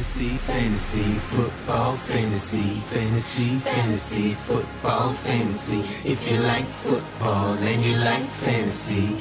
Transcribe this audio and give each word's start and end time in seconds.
Fantasy, 0.00 0.36
fantasy, 0.38 1.12
football, 1.12 1.94
fantasy, 1.94 2.80
fantasy, 2.88 3.58
fantasy, 3.58 4.32
football, 4.32 5.12
fantasy. 5.12 5.80
If 6.10 6.30
you 6.30 6.38
like 6.38 6.64
football 6.64 7.52
and 7.52 7.84
you 7.84 7.96
like 7.96 8.24
fantasy, 8.24 9.18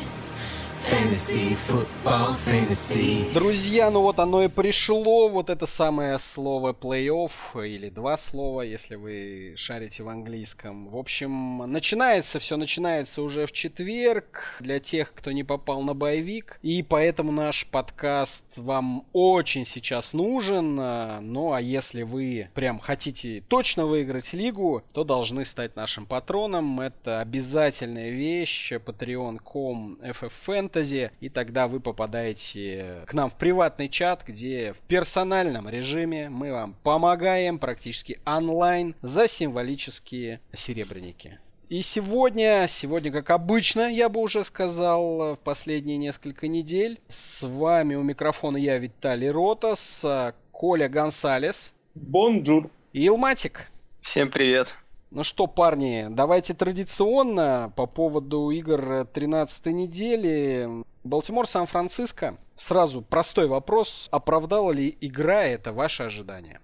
Fantasy, 0.89 1.53
football. 1.53 1.88
Друзья, 3.35 3.91
ну 3.91 4.01
вот 4.01 4.19
оно 4.19 4.43
и 4.43 4.47
пришло, 4.47 5.29
вот 5.29 5.51
это 5.51 5.67
самое 5.67 6.17
слово 6.17 6.73
плей-офф, 6.73 7.67
или 7.67 7.89
два 7.89 8.17
слова, 8.17 8.61
если 8.61 8.95
вы 8.95 9.53
шарите 9.55 10.01
в 10.01 10.09
английском. 10.09 10.89
В 10.89 10.97
общем, 10.97 11.59
начинается, 11.71 12.39
все 12.39 12.57
начинается 12.57 13.21
уже 13.21 13.45
в 13.45 13.51
четверг, 13.51 14.57
для 14.59 14.79
тех, 14.79 15.13
кто 15.13 15.31
не 15.31 15.43
попал 15.43 15.83
на 15.83 15.93
боевик, 15.93 16.59
и 16.63 16.81
поэтому 16.81 17.31
наш 17.31 17.67
подкаст 17.67 18.57
вам 18.57 19.05
очень 19.13 19.65
сейчас 19.65 20.13
нужен. 20.13 20.75
Ну, 20.77 21.53
а 21.53 21.61
если 21.61 22.01
вы 22.01 22.49
прям 22.55 22.79
хотите 22.79 23.43
точно 23.47 23.85
выиграть 23.85 24.33
лигу, 24.33 24.81
то 24.93 25.03
должны 25.03 25.45
стать 25.45 25.75
нашим 25.75 26.07
патроном. 26.07 26.79
Это 26.79 27.19
обязательная 27.19 28.09
вещь, 28.09 28.71
patreon.com 28.71 29.99
FFFan 30.01 30.29
фэнтези, 30.29 31.11
и 31.19 31.29
тогда 31.29 31.67
вы 31.67 31.79
попадаете 31.99 33.03
к 33.07 33.13
нам 33.13 33.29
в 33.29 33.35
приватный 33.35 33.89
чат, 33.89 34.23
где 34.25 34.71
в 34.71 34.77
персональном 34.87 35.67
режиме 35.67 36.29
мы 36.29 36.53
вам 36.53 36.73
помогаем 36.81 37.59
практически 37.59 38.21
онлайн 38.25 38.95
за 39.01 39.27
символические 39.27 40.39
серебряники. 40.53 41.39
И 41.67 41.81
сегодня, 41.81 42.67
сегодня, 42.69 43.11
как 43.11 43.29
обычно, 43.31 43.91
я 43.91 44.07
бы 44.07 44.21
уже 44.21 44.45
сказал, 44.45 45.35
в 45.35 45.39
последние 45.43 45.97
несколько 45.97 46.47
недель, 46.47 46.99
с 47.07 47.45
вами 47.45 47.95
у 47.95 48.01
микрофона 48.01 48.55
я, 48.55 48.77
Виталий 48.77 49.29
Ротас, 49.29 50.05
Коля 50.51 50.87
Гонсалес. 50.87 51.73
Бонжур. 51.95 52.69
И 52.93 53.05
Илматик. 53.05 53.69
Всем 54.01 54.31
привет. 54.31 54.73
Ну 55.11 55.23
что, 55.23 55.47
парни, 55.47 56.05
давайте 56.11 56.53
традиционно 56.53 57.73
по 57.75 57.87
поводу 57.87 58.51
игр 58.51 59.07
13 59.11 59.65
недели. 59.67 60.69
Балтимор, 61.03 61.47
Сан-Франциско. 61.47 62.37
Сразу 62.55 63.01
простой 63.01 63.47
вопрос. 63.47 64.07
Оправдала 64.11 64.71
ли 64.71 64.95
игра 65.01 65.45
это 65.45 65.73
ваши 65.73 66.03
ожидания? 66.03 66.61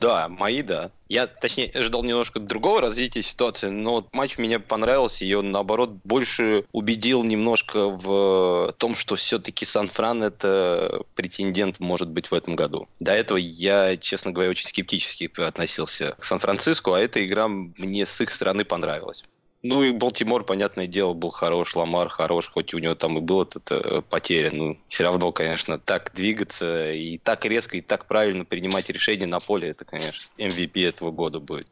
Да, 0.00 0.28
мои, 0.28 0.62
да. 0.62 0.90
Я, 1.10 1.26
точнее, 1.26 1.70
ожидал 1.74 2.02
немножко 2.02 2.40
другого 2.40 2.80
развития 2.80 3.22
ситуации, 3.22 3.68
но 3.68 4.08
матч 4.12 4.38
мне 4.38 4.58
понравился, 4.58 5.26
и 5.26 5.34
он, 5.34 5.50
наоборот, 5.50 5.90
больше 6.04 6.64
убедил 6.72 7.22
немножко 7.22 7.90
в 7.90 8.74
том, 8.78 8.94
что 8.94 9.16
все-таки 9.16 9.66
Сан-Фран 9.66 10.22
это 10.22 11.02
претендент 11.14 11.80
может 11.80 12.08
быть 12.08 12.30
в 12.30 12.34
этом 12.34 12.56
году. 12.56 12.88
До 12.98 13.12
этого 13.12 13.36
я, 13.36 13.96
честно 13.98 14.32
говоря, 14.32 14.50
очень 14.50 14.68
скептически 14.68 15.30
относился 15.40 16.14
к 16.18 16.24
Сан-Франциско, 16.24 16.96
а 16.96 17.00
эта 17.00 17.24
игра 17.24 17.48
мне 17.48 18.06
с 18.06 18.20
их 18.22 18.30
стороны 18.30 18.64
понравилась. 18.64 19.24
Ну 19.62 19.82
и 19.82 19.92
Балтимор, 19.92 20.44
понятное 20.44 20.86
дело, 20.86 21.12
был 21.12 21.30
хорош, 21.30 21.76
Ламар 21.76 22.08
хорош, 22.08 22.48
хоть 22.48 22.72
у 22.72 22.78
него 22.78 22.94
там 22.94 23.18
и 23.18 23.20
был 23.20 23.42
этот 23.42 23.70
э, 23.70 24.02
потеря. 24.08 24.50
Ну, 24.52 24.78
все 24.88 25.04
равно, 25.04 25.32
конечно, 25.32 25.78
так 25.78 26.12
двигаться 26.14 26.92
и 26.92 27.18
так 27.18 27.44
резко, 27.44 27.76
и 27.76 27.82
так 27.82 28.06
правильно 28.06 28.46
принимать 28.46 28.88
решения 28.88 29.26
на 29.26 29.38
поле, 29.38 29.68
это, 29.68 29.84
конечно, 29.84 30.30
MVP 30.38 30.88
этого 30.88 31.10
года 31.10 31.40
будет. 31.40 31.66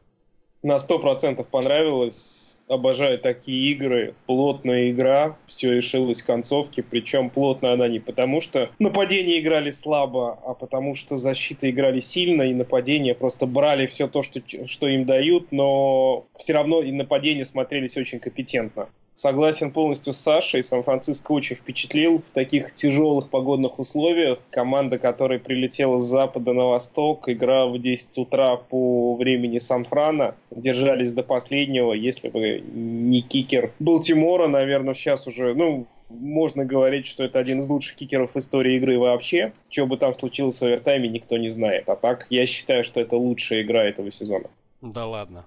На 0.61 0.77
сто 0.77 0.99
процентов 0.99 1.47
понравилось 1.47 2.48
обожаю 2.69 3.17
такие 3.19 3.71
игры. 3.71 4.13
Плотная 4.27 4.91
игра, 4.91 5.35
все 5.47 5.75
решилось 5.75 6.21
в 6.21 6.25
концовке. 6.25 6.83
Причем 6.83 7.29
плотно 7.29 7.73
она 7.73 7.87
не 7.87 7.99
потому, 7.99 8.39
что 8.39 8.69
нападения 8.79 9.39
играли 9.39 9.71
слабо, 9.71 10.39
а 10.45 10.53
потому 10.53 10.95
что 10.95 11.17
защита 11.17 11.69
играли 11.69 11.99
сильно, 11.99 12.43
и 12.43 12.53
нападения 12.53 13.15
просто 13.15 13.47
брали 13.47 13.87
все 13.87 14.07
то, 14.07 14.23
что, 14.23 14.41
что 14.65 14.87
им 14.87 15.05
дают, 15.05 15.51
но 15.51 16.27
все 16.37 16.53
равно 16.53 16.81
и 16.81 16.91
нападения 16.91 17.43
смотрелись 17.43 17.97
очень 17.97 18.19
компетентно. 18.19 18.87
Согласен 19.19 19.71
полностью 19.71 20.13
с 20.13 20.17
Сашей. 20.17 20.63
Сан-Франциско 20.63 21.33
очень 21.33 21.57
впечатлил 21.57 22.19
в 22.19 22.29
таких 22.29 22.73
тяжелых 22.73 23.29
погодных 23.29 23.77
условиях. 23.77 24.39
Команда, 24.49 24.97
которая 24.97 25.39
прилетела 25.39 25.97
с 25.97 26.03
запада 26.03 26.53
на 26.53 26.67
восток, 26.67 27.27
игра 27.27 27.65
в 27.65 27.77
10 27.77 28.17
утра 28.17 28.55
по 28.55 29.15
времени 29.15 29.57
Сан-Франа. 29.57 30.35
Держались 30.51 31.11
до 31.11 31.23
последнего. 31.23 31.91
Если 31.91 32.29
бы 32.29 32.61
не 32.61 33.21
кикер 33.21 33.73
Балтимора, 33.79 34.47
наверное, 34.47 34.93
сейчас 34.93 35.27
уже, 35.27 35.53
ну, 35.53 35.85
можно 36.09 36.63
говорить, 36.63 37.05
что 37.05 37.25
это 37.25 37.39
один 37.39 37.59
из 37.59 37.67
лучших 37.67 37.95
кикеров 37.95 38.35
в 38.35 38.37
истории 38.37 38.77
игры 38.77 38.97
вообще. 38.97 39.51
Что 39.69 39.85
бы 39.85 39.97
там 39.97 40.13
случилось 40.13 40.61
в 40.61 40.63
овертайме, 40.63 41.09
никто 41.09 41.35
не 41.35 41.49
знает. 41.49 41.89
А 41.89 41.97
так, 41.97 42.25
я 42.29 42.45
считаю, 42.45 42.85
что 42.85 43.01
это 43.01 43.17
лучшая 43.17 43.63
игра 43.63 43.83
этого 43.83 44.11
сезона. 44.11 44.49
Да 44.81 45.05
ладно. 45.05 45.43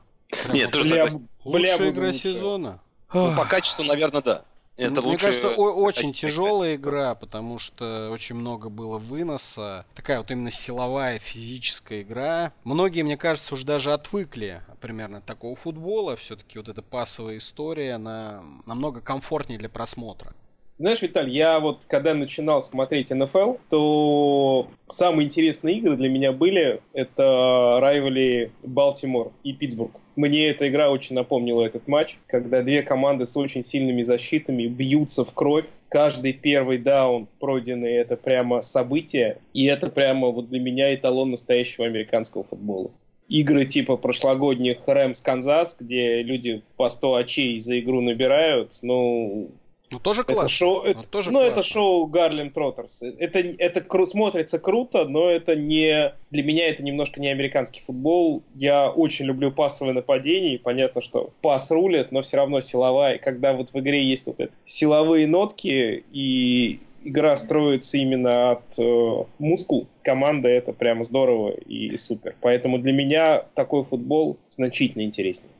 Нет, 0.52 0.72
тоже 0.72 0.90
бля, 0.90 1.08
Лучшая 1.46 1.90
игра 1.90 2.06
лучше. 2.08 2.18
сезона? 2.18 2.78
Ну, 3.12 3.36
по 3.36 3.44
качеству, 3.44 3.84
наверное, 3.84 4.22
да. 4.22 4.44
Это 4.76 5.02
Мне 5.02 5.10
лучше... 5.10 5.26
кажется, 5.26 5.50
очень 5.50 6.14
тяжелая 6.14 6.76
игра, 6.76 7.14
потому 7.14 7.58
что 7.58 8.10
очень 8.10 8.36
много 8.36 8.70
было 8.70 8.96
выноса. 8.98 9.84
Такая 9.94 10.18
вот 10.18 10.30
именно 10.30 10.50
силовая, 10.50 11.18
физическая 11.18 12.00
игра. 12.02 12.52
Многие, 12.64 13.02
мне 13.02 13.18
кажется, 13.18 13.54
уже 13.54 13.66
даже 13.66 13.92
отвыкли 13.92 14.62
примерно 14.80 15.18
от 15.18 15.26
такого 15.26 15.54
футбола. 15.54 16.16
Все-таки 16.16 16.58
вот 16.58 16.68
эта 16.68 16.80
пасовая 16.80 17.36
история, 17.36 17.94
она 17.94 18.42
намного 18.64 19.00
комфортнее 19.00 19.58
для 19.58 19.68
просмотра. 19.68 20.32
Знаешь, 20.82 21.00
Виталь, 21.00 21.30
я 21.30 21.60
вот 21.60 21.82
когда 21.86 22.12
начинал 22.12 22.60
смотреть 22.60 23.12
НФЛ, 23.12 23.54
то 23.70 24.66
самые 24.88 25.26
интересные 25.26 25.76
игры 25.76 25.96
для 25.96 26.08
меня 26.08 26.32
были 26.32 26.80
это 26.92 27.78
райвали 27.80 28.50
Балтимор 28.64 29.30
и 29.44 29.52
Питтсбург. 29.52 29.92
Мне 30.16 30.48
эта 30.48 30.68
игра 30.68 30.90
очень 30.90 31.14
напомнила 31.14 31.62
этот 31.62 31.86
матч, 31.86 32.18
когда 32.26 32.62
две 32.62 32.82
команды 32.82 33.26
с 33.26 33.36
очень 33.36 33.62
сильными 33.62 34.02
защитами 34.02 34.66
бьются 34.66 35.24
в 35.24 35.32
кровь. 35.32 35.66
Каждый 35.88 36.32
первый 36.32 36.78
даун 36.78 37.28
пройденный— 37.38 37.92
это 37.92 38.16
прямо 38.16 38.60
событие, 38.60 39.38
и 39.54 39.66
это 39.66 39.88
прямо 39.88 40.30
вот 40.30 40.48
для 40.48 40.58
меня 40.58 40.92
эталон 40.92 41.30
настоящего 41.30 41.86
американского 41.86 42.42
футбола 42.42 42.90
игры 43.28 43.64
типа 43.64 43.96
прошлогодних 43.96 44.78
Рэмс 44.86 45.20
Канзас, 45.22 45.76
где 45.80 46.22
люди 46.22 46.62
по 46.76 46.90
100 46.90 47.14
очей 47.14 47.58
за 47.58 47.80
игру 47.80 48.02
набирают, 48.02 48.76
ну, 48.82 49.50
ну, 49.92 49.98
тоже 49.98 50.24
классно. 50.24 50.42
Это 50.42 50.48
шоу, 50.48 50.82
это, 50.82 51.02
тоже 51.04 51.30
ну, 51.30 51.40
классно. 51.40 51.52
это 51.52 51.62
шоу 51.62 52.06
Гарлем 52.06 52.50
Троттерс. 52.50 53.02
Это, 53.02 53.38
это 53.38 53.80
кру, 53.82 54.06
смотрится 54.06 54.58
круто, 54.58 55.04
но 55.04 55.28
это 55.28 55.54
не... 55.54 56.14
Для 56.30 56.42
меня 56.42 56.68
это 56.68 56.82
немножко 56.82 57.20
не 57.20 57.28
американский 57.28 57.82
футбол. 57.82 58.42
Я 58.54 58.90
очень 58.90 59.26
люблю 59.26 59.52
пасовые 59.52 59.94
нападения, 59.94 60.54
и 60.54 60.58
понятно, 60.58 61.00
что 61.00 61.30
пас 61.42 61.70
рулит, 61.70 62.10
но 62.10 62.22
все 62.22 62.38
равно 62.38 62.60
силовая. 62.60 63.18
Когда 63.18 63.52
вот 63.52 63.72
в 63.72 63.78
игре 63.78 64.02
есть 64.02 64.26
вот 64.26 64.40
это 64.40 64.52
силовые 64.64 65.26
нотки, 65.26 66.04
и 66.10 66.80
игра 67.04 67.36
строится 67.36 67.98
именно 67.98 68.52
от 68.52 68.78
э, 68.78 69.24
мускул, 69.38 69.88
команда 70.02 70.48
это 70.48 70.72
прямо 70.72 71.04
здорово 71.04 71.50
и 71.50 71.96
супер. 71.96 72.34
Поэтому 72.40 72.78
для 72.78 72.92
меня 72.92 73.44
такой 73.54 73.84
футбол 73.84 74.38
значительно 74.48 75.02
интереснее. 75.02 75.52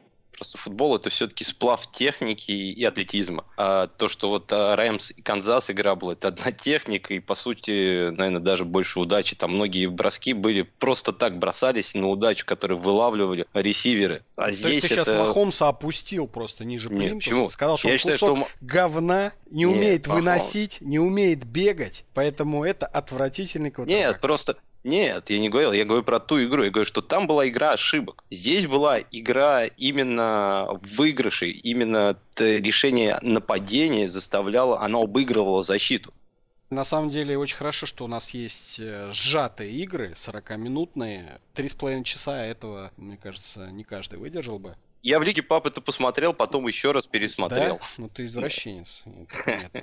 Просто 0.42 0.58
футбол 0.58 0.96
это 0.96 1.08
все-таки 1.08 1.44
сплав 1.44 1.88
техники 1.92 2.50
и 2.50 2.84
атлетизма. 2.84 3.44
А 3.56 3.86
то, 3.86 4.08
что 4.08 4.28
вот 4.28 4.52
а, 4.52 4.74
Рэмс 4.74 5.12
и 5.12 5.22
Канзас 5.22 5.70
игра 5.70 5.94
была, 5.94 6.14
это 6.14 6.28
одна 6.28 6.50
техника, 6.50 7.14
и 7.14 7.20
по 7.20 7.36
сути, 7.36 8.10
наверное, 8.10 8.40
даже 8.40 8.64
больше 8.64 8.98
удачи. 8.98 9.36
Там 9.36 9.52
многие 9.52 9.86
броски 9.86 10.32
были 10.32 10.62
просто 10.62 11.12
так 11.12 11.38
бросались 11.38 11.94
на 11.94 12.08
удачу, 12.08 12.44
которые 12.44 12.76
вылавливали 12.76 13.46
ресиверы. 13.54 14.24
А 14.34 14.46
то 14.46 14.52
здесь 14.52 14.70
есть 14.72 14.88
ты 14.88 14.94
это... 14.94 15.04
сейчас 15.04 15.16
Махомса 15.16 15.68
опустил 15.68 16.26
просто 16.26 16.64
ниже 16.64 16.88
плинтуса, 16.88 17.14
почему? 17.14 17.48
сказал, 17.48 17.76
что 17.76 17.86
Я 17.86 17.94
он 17.94 17.98
считаю, 17.98 18.18
кусок 18.18 18.38
что... 18.38 18.48
говна, 18.62 19.32
не 19.48 19.62
Нет, 19.64 19.76
умеет 19.76 20.06
Махомс. 20.08 20.24
выносить, 20.24 20.80
не 20.80 20.98
умеет 20.98 21.44
бегать, 21.44 22.04
поэтому 22.14 22.64
это 22.64 22.86
отвратительный 22.86 23.70
квотербек. 23.70 24.06
Нет, 24.08 24.20
просто 24.20 24.56
нет, 24.84 25.30
я 25.30 25.38
не 25.38 25.48
говорил, 25.48 25.72
я 25.72 25.84
говорю 25.84 26.02
про 26.02 26.18
ту 26.18 26.42
игру. 26.42 26.64
Я 26.64 26.70
говорю, 26.70 26.86
что 26.86 27.02
там 27.02 27.26
была 27.26 27.48
игра 27.48 27.72
ошибок. 27.72 28.24
Здесь 28.30 28.66
была 28.66 28.98
игра 29.00 29.64
именно 29.64 30.80
выигрышей, 30.96 31.52
именно 31.52 32.18
решение 32.38 33.18
нападения 33.22 34.08
заставляло, 34.08 34.80
оно 34.80 35.02
обыгрывало 35.02 35.62
защиту. 35.62 36.12
На 36.70 36.84
самом 36.84 37.10
деле 37.10 37.36
очень 37.36 37.56
хорошо, 37.56 37.84
что 37.84 38.06
у 38.06 38.08
нас 38.08 38.30
есть 38.30 38.80
э, 38.80 39.10
сжатые 39.12 39.72
игры, 39.72 40.14
40-минутные. 40.16 41.38
Три 41.52 41.68
с 41.68 41.74
половиной 41.74 42.04
часа 42.04 42.46
этого, 42.46 42.92
мне 42.96 43.18
кажется, 43.18 43.70
не 43.70 43.84
каждый 43.84 44.18
выдержал 44.18 44.58
бы. 44.58 44.74
Я 45.02 45.18
в 45.18 45.24
Лиге 45.24 45.42
Пап 45.42 45.66
это 45.66 45.80
посмотрел, 45.80 46.32
потом 46.32 46.66
еще 46.68 46.92
раз 46.92 47.06
пересмотрел. 47.06 47.78
Да? 47.78 47.86
Ну 47.98 48.08
ты 48.08 48.24
извращенец. 48.24 49.02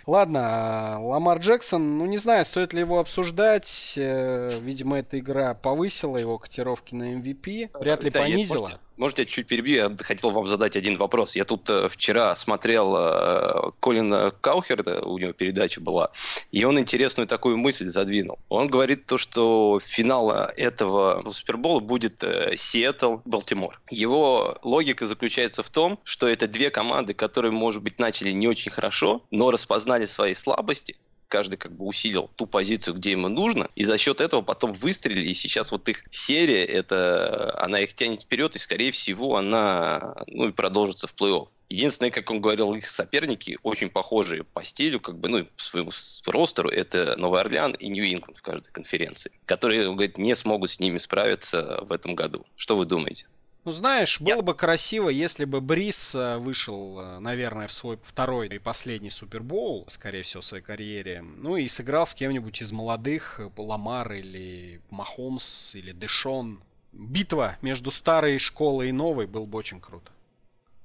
Ладно, 0.08 0.98
Ламар 1.02 1.40
Джексон, 1.40 1.98
ну 1.98 2.06
не 2.06 2.18
знаю, 2.18 2.46
стоит 2.46 2.72
ли 2.72 2.80
его 2.80 3.00
обсуждать. 3.00 3.96
Э, 3.98 4.58
видимо, 4.62 5.00
эта 5.00 5.20
игра 5.20 5.54
повысила 5.56 6.16
его 6.16 6.38
котировки 6.38 6.96
на 6.96 7.14
MVP. 7.16 7.70
Вряд 7.80 8.06
ли 8.06 8.12
понизила. 8.12 8.80
Можете 9.00 9.22
я 9.22 9.26
чуть 9.28 9.48
перебью? 9.48 9.76
Я 9.76 9.96
хотел 10.04 10.30
вам 10.32 10.46
задать 10.50 10.76
один 10.76 10.98
вопрос. 10.98 11.34
Я 11.34 11.46
тут 11.46 11.70
э, 11.70 11.88
вчера 11.88 12.36
смотрел 12.36 12.98
э, 12.98 13.72
Колина 13.80 14.34
Каухерда, 14.42 15.02
у 15.06 15.18
него 15.18 15.32
передача 15.32 15.80
была, 15.80 16.12
и 16.52 16.66
он 16.66 16.78
интересную 16.78 17.26
такую 17.26 17.58
мысль 17.58 17.86
задвинул. 17.86 18.40
Он 18.50 18.68
говорит 18.68 19.06
то, 19.06 19.18
что 19.18 19.80
финал 19.82 20.32
этого 20.32 21.24
Супербола 21.32 21.80
будет 21.80 22.22
э, 22.26 22.56
Сиэтл-Балтимор. 22.58 23.80
Его 23.90 24.58
логика 24.64 25.06
заключается 25.06 25.64
в 25.64 25.70
том, 25.70 25.98
что 26.04 26.28
это 26.28 26.50
две 26.50 26.70
команды, 26.70 27.14
которые, 27.14 27.54
может 27.54 27.82
быть, 27.82 28.00
начали 28.00 28.32
не 28.32 28.50
очень 28.50 28.70
хорошо, 28.70 29.24
но 29.32 29.50
распознали 29.50 30.08
свои 30.08 30.34
слабости, 30.34 30.98
каждый 31.30 31.58
как 31.58 31.72
бы 31.72 31.86
усилил 31.86 32.30
ту 32.36 32.46
позицию, 32.46 32.96
где 32.96 33.12
ему 33.12 33.30
нужно, 33.30 33.70
и 33.76 33.86
за 33.86 33.98
счет 33.98 34.20
этого 34.20 34.42
потом 34.42 34.74
выстрелили, 34.74 35.30
и 35.30 35.34
сейчас 35.34 35.72
вот 35.72 35.88
их 35.88 36.04
серия, 36.12 36.66
это, 36.66 37.58
она 37.64 37.80
их 37.80 37.94
тянет 37.94 38.24
вперед, 38.24 38.56
и, 38.56 38.60
скорее 38.60 38.92
всего, 38.92 39.38
она, 39.38 40.16
ну, 40.28 40.50
и 40.50 40.52
продолжится 40.52 41.08
в 41.08 41.14
плей-офф. 41.14 41.48
Единственное, 41.70 42.10
как 42.10 42.32
он 42.32 42.42
говорил, 42.42 42.74
их 42.74 42.88
соперники 42.88 43.60
очень 43.62 43.92
похожие 43.92 44.44
по 44.44 44.64
стилю, 44.64 45.00
как 45.00 45.20
бы, 45.20 45.30
ну, 45.30 45.46
по 45.46 45.64
своему 45.64 45.92
ростеру, 46.26 46.70
это 46.70 47.16
Новый 47.16 47.42
Орлеан 47.42 47.74
и 47.74 47.88
Нью-Ингланд 47.88 48.38
в 48.38 48.42
каждой 48.42 48.72
конференции, 48.72 49.32
которые, 49.46 49.88
он 49.88 49.96
говорит, 49.96 50.18
не 50.18 50.36
смогут 50.36 50.72
с 50.72 50.80
ними 50.80 50.98
справиться 50.98 51.82
в 51.84 51.92
этом 51.92 52.16
году. 52.16 52.46
Что 52.56 52.76
вы 52.76 52.86
думаете? 52.86 53.28
Ну, 53.70 53.74
знаешь, 53.74 54.20
было 54.20 54.38
Я... 54.38 54.42
бы 54.42 54.56
красиво, 54.56 55.10
если 55.10 55.46
бы 55.46 55.62
Брис 55.62 56.16
э, 56.16 56.40
вышел, 56.40 57.00
э, 57.00 57.20
наверное, 57.20 57.68
в 57.68 57.72
свой 57.72 58.00
второй 58.04 58.48
и 58.48 58.58
последний 58.58 59.12
Супербоул, 59.12 59.86
скорее 59.90 60.24
всего, 60.24 60.42
в 60.42 60.46
своей 60.46 60.64
карьере, 60.64 61.22
ну 61.22 61.56
и 61.56 61.68
сыграл 61.68 62.08
с 62.08 62.16
кем-нибудь 62.16 62.64
из 62.64 62.72
молодых, 62.72 63.40
э, 63.40 63.48
Ламар 63.56 64.12
или 64.14 64.82
Махомс 64.90 65.76
или 65.76 65.92
Дэшон. 65.92 66.64
Битва 66.94 67.58
между 67.62 67.92
старой 67.92 68.40
школой 68.40 68.90
и 68.90 68.92
новой 68.92 69.28
был 69.28 69.46
бы 69.46 69.60
очень 69.60 69.80
круто. 69.80 70.12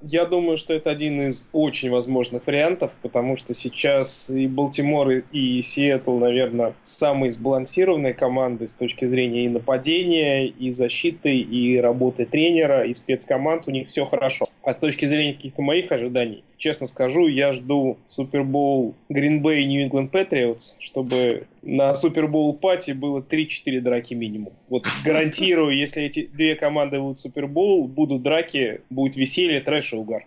Я 0.00 0.26
думаю, 0.26 0.58
что 0.58 0.74
это 0.74 0.90
один 0.90 1.20
из 1.20 1.48
очень 1.52 1.90
возможных 1.90 2.46
вариантов, 2.46 2.94
потому 3.00 3.36
что 3.36 3.54
сейчас 3.54 4.28
и 4.28 4.46
Балтимор, 4.46 5.10
и 5.10 5.62
Сиэтл, 5.62 6.18
наверное, 6.18 6.74
самые 6.82 7.32
сбалансированные 7.32 8.12
команды 8.12 8.68
с 8.68 8.72
точки 8.72 9.06
зрения 9.06 9.44
и 9.44 9.48
нападения, 9.48 10.46
и 10.46 10.70
защиты, 10.72 11.38
и 11.38 11.78
работы 11.78 12.26
тренера, 12.26 12.84
и 12.84 12.92
спецкоманд. 12.92 13.66
У 13.66 13.70
них 13.70 13.88
все 13.88 14.04
хорошо. 14.04 14.44
А 14.62 14.72
с 14.72 14.76
точки 14.76 15.06
зрения 15.06 15.34
каких-то 15.34 15.62
моих 15.62 15.90
ожиданий, 15.90 16.44
честно 16.64 16.86
скажу, 16.86 17.26
я 17.26 17.52
жду 17.52 17.98
Супербол 18.06 18.94
Green 19.10 19.42
Bay 19.42 19.60
и 19.60 19.66
New 19.66 19.86
England 19.86 20.10
Patriots, 20.10 20.76
чтобы 20.78 21.46
на 21.60 21.94
Супербол 21.94 22.54
пати 22.54 22.92
было 22.92 23.20
3-4 23.20 23.80
драки 23.80 24.14
минимум. 24.14 24.54
Вот 24.70 24.86
гарантирую, 25.04 25.76
если 25.76 26.02
эти 26.02 26.24
две 26.24 26.54
команды 26.54 26.98
будут 27.00 27.18
Супербол, 27.18 27.86
будут 27.86 28.22
драки, 28.22 28.80
будет 28.88 29.14
веселье, 29.16 29.60
трэш 29.60 29.92
и 29.92 29.96
угар. 29.96 30.26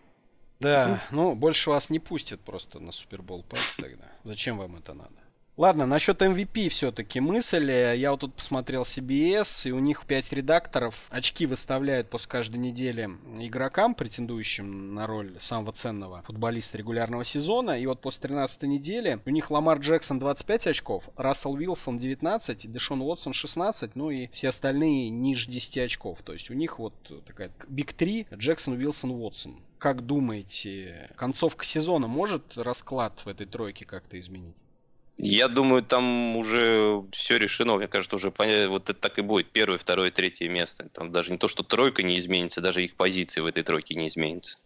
Да, 0.59 1.01
ну 1.09 1.33
больше 1.33 1.71
вас 1.71 1.89
не 1.89 1.97
пустят 1.97 2.39
просто 2.41 2.79
на 2.79 2.91
Супербол 2.91 3.41
пати 3.41 3.81
тогда. 3.81 4.05
Зачем 4.23 4.59
вам 4.59 4.75
это 4.75 4.93
надо? 4.93 5.15
Ладно, 5.57 5.87
насчет 5.87 6.21
MVP 6.21 6.69
все-таки 6.69 7.19
мысль. 7.19 7.71
Я 7.71 8.11
вот 8.11 8.19
тут 8.19 8.35
посмотрел 8.35 8.83
CBS, 8.83 9.67
и 9.67 9.71
у 9.71 9.79
них 9.79 10.05
5 10.05 10.33
редакторов 10.33 11.07
очки 11.09 11.47
выставляют 11.47 12.11
после 12.11 12.29
каждой 12.29 12.57
недели 12.57 13.09
игрокам, 13.39 13.95
претендующим 13.95 14.93
на 14.93 15.07
роль 15.07 15.33
самого 15.39 15.71
ценного 15.71 16.21
футболиста 16.21 16.77
регулярного 16.77 17.23
сезона. 17.23 17.71
И 17.71 17.87
вот 17.87 18.01
после 18.01 18.21
13 18.21 18.63
недели 18.63 19.19
у 19.25 19.31
них 19.31 19.49
Ламар 19.49 19.79
Джексон 19.79 20.19
25 20.19 20.67
очков, 20.67 21.09
Рассел 21.17 21.53
Уилсон 21.53 21.97
19, 21.97 22.71
Дэшон 22.71 23.01
Уотсон 23.01 23.33
16, 23.33 23.95
ну 23.95 24.11
и 24.11 24.27
все 24.27 24.49
остальные 24.49 25.09
ниже 25.09 25.49
10 25.49 25.79
очков. 25.79 26.21
То 26.21 26.33
есть 26.33 26.51
у 26.51 26.53
них 26.53 26.77
вот 26.77 26.93
такая 27.25 27.49
Биг 27.67 27.93
3, 27.93 28.27
Джексон, 28.35 28.75
Уилсон, 28.75 29.09
Уотсон. 29.09 29.59
Как 29.79 30.05
думаете, 30.05 31.09
концовка 31.15 31.65
сезона 31.65 32.05
может 32.05 32.59
расклад 32.59 33.21
в 33.25 33.27
этой 33.27 33.47
тройке 33.47 33.85
как-то 33.85 34.19
изменить? 34.19 34.55
Я 35.17 35.47
думаю, 35.47 35.81
там 35.81 36.37
уже 36.37 37.03
все 37.11 37.37
решено. 37.37 37.75
Мне 37.75 37.87
кажется, 37.87 38.15
уже 38.15 38.29
понятно, 38.29 38.69
вот 38.69 38.89
это 38.89 38.99
так 38.99 39.17
и 39.17 39.21
будет. 39.21 39.47
Первое, 39.47 39.79
второе, 39.79 40.11
третье 40.11 40.47
место. 40.47 40.87
Там 40.93 41.11
даже 41.11 41.31
не 41.31 41.37
то, 41.37 41.47
что 41.47 41.63
тройка 41.63 42.03
не 42.03 42.19
изменится, 42.19 42.61
даже 42.61 42.83
их 42.83 42.95
позиции 42.95 43.41
в 43.41 43.47
этой 43.47 43.63
тройке 43.63 43.95
не 43.95 44.07
изменится. 44.07 44.59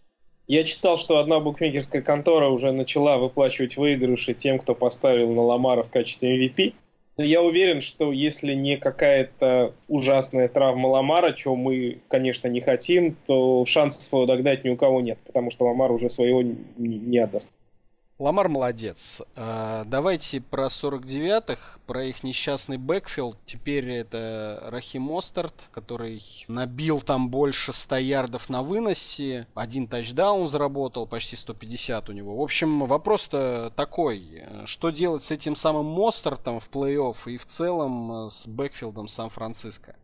Я 0.48 0.66
читал, 0.66 0.98
что 0.98 1.20
одна 1.20 1.40
букмекерская 1.40 2.02
контора 2.02 2.48
уже 2.48 2.74
начала 2.74 3.18
выплачивать 3.18 3.78
выигрыши 3.78 4.34
тем, 4.34 4.60
кто 4.60 4.76
поставил 4.76 5.32
на 5.32 5.42
Ламара 5.42 5.84
в 5.84 5.90
качестве 5.90 6.38
MVP. 6.38 6.74
Но 7.16 7.24
я 7.24 7.42
уверен, 7.42 7.80
что 7.80 8.12
если 8.12 8.54
не 8.54 8.76
какая-то 8.76 9.74
ужасная 9.88 10.50
травма 10.50 10.88
Ламара, 10.88 11.32
чего 11.32 11.56
мы, 11.56 12.00
конечно, 12.10 12.50
не 12.50 12.60
хотим, 12.60 13.16
то 13.26 13.64
шансов 13.66 14.12
его 14.12 14.26
догнать 14.26 14.66
ни 14.66 14.70
у 14.70 14.76
кого 14.76 15.00
нет, 15.00 15.20
потому 15.26 15.52
что 15.52 15.66
Ламар 15.66 15.92
уже 15.92 16.10
своего 16.10 16.42
не 16.42 17.18
отдаст. 17.20 17.50
Ламар 18.22 18.50
молодец. 18.50 19.24
А, 19.36 19.84
давайте 19.86 20.42
про 20.42 20.68
49-х, 20.68 21.80
про 21.88 22.06
их 22.06 22.24
несчастный 22.24 22.78
backfield. 22.78 23.36
Теперь 23.48 23.90
это 23.90 24.60
Рахим 24.68 25.02
Мостерт, 25.02 25.56
который 25.72 26.22
набил 26.48 27.02
там 27.02 27.32
больше 27.32 27.74
100 27.74 27.96
ярдов 27.98 28.48
на 28.48 28.62
выносе. 28.62 29.48
Один 29.56 29.88
тачдаун 29.88 30.48
заработал, 30.48 31.08
почти 31.08 31.36
150 31.36 32.10
у 32.10 32.12
него. 32.12 32.36
В 32.38 32.42
общем, 32.44 32.86
вопрос-то 32.86 33.74
такой. 33.76 34.44
Что 34.66 34.92
делать 34.92 35.24
с 35.24 35.32
этим 35.32 35.56
самым 35.56 35.88
Мостартом 35.88 36.60
в 36.60 36.70
плей-офф 36.70 37.18
и 37.26 37.38
в 37.38 37.48
целом 37.48 38.30
с 38.30 38.46
бэкфилдом 38.46 39.08
Сан-Франциско? 39.08 39.96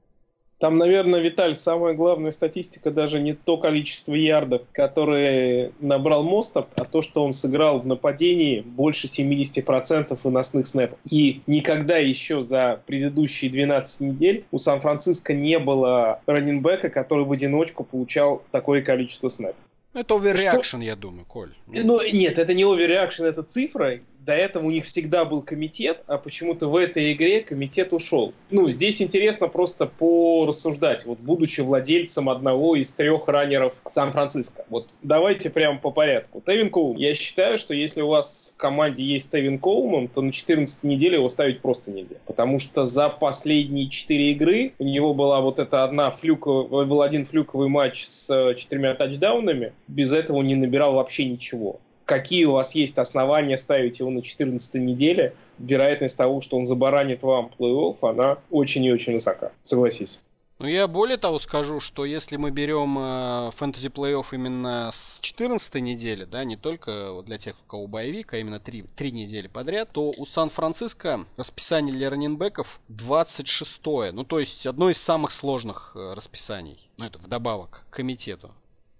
Там, 0.59 0.79
наверное, 0.79 1.19
Виталь, 1.19 1.53
самая 1.53 1.93
главная 1.93 2.31
статистика 2.31 2.89
даже 2.89 3.19
не 3.19 3.33
то 3.33 3.57
количество 3.57 4.15
ярдов, 4.15 4.63
которые 4.71 5.71
набрал 5.79 6.23
Мостарт, 6.23 6.67
а 6.75 6.83
то, 6.83 7.03
что 7.03 7.23
он 7.23 7.33
сыграл 7.33 7.79
в 7.79 7.85
нападении 7.85 8.61
больше 8.61 9.05
70% 9.05 10.19
выносных 10.23 10.65
снэпов. 10.65 10.97
И 11.11 11.41
никогда 11.45 11.97
еще 11.97 12.41
за 12.41 12.81
предыдущие 12.87 13.51
12 13.51 14.01
недель 14.01 14.45
у 14.51 14.57
Сан-Франциско 14.57 15.33
не 15.35 15.59
было 15.59 16.21
раненбека, 16.25 16.89
который 16.89 17.25
в 17.25 17.31
одиночку 17.31 17.83
получал 17.83 18.41
такое 18.51 18.81
количество 18.81 19.29
снэпов. 19.29 19.61
Это 19.93 20.15
overreaction, 20.15 20.79
я 20.79 20.95
думаю, 20.95 21.25
Коль. 21.25 21.53
Ну, 21.67 22.01
нет, 22.11 22.37
это 22.39 22.53
не 22.53 22.63
overreaction, 22.63 23.23
это 23.23 23.43
цифра 23.43 23.99
до 24.27 24.33
этого 24.33 24.65
у 24.65 24.69
них 24.69 24.83
всегда 24.83 25.23
был 25.23 25.41
комитет, 25.41 26.03
а 26.05 26.17
почему-то 26.17 26.67
в 26.67 26.75
этой 26.75 27.13
игре 27.13 27.41
комитет 27.41 27.93
ушел. 27.93 28.33
Ну, 28.51 28.69
здесь 28.69 29.01
интересно 29.01 29.47
просто 29.47 29.85
порассуждать, 29.85 31.05
вот 31.05 31.19
будучи 31.19 31.61
владельцем 31.61 32.29
одного 32.29 32.75
из 32.75 32.91
трех 32.91 33.29
раннеров 33.29 33.81
Сан-Франциско. 33.89 34.65
Вот 34.69 34.89
давайте 35.01 35.49
прямо 35.49 35.79
по 35.79 35.91
порядку. 35.91 36.43
Тевин 36.45 36.69
Коулман. 36.69 36.97
Я 36.97 37.13
считаю, 37.13 37.57
что 37.57 37.73
если 37.73 38.01
у 38.01 38.09
вас 38.09 38.51
в 38.53 38.57
команде 38.57 39.03
есть 39.05 39.31
Тевин 39.31 39.59
Коулман, 39.59 40.09
то 40.09 40.21
на 40.21 40.33
14 40.33 40.83
неделе 40.83 41.15
его 41.15 41.29
ставить 41.29 41.61
просто 41.61 41.91
нельзя. 41.91 42.17
Потому 42.25 42.59
что 42.59 42.85
за 42.85 43.07
последние 43.07 43.87
4 43.87 44.31
игры 44.31 44.73
у 44.77 44.83
него 44.83 45.13
была 45.13 45.39
вот 45.39 45.57
эта 45.59 45.85
одна 45.85 46.11
флюковая, 46.11 46.85
был 46.85 47.01
один 47.01 47.25
флюковый 47.25 47.69
матч 47.69 48.03
с 48.03 48.53
четырьмя 48.55 48.93
тачдаунами. 48.93 49.71
Без 49.87 50.11
этого 50.11 50.41
не 50.41 50.55
набирал 50.55 50.95
вообще 50.95 51.23
ничего 51.23 51.79
какие 52.07 52.45
у 52.45 52.53
вас 52.53 52.73
есть 52.73 52.97
основания 52.97 53.57
ставить 53.57 53.99
его 53.99 54.09
на 54.09 54.23
14 54.23 54.75
неделе, 54.75 55.35
вероятность 55.59 56.17
того, 56.17 56.41
что 56.41 56.57
он 56.57 56.65
забаранит 56.65 57.21
вам 57.21 57.51
плей-офф, 57.59 57.97
она 58.01 58.37
очень 58.49 58.83
и 58.85 58.91
очень 58.91 59.13
высока. 59.13 59.51
Согласись. 59.63 60.21
Ну, 60.59 60.67
я 60.67 60.87
более 60.87 61.17
того 61.17 61.37
скажу, 61.37 61.79
что 61.79 62.03
если 62.03 62.37
мы 62.37 62.49
берем 62.49 62.97
э, 62.97 63.51
фэнтези 63.55 63.89
плей-офф 63.89 64.25
именно 64.31 64.89
с 64.91 65.19
14 65.19 65.75
недели, 65.75 66.23
да, 66.23 66.45
не 66.45 66.55
только 66.55 67.21
для 67.23 67.37
тех, 67.37 67.55
у 67.63 67.69
кого 67.69 67.85
боевик, 67.85 68.33
а 68.33 68.37
именно 68.37 68.59
3, 68.59 68.85
3 68.95 69.11
недели 69.11 69.47
подряд, 69.47 69.89
то 69.91 70.11
у 70.17 70.25
Сан-Франциско 70.25 71.25
расписание 71.35 71.93
для 71.93 72.09
раненбеков 72.09 72.79
26 72.87 73.81
-е. 73.85 74.11
Ну, 74.13 74.23
то 74.23 74.39
есть 74.39 74.65
одно 74.65 74.89
из 74.89 74.97
самых 74.97 75.31
сложных 75.31 75.91
э, 75.95 76.13
расписаний. 76.15 76.89
Ну, 76.97 77.05
это 77.05 77.19
вдобавок 77.19 77.85
к 77.89 77.97
комитету. 77.97 78.49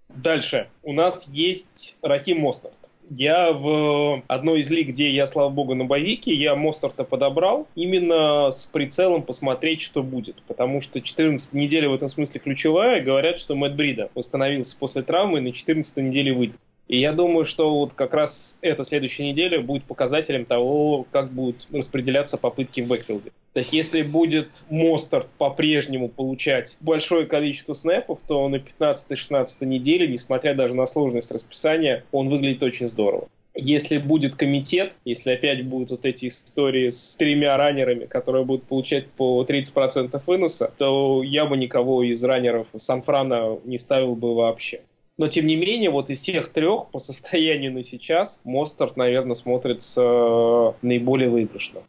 Дальше. 0.10 0.70
У 0.84 0.94
нас 0.94 1.28
есть 1.28 1.98
Рахим 2.04 2.42
Мостарт. 2.42 2.87
Я 3.10 3.54
в 3.54 4.24
одной 4.28 4.60
из 4.60 4.70
лиг, 4.70 4.90
где 4.90 5.10
я, 5.10 5.28
слава 5.28 5.50
богу, 5.50 5.76
на 5.76 5.86
боевике, 5.86 6.34
я 6.34 6.56
Мостарта 6.56 7.04
подобрал 7.04 7.68
именно 7.76 8.52
с 8.52 8.66
прицелом 8.66 9.24
посмотреть, 9.24 9.82
что 9.82 10.04
будет. 10.04 10.42
Потому 10.48 10.82
что 10.82 11.02
14 11.02 11.54
неделя 11.54 11.90
в 11.90 11.94
этом 11.94 12.10
смысле 12.10 12.42
ключевая. 12.42 13.02
Говорят, 13.02 13.40
что 13.40 13.56
Мэтт 13.56 13.76
Брида 13.76 14.10
восстановился 14.14 14.76
после 14.78 15.04
травмы 15.04 15.40
и 15.40 15.42
на 15.42 15.52
14 15.54 15.98
неделе 15.98 16.34
выйдет. 16.34 16.58
И 16.88 17.00
я 17.00 17.12
думаю, 17.12 17.44
что 17.44 17.75
вот 17.77 17.94
как 17.94 18.13
раз 18.13 18.58
эта 18.62 18.84
следующая 18.86 19.29
неделя 19.29 19.60
будет 19.60 19.84
показателем 19.84 20.46
того, 20.46 21.06
как 21.12 21.32
будут 21.32 21.67
распределяться 21.72 22.38
попытки 22.38 22.82
в 22.82 22.88
бэкфилде. 22.88 23.32
То 23.53 23.60
есть 23.60 23.74
если 23.74 24.03
будет 24.03 24.50
Мостарт 24.70 25.27
по-прежнему 25.38 26.08
получать 26.08 26.77
большое 26.79 27.25
количество 27.25 27.74
снэпов, 27.74 28.20
то 28.25 28.48
на 28.48 28.58
15-16 28.58 29.65
неделе, 29.65 30.08
несмотря 30.08 30.53
даже 30.53 30.75
на 30.75 30.86
сложность 30.86 31.32
расписания, 31.32 32.06
он 32.12 32.29
выглядит 32.29 32.63
очень 32.63 32.88
здорово. 32.88 33.27
если 33.58 33.98
будет 33.98 34.36
комитет, 34.36 34.98
если 35.03 35.32
опять 35.32 35.65
будут 35.65 35.91
вот 35.91 36.06
эти 36.06 36.27
истории 36.27 36.91
с 36.91 37.15
тремя 37.17 37.58
раннерами, 37.58 38.06
которые 38.06 38.46
будут 38.46 38.63
получать 38.63 39.08
по 39.08 39.44
30% 39.44 40.22
выноса, 40.25 40.72
то 40.77 41.24
я 41.24 41.46
бы 41.46 41.58
никого 41.58 42.03
из 42.03 42.24
раннеров 42.24 42.67
Сан-Франа 42.77 43.60
не 43.65 43.77
ставил 43.77 44.15
бы 44.15 44.36
вообще. 44.36 44.82
Но, 45.18 45.28
тем 45.28 45.48
не 45.48 45.56
менее, 45.56 45.90
вот 45.90 46.10
из 46.10 46.22
всех 46.22 46.50
трех 46.50 46.90
по 46.90 47.00
состоянию 47.00 47.72
на 47.72 47.84
сейчас 47.84 48.40
Мостарт, 48.44 48.98
наверное, 48.98 49.36
смотрится 49.36 50.02
э, 50.02 50.74
наиболее 50.84 51.30
выигрышно. 51.30 51.82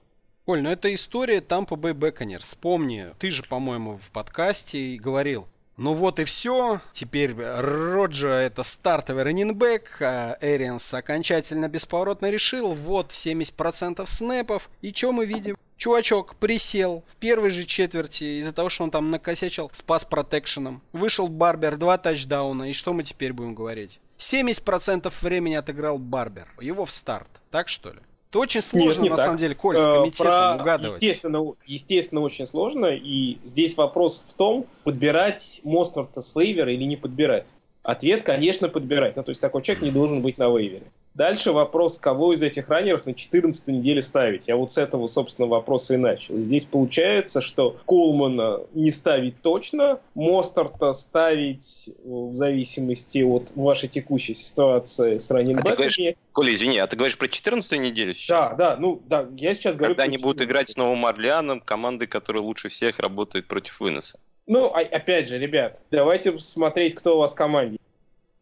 Коль, 0.46 0.62
ну 0.62 0.70
это 0.70 0.92
история 0.94 1.42
Тампа 1.42 1.76
Бэй 1.76 1.92
Беконер. 1.92 2.40
Вспомни, 2.40 3.08
ты 3.18 3.30
же, 3.30 3.42
по-моему, 3.42 3.98
в 4.02 4.10
подкасте 4.12 4.96
говорил, 4.96 5.46
ну 5.76 5.92
вот 5.92 6.18
и 6.20 6.24
все. 6.24 6.80
Теперь 6.92 7.34
Роджа 7.36 8.40
это 8.40 8.62
стартовый 8.62 9.24
раненбэк, 9.24 9.98
а 10.00 10.38
Эрианс 10.40 10.92
окончательно 10.94 11.68
бесповоротно 11.68 12.30
решил. 12.30 12.72
Вот 12.72 13.10
70% 13.10 14.02
снэпов. 14.06 14.70
И 14.80 14.90
что 14.92 15.12
мы 15.12 15.26
видим? 15.26 15.56
Чувачок 15.78 16.34
присел 16.34 17.04
в 17.06 17.16
первой 17.16 17.50
же 17.50 17.64
четверти 17.64 18.40
из-за 18.40 18.52
того, 18.52 18.68
что 18.68 18.82
он 18.82 18.90
там 18.90 19.12
накосячил 19.12 19.70
спас 19.72 20.04
протекшеном. 20.04 20.82
Вышел 20.92 21.28
Барбер, 21.28 21.76
два 21.76 21.96
тачдауна. 21.98 22.70
И 22.70 22.72
что 22.72 22.92
мы 22.92 23.04
теперь 23.04 23.32
будем 23.32 23.54
говорить? 23.54 24.00
70% 24.18 25.12
времени 25.22 25.54
отыграл 25.54 25.98
Барбер. 25.98 26.48
Его 26.60 26.84
в 26.84 26.90
старт. 26.90 27.28
Так 27.52 27.68
что 27.68 27.90
ли? 27.90 28.00
Это 28.30 28.40
очень 28.40 28.60
сложно, 28.60 29.02
Нет, 29.02 29.10
на 29.12 29.16
так. 29.16 29.24
самом 29.26 29.38
деле, 29.38 29.54
Коль, 29.54 29.78
с 29.78 29.80
э, 29.80 29.84
комитетом 29.84 30.26
Про... 30.26 30.62
угадывать. 30.62 31.00
Естественно, 31.00 31.54
естественно, 31.64 32.20
очень 32.22 32.44
сложно. 32.44 32.86
И 32.86 33.38
здесь 33.44 33.76
вопрос 33.76 34.26
в 34.28 34.32
том, 34.34 34.66
подбирать 34.82 35.60
Мостерта 35.62 36.20
с 36.20 36.34
вейвера 36.34 36.72
или 36.72 36.82
не 36.84 36.96
подбирать. 36.96 37.54
Ответ, 37.84 38.24
конечно, 38.24 38.68
подбирать. 38.68 39.16
Ну, 39.16 39.22
то 39.22 39.30
есть 39.30 39.40
такой 39.40 39.62
человек 39.62 39.82
не 39.82 39.90
должен 39.92 40.20
быть 40.22 40.36
на 40.38 40.48
вейвере. 40.48 40.90
Дальше 41.18 41.50
вопрос, 41.50 41.98
кого 41.98 42.32
из 42.32 42.42
этих 42.42 42.68
раннеров 42.68 43.04
на 43.04 43.12
14 43.12 43.66
неделе 43.66 44.00
ставить. 44.02 44.46
Я 44.46 44.54
вот 44.54 44.70
с 44.70 44.78
этого, 44.78 45.08
собственно, 45.08 45.48
вопроса 45.48 45.94
и 45.94 45.96
начал. 45.96 46.36
Здесь 46.36 46.64
получается, 46.64 47.40
что 47.40 47.76
Колмана 47.86 48.60
не 48.72 48.92
ставить 48.92 49.42
точно, 49.42 49.98
Мостарта 50.14 50.92
ставить 50.92 51.90
в 52.04 52.32
зависимости 52.32 53.18
от 53.24 53.50
вашей 53.56 53.88
текущей 53.88 54.32
ситуации 54.32 55.18
с 55.18 55.28
раннинбэками. 55.28 56.10
А 56.10 56.14
Коля, 56.30 56.54
извини, 56.54 56.78
а 56.78 56.86
ты 56.86 56.94
говоришь 56.94 57.18
про 57.18 57.26
14 57.26 57.80
неделю 57.80 58.14
сейчас? 58.14 58.50
Да, 58.50 58.54
да, 58.54 58.76
ну 58.76 59.02
да, 59.08 59.28
я 59.36 59.54
сейчас 59.54 59.74
говорю 59.74 59.94
Когда 59.94 60.04
они 60.04 60.18
будут 60.18 60.40
играть 60.40 60.70
с 60.70 60.76
Новым 60.76 61.04
Орлеаном, 61.04 61.58
команды, 61.58 62.06
которые 62.06 62.44
лучше 62.44 62.68
всех 62.68 63.00
работают 63.00 63.48
против 63.48 63.80
выноса. 63.80 64.20
Ну, 64.46 64.66
а, 64.66 64.82
опять 64.82 65.28
же, 65.28 65.36
ребят, 65.36 65.82
давайте 65.90 66.38
смотреть, 66.38 66.94
кто 66.94 67.16
у 67.16 67.18
вас 67.18 67.32
в 67.32 67.34
команде 67.34 67.78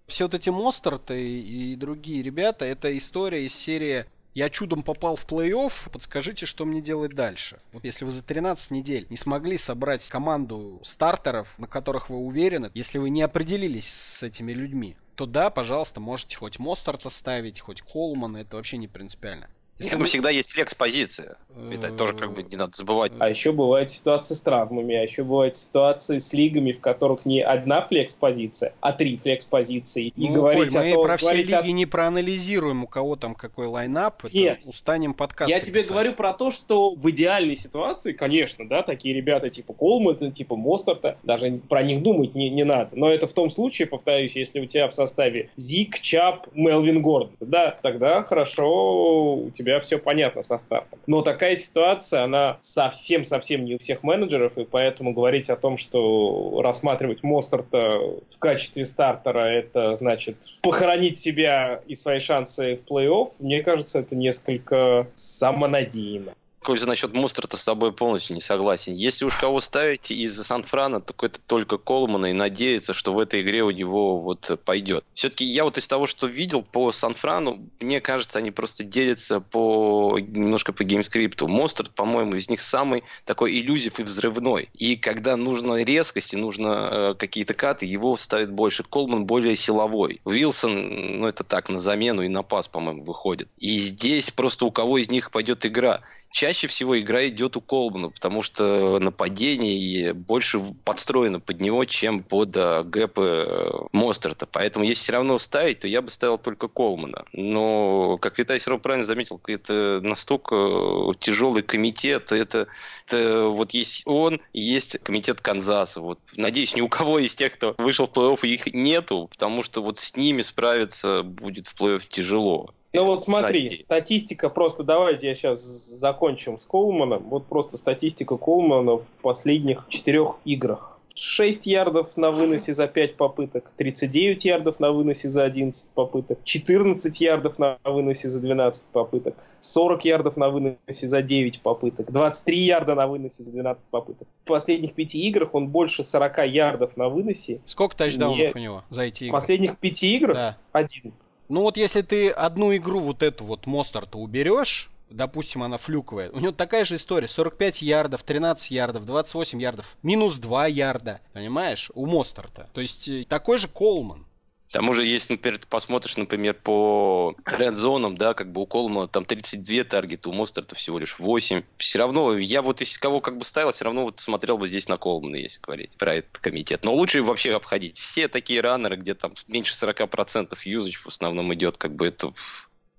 все 0.06 0.24
вот 0.24 0.34
эти 0.34 0.50
Мостерты 0.50 1.40
и 1.40 1.74
другие 1.76 2.22
ребята, 2.22 2.64
это 2.64 2.96
история 2.96 3.44
из 3.44 3.54
серии 3.54 4.06
я 4.36 4.50
чудом 4.50 4.82
попал 4.82 5.16
в 5.16 5.26
плей-офф, 5.26 5.90
подскажите, 5.90 6.44
что 6.44 6.66
мне 6.66 6.82
делать 6.82 7.14
дальше. 7.14 7.58
Вот 7.72 7.84
если 7.84 8.04
вы 8.04 8.10
за 8.10 8.22
13 8.22 8.70
недель 8.70 9.06
не 9.08 9.16
смогли 9.16 9.56
собрать 9.56 10.06
команду 10.10 10.78
стартеров, 10.82 11.58
на 11.58 11.66
которых 11.66 12.10
вы 12.10 12.16
уверены, 12.16 12.70
если 12.74 12.98
вы 12.98 13.08
не 13.08 13.22
определились 13.22 13.88
с 13.88 14.22
этими 14.22 14.52
людьми, 14.52 14.98
то 15.14 15.24
да, 15.24 15.48
пожалуйста, 15.48 16.00
можете 16.00 16.36
хоть 16.36 16.58
Мостарта 16.58 17.08
ставить, 17.08 17.60
хоть 17.60 17.80
Колмана, 17.80 18.36
это 18.36 18.56
вообще 18.56 18.76
не 18.76 18.88
принципиально. 18.88 19.48
Если 19.78 19.96
ну, 19.96 20.04
всегда 20.04 20.30
есть 20.30 20.52
флекс-позиция. 20.52 21.36
Это 21.70 21.90
тоже 21.90 22.14
как 22.14 22.32
бы 22.32 22.42
не 22.42 22.56
надо 22.56 22.74
забывать. 22.74 23.12
А 23.18 23.28
еще 23.28 23.52
бывают 23.52 23.90
ситуации 23.90 24.34
с 24.34 24.40
травмами, 24.40 24.94
а 24.94 25.02
еще 25.02 25.22
бывают 25.22 25.56
ситуации 25.56 26.18
с 26.18 26.32
лигами, 26.32 26.72
в 26.72 26.80
которых 26.80 27.26
не 27.26 27.42
одна 27.42 27.86
флекс-позиция, 27.86 28.74
а 28.80 28.92
три 28.92 29.18
флекс-позиции. 29.18 30.12
И 30.16 30.28
ну, 30.28 30.34
говорить 30.34 30.72
Коль, 30.72 30.82
мы 30.82 30.90
о 30.90 30.94
том, 30.94 31.04
про 31.04 31.16
все 31.18 31.34
лиги 31.34 31.52
о... 31.52 31.62
не 31.62 31.84
проанализируем, 31.84 32.84
у 32.84 32.86
кого 32.86 33.16
там 33.16 33.34
какой 33.34 33.66
лайнап. 33.66 34.24
Нет. 34.32 34.60
устанем 34.64 35.12
подкаст. 35.12 35.50
Я 35.50 35.60
тебе 35.60 35.82
говорю 35.82 36.12
про 36.12 36.32
то, 36.32 36.50
что 36.50 36.94
в 36.94 37.10
идеальной 37.10 37.56
ситуации, 37.56 38.12
конечно, 38.12 38.66
да, 38.66 38.82
такие 38.82 39.14
ребята 39.14 39.50
типа 39.50 39.74
Колмана, 39.74 40.30
типа 40.30 40.56
Мостарта, 40.56 41.18
даже 41.22 41.60
про 41.68 41.82
них 41.82 42.02
думать 42.02 42.34
не, 42.34 42.48
не 42.48 42.64
надо. 42.64 42.90
Но 42.96 43.10
это 43.10 43.26
в 43.26 43.32
том 43.34 43.50
случае, 43.50 43.88
повторюсь, 43.88 44.36
если 44.36 44.60
у 44.60 44.66
тебя 44.66 44.88
в 44.88 44.94
составе 44.94 45.50
Зик, 45.56 46.00
Чап, 46.00 46.48
Мелвин 46.54 47.02
Гордон, 47.02 47.36
да, 47.40 47.78
тогда 47.82 48.22
хорошо 48.22 49.36
у 49.36 49.50
тебя 49.50 49.65
тебя 49.66 49.80
все 49.80 49.98
понятно 49.98 50.42
со 50.42 50.58
стартом. 50.58 51.00
Но 51.06 51.22
такая 51.22 51.56
ситуация, 51.56 52.22
она 52.22 52.58
совсем-совсем 52.60 53.64
не 53.64 53.74
у 53.74 53.78
всех 53.78 54.02
менеджеров, 54.04 54.56
и 54.56 54.64
поэтому 54.64 55.12
говорить 55.12 55.50
о 55.50 55.56
том, 55.56 55.76
что 55.76 56.60
рассматривать 56.62 57.24
Мостарта 57.24 57.98
в 57.98 58.38
качестве 58.38 58.84
стартера, 58.84 59.40
это 59.40 59.96
значит 59.96 60.36
похоронить 60.62 61.18
себя 61.18 61.80
и 61.86 61.96
свои 61.96 62.20
шансы 62.20 62.76
в 62.76 62.90
плей-офф, 62.90 63.32
мне 63.40 63.62
кажется, 63.62 63.98
это 63.98 64.14
несколько 64.14 65.08
самонадеянно. 65.16 66.32
Кольза 66.66 66.86
насчет 66.86 67.14
Мустерта 67.14 67.56
с 67.56 67.62
тобой 67.62 67.92
полностью 67.92 68.34
не 68.34 68.42
согласен. 68.42 68.92
Если 68.92 69.24
уж 69.24 69.36
кого 69.36 69.60
ставить 69.60 70.10
из 70.10 70.34
Сан-Франа, 70.36 71.00
то 71.00 71.14
это 71.24 71.38
только 71.46 71.78
Колмана 71.78 72.26
и 72.26 72.32
надеяться, 72.32 72.92
что 72.92 73.12
в 73.12 73.20
этой 73.20 73.42
игре 73.42 73.62
у 73.62 73.70
него 73.70 74.18
вот 74.18 74.60
пойдет. 74.64 75.04
Все-таки 75.14 75.44
я 75.44 75.62
вот 75.62 75.78
из 75.78 75.86
того, 75.86 76.08
что 76.08 76.26
видел 76.26 76.64
по 76.64 76.90
Сан-Франу, 76.90 77.64
мне 77.78 78.00
кажется, 78.00 78.40
они 78.40 78.50
просто 78.50 78.82
делятся 78.82 79.38
по 79.38 80.18
немножко 80.18 80.72
по 80.72 80.82
геймскрипту. 80.82 81.46
Мостерт, 81.46 81.94
по-моему, 81.94 82.34
из 82.34 82.50
них 82.50 82.60
самый 82.60 83.04
такой 83.26 83.56
иллюзив 83.60 84.00
и 84.00 84.02
взрывной. 84.02 84.68
И 84.74 84.96
когда 84.96 85.36
нужно 85.36 85.84
резкость 85.84 86.34
и 86.34 86.36
нужно 86.36 86.88
э, 86.90 87.14
какие-то 87.16 87.54
каты, 87.54 87.86
его 87.86 88.16
ставит 88.16 88.50
больше. 88.50 88.82
Колман 88.82 89.24
более 89.24 89.54
силовой. 89.54 90.20
Уилсон, 90.24 91.20
ну 91.20 91.28
это 91.28 91.44
так, 91.44 91.68
на 91.68 91.78
замену 91.78 92.22
и 92.22 92.28
на 92.28 92.42
пас, 92.42 92.66
по-моему, 92.66 93.04
выходит. 93.04 93.48
И 93.56 93.78
здесь 93.78 94.32
просто 94.32 94.64
у 94.64 94.72
кого 94.72 94.98
из 94.98 95.08
них 95.08 95.30
пойдет 95.30 95.64
игра 95.64 96.02
чаще 96.36 96.66
всего 96.66 97.00
игра 97.00 97.26
идет 97.28 97.56
у 97.56 97.62
Колмана, 97.62 98.10
потому 98.10 98.42
что 98.42 98.98
нападение 98.98 100.12
больше 100.12 100.60
подстроено 100.84 101.40
под 101.40 101.62
него, 101.62 101.86
чем 101.86 102.22
под 102.22 102.54
э, 102.54 102.82
гэпы 102.84 103.46
э, 103.48 103.70
Мостерта. 103.92 104.44
Поэтому 104.44 104.84
если 104.84 105.04
все 105.04 105.12
равно 105.14 105.38
ставить, 105.38 105.78
то 105.78 105.88
я 105.88 106.02
бы 106.02 106.10
ставил 106.10 106.36
только 106.36 106.68
Колмана. 106.68 107.24
Но, 107.32 108.18
как 108.18 108.38
Виталий 108.38 108.60
Серов 108.60 108.82
правильно 108.82 109.06
заметил, 109.06 109.40
это 109.46 110.00
настолько 110.02 110.54
э, 110.56 111.12
тяжелый 111.20 111.62
комитет. 111.62 112.30
Это, 112.32 112.66
это 113.06 113.46
вот 113.46 113.70
есть 113.70 114.02
он, 114.04 114.42
есть 114.52 114.98
комитет 114.98 115.40
Канзаса. 115.40 116.02
Вот, 116.02 116.18
надеюсь, 116.36 116.76
ни 116.76 116.82
у 116.82 116.88
кого 116.90 117.18
из 117.18 117.34
тех, 117.34 117.54
кто 117.54 117.74
вышел 117.78 118.06
в 118.06 118.10
плей-офф, 118.10 118.46
их 118.46 118.74
нету, 118.74 119.28
потому 119.30 119.62
что 119.62 119.82
вот 119.82 119.98
с 119.98 120.14
ними 120.16 120.42
справиться 120.42 121.22
будет 121.22 121.66
в 121.66 121.80
плей-офф 121.80 122.02
тяжело. 122.10 122.74
Ну 122.96 123.04
вот 123.04 123.22
смотри, 123.22 123.68
Прости. 123.68 123.84
статистика 123.84 124.48
просто, 124.48 124.82
давайте 124.82 125.28
я 125.28 125.34
сейчас 125.34 125.60
закончим 125.60 126.58
с 126.58 126.64
Колманом. 126.64 127.24
Вот 127.28 127.44
просто 127.44 127.76
статистика 127.76 128.38
Колмана 128.38 128.96
в 128.96 129.04
последних 129.20 129.84
четырех 129.90 130.36
играх. 130.46 130.98
6 131.14 131.66
ярдов 131.66 132.16
на 132.16 132.30
выносе 132.30 132.74
за 132.74 132.86
5 132.86 133.16
попыток, 133.16 133.70
39 133.76 134.44
ярдов 134.44 134.80
на 134.80 134.92
выносе 134.92 135.28
за 135.28 135.44
11 135.44 135.88
попыток, 135.94 136.38
14 136.44 137.20
ярдов 137.20 137.58
на 137.58 137.78
выносе 137.84 138.28
за 138.28 138.40
12 138.40 138.84
попыток, 138.92 139.34
40 139.60 140.04
ярдов 140.04 140.36
на 140.36 140.50
выносе 140.50 141.08
за 141.08 141.22
9 141.22 141.60
попыток, 141.60 142.10
23 142.10 142.58
ярда 142.58 142.94
на 142.94 143.06
выносе 143.06 143.42
за 143.42 143.50
12 143.50 143.82
попыток. 143.90 144.28
В 144.44 144.48
последних 144.48 144.94
пяти 144.94 145.20
играх 145.26 145.54
он 145.54 145.68
больше 145.68 146.02
40 146.02 146.46
ярдов 146.48 146.96
на 146.96 147.08
выносе. 147.08 147.60
Сколько 147.66 147.96
тачдаунов 147.96 148.54
не... 148.54 148.60
у 148.60 148.62
него 148.62 148.84
за 148.90 149.02
эти 149.02 149.24
игры? 149.24 149.32
В 149.32 149.40
последних 149.40 149.78
пяти 149.78 150.16
играх 150.16 150.34
да. 150.34 150.58
один. 150.72 151.14
Ну 151.48 151.62
вот 151.62 151.76
если 151.76 152.02
ты 152.02 152.30
одну 152.30 152.74
игру 152.76 153.00
вот 153.00 153.22
эту 153.22 153.44
вот 153.44 153.66
Мостарта 153.66 154.18
уберешь, 154.18 154.90
допустим, 155.10 155.62
она 155.62 155.78
флюковая, 155.78 156.30
у 156.30 156.40
него 156.40 156.52
такая 156.52 156.84
же 156.84 156.96
история, 156.96 157.28
45 157.28 157.82
ярдов, 157.82 158.22
13 158.22 158.70
ярдов, 158.70 159.06
28 159.06 159.60
ярдов, 159.60 159.96
минус 160.02 160.36
2 160.38 160.66
ярда, 160.66 161.20
понимаешь, 161.32 161.90
у 161.94 162.06
Мостарта. 162.06 162.68
То 162.72 162.80
есть 162.80 163.08
э, 163.08 163.24
такой 163.28 163.58
же 163.58 163.68
Колман. 163.68 164.25
К 164.68 164.72
тому 164.72 164.94
же, 164.94 165.04
если, 165.04 165.34
например, 165.34 165.58
ты 165.58 165.66
посмотришь, 165.66 166.16
например, 166.16 166.54
по 166.54 167.36
редзонам, 167.46 168.16
да, 168.16 168.34
как 168.34 168.50
бы 168.50 168.62
у 168.62 168.66
Колмана 168.66 169.06
там 169.06 169.24
32 169.24 169.84
таргета, 169.84 170.28
у 170.28 170.32
Мостерта 170.32 170.74
всего 170.74 170.98
лишь 170.98 171.18
8. 171.18 171.62
Все 171.78 171.98
равно, 171.98 172.36
я 172.36 172.62
вот 172.62 172.80
из 172.82 172.98
кого 172.98 173.20
как 173.20 173.38
бы 173.38 173.44
ставил, 173.44 173.72
все 173.72 173.84
равно 173.84 174.02
вот 174.02 174.20
смотрел 174.20 174.58
бы 174.58 174.68
здесь 174.68 174.88
на 174.88 174.96
Колмана, 174.96 175.36
если 175.36 175.60
говорить 175.60 175.92
про 175.96 176.16
этот 176.16 176.38
комитет. 176.38 176.84
Но 176.84 176.94
лучше 176.94 177.22
вообще 177.22 177.54
обходить. 177.54 177.98
Все 177.98 178.28
такие 178.28 178.60
раннеры, 178.60 178.96
где 178.96 179.14
там 179.14 179.32
меньше 179.46 179.74
40% 179.74 180.56
юзач 180.64 180.98
в 180.98 181.06
основном 181.06 181.54
идет, 181.54 181.76
как 181.76 181.94
бы 181.94 182.08
это 182.08 182.32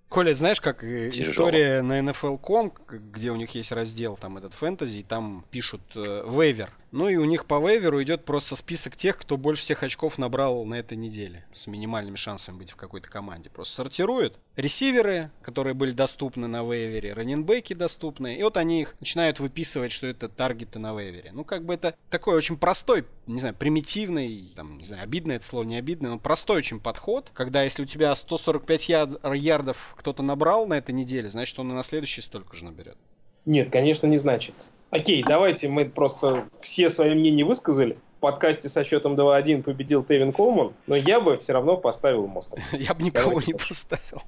Коля, 0.10 0.34
знаешь, 0.34 0.62
как 0.62 0.80
Тяжело. 0.80 1.10
история 1.12 1.82
на 1.82 2.00
NFL.com, 2.00 2.72
где 3.12 3.32
у 3.32 3.36
них 3.36 3.56
есть 3.56 3.74
раздел, 3.74 4.16
там 4.16 4.38
этот 4.38 4.54
фэнтези, 4.54 5.00
и 5.00 5.04
там 5.04 5.44
пишут 5.52 5.82
э, 5.96 6.24
вейвер 6.26 6.72
Ну 6.92 7.10
и 7.10 7.18
у 7.18 7.26
них 7.26 7.46
по 7.46 7.60
вейверу 7.60 8.02
идет 8.02 8.24
просто 8.24 8.56
список 8.56 8.96
тех, 8.96 9.18
кто 9.18 9.38
больше 9.38 9.64
всех 9.64 9.84
очков 9.84 10.18
набрал 10.18 10.64
на 10.66 10.76
этой 10.76 10.98
неделе. 10.98 11.46
С 11.54 11.68
минимальными 11.68 12.16
шансами 12.16 12.58
быть 12.58 12.72
в 12.72 12.76
какой-то 12.76 13.10
команде. 13.10 13.50
Просто 13.50 13.76
сортируют. 13.76 14.38
Ресиверы, 14.56 15.30
которые 15.42 15.74
были 15.74 15.92
доступны 15.92 16.48
на 16.48 16.64
вейвере, 16.64 17.14
раненбеки 17.14 17.74
доступны. 17.74 18.38
И 18.38 18.44
вот 18.44 18.58
они 18.58 18.82
их 18.82 18.96
начинают 19.00 19.40
выписывать, 19.40 19.92
что 19.92 20.08
это 20.08 20.30
таргеты 20.30 20.80
на 20.80 20.98
вейвере. 20.98 21.32
Ну 21.34 21.44
как 21.44 21.66
бы 21.66 21.74
это 21.74 21.96
такой 22.10 22.36
очень 22.36 22.58
простой, 22.58 23.06
не 23.28 23.40
знаю, 23.40 23.56
примитивный, 23.56 24.54
там, 24.56 24.78
не 24.78 24.84
знаю, 24.84 25.04
обидное 25.04 25.36
это 25.36 25.46
слово, 25.46 25.64
не 25.64 25.76
обидное, 25.78 26.12
но 26.12 26.20
простой 26.20 26.58
очень 26.58 26.80
подход. 26.80 27.30
Когда 27.34 27.64
если 27.64 27.84
у 27.84 27.86
тебя 27.86 28.16
145 28.16 28.90
ярдов 29.36 29.96
кто-то 29.98 30.24
набрал 30.24 30.68
на 30.68 30.76
этой 30.76 30.92
неделе, 30.92 31.30
значит 31.30 31.60
он 31.60 31.72
и 31.72 31.76
на 31.76 31.84
следующий 31.84 32.22
столько 32.22 32.56
же 32.56 32.64
наберет. 32.64 32.98
Нет, 33.46 33.72
конечно, 33.72 34.08
не 34.08 34.18
значит. 34.18 34.72
Окей, 34.90 35.24
давайте 35.24 35.68
мы 35.68 35.86
просто 35.86 36.48
все 36.62 36.90
свои 36.90 37.14
мнения 37.14 37.44
высказали. 37.44 37.98
В 38.18 38.20
подкасте 38.20 38.68
со 38.68 38.84
счетом 38.84 39.14
2-1 39.14 39.62
победил 39.62 40.04
Тевин 40.04 40.34
Колман, 40.34 40.74
но 40.88 40.96
я 40.96 41.20
бы 41.20 41.38
все 41.38 41.54
равно 41.54 41.78
поставил 41.78 42.26
мост. 42.26 42.52
Я 42.72 42.96
бы 42.96 43.04
никого 43.04 43.40
не 43.46 43.54
поставил. 43.54 44.24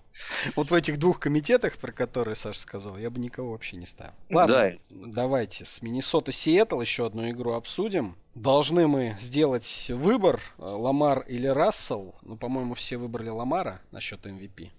Вот 0.56 0.70
в 0.70 0.74
этих 0.76 1.00
двух 1.00 1.20
комитетах, 1.20 1.78
про 1.78 1.92
которые 1.92 2.36
Саша 2.36 2.60
сказал, 2.60 2.98
я 2.98 3.10
бы 3.10 3.20
никого 3.20 3.52
вообще 3.52 3.78
не 3.78 3.88
ставил. 3.88 4.14
Ладно, 4.30 4.74
давайте 4.92 5.66
с 5.66 5.82
Миннесота 5.82 6.32
Сиэтл 6.32 6.80
еще 6.82 7.08
одну 7.08 7.28
игру 7.32 7.54
обсудим. 7.54 8.16
Должны 8.36 8.88
мы 8.88 9.16
сделать 9.20 9.88
выбор, 9.90 10.40
э, 10.60 10.62
Ламар 10.64 11.26
или 11.28 11.48
Рассел. 11.48 12.14
Ну, 12.22 12.38
по-моему, 12.38 12.76
все 12.76 12.98
выбрали 12.98 13.30
Ламара 13.30 13.82
насчет 13.92 14.24
MVP. 14.26 14.70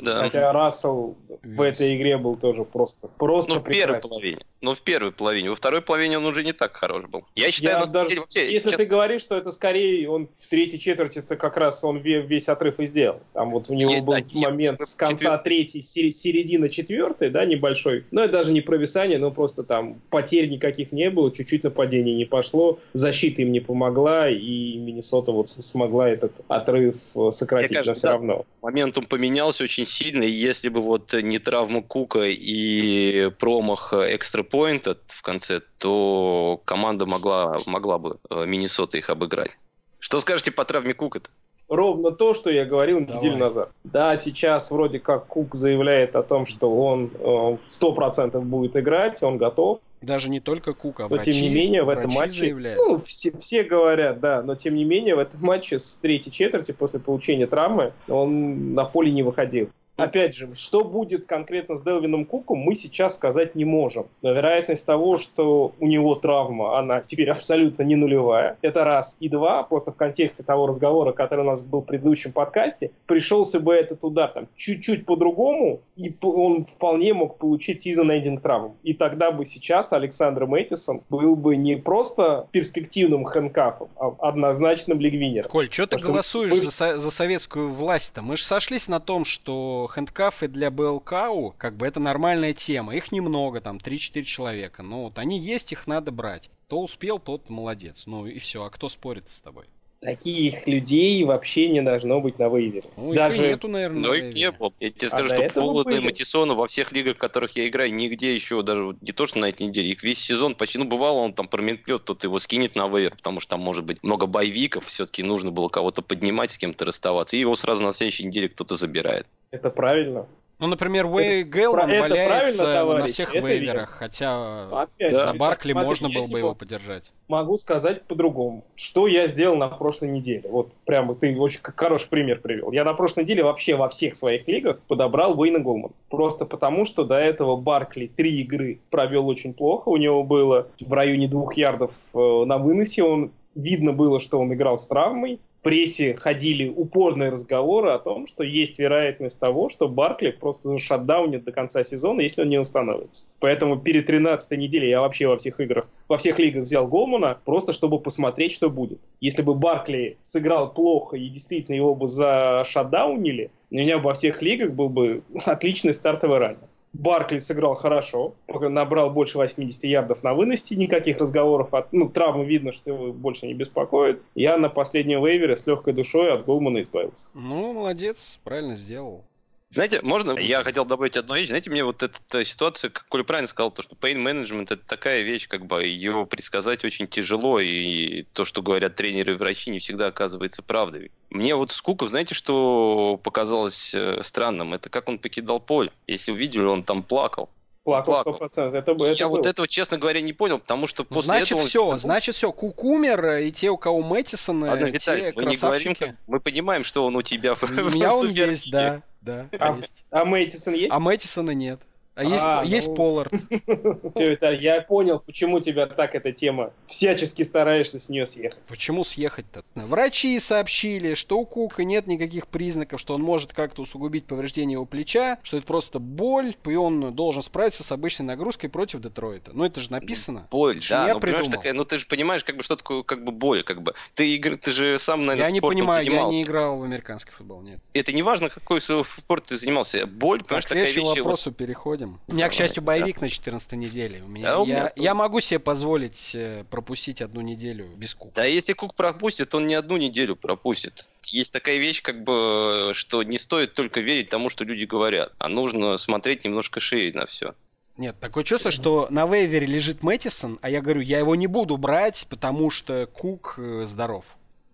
Да. 0.00 0.20
Хотя 0.20 0.52
Рассел 0.52 1.16
в 1.42 1.60
этой 1.60 1.96
игре 1.96 2.16
был 2.16 2.36
тоже 2.36 2.64
просто, 2.64 3.08
просто 3.08 3.54
Ну, 3.54 3.58
в 3.58 3.64
первой 3.64 4.00
половине. 4.00 4.42
Ну, 4.62 4.74
в 4.74 4.80
первой 4.80 5.10
половине. 5.10 5.50
Во 5.50 5.56
второй 5.56 5.82
половине 5.82 6.18
он 6.18 6.24
уже 6.24 6.44
не 6.44 6.52
так 6.52 6.76
хорош 6.76 7.06
был. 7.06 7.24
Я 7.34 7.50
считаю, 7.50 7.80
Я 7.80 7.86
даже, 7.86 8.20
вообще, 8.20 8.44
если 8.50 8.68
сейчас... 8.68 8.76
ты 8.78 8.86
говоришь, 8.86 9.22
что 9.22 9.36
это 9.36 9.50
скорее 9.50 10.08
он 10.08 10.28
в 10.38 10.46
третьей 10.46 10.78
четверти, 10.78 11.18
это 11.18 11.36
как 11.36 11.56
раз 11.56 11.82
он 11.82 11.98
весь 11.98 12.48
отрыв 12.48 12.78
и 12.78 12.86
сделал. 12.86 13.20
Там 13.32 13.50
вот 13.50 13.68
у 13.70 13.74
него 13.74 13.90
нет, 13.90 14.04
был 14.04 14.14
да, 14.14 14.22
момент 14.32 14.78
нет, 14.78 14.88
с 14.88 14.94
конца 14.94 15.16
четвер... 15.16 15.38
третьей, 15.38 15.82
середина 15.82 16.68
четвертой, 16.68 17.30
да, 17.30 17.44
небольшой. 17.44 18.04
Но 18.12 18.22
это 18.22 18.34
даже 18.34 18.52
не 18.52 18.60
провисание, 18.60 19.18
но 19.18 19.32
просто 19.32 19.64
там 19.64 20.00
потерь 20.10 20.48
никаких 20.48 20.92
не 20.92 21.10
было, 21.10 21.34
чуть-чуть 21.34 21.64
нападений 21.64 22.14
не 22.14 22.24
пошло, 22.24 22.78
защита 22.92 23.42
им 23.42 23.50
не 23.50 23.60
помогла, 23.60 24.30
и 24.30 24.76
Миннесота 24.76 25.32
вот 25.32 25.48
смогла 25.48 26.08
этот 26.08 26.34
отрыв 26.46 26.96
э, 27.16 27.30
сократить, 27.32 27.76
кажется, 27.76 27.90
но 27.90 27.94
все 27.94 28.06
да, 28.06 28.12
равно. 28.12 28.46
Моментум 28.62 29.06
поменялся 29.06 29.64
очень 29.64 29.86
сильно, 29.86 30.22
и 30.22 30.30
если 30.30 30.68
бы 30.68 30.80
вот 30.80 31.12
не 31.14 31.40
травма 31.40 31.82
Кука 31.82 32.28
и 32.28 33.28
промах 33.40 33.92
экстра 33.92 34.44
поинта 34.52 34.98
в 35.06 35.22
конце, 35.22 35.62
то 35.78 36.60
команда 36.66 37.06
могла, 37.06 37.58
могла 37.66 37.98
бы 37.98 38.18
э, 38.30 38.44
Миннесота 38.46 38.98
их 38.98 39.08
обыграть. 39.08 39.58
Что 39.98 40.20
скажете 40.20 40.52
по 40.52 40.64
травме 40.66 40.92
Кука-то? 40.92 41.30
Ровно 41.68 42.10
то, 42.10 42.34
что 42.34 42.50
я 42.50 42.66
говорил 42.66 43.00
Давай. 43.00 43.16
неделю 43.16 43.38
назад. 43.38 43.70
Да, 43.82 44.14
сейчас 44.16 44.70
вроде 44.70 45.00
как 45.00 45.26
Кук 45.26 45.54
заявляет 45.54 46.16
о 46.16 46.22
том, 46.22 46.44
что 46.44 46.70
он 46.70 47.10
э, 47.18 47.56
сто 47.66 47.92
процентов 47.94 48.44
будет 48.44 48.76
играть, 48.76 49.22
он 49.22 49.38
готов. 49.38 49.80
Даже 50.02 50.28
не 50.28 50.40
только 50.40 50.74
Кук, 50.74 51.00
а 51.00 51.04
но 51.04 51.08
врачи, 51.08 51.32
тем 51.32 51.42
не 51.42 51.48
менее 51.48 51.84
в 51.84 51.88
этом 51.88 52.10
матче, 52.12 52.40
заявляют. 52.40 52.78
ну 52.78 52.98
все, 52.98 53.32
все 53.38 53.62
говорят, 53.62 54.20
да, 54.20 54.42
но 54.42 54.54
тем 54.54 54.74
не 54.74 54.84
менее 54.84 55.14
в 55.14 55.18
этом 55.18 55.40
матче 55.40 55.78
с 55.78 55.96
третьей 55.96 56.30
четверти 56.30 56.72
после 56.72 57.00
получения 57.00 57.46
травмы 57.46 57.94
он 58.06 58.74
на 58.74 58.84
поле 58.84 59.10
не 59.10 59.22
выходил. 59.22 59.70
Опять 59.96 60.34
же, 60.34 60.54
что 60.54 60.84
будет 60.84 61.26
конкретно 61.26 61.76
с 61.76 61.82
Делвином 61.82 62.24
Куком, 62.24 62.58
мы 62.58 62.74
сейчас 62.74 63.14
сказать 63.14 63.54
не 63.54 63.64
можем. 63.64 64.06
Но 64.22 64.32
вероятность 64.32 64.86
того, 64.86 65.18
что 65.18 65.72
у 65.78 65.86
него 65.86 66.14
травма, 66.14 66.78
она 66.78 67.00
теперь 67.00 67.30
абсолютно 67.30 67.82
не 67.82 67.94
нулевая. 67.94 68.56
Это 68.62 68.84
раз. 68.84 69.16
И 69.20 69.28
два, 69.28 69.62
просто 69.62 69.92
в 69.92 69.96
контексте 69.96 70.42
того 70.42 70.66
разговора, 70.66 71.12
который 71.12 71.40
у 71.40 71.48
нас 71.48 71.62
был 71.62 71.82
в 71.82 71.84
предыдущем 71.84 72.32
подкасте, 72.32 72.90
пришелся 73.06 73.60
бы 73.60 73.74
этот 73.74 74.02
удар 74.02 74.30
там 74.30 74.48
чуть-чуть 74.56 75.04
по-другому, 75.04 75.80
и 75.96 76.14
он 76.22 76.64
вполне 76.64 77.12
мог 77.12 77.36
получить 77.36 77.86
season-ending 77.86 78.40
травму. 78.40 78.76
И 78.82 78.94
тогда 78.94 79.30
бы 79.30 79.44
сейчас 79.44 79.92
Александр 79.92 80.46
Мэттисон 80.46 81.02
был 81.10 81.36
бы 81.36 81.56
не 81.56 81.76
просто 81.76 82.46
перспективным 82.50 83.24
хэнкафом, 83.24 83.88
а 83.96 84.14
однозначным 84.20 85.00
лигвинером. 85.00 85.50
Коль, 85.50 85.70
что 85.70 85.86
ты 85.86 85.98
голосуешь 85.98 86.50
мы... 86.50 86.58
за, 86.58 86.98
за 86.98 87.10
советскую 87.10 87.70
власть-то? 87.70 88.22
Мы 88.22 88.38
же 88.38 88.44
сошлись 88.44 88.88
на 88.88 88.98
том, 88.98 89.26
что 89.26 89.81
хендкафы 89.88 90.48
для 90.48 90.70
БЛКУ, 90.70 91.54
как 91.58 91.76
бы 91.76 91.86
это 91.86 92.00
нормальная 92.00 92.52
тема. 92.52 92.94
Их 92.94 93.12
немного, 93.12 93.60
там 93.60 93.78
3-4 93.78 94.22
человека. 94.22 94.82
Но 94.82 95.04
вот 95.04 95.18
они 95.18 95.38
есть, 95.38 95.72
их 95.72 95.86
надо 95.86 96.12
брать. 96.12 96.50
Кто 96.66 96.80
успел, 96.80 97.18
тот 97.18 97.50
молодец. 97.50 98.04
Ну 98.06 98.26
и 98.26 98.38
все. 98.38 98.64
А 98.64 98.70
кто 98.70 98.88
спорит 98.88 99.28
с 99.28 99.40
тобой? 99.40 99.66
Таких 100.02 100.66
людей 100.66 101.22
вообще 101.24 101.68
не 101.68 101.80
должно 101.80 102.20
быть 102.20 102.38
на 102.38 102.48
вейвере. 102.48 102.84
Ну, 102.96 103.14
Даже... 103.14 103.46
нету, 103.46 103.68
наверное, 103.68 104.02
Но 104.02 104.14
их 104.14 104.34
не 104.34 104.50
было. 104.50 104.72
Я 104.80 104.90
тебе 104.90 105.08
скажу, 105.08 105.32
а 105.32 105.48
что 105.48 105.60
повода 105.60 106.00
Матисона 106.00 106.54
во 106.54 106.66
всех 106.66 106.92
лигах, 106.92 107.14
в 107.14 107.18
которых 107.18 107.52
я 107.56 107.68
играю, 107.68 107.94
нигде 107.94 108.34
еще, 108.34 108.62
даже 108.62 108.96
не 109.00 109.12
то, 109.12 109.26
что 109.26 109.38
на 109.38 109.48
этой 109.48 109.66
неделе, 109.68 109.90
их 109.90 110.02
весь 110.02 110.18
сезон 110.18 110.56
почти, 110.56 110.78
ну, 110.78 110.84
бывало, 110.84 111.18
он 111.18 111.32
там 111.32 111.46
прометлет, 111.46 112.04
тут 112.04 112.24
его 112.24 112.40
скинет 112.40 112.74
на 112.74 112.88
вейвер, 112.88 113.12
потому 113.16 113.38
что 113.40 113.50
там 113.50 113.60
может 113.60 113.84
быть 113.84 114.02
много 114.02 114.26
боевиков, 114.26 114.86
все-таки 114.86 115.22
нужно 115.22 115.52
было 115.52 115.68
кого-то 115.68 116.02
поднимать, 116.02 116.50
с 116.50 116.58
кем-то 116.58 116.84
расставаться, 116.84 117.36
и 117.36 117.40
его 117.40 117.54
сразу 117.54 117.84
на 117.84 117.92
следующей 117.92 118.26
неделе 118.26 118.48
кто-то 118.48 118.76
забирает. 118.76 119.26
Это 119.52 119.70
правильно. 119.70 120.26
Ну, 120.62 120.68
например, 120.68 121.06
Уэй 121.06 121.42
Гейлман 121.42 121.90
валяется 121.90 122.84
на 122.84 123.06
всех 123.06 123.34
вейверах, 123.34 123.90
хотя 123.98 124.82
Опять, 124.82 125.12
за 125.12 125.24
да. 125.24 125.34
Баркли 125.34 125.72
Смотри, 125.72 125.88
можно 125.88 126.08
было 126.08 126.20
бы 126.20 126.26
типа 126.28 126.36
его 126.36 126.54
поддержать. 126.54 127.10
Могу 127.26 127.56
сказать 127.56 128.02
по-другому. 128.04 128.62
Что 128.76 129.08
я 129.08 129.26
сделал 129.26 129.56
на 129.56 129.66
прошлой 129.66 130.10
неделе? 130.10 130.48
Вот 130.48 130.72
прямо 130.84 131.16
ты 131.16 131.36
очень 131.36 131.58
хороший 131.62 132.08
пример 132.08 132.40
привел. 132.40 132.70
Я 132.70 132.84
на 132.84 132.94
прошлой 132.94 133.24
неделе 133.24 133.42
вообще 133.42 133.74
во 133.74 133.88
всех 133.88 134.14
своих 134.14 134.46
лигах 134.46 134.78
подобрал 134.82 135.36
Уэйна 135.36 135.58
Голмана. 135.58 135.94
Просто 136.08 136.46
потому, 136.46 136.84
что 136.84 137.02
до 137.02 137.18
этого 137.18 137.56
Баркли 137.56 138.06
три 138.06 138.40
игры 138.42 138.78
провел 138.88 139.26
очень 139.26 139.54
плохо. 139.54 139.88
У 139.88 139.96
него 139.96 140.22
было 140.22 140.68
в 140.78 140.92
районе 140.92 141.26
двух 141.26 141.54
ярдов 141.56 141.92
э, 142.14 142.44
на 142.46 142.58
выносе. 142.58 143.02
Он 143.02 143.32
видно 143.56 143.92
было, 143.92 144.20
что 144.20 144.38
он 144.38 144.54
играл 144.54 144.78
с 144.78 144.86
травмой 144.86 145.40
прессе 145.62 146.14
ходили 146.14 146.68
упорные 146.68 147.30
разговоры 147.30 147.90
о 147.90 147.98
том, 147.98 148.26
что 148.26 148.42
есть 148.42 148.78
вероятность 148.78 149.38
того, 149.38 149.68
что 149.68 149.88
Баркли 149.88 150.30
просто 150.30 150.68
зашатдаунит 150.68 151.44
до 151.44 151.52
конца 151.52 151.82
сезона, 151.82 152.20
если 152.20 152.42
он 152.42 152.48
не 152.48 152.58
установится. 152.58 153.26
Поэтому 153.38 153.78
перед 153.78 154.06
13 154.06 154.50
неделей 154.58 154.90
я 154.90 155.00
вообще 155.00 155.28
во 155.28 155.38
всех 155.38 155.60
играх, 155.60 155.86
во 156.08 156.18
всех 156.18 156.38
лигах 156.38 156.64
взял 156.64 156.86
Голмана, 156.86 157.38
просто 157.44 157.72
чтобы 157.72 158.00
посмотреть, 158.00 158.52
что 158.52 158.68
будет. 158.68 159.00
Если 159.20 159.42
бы 159.42 159.54
Баркли 159.54 160.18
сыграл 160.22 160.72
плохо 160.72 161.16
и 161.16 161.28
действительно 161.28 161.76
его 161.76 161.94
бы 161.94 162.08
зашатдаунили, 162.08 163.50
у 163.70 163.76
меня 163.76 163.98
во 163.98 164.14
всех 164.14 164.42
лигах 164.42 164.72
был 164.72 164.88
бы 164.88 165.22
отличный 165.46 165.94
стартовый 165.94 166.38
раннер. 166.38 166.68
Баркли 166.92 167.38
сыграл 167.38 167.74
хорошо, 167.74 168.34
набрал 168.48 169.10
больше 169.10 169.38
80 169.38 169.84
ярдов 169.84 170.22
на 170.22 170.34
выносе, 170.34 170.76
никаких 170.76 171.18
разговоров, 171.18 171.72
от, 171.72 171.92
ну, 171.92 172.08
травмы 172.08 172.44
видно, 172.44 172.72
что 172.72 172.90
его 172.90 173.12
больше 173.12 173.46
не 173.46 173.54
беспокоит. 173.54 174.22
Я 174.34 174.58
на 174.58 174.68
последнем 174.68 175.24
вейвере 175.24 175.56
с 175.56 175.66
легкой 175.66 175.94
душой 175.94 176.32
от 176.32 176.44
Голмана 176.44 176.82
избавился. 176.82 177.28
Ну, 177.34 177.72
молодец, 177.72 178.40
правильно 178.44 178.76
сделал. 178.76 179.24
Знаете, 179.72 180.02
можно, 180.02 180.38
я 180.38 180.62
хотел 180.62 180.84
добавить 180.84 181.16
одну 181.16 181.34
вещь. 181.34 181.48
Знаете, 181.48 181.70
мне 181.70 181.82
вот 181.82 182.02
эта 182.02 182.44
ситуация, 182.44 182.90
как 182.90 183.06
Коля 183.08 183.24
правильно 183.24 183.48
сказал, 183.48 183.70
то, 183.70 183.80
что 183.80 183.94
pain 183.94 184.22
management 184.22 184.64
это 184.64 184.86
такая 184.86 185.22
вещь, 185.22 185.48
как 185.48 185.64
бы 185.64 185.82
ее 185.82 186.26
предсказать 186.26 186.84
очень 186.84 187.08
тяжело, 187.08 187.58
и 187.58 188.24
то, 188.34 188.44
что 188.44 188.60
говорят 188.60 188.96
тренеры 188.96 189.32
и 189.32 189.36
врачи, 189.36 189.70
не 189.70 189.78
всегда 189.78 190.08
оказывается 190.08 190.62
правдой. 190.62 191.10
Мне 191.30 191.54
вот 191.54 191.72
Скуков, 191.72 192.10
знаете, 192.10 192.34
что 192.34 193.18
показалось 193.22 193.94
э, 193.94 194.22
странным? 194.22 194.74
Это 194.74 194.90
как 194.90 195.08
он 195.08 195.18
покидал 195.18 195.58
поле. 195.58 195.90
Если 196.06 196.32
увидели, 196.32 196.64
он 196.64 196.84
там 196.84 197.02
плакал. 197.02 197.48
Плакал 197.84 198.20
сто 198.20 198.32
процентов. 198.32 198.74
Это, 198.74 198.92
это 198.92 199.04
Я 199.18 199.26
было. 199.26 199.38
вот 199.38 199.46
этого, 199.46 199.66
честно 199.66 199.98
говоря, 199.98 200.20
не 200.20 200.32
понял, 200.32 200.60
потому 200.60 200.86
что 200.86 201.02
после 201.04 201.24
значит, 201.24 201.52
этого... 201.52 201.68
все, 201.68 201.84
он... 201.84 201.98
значит, 201.98 202.36
все. 202.36 202.52
Кукумер 202.52 203.38
и 203.38 203.50
те, 203.50 203.70
у 203.70 203.76
кого 203.76 204.00
Мэттисон, 204.02 204.62
Ладно, 204.62 204.84
Виталий, 204.84 205.32
мы 205.34 205.44
не 205.46 205.56
говорим, 205.56 205.96
мы 206.28 206.38
понимаем, 206.38 206.84
что 206.84 207.04
он 207.04 207.16
у 207.16 207.22
тебя 207.22 207.54
в 207.54 207.62
У 207.64 207.66
меня 207.90 208.14
он 208.14 208.30
есть, 208.30 208.70
да. 208.70 209.02
Да, 209.20 209.48
а, 209.58 209.76
есть. 209.76 210.04
А 210.10 210.24
Мэттисон 210.24 210.74
есть? 210.74 210.92
А 210.92 210.98
Мэттисона 210.98 211.52
нет. 211.52 211.80
А, 212.14 212.24
есть, 212.24 212.44
а, 212.44 212.62
есть 212.64 212.88
ну... 212.88 212.94
Поллард. 212.94 213.32
Все 214.14 214.32
это, 214.32 214.52
я 214.52 214.82
понял, 214.82 215.18
почему 215.18 215.60
тебя 215.60 215.86
так 215.86 216.14
эта 216.14 216.32
тема. 216.32 216.72
Всячески 216.86 217.42
стараешься 217.42 217.98
с 217.98 218.10
нее 218.10 218.26
съехать. 218.26 218.60
Почему 218.68 219.02
съехать-то? 219.02 219.64
Врачи 219.74 220.38
сообщили, 220.38 221.14
что 221.14 221.38
у 221.38 221.46
Кука 221.46 221.84
нет 221.84 222.06
никаких 222.06 222.48
признаков, 222.48 223.00
что 223.00 223.14
он 223.14 223.22
может 223.22 223.54
как-то 223.54 223.82
усугубить 223.82 224.26
повреждение 224.26 224.74
его 224.74 224.84
плеча, 224.84 225.38
что 225.42 225.56
это 225.56 225.66
просто 225.66 226.00
боль, 226.00 226.54
и 226.66 226.74
он 226.74 227.14
должен 227.14 227.42
справиться 227.42 227.82
с 227.82 227.90
обычной 227.90 228.26
нагрузкой 228.26 228.68
против 228.68 229.00
Детройта. 229.00 229.52
Ну 229.54 229.64
это 229.64 229.80
же 229.80 229.90
написано. 229.90 230.46
Боль, 230.50 230.78
это 230.78 230.88
да. 230.90 231.06
Я 231.08 231.14
ну, 231.14 231.20
придумал. 231.20 231.50
Такая, 231.50 231.72
ну 231.72 231.86
ты 231.86 231.98
же 231.98 232.06
понимаешь, 232.06 232.44
как 232.44 232.56
бы 232.56 232.62
что 232.62 232.76
такое 232.76 233.02
как 233.04 233.24
бы 233.24 233.32
боль, 233.32 233.62
как 233.62 233.80
бы. 233.80 233.94
Ты 234.14 234.34
игр, 234.34 234.58
ты 234.58 234.72
же 234.72 234.98
сам, 234.98 235.24
наверное, 235.24 235.48
Я 235.48 235.52
не 235.52 235.62
понимаю, 235.62 236.10
я 236.10 236.24
не 236.24 236.42
играл 236.42 236.78
в 236.78 236.82
американский 236.82 237.30
футбол, 237.30 237.62
нет. 237.62 237.80
Это 237.94 238.12
не 238.12 238.22
важно, 238.22 238.50
какой 238.50 238.82
спорт 238.82 239.46
ты 239.46 239.56
занимался. 239.56 240.06
Боль, 240.06 240.42
понимаешь, 240.42 240.66
такая 240.66 240.84
вещь. 240.84 240.96
вопросу 241.02 241.50
вот... 241.50 241.56
переходим 241.56 242.01
обсудим. 242.02 242.20
У 242.26 242.34
меня, 242.34 242.48
к 242.48 242.52
счастью, 242.52 242.82
боевик 242.82 243.20
на 243.20 243.28
14 243.28 243.72
неделе. 243.72 244.22
У 244.24 244.28
меня, 244.28 244.48
Да, 244.48 244.60
у 244.60 244.64
меня 244.64 244.74
я, 244.76 244.80
тоже. 244.88 244.92
я 244.96 245.14
могу 245.14 245.40
себе 245.40 245.58
позволить 245.58 246.34
э, 246.34 246.64
пропустить 246.70 247.22
одну 247.22 247.40
неделю 247.40 247.86
без 247.96 248.14
кука. 248.14 248.32
Да 248.36 248.44
если 248.44 248.72
Кук 248.72 248.94
пропустит, 248.94 249.54
он 249.54 249.66
не 249.66 249.74
одну 249.74 249.96
неделю 249.96 250.36
пропустит. 250.36 251.06
Есть 251.26 251.52
такая 251.52 251.78
вещь, 251.78 252.02
как 252.02 252.22
бы, 252.24 252.90
что 252.94 253.22
не 253.22 253.38
стоит 253.38 253.74
только 253.74 254.00
верить 254.00 254.28
тому, 254.28 254.48
что 254.48 254.64
люди 254.64 254.84
говорят, 254.84 255.32
а 255.38 255.48
нужно 255.48 255.96
смотреть 255.98 256.44
немножко 256.44 256.80
шире 256.80 257.12
на 257.16 257.26
все. 257.26 257.54
Нет, 257.96 258.16
такое 258.20 258.42
чувство, 258.42 258.70
что 258.70 259.06
на 259.10 259.26
вейвере 259.26 259.66
лежит 259.66 260.02
Мэттисон, 260.02 260.58
а 260.62 260.70
я 260.70 260.80
говорю, 260.80 261.00
я 261.02 261.18
его 261.18 261.34
не 261.34 261.46
буду 261.46 261.76
брать, 261.76 262.26
потому 262.28 262.70
что 262.70 263.06
Кук 263.12 263.56
э, 263.58 263.84
здоров. 263.86 264.24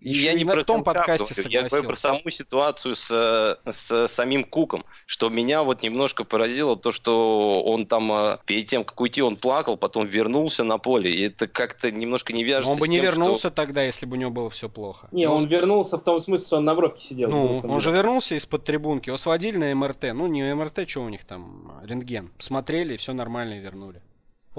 И 0.01 0.09
Ещё 0.09 0.31
я 0.31 0.33
не 0.33 0.45
про 0.45 0.63
том 0.63 0.77
Сенкап 0.77 0.95
подкасте 0.95 1.33
говорю, 1.33 1.49
Я 1.49 1.63
говорю 1.67 1.83
про 1.87 1.95
саму 1.95 2.29
ситуацию 2.29 2.95
с, 2.95 3.59
с 3.65 4.07
самим 4.07 4.43
Куком, 4.45 4.85
что 5.05 5.29
меня 5.29 5.63
вот 5.63 5.83
немножко 5.83 6.23
поразило 6.23 6.77
то, 6.77 6.91
что 6.91 7.61
он 7.63 7.85
там 7.85 8.11
э, 8.11 8.37
перед 8.45 8.67
тем, 8.67 8.83
как 8.83 8.99
уйти, 9.01 9.21
он 9.21 9.35
плакал, 9.35 9.75
потом 9.77 10.05
вернулся 10.05 10.63
на 10.63 10.77
поле, 10.77 11.13
и 11.13 11.23
это 11.27 11.47
как-то 11.47 11.91
немножко 11.91 12.31
не 12.33 12.43
вяжется 12.43 12.71
Он 12.71 12.79
бы 12.79 12.85
с 12.85 12.89
не 12.89 12.97
тем, 12.97 13.05
что- 13.05 13.11
вернулся 13.13 13.51
тогда, 13.51 13.83
если 13.83 14.05
бы 14.05 14.15
у 14.15 14.19
него 14.19 14.31
было 14.31 14.49
все 14.49 14.69
плохо. 14.69 15.07
Не, 15.11 15.27
Ну, 15.27 15.35
он 15.35 15.47
вернулся 15.47 15.97
в 15.97 16.03
том 16.03 16.19
смысле, 16.19 16.45
что 16.47 16.57
он 16.57 16.65
на 16.65 16.75
бровке 16.75 17.01
сидел. 17.01 17.29
Ну, 17.29 17.47
он 17.63 17.81
же 17.81 17.89
было. 17.89 17.95
вернулся 17.97 18.35
из-под 18.35 18.63
трибунки, 18.63 19.09
его 19.09 19.17
сводили 19.17 19.57
на 19.57 19.75
МРТ. 19.75 20.13
Ну, 20.13 20.27
не 20.27 20.53
МРТ, 20.53 20.89
что 20.89 21.03
у 21.03 21.09
них 21.09 21.25
там, 21.25 21.73
рентген. 21.83 22.31
Смотрели, 22.39 22.95
все 22.97 23.13
нормально 23.13 23.55
и 23.55 23.59
вернули. 23.59 24.01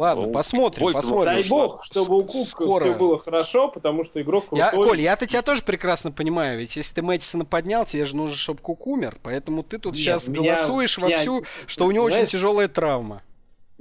Ладно, 0.00 0.26
Ну, 0.28 0.32
посмотрим, 0.32 0.82
боль 0.84 0.94
посмотрим. 0.94 1.32
Дай 1.34 1.40
ушла. 1.42 1.58
бог, 1.58 1.84
чтобы 1.84 2.16
у 2.16 2.24
Кука 2.24 2.48
Скоро. 2.48 2.80
все 2.80 2.94
было 2.94 3.18
хорошо, 3.18 3.68
потому 3.68 4.02
что 4.02 4.22
игрок 4.22 4.46
Я, 4.52 4.70
крутой. 4.70 4.88
Коль, 4.88 5.00
я-то 5.02 5.26
тебя 5.26 5.42
тоже 5.42 5.60
прекрасно 5.62 6.10
понимаю, 6.10 6.58
ведь 6.58 6.74
если 6.74 6.94
ты 6.94 7.02
Мэттисона 7.02 7.44
поднял, 7.44 7.84
тебе 7.84 8.06
же 8.06 8.16
нужно, 8.16 8.34
чтобы 8.34 8.60
Кук 8.60 8.86
умер, 8.86 9.18
поэтому 9.22 9.62
ты 9.62 9.76
тут 9.76 9.92
Нет, 9.92 10.00
сейчас 10.02 10.28
меня- 10.28 10.56
голосуешь 10.56 10.96
вовсю, 10.96 11.44
что 11.66 11.84
у 11.84 11.90
него 11.90 12.04
очень 12.06 12.14
Знаешь- 12.14 12.30
тяжелая 12.30 12.68
травма. 12.68 13.20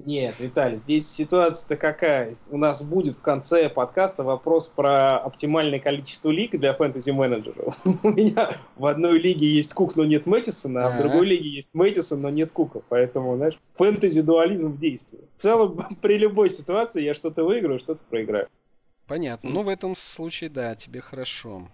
Нет, 0.05 0.35
Виталий, 0.39 0.77
здесь 0.77 1.09
ситуация-то 1.09 1.75
какая? 1.75 2.35
У 2.49 2.57
нас 2.57 2.83
будет 2.83 3.15
в 3.15 3.21
конце 3.21 3.69
подкаста 3.69 4.23
вопрос 4.23 4.67
про 4.67 5.17
оптимальное 5.17 5.79
количество 5.79 6.29
лиг 6.29 6.51
для 6.51 6.73
фэнтези-менеджеров. 6.73 7.77
У 8.03 8.09
меня 8.09 8.51
в 8.77 8.85
одной 8.85 9.19
лиге 9.19 9.47
есть 9.47 9.73
Кук, 9.73 9.95
но 9.95 10.05
нет 10.05 10.25
Мэттисона, 10.25 10.87
а 10.87 10.89
в 10.91 10.97
другой 10.99 11.25
лиге 11.25 11.49
есть 11.49 11.73
Мэттисон, 11.73 12.21
но 12.21 12.29
нет 12.29 12.51
Кука. 12.51 12.81
Поэтому, 12.87 13.35
знаешь, 13.35 13.59
фэнтези-дуализм 13.73 14.71
в 14.73 14.79
действии. 14.79 15.19
В 15.35 15.41
целом, 15.41 15.77
при 16.01 16.17
любой 16.17 16.49
ситуации 16.49 17.03
я 17.03 17.13
что-то 17.13 17.43
выиграю, 17.43 17.79
что-то 17.79 18.03
проиграю. 18.09 18.47
Понятно. 19.07 19.49
Ну, 19.49 19.63
в 19.63 19.69
этом 19.69 19.95
случае, 19.95 20.49
да, 20.49 20.75
тебе 20.75 21.01
хорошо. 21.01 21.67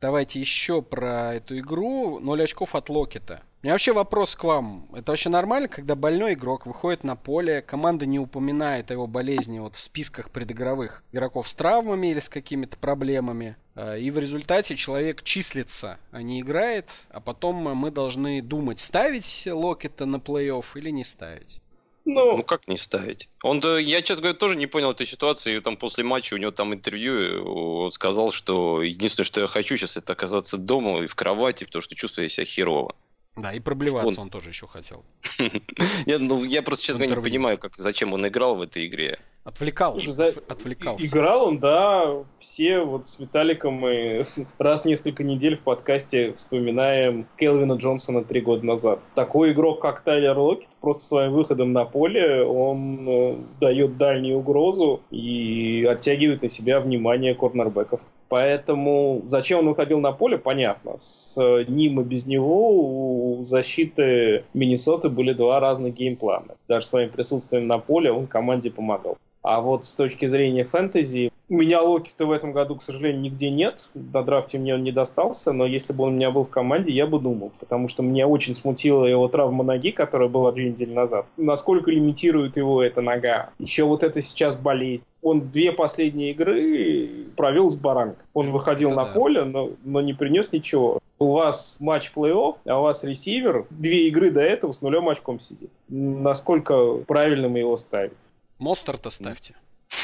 Давайте 0.00 0.38
еще 0.38 0.82
про 0.82 1.34
эту 1.34 1.58
игру. 1.58 2.20
0 2.20 2.42
очков 2.42 2.74
от 2.74 2.88
Локета. 2.88 3.42
У 3.64 3.66
меня 3.66 3.72
вообще 3.72 3.94
вопрос 3.94 4.36
к 4.36 4.44
вам. 4.44 4.86
Это 4.92 5.12
вообще 5.12 5.30
нормально, 5.30 5.68
когда 5.68 5.94
больной 5.94 6.34
игрок 6.34 6.66
выходит 6.66 7.02
на 7.02 7.16
поле, 7.16 7.62
команда 7.62 8.04
не 8.04 8.18
упоминает 8.18 8.90
о 8.90 8.92
его 8.92 9.06
болезни 9.06 9.58
вот 9.58 9.74
в 9.74 9.80
списках 9.80 10.30
предыгровых 10.30 11.02
игроков 11.12 11.48
с 11.48 11.54
травмами 11.54 12.08
или 12.08 12.20
с 12.20 12.28
какими-то 12.28 12.76
проблемами, 12.76 13.56
э, 13.74 14.00
и 14.00 14.10
в 14.10 14.18
результате 14.18 14.76
человек 14.76 15.22
числится, 15.22 15.98
а 16.10 16.20
не 16.20 16.42
играет, 16.42 16.90
а 17.08 17.20
потом 17.20 17.54
мы 17.56 17.90
должны 17.90 18.42
думать, 18.42 18.80
ставить 18.80 19.48
Локета 19.50 20.04
на 20.04 20.16
плей-офф 20.16 20.66
или 20.74 20.90
не 20.90 21.02
ставить. 21.02 21.62
Ну, 22.04 22.36
Ну 22.36 22.42
как 22.42 22.68
не 22.68 22.76
ставить? 22.76 23.30
Он, 23.42 23.60
да, 23.60 23.78
я, 23.78 24.02
честно 24.02 24.24
говоря, 24.24 24.38
тоже 24.38 24.56
не 24.56 24.66
понял 24.66 24.90
этой 24.90 25.06
ситуации. 25.06 25.56
И 25.56 25.60
Там 25.60 25.78
после 25.78 26.04
матча 26.04 26.34
у 26.34 26.36
него 26.36 26.50
там 26.50 26.74
интервью, 26.74 27.18
и 27.18 27.38
он 27.38 27.92
сказал, 27.92 28.30
что 28.30 28.82
единственное, 28.82 29.24
что 29.24 29.40
я 29.40 29.46
хочу 29.46 29.78
сейчас, 29.78 29.96
это 29.96 30.12
оказаться 30.12 30.58
дома 30.58 31.02
и 31.02 31.06
в 31.06 31.14
кровати, 31.14 31.64
потому 31.64 31.80
что 31.80 31.94
чувствую 31.94 32.28
себя 32.28 32.44
херово. 32.44 32.94
Да, 33.36 33.52
и 33.52 33.58
проблеваться 33.60 34.20
Он- 34.20 34.26
он 34.26 34.30
тоже 34.30 34.50
еще 34.50 34.66
хотел. 34.66 35.02
Я, 36.06 36.18
ну, 36.18 36.44
я 36.44 36.62
просто, 36.62 36.84
честно 36.84 37.04
говоря, 37.06 37.20
не 37.20 37.28
понимаю, 37.28 37.58
как, 37.58 37.72
зачем 37.76 38.12
он 38.12 38.26
играл 38.28 38.54
в 38.54 38.62
этой 38.62 38.86
игре. 38.86 39.18
Отвлекал. 39.42 39.98
За- 40.00 40.32
Отвлекался. 40.48 41.04
Играл 41.04 41.48
он, 41.48 41.58
да, 41.58 42.24
все 42.38 42.80
вот 42.80 43.06
с 43.08 43.18
Виталиком 43.18 43.74
мы 43.74 44.24
раз 44.58 44.82
в 44.82 44.84
несколько 44.86 45.22
недель 45.24 45.56
в 45.56 45.60
подкасте 45.60 46.32
вспоминаем 46.34 47.26
Келвина 47.36 47.74
Джонсона 47.74 48.24
три 48.24 48.40
года 48.40 48.64
назад. 48.64 49.00
Такой 49.14 49.52
игрок, 49.52 49.82
как 49.82 50.00
Тайлер 50.02 50.38
Локет, 50.38 50.70
просто 50.80 51.04
своим 51.04 51.32
выходом 51.32 51.72
на 51.72 51.84
поле, 51.84 52.42
он 52.44 53.06
э, 53.08 53.36
дает 53.60 53.98
дальнюю 53.98 54.38
угрозу 54.38 55.02
и 55.10 55.86
оттягивает 55.90 56.42
на 56.42 56.48
себя 56.48 56.80
внимание 56.80 57.34
корнербеков. 57.34 58.00
Поэтому 58.34 59.22
зачем 59.26 59.60
он 59.60 59.68
выходил 59.68 60.00
на 60.00 60.10
поле, 60.10 60.38
понятно. 60.38 60.98
С 60.98 61.40
э, 61.40 61.66
ним 61.68 62.00
и 62.00 62.02
без 62.02 62.26
него 62.26 63.38
у 63.38 63.44
защиты 63.44 64.42
Миннесоты 64.54 65.08
были 65.08 65.32
два 65.32 65.60
разных 65.60 65.94
геймплана. 65.94 66.56
Даже 66.66 66.86
своим 66.86 67.10
присутствием 67.10 67.68
на 67.68 67.78
поле 67.78 68.10
он 68.10 68.26
команде 68.26 68.72
помогал. 68.72 69.18
А 69.44 69.60
вот 69.60 69.84
с 69.84 69.92
точки 69.92 70.24
зрения 70.24 70.64
фэнтези, 70.64 71.30
у 71.50 71.54
меня 71.56 71.82
Локетта 71.82 72.24
в 72.24 72.32
этом 72.32 72.52
году, 72.52 72.76
к 72.76 72.82
сожалению, 72.82 73.20
нигде 73.20 73.50
нет. 73.50 73.90
На 73.92 74.22
драфте 74.22 74.58
мне 74.58 74.74
он 74.74 74.82
не 74.82 74.90
достался, 74.90 75.52
но 75.52 75.66
если 75.66 75.92
бы 75.92 76.04
он 76.04 76.14
у 76.14 76.16
меня 76.16 76.30
был 76.30 76.44
в 76.44 76.48
команде, 76.48 76.92
я 76.92 77.06
бы 77.06 77.20
думал. 77.20 77.52
Потому 77.60 77.88
что 77.88 78.02
меня 78.02 78.26
очень 78.26 78.54
смутила 78.54 79.04
его 79.04 79.28
травма 79.28 79.62
ноги, 79.62 79.90
которая 79.90 80.30
была 80.30 80.50
две 80.50 80.70
недели 80.70 80.94
назад. 80.94 81.26
Насколько 81.36 81.90
лимитирует 81.90 82.56
его 82.56 82.82
эта 82.82 83.02
нога. 83.02 83.50
Еще 83.58 83.84
вот 83.84 84.02
это 84.02 84.22
сейчас 84.22 84.56
болезнь. 84.56 85.04
Он 85.20 85.50
две 85.50 85.72
последние 85.72 86.30
игры 86.30 87.26
провел 87.36 87.70
с 87.70 87.76
баранкой. 87.76 88.24
Он 88.32 88.50
выходил 88.50 88.92
Это 88.92 89.00
на 89.00 89.04
да. 89.04 89.12
поле, 89.12 89.44
но, 89.44 89.72
но 89.84 90.00
не 90.00 90.14
принес 90.14 90.52
ничего. 90.52 91.00
У 91.18 91.32
вас 91.32 91.76
матч 91.80 92.12
плей-офф, 92.16 92.56
а 92.64 92.80
у 92.80 92.82
вас 92.84 93.04
ресивер 93.04 93.66
две 93.68 94.08
игры 94.08 94.30
до 94.30 94.40
этого 94.40 94.72
с 94.72 94.80
нулем 94.80 95.10
очков 95.10 95.38
сидит. 95.38 95.70
Насколько 95.88 96.94
правильным 97.06 97.56
его 97.56 97.76
ставить? 97.76 98.12
Мостер-то 98.58 99.10
ставьте. 99.10 99.54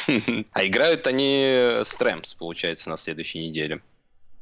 А 0.52 0.66
играют 0.66 1.06
они 1.06 1.80
с 1.84 2.00
Рэмс, 2.00 2.34
получается, 2.34 2.90
на 2.90 2.96
следующей 2.96 3.48
неделе. 3.48 3.80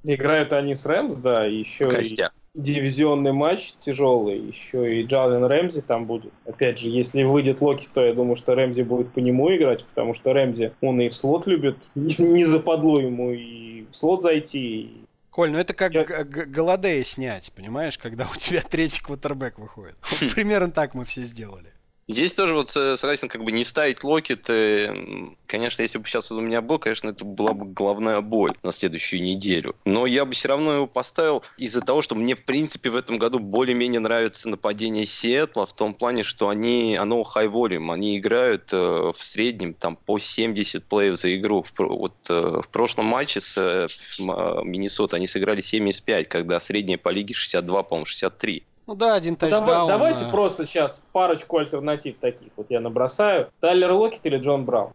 Играют 0.05 0.53
они 0.53 0.75
с 0.75 0.85
Рэмс, 0.87 1.17
да, 1.17 1.45
еще 1.45 1.89
В 1.89 1.99
и 2.01 2.17
дивизионный 2.55 3.33
матч 3.33 3.75
тяжелый, 3.79 4.39
еще 4.39 5.01
и 5.01 5.05
Джален 5.05 5.45
Рэмзи 5.45 5.83
там 5.83 6.07
будет. 6.07 6.33
Опять 6.47 6.79
же, 6.79 6.89
если 6.89 7.23
выйдет 7.23 7.61
Локи, 7.61 7.89
то 7.93 8.05
я 8.05 8.15
думаю, 8.15 8.37
что 8.37 8.55
Рэмзи 8.55 8.83
будет 8.83 9.13
по 9.13 9.21
нему 9.21 9.55
играть, 9.55 9.85
потому 9.85 10.15
что 10.15 10.33
Рэмзи, 10.33 10.73
он 10.81 11.01
и 11.01 11.09
в 11.09 11.15
слот 11.15 11.47
любит, 11.47 11.91
не 11.95 12.45
западло 12.45 13.01
ему 13.01 13.33
и 13.33 13.87
в 13.91 13.95
слот 13.95 14.23
зайти. 14.23 14.91
Коль, 15.31 15.51
ну 15.53 15.59
это 15.59 15.73
как 15.73 15.93
Я- 15.95 16.05
г- 16.05 16.25
г- 16.25 16.45
Голодея 16.47 17.05
снять, 17.05 17.53
понимаешь, 17.53 17.97
когда 17.97 18.29
у 18.33 18.37
тебя 18.37 18.61
третий 18.61 19.01
квотербек 19.03 19.59
выходит. 19.59 19.97
Вот 20.03 20.33
Примерно 20.35 20.73
так 20.73 20.95
мы 20.95 21.05
все 21.05 21.21
сделали. 21.23 21.73
Здесь 22.09 22.33
тоже 22.35 22.55
вот 22.55 22.75
э, 22.75 22.97
согласен, 22.97 23.29
как 23.29 23.45
бы 23.45 23.53
не 23.53 23.65
ставить 23.65 24.03
Локет. 24.03 24.49
э, 24.49 25.29
Конечно, 25.47 25.83
если 25.83 25.99
бы 25.99 26.07
сейчас 26.07 26.31
у 26.31 26.41
меня 26.41 26.61
был, 26.63 26.79
конечно, 26.79 27.09
это 27.11 27.25
была 27.25 27.53
бы 27.53 27.67
головная 27.67 28.21
боль 28.21 28.55
на 28.63 28.73
следующую 28.73 29.23
неделю. 29.23 29.77
Но 29.85 30.07
я 30.07 30.25
бы 30.25 30.33
все 30.33 30.49
равно 30.49 30.75
его 30.75 30.87
поставил 30.87 31.43
из-за 31.57 31.81
того, 31.81 32.01
что 32.03 32.15
мне, 32.15 32.35
в 32.35 32.45
принципе, 32.45 32.91
в 32.91 32.97
этом 32.97 33.19
году 33.19 33.39
более-менее 33.39 34.01
нравится 34.01 34.49
нападение 34.49 35.05
Сиэтла 35.07 35.67
в 35.67 35.75
том 35.75 35.95
плане, 35.95 36.23
что 36.23 36.49
они, 36.49 36.97
оно 36.97 37.23
high 37.23 37.51
volume, 37.51 37.93
они 37.93 38.19
играют 38.19 38.73
э, 38.73 38.77
в 38.77 39.23
среднем 39.23 39.75
там 39.75 39.97
по 39.97 40.19
70 40.19 40.85
плеев 40.85 41.17
за 41.17 41.35
игру. 41.37 41.63
В, 41.63 41.73
вот 41.79 42.15
э, 42.29 42.61
в 42.63 42.69
прошлом 42.69 43.07
матче 43.07 43.41
с 43.41 43.57
э, 43.59 43.89
э, 43.89 44.63
Миннесотой 44.65 45.19
они 45.19 45.27
сыграли 45.27 45.61
75, 45.61 46.29
когда 46.29 46.61
средняя 46.61 46.99
по 46.99 47.11
лиге 47.11 47.35
62, 47.35 47.83
по-моему, 47.83 48.05
63. 48.07 48.65
Ну 48.89 48.95
да, 48.95 49.15
один 49.15 49.35
Ну, 49.35 49.37
тачдаун. 49.37 49.67
давай- 49.67 49.87
давайте 49.89 50.25
а, 50.25 50.31
просто 50.31 50.65
сейчас 50.65 51.05
парочку 51.13 51.59
альтернатив 51.59 52.17
таких 52.19 52.49
вот 52.57 52.71
я 52.71 52.81
набросаю. 52.81 53.51
Тайлер 53.61 53.93
Локет 53.93 54.25
или 54.25 54.39
Джон 54.39 54.65
Браун? 54.65 54.95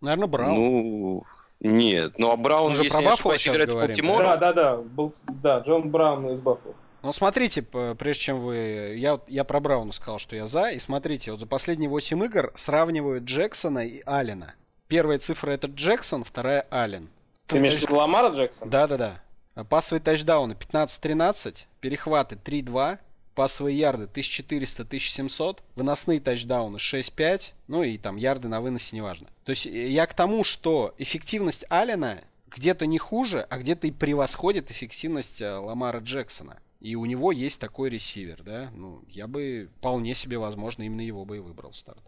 Наверное, 0.00 0.26
Браун. 0.26 0.54
Ну, 0.54 1.24
нет. 1.60 2.18
Ну, 2.18 2.32
а 2.32 2.36
Браун, 2.36 2.70
Мы 2.70 2.74
же 2.74 2.82
если 2.82 2.92
про 2.96 3.00
не 3.02 3.06
Баффало 3.06 3.34
ошибаюсь, 3.34 3.40
сейчас 3.40 3.54
играет 3.54 3.70
в 3.70 3.74
говорим, 3.74 3.88
Балтиморе. 4.08 4.24
Да, 4.28 4.36
да, 4.36 4.52
да, 4.52 4.76
был, 4.76 5.14
да, 5.40 5.58
Джон 5.60 5.88
Браун 5.90 6.30
из 6.30 6.40
Баффало. 6.40 6.74
Ну, 7.04 7.12
смотрите, 7.12 7.62
прежде 7.62 8.22
чем 8.22 8.40
вы... 8.40 8.94
Я, 8.96 9.20
я 9.28 9.44
про 9.44 9.60
Брауна 9.60 9.92
сказал, 9.92 10.18
что 10.18 10.34
я 10.34 10.48
за. 10.48 10.70
И 10.70 10.80
смотрите, 10.80 11.30
вот 11.30 11.38
за 11.38 11.46
последние 11.46 11.88
8 11.90 12.24
игр 12.24 12.50
сравнивают 12.54 13.22
Джексона 13.22 13.86
и 13.86 14.02
Аллена. 14.04 14.54
Первая 14.88 15.18
цифра 15.18 15.52
это 15.52 15.68
Джексон, 15.68 16.24
вторая 16.24 16.66
Аллен. 16.70 17.08
Ты 17.46 17.58
имеешь 17.58 17.74
в 17.74 17.82
виду 17.82 17.94
Ламара 17.94 18.30
Джексона? 18.30 18.68
Да-да-да. 18.68 19.22
А 19.54 19.62
Пасовые 19.62 20.02
тачдауны 20.02 20.54
15-13, 20.54 21.66
перехваты 21.80 22.36
3-2, 22.36 22.98
пасовые 23.34 23.78
ярды 23.78 24.08
1400-1700, 24.12 25.58
выносные 25.74 26.20
тачдауны 26.20 26.76
6-5, 26.76 27.52
ну 27.68 27.82
и 27.82 27.98
там 27.98 28.16
ярды 28.16 28.48
на 28.48 28.60
выносе 28.60 28.96
неважно. 28.96 29.28
То 29.44 29.50
есть 29.50 29.66
э, 29.66 29.88
я 29.88 30.06
к 30.06 30.14
тому, 30.14 30.44
что 30.44 30.94
эффективность 30.98 31.64
Аллена 31.68 32.22
где-то 32.48 32.86
не 32.86 32.98
хуже, 32.98 33.46
а 33.48 33.58
где-то 33.58 33.86
и 33.86 33.90
превосходит 33.90 34.70
эффективность 34.70 35.40
э, 35.40 35.50
Ламара 35.50 36.00
Джексона. 36.00 36.58
И 36.80 36.96
у 36.96 37.04
него 37.04 37.30
есть 37.30 37.60
такой 37.60 37.90
ресивер, 37.90 38.42
да? 38.42 38.70
Ну, 38.74 39.02
я 39.08 39.28
бы 39.28 39.70
вполне 39.78 40.14
себе, 40.14 40.38
возможно, 40.38 40.82
именно 40.82 41.02
его 41.02 41.24
бы 41.24 41.36
и 41.36 41.40
выбрал 41.40 41.70
в 41.70 41.76
старт. 41.76 42.02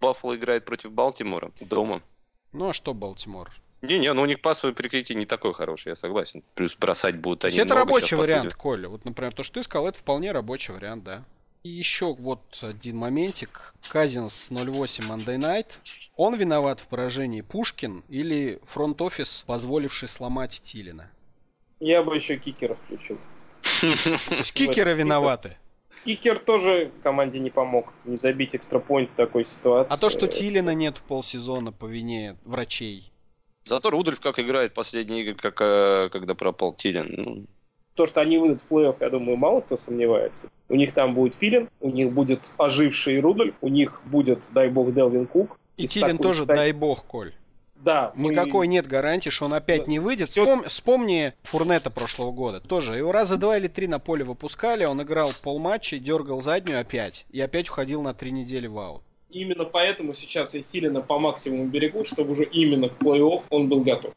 Баффало 0.00 0.36
играет 0.36 0.64
против 0.64 0.92
Балтимора 0.92 1.52
дома. 1.60 2.02
Ну, 2.52 2.68
а 2.68 2.72
что 2.72 2.94
Балтимор? 2.94 3.50
Не-не, 3.82 4.12
ну 4.12 4.22
у 4.22 4.26
них 4.26 4.40
пасовое 4.40 4.74
прикрытие 4.74 5.18
не 5.18 5.26
такое 5.26 5.52
хорошее, 5.52 5.92
я 5.92 5.96
согласен. 5.96 6.44
Плюс 6.54 6.76
бросать 6.76 7.16
будут 7.16 7.40
То 7.40 7.48
они 7.48 7.56
есть 7.56 7.66
это 7.66 7.74
много 7.74 7.90
рабочий 7.90 8.14
вариант. 8.16 8.54
Коля. 8.54 8.88
Вот, 8.88 9.04
например, 9.04 9.34
то, 9.34 9.42
что 9.42 9.54
ты 9.54 9.64
сказал, 9.64 9.88
это 9.88 9.98
вполне 9.98 10.30
рабочий 10.30 10.72
вариант, 10.72 11.02
да. 11.02 11.24
И 11.64 11.68
еще 11.68 12.12
вот 12.12 12.58
один 12.62 12.96
моментик. 12.96 13.74
Казинс 13.88 14.50
08 14.50 15.04
Monday 15.04 15.36
Night. 15.36 15.66
Он 16.16 16.34
виноват 16.36 16.80
в 16.80 16.88
поражении 16.88 17.40
Пушкин 17.40 18.04
или 18.08 18.60
фронт-офис, 18.64 19.44
позволивший 19.46 20.08
сломать 20.08 20.60
Тилина? 20.62 21.10
Я 21.80 22.02
бы 22.02 22.14
еще 22.14 22.36
кикера 22.36 22.76
включил. 22.86 23.18
То 23.80 23.86
есть 24.36 24.52
кикеры 24.52 24.92
виноваты? 24.94 25.56
Кикер 26.04 26.38
тоже 26.38 26.90
команде 27.02 27.38
не 27.38 27.50
помог 27.50 27.92
не 28.04 28.16
забить 28.16 28.56
экстрапоинт 28.56 29.10
в 29.10 29.14
такой 29.14 29.44
ситуации. 29.44 29.92
А 29.92 29.96
то, 29.96 30.10
что 30.10 30.26
Тилина 30.26 30.74
нет 30.74 31.00
полсезона 31.06 31.70
по 31.70 31.86
вине 31.86 32.36
врачей. 32.44 33.11
Зато 33.64 33.90
Рудольф 33.90 34.20
как 34.20 34.38
играет 34.38 34.74
последние 34.74 35.22
игры, 35.22 35.34
как, 35.34 35.60
э, 35.60 36.08
когда 36.10 36.34
пропал 36.34 36.74
Тилин. 36.74 37.06
Ну, 37.16 37.46
То, 37.94 38.06
что 38.06 38.20
они 38.20 38.38
выйдут 38.38 38.62
в 38.62 38.72
плей-офф, 38.72 38.96
я 39.00 39.10
думаю, 39.10 39.36
мало 39.36 39.60
кто 39.60 39.76
сомневается. 39.76 40.48
У 40.68 40.74
них 40.76 40.92
там 40.94 41.14
будет 41.14 41.34
Филин, 41.34 41.68
у 41.80 41.90
них 41.90 42.10
будет 42.12 42.50
оживший 42.56 43.20
Рудольф, 43.20 43.54
у 43.60 43.68
них 43.68 44.00
будет, 44.06 44.48
дай 44.52 44.68
бог, 44.68 44.92
Делвин 44.94 45.26
Кук. 45.26 45.58
И 45.76 45.84
Из 45.84 45.90
Тилин 45.92 46.18
тоже, 46.18 46.44
стати- 46.44 46.56
дай 46.56 46.72
бог, 46.72 47.04
Коль. 47.04 47.34
Да. 47.76 48.12
мы- 48.14 48.30
Никакой 48.30 48.68
нет 48.68 48.86
гарантии, 48.86 49.30
что 49.30 49.46
он 49.46 49.54
опять 49.54 49.86
Да. 49.86 49.90
не 49.90 49.98
выйдет. 49.98 50.30
Всё- 50.30 50.44
Вспом- 50.44 50.68
Вспомни 50.68 51.32
Фурнета 51.42 51.90
прошлого 51.90 52.30
года. 52.30 52.60
Тоже 52.60 52.94
его 52.94 53.10
раза 53.10 53.36
два 53.36 53.56
или 53.58 53.66
три 53.66 53.88
на 53.88 53.98
поле 53.98 54.22
выпускали, 54.24 54.84
он 54.84 55.02
играл 55.02 55.32
полматча, 55.42 55.98
дергал 55.98 56.40
заднюю 56.40 56.80
опять. 56.80 57.26
И 57.30 57.40
опять 57.40 57.68
уходил 57.68 58.00
на 58.02 58.14
три 58.14 58.30
недели 58.30 58.68
в 58.68 58.78
аут. 58.78 59.02
Именно 59.32 59.64
поэтому 59.64 60.12
сейчас 60.14 60.54
и 60.54 60.62
Филина 60.62 61.00
по 61.00 61.18
максимуму 61.18 61.66
берегут, 61.66 62.06
чтобы 62.06 62.32
уже 62.32 62.44
именно 62.44 62.88
к 62.90 63.00
плей-офф 63.00 63.44
он 63.50 63.68
был 63.68 63.82
готов. 63.82 64.12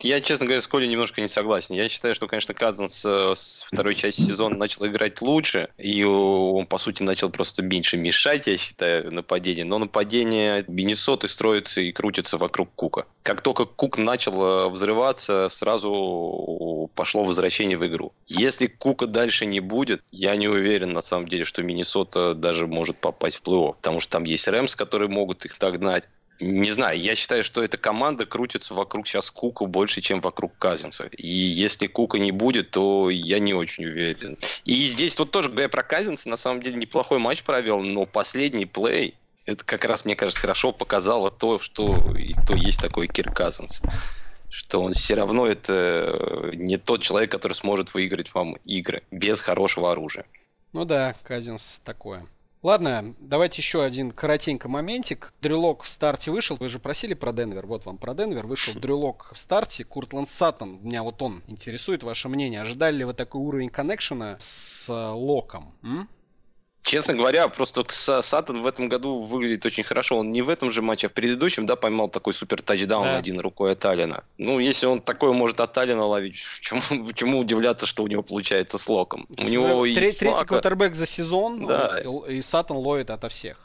Я, 0.00 0.20
честно 0.20 0.46
говоря, 0.46 0.60
с 0.60 0.66
Колей 0.66 0.88
немножко 0.88 1.20
не 1.20 1.28
согласен. 1.28 1.74
Я 1.74 1.88
считаю, 1.88 2.14
что, 2.14 2.26
конечно, 2.26 2.52
Казанс 2.52 3.04
э, 3.04 3.32
с 3.34 3.64
второй 3.66 3.94
части 3.94 4.22
сезона 4.22 4.56
начал 4.56 4.86
играть 4.86 5.22
лучше, 5.22 5.68
и 5.78 6.04
он, 6.04 6.66
по 6.66 6.78
сути, 6.78 7.02
начал 7.02 7.30
просто 7.30 7.62
меньше 7.62 7.96
мешать, 7.96 8.46
я 8.46 8.56
считаю, 8.56 9.12
нападение. 9.12 9.64
Но 9.64 9.78
нападение 9.78 10.64
Миннесоты 10.68 11.28
строится 11.28 11.80
и 11.80 11.92
крутится 11.92 12.36
вокруг 12.36 12.70
Кука. 12.74 13.06
Как 13.22 13.40
только 13.40 13.64
Кук 13.64 13.96
начал 13.96 14.42
э, 14.42 14.68
взрываться, 14.68 15.48
сразу 15.48 16.90
пошло 16.94 17.24
возвращение 17.24 17.78
в 17.78 17.86
игру. 17.86 18.12
Если 18.26 18.66
Кука 18.66 19.06
дальше 19.06 19.46
не 19.46 19.60
будет, 19.60 20.02
я 20.10 20.36
не 20.36 20.48
уверен, 20.48 20.92
на 20.92 21.02
самом 21.02 21.28
деле, 21.28 21.44
что 21.44 21.62
Миннесота 21.62 22.34
даже 22.34 22.66
может 22.66 22.96
попасть 22.96 23.36
в 23.36 23.42
плей-офф, 23.42 23.76
потому 23.76 24.00
что 24.00 24.12
там 24.12 24.24
есть 24.24 24.48
Рэмс, 24.48 24.76
которые 24.76 25.08
могут 25.08 25.44
их 25.44 25.58
догнать. 25.58 26.04
Не 26.40 26.72
знаю, 26.72 26.98
я 26.98 27.14
считаю, 27.14 27.44
что 27.44 27.62
эта 27.62 27.76
команда 27.76 28.26
крутится 28.26 28.74
вокруг 28.74 29.06
сейчас 29.06 29.30
Кука 29.30 29.66
больше, 29.66 30.00
чем 30.00 30.20
вокруг 30.20 30.52
Казинца. 30.58 31.06
И 31.06 31.28
если 31.28 31.86
Кука 31.86 32.18
не 32.18 32.32
будет, 32.32 32.72
то 32.72 33.08
я 33.08 33.38
не 33.38 33.54
очень 33.54 33.86
уверен. 33.86 34.36
И 34.64 34.88
здесь 34.88 35.18
вот 35.18 35.30
тоже, 35.30 35.48
говоря 35.48 35.68
про 35.68 35.84
Казинца, 35.84 36.28
на 36.28 36.36
самом 36.36 36.62
деле 36.62 36.76
неплохой 36.76 37.18
матч 37.18 37.44
провел, 37.44 37.80
но 37.80 38.04
последний 38.04 38.66
плей, 38.66 39.14
это 39.46 39.64
как 39.64 39.84
раз, 39.84 40.04
мне 40.04 40.16
кажется, 40.16 40.40
хорошо 40.40 40.72
показало 40.72 41.30
то, 41.30 41.58
что 41.58 42.14
и 42.16 42.32
кто 42.32 42.56
есть 42.56 42.80
такой 42.80 43.06
Кир 43.06 43.32
Казинц. 43.32 43.80
Что 44.50 44.82
он 44.82 44.92
все 44.92 45.14
равно 45.14 45.46
это 45.46 46.50
не 46.54 46.78
тот 46.78 47.02
человек, 47.02 47.30
который 47.30 47.54
сможет 47.54 47.92
выиграть 47.94 48.32
вам 48.34 48.54
игры 48.64 49.02
без 49.10 49.40
хорошего 49.40 49.92
оружия. 49.92 50.24
Ну 50.72 50.84
да, 50.84 51.14
Казинс 51.22 51.80
такое. 51.84 52.26
Ладно, 52.64 53.14
давайте 53.18 53.60
еще 53.60 53.84
один 53.84 54.10
коротенько 54.10 54.70
моментик. 54.70 55.34
Дрюлок 55.42 55.82
в 55.82 55.88
старте 55.88 56.30
вышел. 56.30 56.56
Вы 56.58 56.70
же 56.70 56.78
просили 56.78 57.12
про 57.12 57.34
Денвер. 57.34 57.66
Вот 57.66 57.84
вам 57.84 57.98
про 57.98 58.14
Денвер. 58.14 58.46
Вышел 58.46 58.72
Дрюлок 58.72 59.32
в 59.34 59.38
старте. 59.38 59.84
Куртланд 59.84 60.30
Саттон. 60.30 60.78
Меня 60.80 61.02
вот 61.02 61.20
он 61.20 61.42
интересует 61.46 62.02
ваше 62.02 62.30
мнение. 62.30 62.62
Ожидали 62.62 62.96
ли 62.96 63.04
вы 63.04 63.12
такой 63.12 63.42
уровень 63.42 63.68
коннекшена 63.68 64.38
с 64.40 64.88
э, 64.88 64.92
Локом? 64.94 65.74
М? 65.82 66.08
Честно 66.84 67.14
говоря, 67.14 67.48
просто 67.48 67.80
Са- 67.80 68.22
Саттон 68.22 68.62
в 68.62 68.66
этом 68.66 68.90
году 68.90 69.18
выглядит 69.20 69.64
очень 69.64 69.82
хорошо. 69.84 70.18
Он 70.18 70.32
не 70.32 70.42
в 70.42 70.50
этом 70.50 70.70
же 70.70 70.82
матче, 70.82 71.06
а 71.06 71.10
в 71.10 71.14
предыдущем, 71.14 71.64
да, 71.64 71.76
поймал 71.76 72.08
такой 72.10 72.34
супер 72.34 72.60
тачдаун 72.60 73.04
Да. 73.04 73.16
один 73.16 73.40
рукой 73.40 73.72
от 73.72 73.84
Алина. 73.86 74.22
Ну, 74.36 74.58
если 74.58 74.84
он 74.86 75.00
такое 75.00 75.32
может 75.32 75.60
от 75.60 75.76
Алина 75.78 76.04
ловить, 76.04 76.36
чему, 76.60 76.82
чему 77.14 77.38
удивляться, 77.38 77.86
что 77.86 78.02
у 78.02 78.06
него 78.06 78.22
получается 78.22 78.76
с 78.76 78.86
локом? 78.86 79.26
У 79.38 79.44
него 79.44 79.86
и 79.86 79.94
Тре- 79.94 80.10
с 80.10 80.16
Третий 80.16 80.34
Флака- 80.36 80.46
квотербек 80.46 80.94
за 80.94 81.06
сезон. 81.06 81.66
Да. 81.66 82.00
и, 82.28 82.36
и 82.36 82.42
Саттон 82.42 82.76
ловит 82.76 83.08
ото 83.08 83.30
всех. 83.30 83.56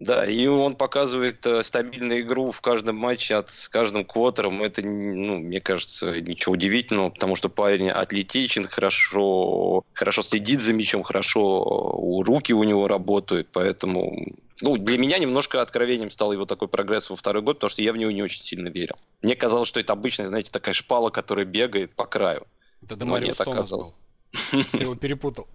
Да, 0.00 0.24
и 0.24 0.46
он 0.46 0.76
показывает 0.76 1.44
э, 1.44 1.62
стабильную 1.62 2.22
игру 2.22 2.52
в 2.52 2.62
каждом 2.62 2.96
матче 2.96 3.34
от, 3.34 3.50
с 3.50 3.68
каждым 3.68 4.06
квотером. 4.06 4.62
Это, 4.62 4.80
ну, 4.80 5.36
мне 5.36 5.60
кажется, 5.60 6.22
ничего 6.22 6.54
удивительного, 6.54 7.10
потому 7.10 7.36
что 7.36 7.50
парень 7.50 7.90
атлетичен, 7.90 8.66
хорошо, 8.66 9.84
хорошо 9.92 10.22
следит 10.22 10.62
за 10.62 10.72
мячом, 10.72 11.02
хорошо 11.02 12.22
э, 12.22 12.24
руки 12.24 12.54
у 12.54 12.64
него 12.64 12.88
работают, 12.88 13.48
поэтому... 13.52 14.34
Ну, 14.62 14.78
для 14.78 14.96
меня 14.96 15.18
немножко 15.18 15.60
откровением 15.60 16.10
стал 16.10 16.32
его 16.32 16.46
такой 16.46 16.68
прогресс 16.68 17.10
во 17.10 17.16
второй 17.16 17.42
год, 17.42 17.58
потому 17.58 17.70
что 17.70 17.82
я 17.82 17.92
в 17.92 17.98
него 17.98 18.10
не 18.10 18.22
очень 18.22 18.42
сильно 18.42 18.68
верил. 18.68 18.96
Мне 19.20 19.36
казалось, 19.36 19.68
что 19.68 19.80
это 19.80 19.92
обычная, 19.92 20.28
знаете, 20.28 20.50
такая 20.50 20.74
шпала, 20.74 21.10
которая 21.10 21.44
бегает 21.44 21.94
по 21.94 22.06
краю. 22.06 22.46
Это 22.82 22.96
Демариус 22.96 23.36
Томас 23.36 23.58
оказалось. 23.58 23.88
был. 23.90 24.64
Ты 24.72 24.78
его 24.78 24.94
перепутал. 24.94 25.46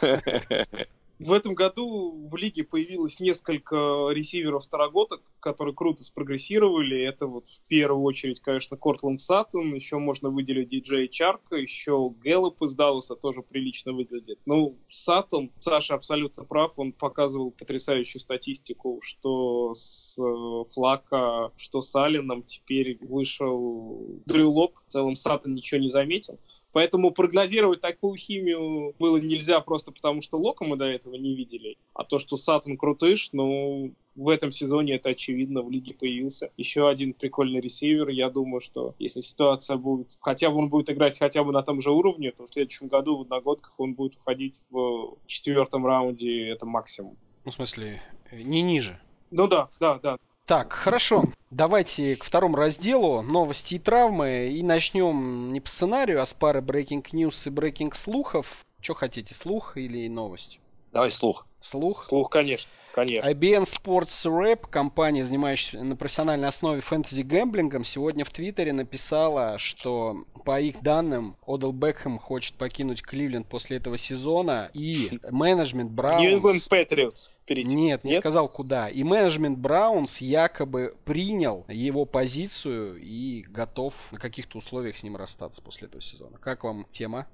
В 1.22 1.32
этом 1.32 1.54
году 1.54 2.26
в 2.28 2.34
лиге 2.36 2.64
появилось 2.64 3.20
несколько 3.20 4.08
ресиверов 4.10 4.64
второгодок, 4.64 5.22
которые 5.38 5.72
круто 5.72 6.02
спрогрессировали. 6.02 7.00
Это 7.00 7.26
вот 7.26 7.48
в 7.48 7.62
первую 7.68 8.02
очередь, 8.02 8.40
конечно, 8.40 8.76
Кортланд 8.76 9.20
Саттон, 9.20 9.72
еще 9.72 9.98
можно 9.98 10.30
выделить 10.30 10.70
Ди 10.70 10.80
Джей 10.80 11.06
Чарка, 11.06 11.56
еще 11.56 12.10
Гэллоп 12.24 12.60
из 12.62 12.74
Далласа 12.74 13.14
тоже 13.14 13.42
прилично 13.42 13.92
выглядит. 13.92 14.40
Ну, 14.46 14.76
Саттон, 14.88 15.52
Саша 15.60 15.94
абсолютно 15.94 16.44
прав, 16.44 16.72
он 16.76 16.92
показывал 16.92 17.52
потрясающую 17.52 18.20
статистику, 18.20 18.98
что 19.00 19.74
с 19.74 20.18
э, 20.18 20.64
Флакко, 20.74 21.52
что 21.56 21.82
с 21.82 21.94
Алленом 21.94 22.42
теперь 22.42 22.98
вышел 23.00 24.20
Дрю 24.26 24.54
Лок. 24.54 24.82
В 24.88 24.92
целом 24.92 25.14
Саттон 25.14 25.54
ничего 25.54 25.80
не 25.80 25.88
заметил. 25.88 26.40
Поэтому 26.72 27.10
прогнозировать 27.10 27.80
такую 27.80 28.16
химию 28.16 28.94
было 28.98 29.18
нельзя 29.18 29.60
просто 29.60 29.92
потому, 29.92 30.22
что 30.22 30.38
Лока 30.38 30.64
мы 30.64 30.76
до 30.76 30.86
этого 30.86 31.14
не 31.14 31.34
видели. 31.34 31.76
А 31.94 32.04
то, 32.04 32.18
что 32.18 32.36
Сатан 32.36 32.76
крутыш, 32.76 33.30
ну, 33.32 33.92
в 34.14 34.28
этом 34.28 34.50
сезоне 34.50 34.94
это 34.94 35.10
очевидно, 35.10 35.62
в 35.62 35.70
лиге 35.70 35.94
появился. 35.94 36.50
Еще 36.56 36.88
один 36.88 37.12
прикольный 37.12 37.60
ресивер. 37.60 38.08
Я 38.08 38.30
думаю, 38.30 38.60
что 38.60 38.94
если 38.98 39.20
ситуация 39.20 39.76
будет, 39.76 40.08
хотя 40.20 40.50
бы 40.50 40.56
он 40.56 40.68
будет 40.68 40.90
играть 40.90 41.18
хотя 41.18 41.44
бы 41.44 41.52
на 41.52 41.62
том 41.62 41.80
же 41.80 41.90
уровне, 41.90 42.30
то 42.30 42.46
в 42.46 42.48
следующем 42.48 42.88
году 42.88 43.18
в 43.18 43.22
одногодках 43.22 43.78
он 43.78 43.94
будет 43.94 44.16
уходить 44.16 44.62
в 44.70 45.18
четвертом 45.26 45.86
раунде, 45.86 46.48
это 46.48 46.66
максимум. 46.66 47.16
Ну, 47.44 47.50
в 47.50 47.54
смысле, 47.54 48.00
э, 48.30 48.42
не 48.42 48.62
ниже. 48.62 49.00
Ну 49.30 49.48
да, 49.48 49.68
да, 49.80 49.98
да. 49.98 50.18
Так, 50.52 50.74
хорошо. 50.74 51.24
Давайте 51.50 52.14
к 52.14 52.24
второму 52.24 52.56
разделу 52.56 53.22
новости 53.22 53.76
и 53.76 53.78
травмы. 53.78 54.50
И 54.52 54.62
начнем 54.62 55.50
не 55.50 55.62
по 55.62 55.68
сценарию, 55.70 56.20
а 56.20 56.26
с 56.26 56.34
пары 56.34 56.60
Breaking 56.60 57.02
News 57.12 57.48
и 57.48 57.50
Breaking 57.50 57.94
слухов. 57.94 58.58
Что 58.78 58.92
хотите, 58.92 59.34
слух 59.34 59.78
или 59.78 60.06
новость? 60.08 60.60
Давай 60.92 61.10
слух. 61.10 61.46
Слух. 61.60 62.02
Слух, 62.02 62.28
конечно, 62.28 62.70
конечно. 62.92 63.26
IBN 63.28 63.62
Sports 63.62 64.26
Rap, 64.26 64.68
компания, 64.68 65.24
занимающаяся 65.24 65.84
на 65.84 65.96
профессиональной 65.96 66.48
основе 66.48 66.80
фэнтези-гэмблингом, 66.80 67.84
сегодня 67.84 68.24
в 68.24 68.30
Твиттере 68.30 68.72
написала, 68.72 69.58
что 69.58 70.24
по 70.44 70.60
их 70.60 70.82
данным 70.82 71.36
Одел 71.46 71.72
Бекхэм 71.72 72.18
хочет 72.18 72.56
покинуть 72.56 73.00
Кливленд 73.00 73.46
после 73.46 73.76
этого 73.76 73.96
сезона, 73.96 74.70
и 74.74 75.20
менеджмент 75.30 75.92
New 75.92 75.96
England 75.96 76.40
Браунс... 76.40 76.68
Patriots 76.68 77.30
перейти. 77.46 77.74
Нет, 77.74 78.04
не 78.04 78.12
Нет? 78.12 78.20
сказал 78.20 78.48
куда. 78.48 78.88
И 78.88 79.04
менеджмент 79.04 79.58
Браунс 79.58 80.20
якобы 80.20 80.96
принял 81.04 81.64
его 81.68 82.04
позицию 82.04 83.00
и 83.00 83.42
готов 83.42 84.12
на 84.12 84.18
каких-то 84.18 84.58
условиях 84.58 84.96
с 84.96 85.02
ним 85.02 85.16
расстаться 85.16 85.62
после 85.62 85.86
этого 85.86 86.02
сезона. 86.02 86.38
Как 86.38 86.64
вам 86.64 86.86
тема? 86.90 87.26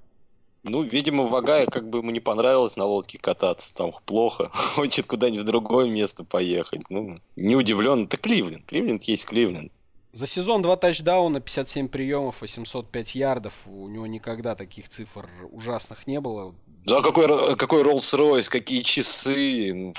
Ну, 0.63 0.81
видимо, 0.83 1.23
Вагая 1.23 1.65
как 1.65 1.89
бы 1.89 1.99
ему 1.99 2.11
не 2.11 2.19
понравилось 2.19 2.75
на 2.75 2.85
лодке 2.85 3.17
кататься, 3.17 3.73
там 3.73 3.93
плохо, 4.05 4.49
хочет 4.53 5.05
куда-нибудь 5.05 5.43
в 5.43 5.45
другое 5.45 5.89
место 5.89 6.23
поехать. 6.23 6.81
Ну, 6.89 7.17
не 7.35 7.55
удивлен, 7.55 8.05
это 8.05 8.17
Кливленд, 8.17 8.65
Кливленд 8.65 9.03
есть 9.03 9.25
Кливленд. 9.25 9.71
За 10.11 10.25
сезон 10.25 10.61
2 10.61 10.75
тачдауна, 10.77 11.39
57 11.39 11.87
приемов, 11.87 12.41
805 12.41 13.15
ярдов. 13.15 13.53
У 13.67 13.87
него 13.87 14.07
никогда 14.07 14.55
таких 14.55 14.89
цифр 14.89 15.29
ужасных 15.51 16.07
не 16.07 16.19
было. 16.19 16.55
Да, 16.85 17.01
какой, 17.01 17.55
какой 17.55 17.83
Rolls-Royce, 17.83 18.49
какие 18.49 18.81
часы, 18.81 19.71
ну, 19.71 19.93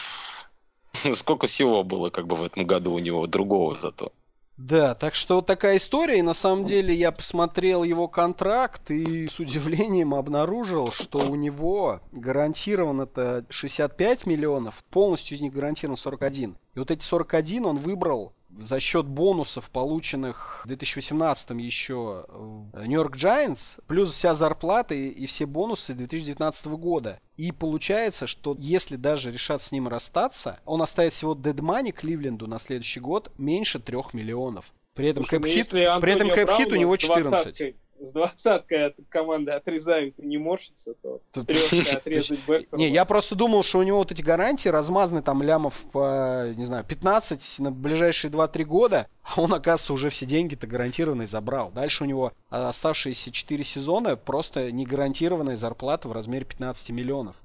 сколько 1.14 1.46
всего 1.46 1.84
было 1.84 2.10
как 2.10 2.26
бы 2.26 2.34
в 2.34 2.42
этом 2.42 2.66
году 2.66 2.94
у 2.94 2.98
него, 2.98 3.26
другого 3.26 3.76
зато. 3.76 4.12
Да, 4.62 4.94
так 4.94 5.14
что 5.14 5.36
вот 5.36 5.46
такая 5.46 5.78
история. 5.78 6.18
И 6.18 6.22
на 6.22 6.34
самом 6.34 6.66
деле 6.66 6.94
я 6.94 7.12
посмотрел 7.12 7.82
его 7.82 8.08
контракт 8.08 8.90
и 8.90 9.26
с 9.26 9.38
удивлением 9.38 10.14
обнаружил, 10.14 10.90
что 10.92 11.18
у 11.18 11.34
него 11.34 12.00
гарантирован 12.12 13.00
это 13.00 13.46
65 13.48 14.26
миллионов, 14.26 14.84
полностью 14.90 15.38
из 15.38 15.40
них 15.40 15.54
гарантирован 15.54 15.96
41. 15.96 16.58
И 16.74 16.78
вот 16.78 16.90
эти 16.90 17.02
41 17.02 17.64
он 17.64 17.76
выбрал 17.78 18.34
за 18.56 18.80
счет 18.80 19.06
бонусов, 19.06 19.70
полученных 19.70 20.62
в 20.64 20.68
2018 20.68 21.50
еще 21.50 22.26
Нью-Йорк 22.74 23.16
Giants, 23.16 23.80
плюс 23.86 24.12
вся 24.12 24.34
зарплата 24.34 24.94
и, 24.94 25.08
и 25.08 25.26
все 25.26 25.46
бонусы 25.46 25.94
2019 25.94 26.66
года. 26.66 27.20
И 27.36 27.52
получается, 27.52 28.26
что 28.26 28.54
если 28.58 28.96
даже 28.96 29.30
решат 29.30 29.62
с 29.62 29.72
ним 29.72 29.88
расстаться, 29.88 30.60
он 30.64 30.82
оставит 30.82 31.12
всего 31.12 31.34
dead 31.34 31.60
money 31.60 31.92
Кливленду 31.92 32.46
на 32.46 32.58
следующий 32.58 33.00
год 33.00 33.30
меньше 33.38 33.78
трех 33.78 34.14
миллионов. 34.14 34.66
При 34.94 35.08
этом 35.08 35.24
cap 35.24 35.43
hit, 35.43 35.68
ну, 35.72 36.00
при 36.00 36.12
этом 36.12 36.28
cap 36.28 36.50
hit 36.50 36.72
у 36.72 36.76
него 36.76 36.96
14 36.96 37.76
с 38.00 38.12
двадцаткой 38.12 38.86
от 38.86 38.96
команды 39.08 39.52
отрезают 39.52 40.18
и 40.18 40.26
не 40.26 40.38
морщится, 40.38 40.94
то 41.02 41.20
с 41.32 41.44
трешкой 41.44 41.80
отрезать 41.96 42.40
Бэкхэма. 42.46 42.78
Не, 42.78 42.88
я 42.88 43.04
просто 43.04 43.34
думал, 43.34 43.62
что 43.62 43.78
у 43.78 43.82
него 43.82 43.98
вот 43.98 44.10
эти 44.10 44.22
гарантии 44.22 44.68
размазаны 44.68 45.22
там 45.22 45.42
лямов 45.42 45.84
по, 45.92 46.52
не 46.56 46.64
знаю, 46.64 46.84
15 46.84 47.60
на 47.60 47.70
ближайшие 47.70 48.30
2-3 48.30 48.64
года, 48.64 49.06
а 49.22 49.40
он, 49.40 49.52
оказывается, 49.52 49.92
уже 49.92 50.08
все 50.08 50.26
деньги-то 50.26 50.66
гарантированные 50.66 51.26
забрал. 51.26 51.70
Дальше 51.70 52.04
у 52.04 52.06
него 52.06 52.32
оставшиеся 52.48 53.30
4 53.30 53.64
сезона 53.64 54.16
просто 54.16 54.72
не 54.72 54.86
гарантированная 54.86 55.56
зарплата 55.56 56.08
в 56.08 56.12
размере 56.12 56.44
15 56.44 56.90
миллионов. 56.90 57.36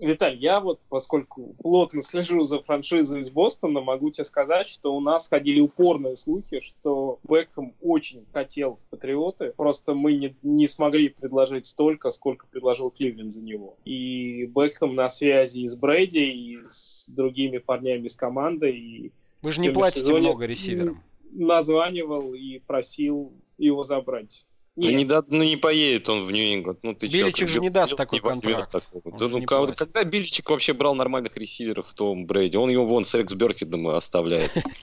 Виталь, 0.00 0.36
я 0.36 0.60
вот, 0.60 0.80
поскольку 0.88 1.54
плотно 1.62 2.02
слежу 2.02 2.44
за 2.44 2.60
франшизой 2.60 3.20
из 3.20 3.30
Бостона, 3.30 3.80
могу 3.80 4.10
тебе 4.10 4.24
сказать, 4.24 4.68
что 4.68 4.94
у 4.94 5.00
нас 5.00 5.28
ходили 5.28 5.60
упорные 5.60 6.16
слухи, 6.16 6.60
что 6.60 7.18
Бекхэм 7.28 7.74
очень 7.80 8.24
хотел 8.32 8.76
в 8.76 8.84
Патриоты, 8.86 9.52
просто 9.56 9.94
мы 9.94 10.14
не, 10.14 10.34
не 10.42 10.66
смогли 10.66 11.08
предложить 11.08 11.66
столько, 11.66 12.10
сколько 12.10 12.46
предложил 12.46 12.90
Кливленд 12.90 13.32
за 13.32 13.42
него. 13.42 13.76
И 13.84 14.46
Бекхэм 14.46 14.94
на 14.94 15.08
связи 15.08 15.60
и 15.60 15.68
с 15.68 15.76
Брэди, 15.76 16.18
и 16.18 16.58
с 16.64 17.06
другими 17.08 17.58
парнями 17.58 18.06
из 18.06 18.16
команды. 18.16 18.70
И 18.70 19.12
Вы 19.42 19.52
же 19.52 19.60
не 19.60 19.70
платите 19.70 20.14
много 20.14 20.46
ресиверам. 20.46 21.02
Названивал 21.32 22.34
и 22.34 22.58
просил 22.58 23.32
его 23.58 23.84
забрать. 23.84 24.44
Нет. 24.76 24.92
Ну, 24.92 24.98
не, 24.98 25.04
да, 25.04 25.22
ну 25.28 25.42
не 25.42 25.56
поедет 25.56 26.08
он 26.08 26.24
в 26.24 26.30
Нью-Ингланд. 26.30 26.78
Ну, 26.82 26.94
ты 26.94 27.08
Биличек 27.08 27.48
же 27.48 27.60
не 27.60 27.70
даст 27.70 27.96
такой 27.96 28.20
контракт. 28.20 28.72
Да, 28.72 29.28
ну, 29.28 29.42
когда, 29.42 29.74
когда 29.74 30.04
Биличек 30.04 30.48
вообще 30.48 30.72
брал 30.72 30.94
нормальных 30.94 31.36
ресиверов 31.36 31.88
в 31.88 31.94
Том 31.94 32.24
Брейди? 32.24 32.56
Он 32.56 32.70
его 32.70 32.86
вон 32.86 33.04
с 33.04 33.12
Рекс 33.14 33.34
Беркидом 33.34 33.88
оставляет. 33.88 34.52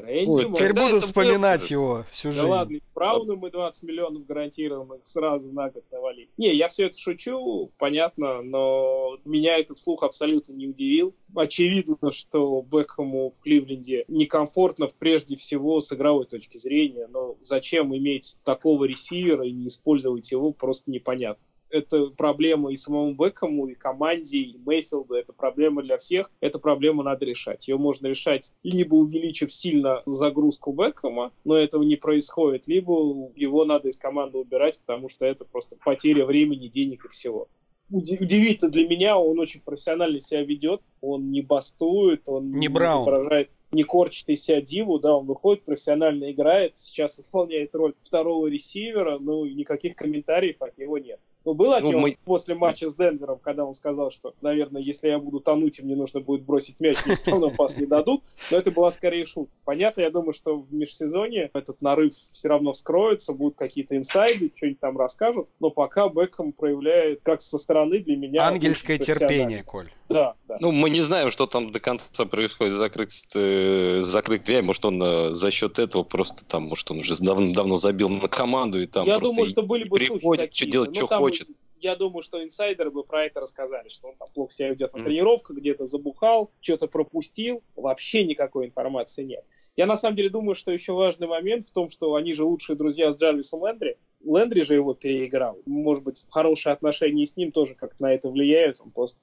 Рэнди 0.00 0.26
Моус. 0.26 0.58
Теперь 0.58 0.72
буду 0.74 1.00
вспоминать 1.00 1.70
его 1.70 2.04
всю 2.10 2.28
жизнь. 2.28 2.42
Да 2.42 2.48
ладно, 2.48 2.78
Брауну 2.94 3.36
мы 3.36 3.50
20 3.50 3.82
миллионов 3.84 4.26
гарантированных 4.26 5.00
сразу 5.04 5.50
на 5.52 5.70
год 5.70 5.84
навалить. 5.90 6.30
Не, 6.36 6.54
я 6.54 6.68
все 6.68 6.86
это 6.86 6.98
шучу, 6.98 7.70
понятно, 7.78 8.42
но 8.42 9.18
меня 9.24 9.58
этот 9.58 9.78
слух 9.78 10.02
абсолютно 10.02 10.52
не 10.52 10.68
удивил. 10.68 11.14
Очевидно, 11.34 11.96
что 12.12 12.62
Бекхэму 12.62 13.30
в 13.30 13.40
Кливленде 13.40 14.04
некомфортно 14.08 14.88
прежде 14.98 15.36
всего 15.36 15.80
с 15.80 15.92
игровой 15.92 16.26
точки 16.26 16.58
зрения, 16.58 17.06
но 17.08 17.36
зачем 17.40 17.96
иметь 17.96 18.38
такого 18.44 18.84
ресивера 18.84 19.46
и 19.46 19.52
не 19.52 19.68
использовать 19.68 20.30
его, 20.30 20.52
просто 20.52 20.90
непонятно 20.90 21.44
это 21.74 22.06
проблема 22.06 22.72
и 22.72 22.76
самому 22.76 23.14
Бекому, 23.14 23.66
и 23.66 23.74
команде, 23.74 24.38
и 24.38 24.58
Мейфилду, 24.64 25.14
это 25.14 25.32
проблема 25.32 25.82
для 25.82 25.98
всех, 25.98 26.30
эту 26.40 26.58
проблему 26.58 27.02
надо 27.02 27.24
решать. 27.24 27.68
Ее 27.68 27.76
можно 27.76 28.06
решать 28.06 28.52
либо 28.62 28.94
увеличив 28.94 29.52
сильно 29.52 30.02
загрузку 30.06 30.72
Бекхэма, 30.72 31.32
но 31.44 31.56
этого 31.56 31.82
не 31.82 31.96
происходит, 31.96 32.66
либо 32.66 33.30
его 33.34 33.64
надо 33.64 33.88
из 33.88 33.96
команды 33.96 34.38
убирать, 34.38 34.80
потому 34.86 35.08
что 35.08 35.26
это 35.26 35.44
просто 35.44 35.76
потеря 35.84 36.24
времени, 36.24 36.68
денег 36.68 37.04
и 37.04 37.08
всего 37.08 37.48
удивительно 37.90 38.70
для 38.70 38.88
меня, 38.88 39.18
он 39.18 39.38
очень 39.38 39.60
профессионально 39.60 40.18
себя 40.18 40.42
ведет, 40.42 40.80
он 41.02 41.30
не 41.30 41.42
бастует, 41.42 42.28
он 42.28 42.50
не, 42.50 42.66
не 42.66 42.74
изображает 42.74 43.50
не 43.74 43.82
корчит 43.82 44.28
из 44.28 44.42
себя 44.42 44.60
диву, 44.60 44.98
да, 44.98 45.16
он 45.16 45.26
выходит, 45.26 45.64
профессионально 45.64 46.30
играет, 46.30 46.78
сейчас 46.78 47.18
выполняет 47.18 47.74
роль 47.74 47.94
второго 48.02 48.46
ресивера, 48.46 49.18
ну, 49.18 49.44
никаких 49.44 49.96
комментариев 49.96 50.62
от 50.62 50.78
него 50.78 50.98
нет. 50.98 51.20
Ну, 51.44 51.54
было 51.54 51.78
ну, 51.80 51.98
мы... 51.98 52.16
после 52.24 52.54
матча 52.54 52.88
с 52.88 52.96
Денвером, 52.96 53.38
когда 53.38 53.64
он 53.64 53.74
сказал, 53.74 54.10
что, 54.10 54.34
наверное, 54.40 54.80
если 54.80 55.08
я 55.08 55.18
буду 55.18 55.40
тонуть, 55.40 55.78
и 55.78 55.82
мне 55.82 55.94
нужно 55.94 56.20
будет 56.20 56.42
бросить 56.42 56.80
мяч, 56.80 57.04
мне 57.04 57.16
все 57.16 57.32
равно 57.32 57.50
пас 57.50 57.76
не 57.76 57.86
дадут. 57.86 58.22
Но 58.50 58.56
это 58.56 58.70
была 58.70 58.90
скорее 58.90 59.24
шутка. 59.24 59.52
Понятно, 59.64 60.00
я 60.00 60.10
думаю, 60.10 60.32
что 60.32 60.56
в 60.56 60.72
межсезонье 60.72 61.50
этот 61.52 61.82
нарыв 61.82 62.14
все 62.14 62.48
равно 62.48 62.72
вскроется, 62.72 63.32
будут 63.32 63.58
какие-то 63.58 63.96
инсайды, 63.96 64.50
что-нибудь 64.54 64.80
там 64.80 64.96
расскажут. 64.96 65.48
Но 65.60 65.70
пока 65.70 66.08
Бекхэм 66.08 66.52
проявляет, 66.52 67.20
как 67.22 67.42
со 67.42 67.58
стороны 67.58 67.98
для 67.98 68.16
меня... 68.16 68.46
Ангельское 68.46 68.98
терпение, 68.98 69.62
Коль. 69.62 69.90
Да, 70.08 70.34
да. 70.48 70.58
Ну, 70.60 70.70
мы 70.70 70.90
не 70.90 71.00
знаем, 71.00 71.30
что 71.30 71.46
там 71.46 71.72
до 71.72 71.80
конца 71.80 72.24
происходит 72.26 72.74
закрыть, 72.74 73.26
э, 73.34 74.00
закрыть 74.00 74.44
дверь. 74.44 74.62
Может, 74.62 74.84
он 74.84 75.02
э, 75.02 75.30
за 75.30 75.50
счет 75.50 75.78
этого 75.78 76.02
просто 76.02 76.44
там, 76.44 76.64
может, 76.64 76.90
он 76.90 76.98
уже 76.98 77.16
давно, 77.22 77.52
давно 77.52 77.76
забил 77.76 78.08
на 78.08 78.28
команду 78.28 78.80
и 78.80 78.86
там 78.86 79.06
Я 79.06 79.18
думаю, 79.18 79.46
что 79.46 79.62
были 79.62 79.84
бы 79.84 79.96
приходит, 79.96 80.54
что 80.54 80.66
делать, 80.66 80.90
ну, 80.90 81.06
что 81.06 81.18
хочет 81.18 81.34
хочет. 81.34 81.48
Я 81.80 81.96
думаю, 81.96 82.22
что 82.22 82.42
инсайдеры 82.42 82.90
бы 82.90 83.04
про 83.04 83.24
это 83.24 83.40
рассказали, 83.40 83.88
что 83.88 84.08
он 84.08 84.16
там 84.16 84.28
плохо 84.32 84.54
себя 84.54 84.70
ведет 84.70 84.94
на 84.94 85.00
mm. 85.00 85.04
тренировках, 85.04 85.56
где-то 85.58 85.84
забухал, 85.84 86.50
что-то 86.60 86.86
пропустил. 86.86 87.62
Вообще 87.76 88.24
никакой 88.24 88.66
информации 88.66 89.22
нет. 89.22 89.44
Я 89.76 89.86
на 89.86 89.96
самом 89.96 90.16
деле 90.16 90.30
думаю, 90.30 90.54
что 90.54 90.70
еще 90.70 90.92
важный 90.92 91.26
момент 91.26 91.66
в 91.66 91.72
том, 91.72 91.90
что 91.90 92.14
они 92.14 92.32
же 92.32 92.44
лучшие 92.44 92.76
друзья 92.76 93.10
с 93.10 93.18
Джарвисом 93.18 93.66
Лендри. 93.66 93.98
Лендри 94.24 94.62
же 94.62 94.74
его 94.74 94.94
переиграл. 94.94 95.58
Может 95.66 96.04
быть, 96.04 96.26
хорошие 96.30 96.72
отношения 96.72 97.26
с 97.26 97.36
ним 97.36 97.52
тоже 97.52 97.74
как-то 97.74 98.02
на 98.02 98.14
это 98.14 98.30
влияют. 98.30 98.80
Он 98.80 98.90
просто 98.90 99.18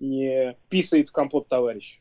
не 0.00 0.56
писает 0.68 1.08
в 1.08 1.12
компот 1.12 1.48
товарища. 1.48 2.00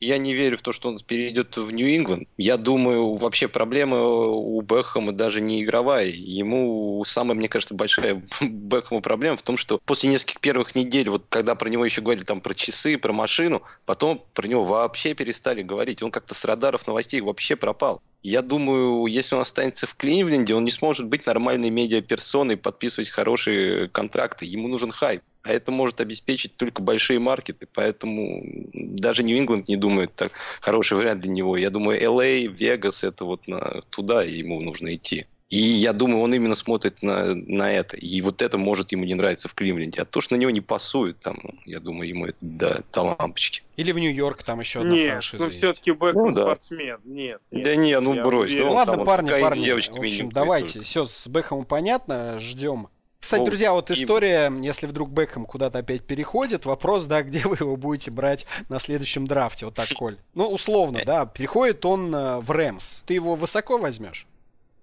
Я 0.00 0.18
не 0.18 0.34
верю 0.34 0.58
в 0.58 0.62
то, 0.62 0.72
что 0.72 0.90
он 0.90 0.98
перейдет 0.98 1.56
в 1.56 1.72
Нью-Ингланд. 1.72 2.28
Я 2.36 2.58
думаю, 2.58 3.14
вообще 3.14 3.48
проблема 3.48 4.02
у 4.02 4.60
Бэхэма 4.60 5.12
даже 5.12 5.40
не 5.40 5.62
игровая. 5.62 6.06
Ему 6.08 7.02
самая, 7.06 7.34
мне 7.34 7.48
кажется, 7.48 7.74
большая 7.74 8.22
Бэхэма 8.42 9.00
проблема 9.00 9.38
в 9.38 9.42
том, 9.42 9.56
что 9.56 9.80
после 9.82 10.10
нескольких 10.10 10.40
первых 10.40 10.74
недель, 10.74 11.08
вот 11.08 11.24
когда 11.30 11.54
про 11.54 11.70
него 11.70 11.82
еще 11.82 12.02
говорили 12.02 12.24
там 12.24 12.42
про 12.42 12.52
часы, 12.52 12.98
про 12.98 13.14
машину, 13.14 13.62
потом 13.86 14.22
про 14.34 14.46
него 14.46 14.64
вообще 14.64 15.14
перестали 15.14 15.62
говорить. 15.62 16.02
Он 16.02 16.10
как-то 16.10 16.34
с 16.34 16.44
радаров 16.44 16.86
новостей 16.86 17.22
вообще 17.22 17.56
пропал. 17.56 18.02
Я 18.22 18.42
думаю, 18.42 19.06
если 19.06 19.34
он 19.34 19.42
останется 19.42 19.86
в 19.86 19.94
Кливленде, 19.94 20.54
он 20.54 20.64
не 20.64 20.70
сможет 20.70 21.06
быть 21.06 21.24
нормальной 21.24 21.70
медиаперсоной, 21.70 22.58
подписывать 22.58 23.08
хорошие 23.08 23.88
контракты. 23.88 24.44
Ему 24.44 24.68
нужен 24.68 24.90
хайп 24.90 25.22
а 25.46 25.52
это 25.52 25.70
может 25.70 26.00
обеспечить 26.00 26.56
только 26.56 26.82
большие 26.82 27.18
маркеты, 27.18 27.68
поэтому 27.72 28.42
даже 28.74 29.22
Нью-Ингланд 29.22 29.68
не 29.68 29.76
думает 29.76 30.14
так 30.14 30.32
хороший 30.60 30.96
вариант 30.96 31.20
для 31.20 31.30
него. 31.30 31.56
Я 31.56 31.70
думаю, 31.70 32.00
LA, 32.00 32.46
Вегас, 32.46 33.04
это 33.04 33.24
вот 33.24 33.46
на, 33.46 33.82
туда 33.90 34.22
ему 34.22 34.60
нужно 34.60 34.94
идти. 34.94 35.26
И 35.48 35.58
я 35.58 35.92
думаю, 35.92 36.22
он 36.22 36.34
именно 36.34 36.56
смотрит 36.56 37.02
на, 37.02 37.36
на 37.36 37.70
это. 37.70 37.96
И 37.96 38.20
вот 38.20 38.42
это 38.42 38.58
может 38.58 38.90
ему 38.90 39.04
не 39.04 39.14
нравиться 39.14 39.48
в 39.48 39.54
Кливленде. 39.54 40.02
А 40.02 40.04
то, 40.04 40.20
что 40.20 40.34
на 40.34 40.40
него 40.40 40.50
не 40.50 40.60
пасует, 40.60 41.20
там, 41.20 41.38
я 41.64 41.78
думаю, 41.78 42.08
ему 42.08 42.26
это 42.26 42.36
да, 42.40 42.80
до 42.92 43.02
лампочки. 43.02 43.62
Или 43.76 43.92
в 43.92 43.98
Нью-Йорк 44.00 44.42
там 44.42 44.58
еще 44.58 44.80
одна 44.80 44.92
нет, 44.92 45.10
франшиза 45.10 45.44
ну 45.44 45.50
все-таки 45.50 45.92
Бэкхэм 45.92 46.26
ну, 46.26 46.32
да. 46.32 46.42
спортсмен. 46.42 46.98
Нет, 47.04 47.40
нет. 47.52 47.64
Да 47.64 47.76
не, 47.76 48.00
ну 48.00 48.20
брось. 48.24 48.52
Ну, 48.56 48.72
ладно, 48.72 49.04
парни, 49.04 49.30
парни. 49.30 49.70
В 49.70 49.98
общем, 49.98 50.30
давайте. 50.30 50.80
Все, 50.82 51.04
с 51.04 51.28
Бэкхэмом 51.28 51.64
понятно. 51.64 52.40
Ждем 52.40 52.88
кстати, 53.26 53.40
ну, 53.40 53.46
друзья, 53.46 53.72
вот 53.72 53.90
история, 53.90 54.52
и... 54.52 54.64
если 54.64 54.86
вдруг 54.86 55.10
Бекхэм 55.10 55.46
куда-то 55.46 55.78
опять 55.78 56.04
переходит, 56.04 56.64
вопрос, 56.64 57.06
да, 57.06 57.22
где 57.24 57.40
вы 57.40 57.56
его 57.58 57.76
будете 57.76 58.12
брать 58.12 58.46
на 58.68 58.78
следующем 58.78 59.26
драфте, 59.26 59.66
вот 59.66 59.74
так, 59.74 59.88
Коль. 59.96 60.16
Ну, 60.34 60.48
условно, 60.48 61.00
да, 61.04 61.26
переходит 61.26 61.84
он 61.84 62.14
э, 62.14 62.38
в 62.38 62.50
Рэмс. 62.50 63.02
Ты 63.04 63.14
его 63.14 63.34
высоко 63.34 63.78
возьмешь? 63.78 64.26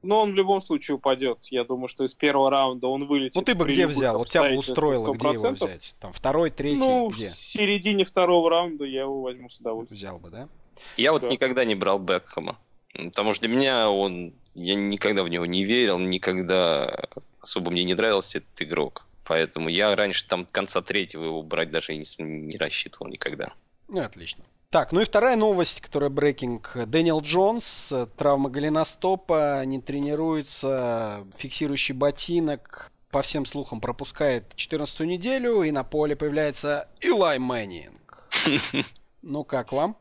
Ну, 0.01 0.17
он 0.17 0.34
в 0.34 0.36
любом 0.36 0.60
случае 0.60 0.95
упадет. 0.95 1.45
Я 1.45 1.63
думаю, 1.63 1.88
что 1.88 2.03
из 2.03 2.13
первого 2.13 2.51
раунда 2.51 2.88
он 2.88 3.06
вылетит. 3.06 3.36
Ну, 3.36 3.41
ты 3.41 3.56
бы 3.56 3.65
где 3.65 3.88
взял? 3.88 4.17
Вот 4.17 4.27
тебя 4.27 4.49
бы 4.49 4.58
устроило, 4.58 5.13
где 5.13 5.29
его 5.29 5.51
взять? 5.51 5.95
Там 6.01 6.12
второй, 6.12 6.51
третий, 6.51 6.79
ну, 6.79 7.10
где? 7.10 7.29
в 7.29 7.32
середине 7.32 8.03
второго 8.03 8.49
раунда 8.49 8.84
я 8.84 9.01
его 9.01 9.21
возьму 9.21 9.49
с 9.49 9.58
удовольствием. 9.60 9.97
Взял 9.97 10.19
бы, 10.19 10.29
да? 10.29 10.49
Я 10.97 11.13
да. 11.13 11.19
вот 11.19 11.32
никогда 11.32 11.63
не 11.63 11.75
брал 11.75 11.99
Бекхэма. 11.99 12.58
Потому 12.93 13.34
что 13.34 13.47
для 13.47 13.56
меня 13.56 13.89
он... 13.89 14.34
Я 14.53 14.75
никогда 14.75 15.23
в 15.23 15.29
него 15.29 15.45
не 15.45 15.63
верил, 15.63 15.97
никогда 15.97 17.08
особо 17.43 17.69
мне 17.71 17.84
не 17.84 17.93
нравился 17.93 18.39
этот 18.39 18.62
игрок. 18.62 19.06
Поэтому 19.25 19.69
я 19.69 19.95
раньше 19.95 20.27
там 20.27 20.45
конца 20.45 20.82
третьего 20.82 21.25
его 21.25 21.43
брать 21.43 21.71
даже 21.71 21.95
не, 21.95 22.06
не 22.17 22.58
рассчитывал 22.58 23.08
никогда. 23.08 23.53
Ну, 23.88 23.99
отлично. 24.01 24.43
Так, 24.69 24.91
ну 24.91 25.01
и 25.01 25.06
вторая 25.06 25.36
новость, 25.36 25.82
которая 25.82 26.10
брейкинг. 26.10 26.88
Дэниел 26.88 27.21
Джонс, 27.21 27.93
травма 28.17 28.49
голеностопа, 28.49 29.63
не 29.65 29.79
тренируется, 29.79 31.27
фиксирующий 31.38 31.93
ботинок, 31.93 32.91
по 33.12 33.21
всем 33.21 33.45
слухам 33.45 33.79
пропускает 33.79 34.56
14 34.56 35.01
неделю, 35.01 35.62
и 35.62 35.69
на 35.69 35.84
поле 35.84 36.15
появляется 36.15 36.89
Илай 37.01 37.39
Мэннинг. 37.39 38.29
Ну 39.25 39.45
как 39.45 39.71
вам? 39.71 39.95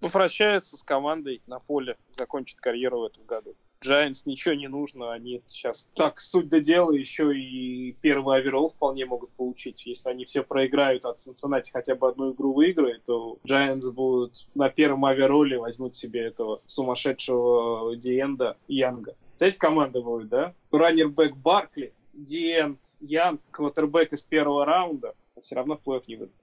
Попрощается 0.00 0.78
с 0.78 0.82
командой 0.82 1.42
на 1.46 1.58
поле, 1.58 1.98
закончит 2.10 2.58
карьеру 2.58 3.00
в 3.00 3.04
этом 3.04 3.24
году. 3.24 3.54
Giants 3.82 4.22
ничего 4.26 4.54
не 4.54 4.68
нужно, 4.68 5.12
они 5.12 5.42
сейчас 5.46 5.88
так 5.94 6.20
суд 6.20 6.48
да 6.48 6.60
дело, 6.60 6.92
еще 6.92 7.36
и 7.36 7.92
первый 8.00 8.38
overall 8.38 8.70
вполне 8.70 9.04
могут 9.06 9.30
получить. 9.30 9.86
Если 9.86 10.08
они 10.08 10.24
все 10.24 10.42
проиграют 10.42 11.04
а 11.04 11.18
Cincinnati 11.18 11.70
хотя 11.72 11.94
бы 11.94 12.08
одну 12.08 12.32
игру 12.32 12.52
выиграют, 12.52 13.04
то 13.04 13.38
Giants 13.44 13.90
будут 13.90 14.46
на 14.54 14.68
первом 14.68 15.04
оверолле 15.04 15.58
возьмут 15.58 15.96
себе 15.96 16.22
этого 16.22 16.60
сумасшедшего 16.66 17.96
Диэнда 17.96 18.56
Янга. 18.68 19.14
Знаете, 19.38 19.58
команда 19.58 20.00
будет, 20.00 20.28
да? 20.28 20.54
Раннербэк 20.70 21.36
Баркли, 21.36 21.92
D-end 22.12 22.78
Янг, 23.00 23.40
квотербек 23.50 24.12
из 24.12 24.22
первого 24.22 24.64
раунда, 24.64 25.14
все 25.40 25.56
равно 25.56 25.76
в 25.76 25.88
плей-офф 25.88 26.04
не 26.06 26.16
выйдут. 26.16 26.36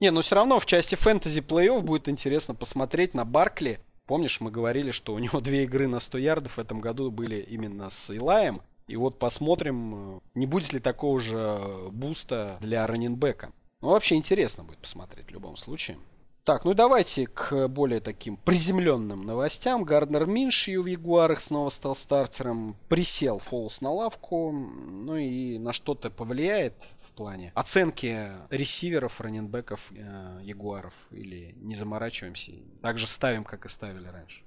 Не, 0.00 0.10
но 0.10 0.20
все 0.20 0.34
равно 0.34 0.58
в 0.58 0.66
части 0.66 0.96
фэнтези 0.96 1.40
плей-офф 1.40 1.80
будет 1.80 2.08
интересно 2.08 2.54
посмотреть 2.54 3.14
на 3.14 3.24
Баркли. 3.24 3.78
Помнишь, 4.06 4.40
мы 4.40 4.50
говорили, 4.50 4.90
что 4.90 5.14
у 5.14 5.18
него 5.18 5.40
две 5.42 5.64
игры 5.64 5.88
на 5.88 6.00
100 6.00 6.18
ярдов 6.18 6.56
в 6.56 6.60
этом 6.60 6.80
году 6.80 7.10
были 7.10 7.36
именно 7.36 7.90
с 7.90 8.14
Илаем. 8.14 8.56
И 8.88 8.96
вот 8.96 9.18
посмотрим, 9.18 10.20
не 10.34 10.46
будет 10.46 10.72
ли 10.72 10.80
такого 10.80 11.18
же 11.20 11.88
буста 11.92 12.58
для 12.60 12.86
раненбека. 12.86 13.52
Ну, 13.80 13.90
вообще 13.90 14.16
интересно 14.16 14.64
будет 14.64 14.78
посмотреть 14.78 15.26
в 15.26 15.30
любом 15.30 15.56
случае. 15.56 15.98
Так, 16.44 16.64
ну 16.64 16.74
давайте 16.74 17.28
к 17.28 17.68
более 17.68 18.00
таким 18.00 18.36
приземленным 18.36 19.24
новостям. 19.24 19.84
Гарднер 19.84 20.26
Миншью 20.26 20.82
в 20.82 20.86
Ягуарах 20.86 21.40
снова 21.40 21.68
стал 21.68 21.94
стартером. 21.94 22.76
Присел 22.88 23.38
Фолс 23.38 23.80
на 23.80 23.92
лавку. 23.92 24.50
Ну 24.50 25.16
и 25.16 25.58
на 25.58 25.72
что-то 25.72 26.10
повлияет 26.10 26.74
плане 27.12 27.52
оценки 27.54 28.32
ресиверов, 28.50 29.20
раненбеков 29.20 29.92
э, 29.92 30.40
Ягуаров. 30.42 30.94
Или 31.10 31.54
не 31.56 31.74
заморачиваемся. 31.74 32.52
Так 32.80 32.98
же 32.98 33.06
ставим, 33.06 33.44
как 33.44 33.64
и 33.64 33.68
ставили 33.68 34.08
раньше. 34.08 34.42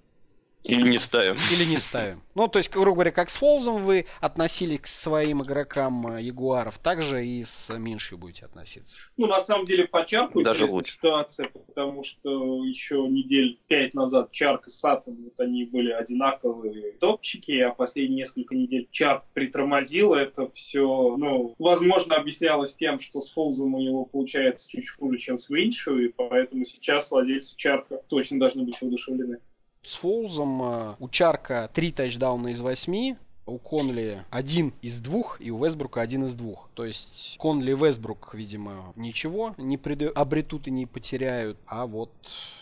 Или 0.66 0.90
не 0.90 0.98
ставим. 0.98 1.36
Или 1.54 1.66
не 1.66 1.78
ставим. 1.78 2.22
Ну, 2.34 2.48
то 2.48 2.58
есть, 2.58 2.72
грубо 2.72 2.94
говоря, 2.94 3.12
как 3.12 3.30
с 3.30 3.38
Фолзом 3.38 3.86
вы 3.86 4.08
относились 4.20 4.80
к 4.82 4.88
своим 4.88 5.44
игрокам 5.44 6.08
э, 6.08 6.24
Ягуаров, 6.24 6.80
так 6.80 7.04
же 7.04 7.26
и 7.26 7.44
с 7.44 7.72
Миншью 7.78 8.18
будете 8.18 8.46
относиться. 8.46 8.98
Ну, 9.16 9.28
на 9.28 9.42
самом 9.42 9.68
деле, 9.68 9.88
по 9.88 10.04
Чарку 10.04 10.42
Даже 10.42 10.66
лучше. 10.66 10.94
ситуация, 10.94 11.50
потому 11.50 12.04
что 12.04 12.66
еще 12.66 13.08
недель 13.08 13.60
пять 13.68 13.94
назад 13.94 14.32
Чарк 14.32 14.66
и 14.68 14.70
Саттон, 14.72 15.18
вот 15.24 15.40
они 15.40 15.66
были 15.66 15.92
одинаковые 15.92 16.94
топчики, 16.94 17.60
а 17.60 17.70
последние 17.70 18.18
несколько 18.18 18.56
недель 18.56 18.88
Чарк 18.92 19.24
притормозил. 19.34 20.14
Это 20.16 20.50
все, 20.50 21.16
ну, 21.18 21.54
возможно, 21.60 22.16
объяснялось 22.16 22.76
тем, 22.76 23.00
что 23.00 23.22
с 23.22 23.32
Фолзом 23.32 23.76
у 23.76 23.80
него 23.80 24.06
получается 24.06 24.68
чуть 24.70 24.90
хуже, 24.90 25.20
чем 25.20 25.38
с 25.38 25.50
Миншью, 25.52 26.06
и 26.06 26.08
поэтому 26.10 26.66
сейчас 26.66 27.12
владельцы 27.12 27.56
Чарка 27.56 28.02
точно 28.08 28.40
должны 28.40 28.64
быть 28.64 28.82
воодушевлены 28.82 29.38
с 29.86 29.96
Фоузом. 29.96 30.62
Э, 30.62 30.96
у 31.00 31.10
Чарка 31.10 31.70
три 31.74 31.92
тачдауна 31.92 32.50
из 32.50 32.60
восьми, 32.60 33.16
у 33.46 33.58
Конли 33.58 34.24
один 34.32 34.74
из 34.82 35.00
двух, 35.00 35.40
и 35.40 35.52
у 35.52 35.64
Вестбрука 35.64 36.02
один 36.02 36.26
из 36.26 36.34
двух. 36.34 36.70
То 36.74 36.86
есть 36.86 37.38
Конли 37.38 37.72
и 37.72 37.76
Вестбрук, 37.76 38.34
видимо, 38.34 38.94
ничего 38.96 39.54
не 39.58 39.80
обретут 40.10 40.68
и 40.68 40.72
не 40.72 40.86
потеряют, 40.86 41.58
а 41.68 41.86
вот 41.86 42.12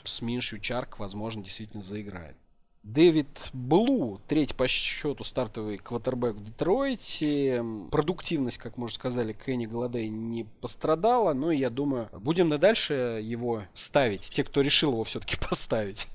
с 0.04 0.22
Миншью 0.22 0.60
Чарк, 0.60 1.00
возможно, 1.00 1.44
действительно 1.44 1.82
заиграет. 1.82 2.36
Дэвид 2.84 3.50
Блу, 3.54 4.20
третий 4.28 4.54
по 4.54 4.68
счету 4.68 5.24
стартовый 5.24 5.78
квотербек 5.78 6.36
в 6.36 6.44
Детройте. 6.44 7.64
Продуктивность, 7.90 8.58
как 8.58 8.76
мы 8.76 8.86
уже 8.86 8.96
сказали, 8.96 9.34
Кенни 9.34 9.66
Голодей 9.66 10.10
не 10.10 10.46
пострадала. 10.60 11.34
Но 11.34 11.50
я 11.52 11.70
думаю, 11.70 12.10
будем 12.12 12.50
на 12.50 12.58
дальше 12.58 13.22
его 13.24 13.64
ставить. 13.74 14.30
Те, 14.30 14.44
кто 14.44 14.62
решил 14.62 14.92
его 14.92 15.06
все-таки 15.06 15.38
поставить. 15.50 16.08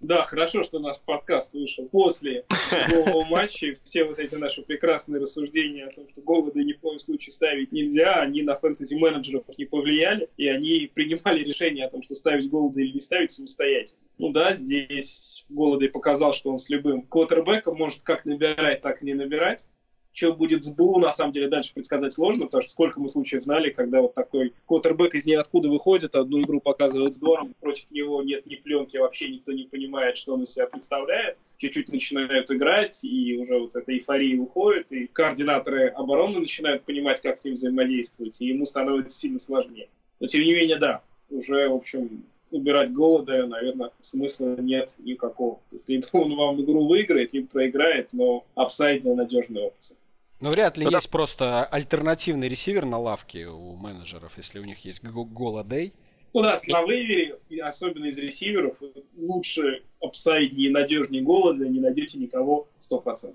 Да, 0.00 0.26
хорошо, 0.26 0.64
что 0.64 0.80
наш 0.80 0.98
подкаст 1.00 1.54
вышел 1.54 1.88
после 1.88 2.44
нового 2.90 3.24
матча. 3.24 3.68
И 3.68 3.74
все 3.84 4.04
вот 4.04 4.18
эти 4.18 4.34
наши 4.34 4.60
прекрасные 4.60 5.22
рассуждения 5.22 5.86
о 5.86 5.94
том, 5.94 6.06
что 6.10 6.20
Голода 6.20 6.62
ни 6.62 6.74
в 6.74 6.80
коем 6.80 7.00
случае 7.00 7.32
ставить 7.32 7.72
нельзя, 7.72 8.20
они 8.20 8.42
на 8.42 8.54
фэнтези-менеджеров 8.54 9.44
не 9.56 9.64
повлияли. 9.64 10.28
И 10.36 10.46
они 10.46 10.90
принимали 10.92 11.42
решение 11.42 11.86
о 11.86 11.90
том, 11.90 12.02
что 12.02 12.14
ставить 12.14 12.50
Голода 12.50 12.82
или 12.82 12.92
не 12.92 13.00
ставить 13.00 13.30
самостоятельно. 13.30 13.98
Ну 14.18 14.30
да, 14.30 14.54
здесь 14.54 15.44
Голодой 15.54 15.88
показал, 15.88 16.32
что 16.32 16.50
он 16.50 16.58
с 16.58 16.68
любым 16.68 17.02
квотербеком 17.02 17.76
может 17.76 18.00
как 18.02 18.24
набирать, 18.24 18.82
так 18.82 19.02
не 19.02 19.14
набирать. 19.14 19.66
Что 20.12 20.32
будет 20.32 20.62
с 20.62 20.72
Блу, 20.72 21.00
на 21.00 21.10
самом 21.10 21.32
деле, 21.32 21.48
дальше 21.48 21.74
предсказать 21.74 22.12
сложно, 22.12 22.44
потому 22.44 22.62
что 22.62 22.70
сколько 22.70 23.00
мы 23.00 23.08
случаев 23.08 23.42
знали, 23.42 23.70
когда 23.70 24.00
вот 24.00 24.14
такой 24.14 24.52
квотербек 24.66 25.16
из 25.16 25.26
ниоткуда 25.26 25.68
выходит, 25.68 26.14
одну 26.14 26.40
игру 26.40 26.60
показывает 26.60 27.14
здорово, 27.14 27.50
против 27.60 27.90
него 27.90 28.22
нет 28.22 28.46
ни 28.46 28.54
пленки, 28.54 28.96
вообще 28.96 29.28
никто 29.28 29.50
не 29.50 29.64
понимает, 29.64 30.16
что 30.16 30.34
он 30.34 30.44
из 30.44 30.52
себя 30.52 30.68
представляет. 30.68 31.36
Чуть-чуть 31.56 31.88
начинают 31.88 32.48
играть, 32.48 33.04
и 33.04 33.36
уже 33.38 33.58
вот 33.58 33.74
эта 33.74 33.92
эйфория 33.92 34.38
уходит, 34.38 34.92
и 34.92 35.08
координаторы 35.08 35.88
обороны 35.88 36.38
начинают 36.38 36.84
понимать, 36.84 37.20
как 37.20 37.38
с 37.38 37.44
ним 37.44 37.54
взаимодействовать, 37.54 38.40
и 38.40 38.46
ему 38.46 38.66
становится 38.66 39.18
сильно 39.18 39.40
сложнее. 39.40 39.88
Но, 40.20 40.28
тем 40.28 40.42
не 40.42 40.54
менее, 40.54 40.76
да, 40.76 41.02
уже, 41.28 41.68
в 41.68 41.74
общем, 41.74 42.24
убирать 42.54 42.92
голода, 42.92 43.46
наверное, 43.46 43.90
смысла 44.00 44.56
нет 44.56 44.94
никакого. 44.98 45.56
То 45.70 45.76
есть 45.76 45.88
либо 45.88 46.06
он 46.12 46.34
вам 46.36 46.62
игру 46.62 46.86
выиграет, 46.86 47.32
либо 47.32 47.48
проиграет, 47.48 48.12
но 48.12 48.44
апсайдная 48.54 49.14
надежная 49.14 49.64
опция. 49.64 49.98
Ну, 50.40 50.50
вряд 50.50 50.76
ли 50.76 50.84
ну, 50.84 50.90
есть 50.90 51.10
просто 51.10 51.64
альтернативный 51.64 52.48
ресивер 52.48 52.84
на 52.84 52.98
лавке 52.98 53.46
у 53.46 53.76
менеджеров, 53.76 54.34
если 54.36 54.58
у 54.58 54.64
них 54.64 54.84
есть 54.84 55.02
голодей. 55.02 55.92
Ну 56.32 56.42
да, 56.42 56.58
на 56.66 56.82
вейвере, 56.82 57.38
особенно 57.62 58.06
из 58.06 58.18
ресиверов, 58.18 58.78
лучше 59.16 59.82
апсайднее 60.00 60.68
и 60.68 60.72
надежнее 60.72 61.22
голода 61.22 61.68
не 61.68 61.80
найдете 61.80 62.18
никого 62.18 62.68
100%. 62.80 63.34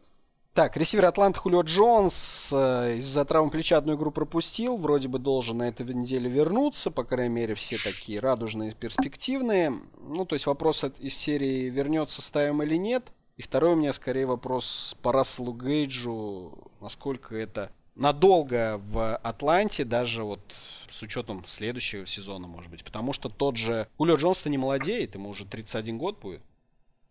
Так, 0.60 0.76
ресивер 0.76 1.06
Атланта 1.06 1.40
Хулио 1.40 1.62
Джонс 1.62 2.52
э, 2.52 2.98
из-за 2.98 3.24
травмы 3.24 3.50
плеча 3.50 3.78
одну 3.78 3.96
игру 3.96 4.12
пропустил. 4.12 4.76
Вроде 4.76 5.08
бы 5.08 5.18
должен 5.18 5.60
на 5.60 5.70
этой 5.70 5.86
неделе 5.94 6.30
вернуться. 6.30 6.92
По 6.92 7.06
крайней 7.06 7.34
мере, 7.34 7.56
все 7.56 7.78
такие 7.78 8.20
радужные, 8.20 8.74
перспективные. 8.74 9.72
Ну, 10.02 10.26
то 10.26 10.36
есть 10.36 10.48
вопрос 10.48 10.84
из 11.00 11.16
серии 11.16 11.70
вернется, 11.70 12.22
ставим 12.22 12.62
или 12.62 12.76
нет. 12.76 13.06
И 13.38 13.42
второй 13.42 13.72
у 13.72 13.76
меня 13.78 13.94
скорее 13.94 14.26
вопрос 14.26 14.98
по 15.02 15.14
Расселу 15.14 15.54
Гейджу. 15.54 16.52
Насколько 16.82 17.38
это 17.38 17.72
надолго 17.96 18.82
в 18.84 19.16
Атланте, 19.16 19.86
даже 19.86 20.26
вот 20.26 20.42
с 20.90 21.02
учетом 21.02 21.46
следующего 21.46 22.06
сезона, 22.06 22.48
может 22.48 22.70
быть. 22.70 22.84
Потому 22.84 23.14
что 23.14 23.30
тот 23.30 23.56
же 23.56 23.88
Хулио 23.98 24.18
Джонс-то 24.18 24.50
не 24.50 24.58
молодеет, 24.58 25.16
ему 25.16 25.30
уже 25.30 25.46
31 25.46 25.98
год 25.98 26.20
будет. 26.20 26.42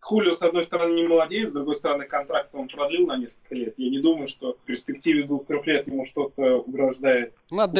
Хулио, 0.09 0.33
с 0.33 0.41
одной 0.41 0.63
стороны, 0.63 0.95
не 0.95 1.07
молодец, 1.07 1.51
с 1.51 1.53
другой 1.53 1.75
стороны, 1.75 2.05
контракт 2.05 2.55
он 2.55 2.67
продлил 2.67 3.05
на 3.05 3.17
несколько 3.17 3.53
лет. 3.53 3.75
Я 3.77 3.91
не 3.91 3.99
думаю, 3.99 4.27
что 4.27 4.53
в 4.53 4.65
перспективе 4.65 5.21
двух-трех 5.27 5.67
лет 5.67 5.87
ему 5.87 6.03
что-то 6.03 6.55
угрождает. 6.55 7.35
Надо 7.51 7.79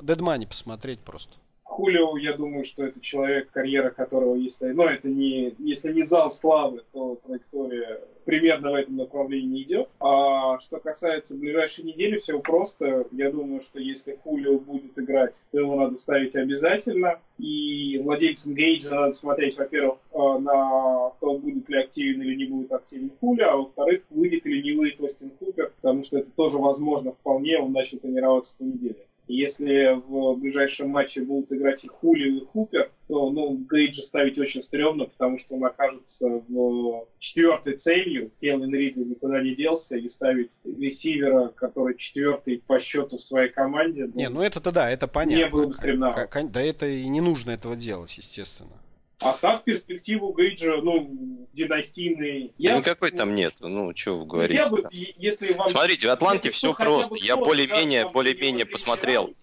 Дедмани, 0.00 0.46
посмотреть 0.46 1.02
просто. 1.02 1.34
Хулио, 1.76 2.16
я 2.16 2.32
думаю, 2.32 2.64
что 2.64 2.86
это 2.86 3.00
человек, 3.02 3.50
карьера 3.50 3.90
которого, 3.90 4.34
если, 4.34 4.68
ну, 4.68 4.84
это 4.84 5.10
не, 5.10 5.54
если 5.58 5.92
не 5.92 6.04
зал 6.04 6.30
славы, 6.30 6.80
то 6.90 7.20
траектория 7.26 8.00
примерно 8.24 8.70
в 8.70 8.74
этом 8.76 8.96
направлении 8.96 9.62
идет. 9.62 9.90
А 10.00 10.58
что 10.58 10.78
касается 10.78 11.36
ближайшей 11.36 11.84
недели, 11.84 12.16
все 12.16 12.40
просто. 12.40 13.06
Я 13.12 13.30
думаю, 13.30 13.60
что 13.60 13.78
если 13.78 14.18
Хулио 14.24 14.58
будет 14.58 14.98
играть, 14.98 15.44
то 15.52 15.58
его 15.58 15.76
надо 15.76 15.96
ставить 15.96 16.34
обязательно. 16.34 17.20
И 17.36 18.00
владельцам 18.02 18.54
Гейджа 18.54 18.94
надо 18.94 19.12
смотреть, 19.12 19.58
во-первых, 19.58 19.98
а, 20.14 20.38
на 20.38 21.10
то, 21.20 21.38
будет 21.38 21.68
ли 21.68 21.78
активен 21.78 22.22
или 22.22 22.36
не 22.36 22.44
будет 22.44 22.72
активен 22.72 23.10
Хулио, 23.20 23.50
а 23.50 23.56
во-вторых, 23.58 24.00
выйдет 24.08 24.46
или 24.46 24.62
не 24.62 24.72
выйдет 24.72 25.02
Остин 25.02 25.28
Купер, 25.28 25.72
потому 25.82 26.02
что 26.04 26.16
это 26.16 26.30
тоже 26.30 26.56
возможно 26.56 27.12
вполне, 27.12 27.58
он 27.58 27.72
начал 27.72 27.98
тренироваться 27.98 28.54
в 28.54 28.58
понедельник. 28.60 29.06
Если 29.28 30.00
в 30.06 30.36
ближайшем 30.36 30.90
матче 30.90 31.22
будут 31.22 31.52
играть 31.52 31.84
и 31.84 31.88
Хули, 31.88 32.38
и 32.38 32.44
Хупер, 32.44 32.92
то 33.08 33.30
ну, 33.30 33.56
Гейджа 33.70 34.02
ставить 34.02 34.38
очень 34.38 34.62
стрёмно, 34.62 35.06
потому 35.06 35.38
что 35.38 35.56
он 35.56 35.64
окажется 35.64 36.42
в 36.48 37.06
четвертой 37.18 37.76
целью. 37.76 38.30
Келвин 38.40 38.74
Ридли 38.74 39.04
никуда 39.04 39.42
не 39.42 39.54
делся, 39.54 39.96
и 39.96 40.08
ставить 40.08 40.60
ресивера, 40.64 41.48
который 41.48 41.96
четвертый 41.96 42.62
по 42.66 42.78
счету 42.78 43.18
в 43.18 43.22
своей 43.22 43.50
команде. 43.50 44.06
Ну, 44.06 44.12
не, 44.14 44.28
ну 44.28 44.42
это-то 44.42 44.70
да, 44.70 44.90
это 44.90 45.08
понятно. 45.08 45.44
Не 45.44 45.48
было 45.48 45.66
бы 45.66 45.74
стремно. 45.74 46.28
Да 46.32 46.62
это 46.62 46.86
и 46.86 47.08
не 47.08 47.20
нужно 47.20 47.50
этого 47.50 47.74
делать, 47.74 48.16
естественно. 48.16 48.80
А 49.20 49.32
так 49.32 49.64
перспективу 49.64 50.32
Гейджа, 50.32 50.76
ну, 50.82 51.48
династийный... 51.54 52.52
Я... 52.58 52.76
Никакой 52.76 53.10
там 53.10 53.34
нет, 53.34 53.54
ну, 53.60 53.92
что 53.96 54.18
вы 54.18 54.26
говорите. 54.26 54.60
Я 54.62 54.68
бы, 54.68 54.86
если 54.90 55.52
вам... 55.54 55.68
Смотрите, 55.70 56.08
в 56.08 56.10
Атланте 56.10 56.50
все 56.50 56.74
просто. 56.74 57.16
Я 57.16 57.36
более-менее, 57.36 58.08
более-менее 58.08 58.66
посмотрел, 58.66 59.34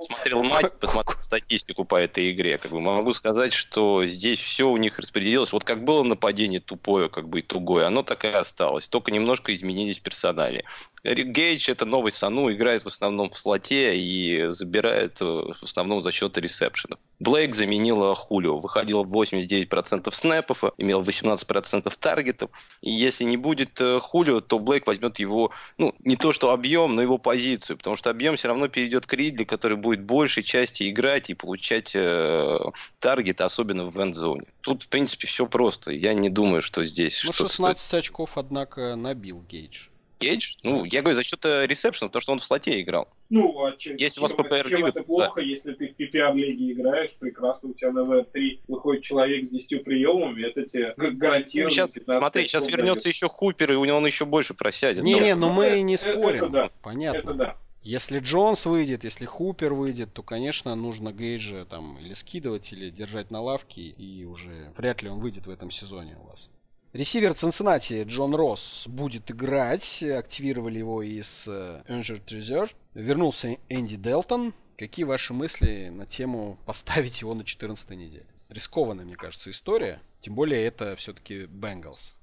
смотрел 0.00 0.42
матч, 0.42 0.66
посмотрел 0.78 1.22
статистику 1.22 1.84
по 1.84 1.96
этой 1.96 2.30
игре. 2.32 2.58
Как 2.58 2.70
бы 2.70 2.80
могу 2.80 3.12
сказать, 3.12 3.52
что 3.52 4.04
здесь 4.06 4.38
все 4.38 4.68
у 4.68 4.76
них 4.76 4.98
распределилось. 4.98 5.52
Вот 5.52 5.64
как 5.64 5.84
было 5.84 6.02
нападение 6.02 6.60
тупое, 6.60 7.08
как 7.08 7.28
бы 7.28 7.40
и 7.40 7.42
тугое, 7.42 7.86
оно 7.86 8.02
так 8.02 8.24
и 8.24 8.28
осталось. 8.28 8.88
Только 8.88 9.12
немножко 9.12 9.54
изменились 9.54 9.98
персонали. 9.98 10.64
Рик 11.04 11.28
Гейдж 11.28 11.68
это 11.68 11.84
новый 11.84 12.12
Сану, 12.12 12.52
играет 12.52 12.84
в 12.84 12.86
основном 12.86 13.30
в 13.30 13.38
слоте 13.38 13.96
и 13.96 14.46
забирает 14.48 15.20
э, 15.20 15.24
в 15.24 15.62
основном 15.62 16.00
за 16.00 16.12
счет 16.12 16.38
ресепшенов. 16.38 17.00
Блейк 17.18 17.56
заменила 17.56 18.14
Хулио, 18.14 18.58
выходил 18.58 19.02
в 19.02 19.16
89% 19.16 20.12
снэпов, 20.12 20.64
имел 20.78 21.02
18% 21.02 21.92
таргетов. 21.98 22.50
И 22.82 22.90
если 22.90 23.24
не 23.24 23.36
будет 23.36 23.80
э, 23.80 23.98
Хулио, 23.98 24.40
то 24.40 24.60
Блейк 24.60 24.86
возьмет 24.86 25.18
его, 25.18 25.50
ну, 25.76 25.92
не 26.04 26.16
то 26.16 26.32
что 26.32 26.52
объем, 26.52 26.94
но 26.94 27.02
его 27.02 27.18
позицию, 27.18 27.78
потому 27.78 27.96
что 27.96 28.10
объем 28.10 28.36
все 28.36 28.48
равно 28.48 28.68
перейдет 28.68 29.06
к 29.06 29.12
Ридли, 29.14 29.42
который 29.52 29.76
будет 29.76 30.00
большей 30.00 30.42
части 30.42 30.88
играть 30.88 31.28
и 31.28 31.34
получать 31.34 31.92
э, 31.94 32.58
таргет, 33.00 33.42
особенно 33.42 33.84
в 33.84 34.02
эндзоне. 34.02 34.46
Тут, 34.62 34.82
в 34.82 34.88
принципе, 34.88 35.26
все 35.26 35.46
просто. 35.46 35.90
Я 35.90 36.14
не 36.14 36.30
думаю, 36.30 36.62
что 36.62 36.82
здесь... 36.84 37.22
Ну, 37.26 37.34
16 37.34 37.78
стоит. 37.78 38.00
очков, 38.00 38.38
однако, 38.38 38.96
набил 38.96 39.44
Гейдж. 39.46 39.88
Гейдж? 40.20 40.54
Ну, 40.62 40.86
я 40.86 41.02
говорю, 41.02 41.16
за 41.16 41.22
счет 41.22 41.44
э, 41.44 41.66
ресепшена, 41.66 42.08
потому 42.08 42.22
что 42.22 42.32
он 42.32 42.38
в 42.38 42.44
слоте 42.44 42.80
играл. 42.80 43.08
Ну, 43.28 43.62
а 43.62 43.76
чем, 43.76 43.96
если 43.96 44.20
чем, 44.20 44.24
у 44.24 44.28
вас 44.28 44.38
PPR 44.38 44.70
чем 44.70 44.86
это 44.86 45.02
плохо, 45.02 45.42
да. 45.42 45.42
если 45.42 45.74
ты 45.74 45.88
в 45.88 46.00
PPR-лиге 46.00 46.72
играешь, 46.72 47.10
прекрасно, 47.18 47.68
у 47.68 47.74
тебя 47.74 47.92
на 47.92 48.00
VR3 48.00 48.60
выходит 48.68 49.02
человек 49.02 49.44
с 49.44 49.50
10 49.50 49.84
приемами, 49.84 50.44
это 50.44 50.62
тебе 50.62 50.94
гарантированно 50.96 51.68
ну, 51.68 51.88
сейчас, 51.88 52.16
Смотри, 52.16 52.46
сейчас 52.46 52.66
вернется 52.68 53.10
еще 53.10 53.28
Хупер, 53.28 53.72
и 53.72 53.76
у 53.76 53.84
него 53.84 53.98
он 53.98 54.06
еще 54.06 54.24
больше 54.24 54.54
просядет. 54.54 55.02
Не-не, 55.02 55.34
но 55.34 55.52
мы 55.52 55.82
не 55.82 55.98
спорим. 55.98 56.44
Это, 56.44 56.48
да. 56.48 56.70
Понятно. 56.80 57.18
Это 57.18 57.34
да. 57.34 57.56
Если 57.82 58.20
Джонс 58.20 58.64
выйдет, 58.64 59.02
если 59.02 59.26
Хупер 59.26 59.74
выйдет, 59.74 60.12
то, 60.12 60.22
конечно, 60.22 60.74
нужно 60.76 61.12
Гейджа 61.12 61.64
там 61.64 61.98
или 61.98 62.14
скидывать, 62.14 62.72
или 62.72 62.90
держать 62.90 63.32
на 63.32 63.40
лавке, 63.40 63.82
и 63.82 64.24
уже 64.24 64.72
вряд 64.76 65.02
ли 65.02 65.08
он 65.08 65.18
выйдет 65.18 65.48
в 65.48 65.50
этом 65.50 65.70
сезоне 65.72 66.16
у 66.22 66.28
вас. 66.28 66.48
Ресивер 66.92 67.34
Цинциннати 67.34 68.04
Джон 68.04 68.34
Росс 68.34 68.86
будет 68.86 69.30
играть. 69.30 70.02
Активировали 70.02 70.78
его 70.78 71.02
из 71.02 71.48
uh, 71.48 71.84
Injured 71.86 72.26
Reserve. 72.26 72.70
Вернулся 72.94 73.56
Энди 73.68 73.96
Делтон. 73.96 74.52
Какие 74.76 75.04
ваши 75.04 75.32
мысли 75.32 75.88
на 75.88 76.06
тему 76.06 76.58
поставить 76.66 77.22
его 77.22 77.34
на 77.34 77.44
14 77.44 77.90
неделе? 77.90 78.26
Рискованная, 78.50 79.06
мне 79.06 79.16
кажется, 79.16 79.50
история. 79.50 80.00
Тем 80.20 80.34
более 80.34 80.64
это 80.64 80.94
все-таки 80.96 81.46
Бенгалс 81.46 82.14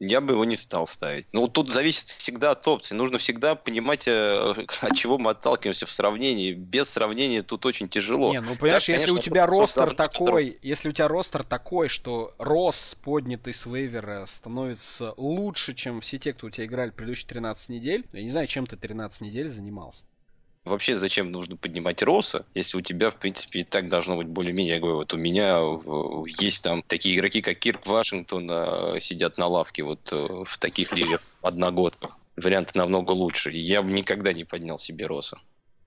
я 0.00 0.22
бы 0.22 0.32
его 0.32 0.44
не 0.44 0.56
стал 0.56 0.86
ставить. 0.86 1.26
Ну, 1.32 1.46
тут 1.46 1.70
зависит 1.70 2.08
всегда 2.08 2.52
от 2.52 2.66
опции. 2.66 2.94
Нужно 2.94 3.18
всегда 3.18 3.54
понимать, 3.54 4.08
э, 4.08 4.54
от 4.80 4.96
чего 4.96 5.18
мы 5.18 5.32
отталкиваемся 5.32 5.86
в 5.86 5.90
сравнении. 5.90 6.52
Без 6.52 6.88
сравнения 6.88 7.42
тут 7.42 7.66
очень 7.66 7.88
тяжело. 7.88 8.32
Не, 8.32 8.40
ну, 8.40 8.56
понимаешь, 8.56 8.86
так, 8.86 8.94
если 8.94 9.06
конечно, 9.08 9.20
у 9.20 9.22
тебя 9.22 9.46
ростер 9.46 9.92
такой, 9.92 10.58
если 10.62 10.88
у 10.88 10.92
тебя 10.92 11.06
ростер 11.06 11.44
такой, 11.44 11.88
что 11.88 12.32
Рос, 12.38 12.96
поднятый 13.02 13.52
с 13.52 13.66
вейвера, 13.66 14.24
становится 14.26 15.14
лучше, 15.18 15.74
чем 15.74 16.00
все 16.00 16.18
те, 16.18 16.32
кто 16.32 16.46
у 16.46 16.50
тебя 16.50 16.64
играли 16.64 16.90
предыдущие 16.90 17.28
13 17.28 17.68
недель, 17.68 18.06
я 18.12 18.22
не 18.22 18.30
знаю, 18.30 18.46
чем 18.46 18.66
ты 18.66 18.76
13 18.76 19.20
недель 19.20 19.48
занимался. 19.48 20.06
Вообще, 20.64 20.98
зачем 20.98 21.32
нужно 21.32 21.56
поднимать 21.56 22.02
Роса, 22.02 22.44
если 22.54 22.76
у 22.76 22.82
тебя, 22.82 23.10
в 23.10 23.16
принципе, 23.16 23.60
и 23.60 23.64
так 23.64 23.88
должно 23.88 24.16
быть 24.16 24.26
более-менее, 24.26 24.74
я 24.74 24.80
говорю, 24.80 24.96
вот 24.96 25.14
у 25.14 25.16
меня 25.16 25.58
есть 26.38 26.62
там 26.62 26.82
такие 26.86 27.16
игроки, 27.16 27.40
как 27.40 27.58
Кирк 27.58 27.86
Вашингтон, 27.86 28.48
а, 28.50 29.00
сидят 29.00 29.38
на 29.38 29.46
лавке 29.46 29.82
вот 29.82 30.12
э, 30.12 30.44
в 30.44 30.58
таких 30.58 30.94
лигах 30.94 31.22
одногодках. 31.40 32.18
Варианты 32.36 32.72
намного 32.74 33.12
лучше. 33.12 33.50
Я 33.52 33.82
бы 33.82 33.90
никогда 33.90 34.34
не 34.34 34.44
поднял 34.44 34.78
себе 34.78 35.06
Роса. 35.06 35.38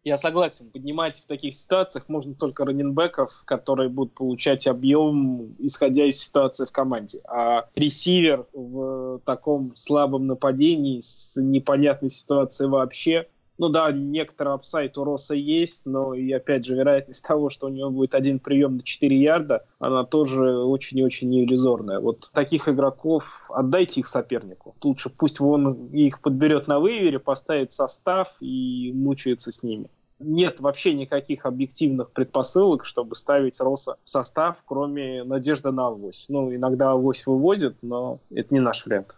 Я 0.03 0.17
согласен, 0.17 0.69
поднимать 0.69 1.19
в 1.19 1.27
таких 1.27 1.55
ситуациях 1.55 2.09
можно 2.09 2.33
только 2.33 2.65
раненбеков, 2.65 3.43
которые 3.45 3.87
будут 3.87 4.13
получать 4.13 4.67
объем, 4.67 5.55
исходя 5.59 6.05
из 6.05 6.21
ситуации 6.21 6.65
в 6.65 6.71
команде. 6.71 7.21
А 7.29 7.69
ресивер 7.75 8.45
в 8.51 9.19
таком 9.23 9.73
слабом 9.77 10.27
нападении 10.27 10.99
с 10.99 11.39
непонятной 11.39 12.09
ситуацией 12.09 12.69
вообще 12.69 13.27
ну 13.63 13.69
да, 13.69 13.93
некоторый 13.93 14.55
апсайт 14.55 14.97
у 14.97 15.05
Роса 15.05 15.35
есть, 15.35 15.83
но 15.85 16.13
и 16.13 16.29
опять 16.33 16.65
же 16.65 16.75
вероятность 16.75 17.25
того, 17.25 17.47
что 17.47 17.67
у 17.67 17.69
него 17.69 17.89
будет 17.91 18.13
один 18.13 18.39
прием 18.39 18.75
на 18.75 18.83
4 18.83 19.17
ярда, 19.17 19.65
она 19.79 20.03
тоже 20.03 20.57
очень 20.57 20.99
и 20.99 21.03
очень 21.03 21.29
неиллюзорная. 21.29 22.01
Вот 22.01 22.29
таких 22.33 22.67
игроков 22.67 23.49
отдайте 23.49 24.01
их 24.01 24.07
сопернику. 24.07 24.75
Лучше 24.83 25.09
пусть 25.09 25.39
он 25.39 25.87
их 25.93 26.19
подберет 26.19 26.67
на 26.67 26.81
вывере, 26.81 27.19
поставит 27.19 27.71
состав 27.71 28.35
и 28.41 28.91
мучается 28.93 29.53
с 29.53 29.63
ними 29.63 29.89
нет 30.19 30.61
вообще 30.61 30.93
никаких 30.93 31.45
объективных 31.45 32.11
предпосылок, 32.11 32.85
чтобы 32.85 33.15
ставить 33.15 33.59
Роса 33.59 33.97
в 34.05 34.09
состав, 34.09 34.55
кроме 34.65 35.23
надежды 35.23 35.71
на 35.71 35.87
авось. 35.87 36.25
Ну, 36.29 36.55
иногда 36.55 36.91
авось 36.91 37.27
вывозит, 37.27 37.75
но 37.81 38.19
это 38.29 38.53
не 38.53 38.61
наш 38.61 38.85
вариант. 38.85 39.17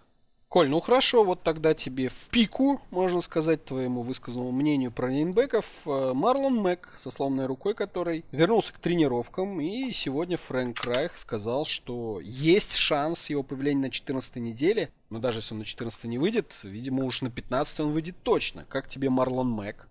Коль, 0.56 0.70
ну 0.70 0.80
хорошо, 0.80 1.26
вот 1.26 1.44
тогда 1.44 1.74
тебе 1.74 2.08
в 2.08 2.30
пику, 2.32 2.80
можно 2.90 3.20
сказать, 3.20 3.66
твоему 3.66 4.04
высказанному 4.04 4.54
мнению 4.54 4.90
про 4.90 5.08
раненбеков, 5.08 5.66
э, 5.86 6.14
Марлон 6.14 6.56
Мэг 6.56 6.94
со 6.96 7.12
сломанной 7.12 7.46
рукой, 7.46 7.74
который 7.74 8.24
вернулся 8.32 8.72
к 8.72 8.80
тренировкам, 8.80 9.60
и 9.60 9.92
сегодня 9.92 10.38
Фрэнк 10.38 10.82
Райх 10.86 11.18
сказал, 11.18 11.66
что 11.66 12.22
есть 12.22 12.72
шанс 12.76 13.30
его 13.30 13.44
появления 13.44 13.82
на 13.82 13.90
14 13.90 14.38
неделе, 14.38 14.92
но 15.10 15.20
даже 15.20 15.40
если 15.40 15.56
он 15.56 15.60
на 15.60 15.66
14 15.66 16.06
не 16.06 16.18
выйдет, 16.18 16.58
видимо, 16.64 17.04
уж 17.04 17.22
на 17.22 17.30
15 17.30 17.82
он 17.82 17.92
выйдет 17.92 18.16
точно. 18.24 18.64
Как 18.70 18.88
тебе 18.88 19.10
Марлон 19.10 19.50
Мэг? 19.50 19.90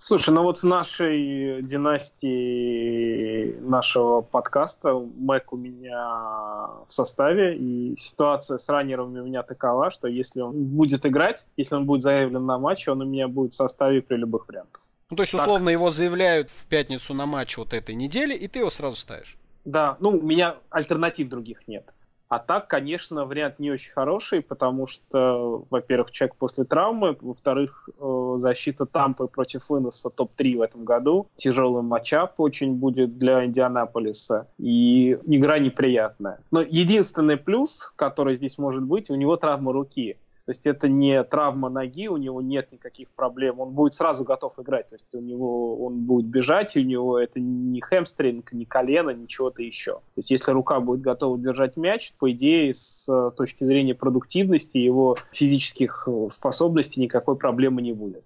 Слушай, 0.00 0.30
ну 0.30 0.44
вот 0.44 0.58
в 0.58 0.62
нашей 0.62 1.60
династии 1.62 3.58
нашего 3.60 4.20
подкаста 4.20 4.94
Мэг 4.94 5.52
у 5.52 5.56
меня 5.56 6.70
в 6.86 6.92
составе, 6.92 7.56
и 7.56 7.96
ситуация 7.96 8.58
с 8.58 8.68
раннерами 8.68 9.18
у 9.18 9.26
меня 9.26 9.42
такова, 9.42 9.90
что 9.90 10.06
если 10.06 10.40
он 10.40 10.64
будет 10.64 11.04
играть, 11.04 11.46
если 11.56 11.74
он 11.74 11.84
будет 11.84 12.02
заявлен 12.02 12.46
на 12.46 12.58
матч, 12.58 12.86
он 12.88 13.02
у 13.02 13.04
меня 13.04 13.26
будет 13.26 13.52
в 13.52 13.56
составе 13.56 14.00
при 14.00 14.16
любых 14.16 14.48
вариантах. 14.48 14.80
Ну, 15.10 15.16
то 15.16 15.24
есть, 15.24 15.34
условно, 15.34 15.66
так. 15.66 15.72
его 15.72 15.90
заявляют 15.90 16.48
в 16.50 16.66
пятницу 16.66 17.12
на 17.12 17.26
матч 17.26 17.58
вот 17.58 17.74
этой 17.74 17.94
недели, 17.96 18.34
и 18.34 18.46
ты 18.46 18.60
его 18.60 18.70
сразу 18.70 18.96
ставишь? 18.96 19.36
Да, 19.64 19.96
ну, 20.00 20.10
у 20.10 20.22
меня 20.22 20.56
альтернатив 20.70 21.28
других 21.28 21.66
нет. 21.66 21.84
А 22.28 22.38
так, 22.38 22.68
конечно, 22.68 23.24
вариант 23.24 23.58
не 23.58 23.70
очень 23.70 23.90
хороший, 23.92 24.42
потому 24.42 24.86
что, 24.86 25.64
во-первых, 25.70 26.10
человек 26.10 26.36
после 26.36 26.64
травмы, 26.64 27.16
во-вторых, 27.20 27.88
э, 27.98 28.34
защита 28.36 28.84
Тампы 28.84 29.28
против 29.28 29.70
Иннеса 29.70 30.10
топ-3 30.10 30.58
в 30.58 30.62
этом 30.62 30.84
году. 30.84 31.28
Тяжелый 31.36 31.82
матчап 31.82 32.38
очень 32.38 32.74
будет 32.74 33.16
для 33.16 33.46
Индианаполиса. 33.46 34.46
И 34.58 35.12
игра 35.24 35.58
неприятная. 35.58 36.40
Но 36.50 36.60
единственный 36.60 37.38
плюс, 37.38 37.92
который 37.96 38.34
здесь 38.34 38.58
может 38.58 38.82
быть, 38.82 39.08
у 39.08 39.14
него 39.14 39.36
травма 39.36 39.72
руки. 39.72 40.18
То 40.48 40.52
есть 40.52 40.66
это 40.66 40.88
не 40.88 41.22
травма 41.24 41.68
ноги, 41.68 42.08
у 42.08 42.16
него 42.16 42.40
нет 42.40 42.72
никаких 42.72 43.10
проблем, 43.10 43.60
он 43.60 43.72
будет 43.72 43.92
сразу 43.92 44.24
готов 44.24 44.58
играть. 44.58 44.88
То 44.88 44.94
есть 44.94 45.14
у 45.14 45.20
него 45.20 45.76
он 45.84 46.06
будет 46.06 46.24
бежать, 46.24 46.74
и 46.74 46.80
у 46.80 46.84
него 46.84 47.18
это 47.18 47.38
не 47.38 47.82
хэмстринг, 47.82 48.54
не 48.54 48.64
колено, 48.64 49.10
ничего-то 49.10 49.62
еще. 49.62 49.96
То 49.96 50.00
есть 50.16 50.30
если 50.30 50.50
рука 50.52 50.80
будет 50.80 51.02
готова 51.02 51.38
держать 51.38 51.76
мяч, 51.76 52.14
по 52.18 52.32
идее, 52.32 52.72
с 52.72 53.04
э, 53.10 53.30
точки 53.36 53.62
зрения 53.64 53.94
продуктивности, 53.94 54.78
его 54.78 55.18
физических 55.32 56.04
э, 56.06 56.28
способностей 56.32 57.02
никакой 57.02 57.36
проблемы 57.36 57.82
не 57.82 57.92
будет. 57.92 58.24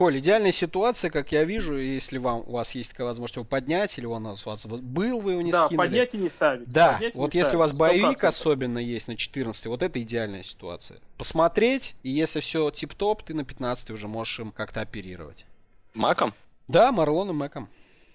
Коль, 0.00 0.18
идеальная 0.18 0.50
ситуация, 0.50 1.10
как 1.10 1.30
я 1.30 1.44
вижу, 1.44 1.76
если 1.76 2.16
вам, 2.16 2.42
у 2.46 2.52
вас 2.52 2.74
есть 2.74 2.92
такая 2.92 3.06
возможность 3.06 3.36
его 3.36 3.44
поднять, 3.44 3.98
или 3.98 4.06
он 4.06 4.24
у 4.24 4.34
вас 4.46 4.64
был, 4.64 5.20
вы 5.20 5.32
его 5.32 5.42
не 5.42 5.52
да, 5.52 5.66
скинули. 5.66 5.76
Да, 5.76 5.90
поднять 5.90 6.14
и 6.14 6.16
не 6.16 6.30
ставить. 6.30 6.68
Да, 6.72 6.92
поднять 6.94 7.14
вот 7.16 7.34
если 7.34 7.50
ставить, 7.50 7.56
у 7.56 7.58
вас 7.58 7.72
100%. 7.72 7.76
боевик 7.76 8.24
особенно 8.24 8.78
есть 8.78 9.08
на 9.08 9.16
14, 9.18 9.66
вот 9.66 9.82
это 9.82 10.00
идеальная 10.00 10.42
ситуация. 10.42 11.00
Посмотреть, 11.18 11.96
и 12.02 12.08
если 12.08 12.40
все 12.40 12.70
тип-топ, 12.70 13.24
ты 13.24 13.34
на 13.34 13.44
15 13.44 13.90
уже 13.90 14.08
можешь 14.08 14.40
им 14.40 14.52
как-то 14.52 14.80
оперировать. 14.80 15.44
Маком? 15.92 16.32
Да, 16.66 16.92
Марлоном 16.92 17.36
Маком. 17.36 17.68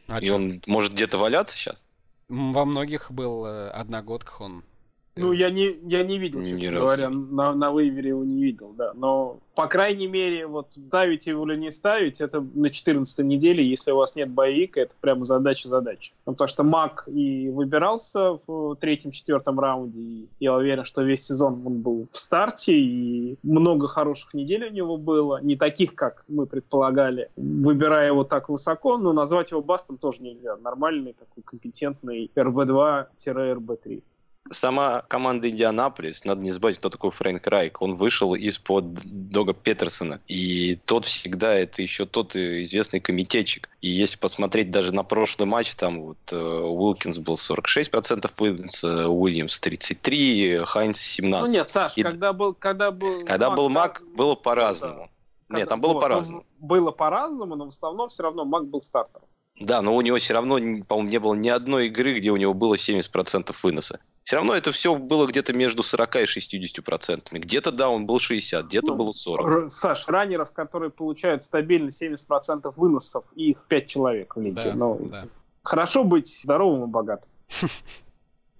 А 0.08 0.20
и 0.20 0.26
чё? 0.26 0.38
он 0.38 0.64
может 0.66 0.94
где-то 0.94 1.20
валяться 1.20 1.56
сейчас? 1.56 1.84
Во 2.30 2.66
многих 2.66 3.12
был 3.12 3.46
э, 3.46 3.70
одногодках 3.70 4.42
он 4.42 4.64
ну, 5.18 5.32
я 5.32 5.50
не, 5.50 5.78
я 5.84 6.04
не 6.04 6.18
видел, 6.18 6.44
честно 6.44 6.66
Ни 6.66 6.74
говоря, 6.74 7.10
на, 7.10 7.56
на 7.56 7.72
вейвере 7.72 8.10
его 8.10 8.26
не 8.26 8.44
видел, 8.44 8.74
да. 8.78 8.92
Но, 8.96 9.40
по 9.56 9.68
крайней 9.68 10.08
мере, 10.08 10.46
вот 10.46 10.74
ставить 10.74 11.26
его 11.26 11.50
или 11.50 11.58
не 11.58 11.72
ставить, 11.72 12.20
это 12.20 12.46
на 12.54 12.70
14 12.70 13.20
неделе, 13.20 13.64
если 13.64 13.92
у 13.92 13.96
вас 13.96 14.18
нет 14.18 14.30
боевика, 14.30 14.82
это 14.82 14.94
прямо 15.00 15.24
задача-задача. 15.24 16.14
Ну, 16.26 16.34
потому 16.34 16.50
что 16.50 16.64
Мак 16.64 17.08
и 17.08 17.50
выбирался 17.50 18.38
в 18.46 18.76
третьем-четвертом 18.76 19.58
раунде, 19.58 20.00
и 20.02 20.28
я 20.42 20.54
уверен, 20.54 20.84
что 20.84 21.02
весь 21.02 21.26
сезон 21.26 21.62
он 21.66 21.82
был 21.82 22.08
в 22.12 22.20
старте, 22.20 22.74
и 22.74 23.38
много 23.42 23.88
хороших 23.88 24.34
недель 24.34 24.66
у 24.66 24.72
него 24.72 24.98
было, 24.98 25.40
не 25.42 25.56
таких, 25.56 25.96
как 25.96 26.26
мы 26.28 26.46
предполагали, 26.46 27.30
выбирая 27.38 28.08
его 28.08 28.26
так 28.26 28.50
высоко, 28.50 28.98
но 28.98 29.14
назвать 29.14 29.52
его 29.52 29.62
бастом 29.62 29.98
тоже 29.98 30.22
нельзя. 30.22 30.58
Нормальный 30.58 31.14
такой 31.14 31.42
компетентный 31.44 32.30
RB2-RB3 32.36 34.02
сама 34.52 35.02
команда 35.02 35.50
Индианаполис, 35.50 36.26
надо 36.26 36.42
не 36.42 36.52
забывать, 36.52 36.78
кто 36.78 36.90
такой 36.90 37.12
Фрэнк 37.12 37.46
Райк, 37.48 37.82
он 37.82 37.96
вышел 37.96 38.36
из-под 38.36 38.94
Дога 39.04 39.54
Петерсона, 39.54 40.22
и 40.28 40.76
тот 40.86 41.06
всегда, 41.06 41.54
это 41.54 41.82
еще 41.82 42.06
тот 42.06 42.36
известный 42.36 43.00
комитетчик. 43.00 43.70
И 43.82 43.90
если 43.90 44.18
посмотреть 44.18 44.72
даже 44.72 44.94
на 44.94 45.04
прошлый 45.04 45.48
матч, 45.48 45.76
там 45.76 46.02
вот 46.02 46.18
э, 46.32 46.36
Уилкинс 46.36 47.20
был 47.20 47.36
46% 47.36 48.32
Уилкинс, 48.38 48.84
э, 48.84 49.06
Уильямс 49.08 49.60
33, 49.60 50.62
Хайнс 50.66 51.00
17. 51.00 51.48
Ну 51.48 51.54
нет, 51.54 51.70
Саш, 51.70 51.94
и... 51.96 52.04
когда 52.04 52.34
был... 52.34 52.54
Когда 52.54 52.92
был 52.92 53.20
когда 53.26 53.50
Мак, 53.50 53.58
был 53.58 53.70
Мак, 53.70 54.02
было 54.16 54.36
по-разному. 54.36 55.10
Нет, 55.50 55.70
там 55.70 55.80
было 55.80 55.94
вот, 55.94 56.02
по-разному. 56.02 56.46
ну, 56.60 56.68
Было 56.68 56.92
по-разному, 56.92 57.56
но 57.56 57.66
в 57.66 57.70
основном 57.70 58.10
все 58.10 58.24
равно 58.24 58.46
Мак 58.46 58.68
был 58.68 58.82
стартером. 58.82 59.28
Да, 59.60 59.82
но 59.82 59.96
у 59.96 60.02
него 60.02 60.18
все 60.18 60.34
равно, 60.34 60.58
по-моему, 60.88 61.10
не 61.10 61.20
было 61.20 61.34
ни 61.34 61.50
одной 61.50 61.88
игры, 61.88 62.20
где 62.20 62.32
у 62.32 62.38
него 62.38 62.54
было 62.54 62.76
70% 62.76 63.56
выноса. 63.64 64.00
Все 64.26 64.38
равно 64.38 64.56
это 64.56 64.72
все 64.72 64.96
было 64.96 65.28
где-то 65.28 65.54
между 65.54 65.84
40 65.84 66.16
и 66.16 66.26
60 66.26 66.84
процентами. 66.84 67.38
Где-то, 67.38 67.72
да, 67.72 67.90
он 67.90 68.08
был 68.08 68.20
60, 68.20 68.66
где-то 68.66 68.88
Ну, 68.88 68.96
было 68.96 69.12
40. 69.12 69.46
Р- 69.48 69.70
Саш, 69.70 70.08
раннеров, 70.08 70.52
которые 70.52 70.90
получают 70.90 71.44
стабильно 71.44 71.90
70% 71.90 72.74
выносов, 72.76 73.24
и 73.36 73.52
их 73.52 73.60
5 73.68 73.88
человек 73.88 74.36
в 74.36 74.42
лиге. 74.42 74.56
Да, 74.64 74.74
Ну, 74.74 75.00
да. 75.00 75.28
Хорошо 75.62 76.04
быть 76.04 76.42
здоровым 76.42 76.86
и 76.86 76.88
богатым. 76.92 77.30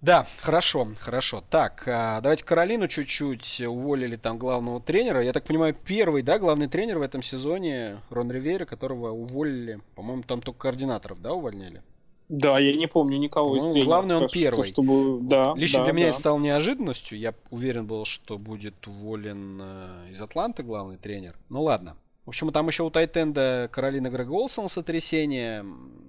Да, 0.02 0.28
хорошо, 0.42 0.88
хорошо. 1.00 1.44
Так, 1.50 1.88
а, 1.88 2.22
давайте 2.22 2.46
Каролину 2.46 2.88
чуть-чуть 2.88 3.62
уволили 3.62 4.18
там 4.18 4.38
главного 4.38 4.80
тренера. 4.80 5.24
Я 5.24 5.34
так 5.34 5.46
понимаю, 5.46 5.74
первый, 5.74 6.22
да, 6.22 6.38
главный 6.38 6.68
тренер 6.68 7.00
в 7.00 7.02
этом 7.02 7.24
сезоне 7.24 8.02
Рон 8.12 8.30
Ривера, 8.30 8.66
которого 8.66 9.10
уволили, 9.10 9.80
по-моему, 9.96 10.22
там 10.22 10.42
только 10.44 10.60
координаторов, 10.60 11.20
да, 11.24 11.34
увольняли? 11.34 11.82
Да, 12.28 12.58
я 12.58 12.74
не 12.76 12.88
помню 12.88 13.18
никого 13.18 13.56
из 13.58 13.64
Ну, 13.64 13.72
тренеров. 13.72 13.88
главное, 13.88 14.16
он 14.18 14.22
так 14.24 14.30
что- 14.32 14.40
первый. 14.40 14.66
Чтобы... 14.66 15.20
Да, 15.22 15.54
Лично 15.56 15.80
да, 15.80 15.86
для 15.86 15.94
меня 15.94 16.06
да. 16.08 16.10
это 16.12 16.20
стало 16.20 16.40
неожиданностью. 16.40 17.20
Я 17.20 17.34
уверен 17.52 17.86
был, 17.86 18.06
что 18.06 18.38
будет 18.38 18.88
уволен 18.88 19.60
э, 19.62 20.12
из 20.12 20.22
Атланты 20.22 20.64
главный 20.64 20.98
тренер. 20.98 21.36
Ну 21.50 21.62
ладно. 21.62 21.98
В 22.26 22.30
общем, 22.30 22.52
там 22.52 22.68
еще 22.68 22.82
у 22.82 22.90
Тайтенда 22.90 23.70
Каролина 23.72 24.10
Грег 24.10 24.32
Олсон 24.32 24.68
сотрясение. 24.68 25.64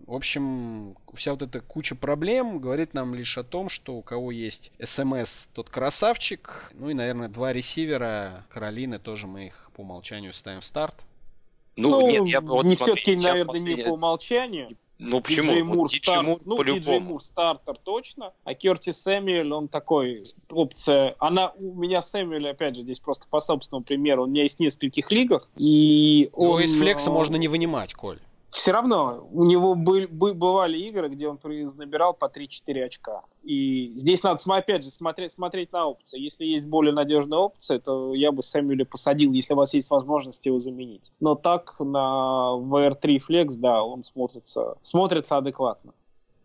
В 0.06 0.14
общем, 0.14 0.96
вся 1.12 1.32
вот 1.32 1.42
эта 1.42 1.60
куча 1.60 1.94
проблем 1.94 2.58
говорит 2.60 2.94
нам 2.94 3.14
лишь 3.14 3.36
о 3.36 3.42
том, 3.44 3.68
что 3.68 3.94
у 3.96 4.00
кого 4.02 4.30
есть 4.30 4.72
СМС, 4.82 5.48
тот 5.48 5.68
красавчик. 5.68 6.70
Ну 6.72 6.88
и, 6.88 6.94
наверное, 6.94 7.28
два 7.28 7.52
ресивера 7.52 8.46
Каролины 8.48 8.98
тоже 8.98 9.26
мы 9.26 9.48
их 9.48 9.70
по 9.76 9.82
умолчанию 9.82 10.32
ставим 10.32 10.60
в 10.60 10.64
старт. 10.64 10.94
Ну, 11.76 12.08
нет, 12.08 12.26
я 12.26 12.40
вот 12.40 12.64
не 12.64 12.76
смотри, 12.76 12.94
все-таки, 12.94 13.16
наверное, 13.22 13.40
не 13.40 13.44
последняя- 13.60 13.84
по 13.84 13.90
умолчанию. 13.90 14.68
Ну 14.98 15.20
почему? 15.20 15.48
Диджей 15.48 15.62
Вот 15.62 15.76
Мур, 15.76 15.88
Диджей 15.88 16.00
старт- 16.02 16.26
Мур 16.26 16.38
ну, 16.44 16.74
Диджей. 16.74 17.00
Мур 17.00 17.22
стартер 17.22 17.76
точно, 17.82 18.32
а 18.44 18.54
Керти 18.54 18.90
Сэмюэль, 18.90 19.52
он 19.52 19.68
такой 19.68 20.24
опция. 20.50 21.14
Она 21.18 21.52
у 21.58 21.74
меня 21.74 22.00
Сэмюэль, 22.00 22.48
опять 22.48 22.76
же, 22.76 22.82
здесь 22.82 22.98
просто 22.98 23.26
по 23.28 23.40
собственному 23.40 23.84
примеру, 23.84 24.24
у 24.24 24.26
меня 24.26 24.42
есть 24.42 24.56
в 24.56 24.60
нескольких 24.60 25.10
лигах, 25.10 25.48
и 25.56 26.30
Его 26.32 26.52
он... 26.52 26.62
из 26.62 26.78
флекса 26.78 27.10
э, 27.10 27.12
можно 27.12 27.36
не 27.36 27.48
вынимать, 27.48 27.92
Коль. 27.94 28.18
Все 28.50 28.72
равно 28.72 29.26
у 29.32 29.44
него 29.44 29.74
был, 29.74 30.06
бы- 30.08 30.34
бывали 30.34 30.78
игры, 30.78 31.08
где 31.08 31.28
он 31.28 31.38
набирал 31.42 32.14
по 32.14 32.26
3-4 32.26 32.84
очка. 32.84 33.22
И 33.42 33.92
здесь 33.96 34.22
надо, 34.22 34.40
опять 34.46 34.84
же, 34.84 34.90
смотреть, 34.90 35.32
смотреть 35.32 35.72
на 35.72 35.86
опции. 35.86 36.18
Если 36.18 36.44
есть 36.44 36.66
более 36.66 36.92
надежная 36.92 37.38
опция, 37.38 37.78
то 37.78 38.14
я 38.14 38.32
бы 38.32 38.42
Сэмюэля 38.42 38.84
посадил, 38.84 39.32
если 39.32 39.54
у 39.54 39.56
вас 39.56 39.74
есть 39.74 39.90
возможность 39.90 40.46
его 40.46 40.58
заменить. 40.58 41.12
Но 41.20 41.34
так 41.34 41.76
на 41.78 42.56
VR3 42.56 43.18
Flex, 43.28 43.56
да, 43.58 43.82
он 43.82 44.02
смотрится, 44.02 44.76
смотрится 44.82 45.36
адекватно. 45.36 45.92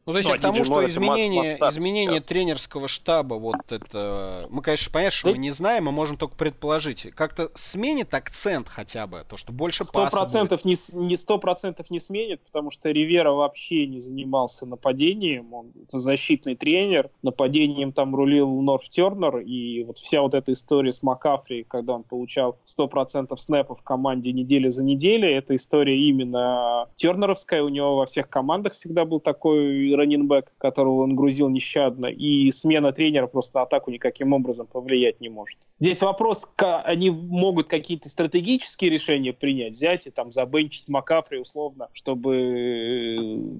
Ну, 0.06 0.14
то 0.14 0.18
есть 0.18 0.30
Ну, 0.30 0.36
я 0.36 0.39
к 0.39 0.41
тому, 0.41 0.66
что 0.66 0.82
это 0.82 0.89
изменение, 0.89 1.58
изменение 1.58 2.16
сейчас. 2.16 2.26
тренерского 2.26 2.88
штаба, 2.88 3.36
вот 3.36 3.58
это... 3.70 4.45
Мы, 4.49 4.62
конечно, 4.64 4.91
понятно, 4.91 5.16
что 5.16 5.30
мы 5.30 5.38
не 5.38 5.52
знаем, 5.52 5.86
мы 5.86 5.91
можем 5.91 6.18
только 6.18 6.36
предположить. 6.36 7.04
Как-то 7.12 7.52
сменит 7.54 8.14
акцент 8.14 8.68
хотя 8.68 9.06
бы, 9.06 9.24
то, 9.28 9.38
что 9.38 9.52
больше 9.52 9.84
Сто 9.84 9.93
паса 9.93 10.06
будет. 10.06 10.20
процентов 10.20 10.66
не, 10.66 10.76
не 10.95 11.16
сто 11.16 11.38
процентов 11.38 11.91
не 11.91 11.99
сменит, 11.99 12.41
потому 12.41 12.72
что 12.72 12.89
Ривера 12.89 13.32
вообще 13.32 13.86
не 13.86 13.99
занимался 13.99 14.66
нападением, 14.66 15.54
он 15.54 15.72
это 15.84 15.99
защитный 15.99 16.56
тренер, 16.56 17.12
нападением 17.22 17.91
там 17.91 18.16
рулил 18.16 18.49
Норф 18.62 18.89
Тернер, 18.89 19.38
и 19.38 19.84
вот 19.84 19.99
вся 19.99 20.22
вот 20.22 20.34
эта 20.34 20.52
история 20.52 20.91
с 20.91 21.04
Макафри, 21.04 21.64
когда 21.64 21.93
он 21.93 22.04
получал 22.04 22.58
100% 22.66 23.36
снэпов 23.38 23.80
в 23.80 23.84
команде 23.84 24.32
неделя 24.32 24.72
за 24.72 24.84
неделей, 24.84 25.32
эта 25.32 25.56
история 25.56 25.97
именно 25.97 26.88
тернеровская, 26.95 27.62
у 27.62 27.70
него 27.70 27.97
во 27.97 28.06
всех 28.08 28.30
командах 28.30 28.74
всегда 28.74 29.06
был 29.06 29.20
такой 29.20 29.91
раннинбэк, 29.96 30.54
которого 30.58 31.04
он 31.04 31.16
грузил 31.16 31.50
нещадно, 31.50 32.08
и 32.08 32.50
смена 32.52 32.92
тренера 32.92 33.28
просто 33.28 33.60
на 33.60 33.64
атаку 33.64 33.92
никаким 33.92 34.34
образом 34.34 34.68
повлиять 34.68 35.22
не 35.22 35.30
может. 35.30 35.60
Здесь 35.80 36.02
вопрос, 36.02 36.48
они 36.58 37.10
могут 37.10 37.68
какие-то 37.68 38.10
стратегические 38.10 38.92
решения 38.92 39.34
принять, 39.34 39.74
взять 39.74 40.08
и 40.08 40.12
там 40.12 40.32
забенчить 40.32 40.89
Макафри 40.89 41.39
условно, 41.39 41.89
чтобы 41.94 42.36
э, 42.36 43.16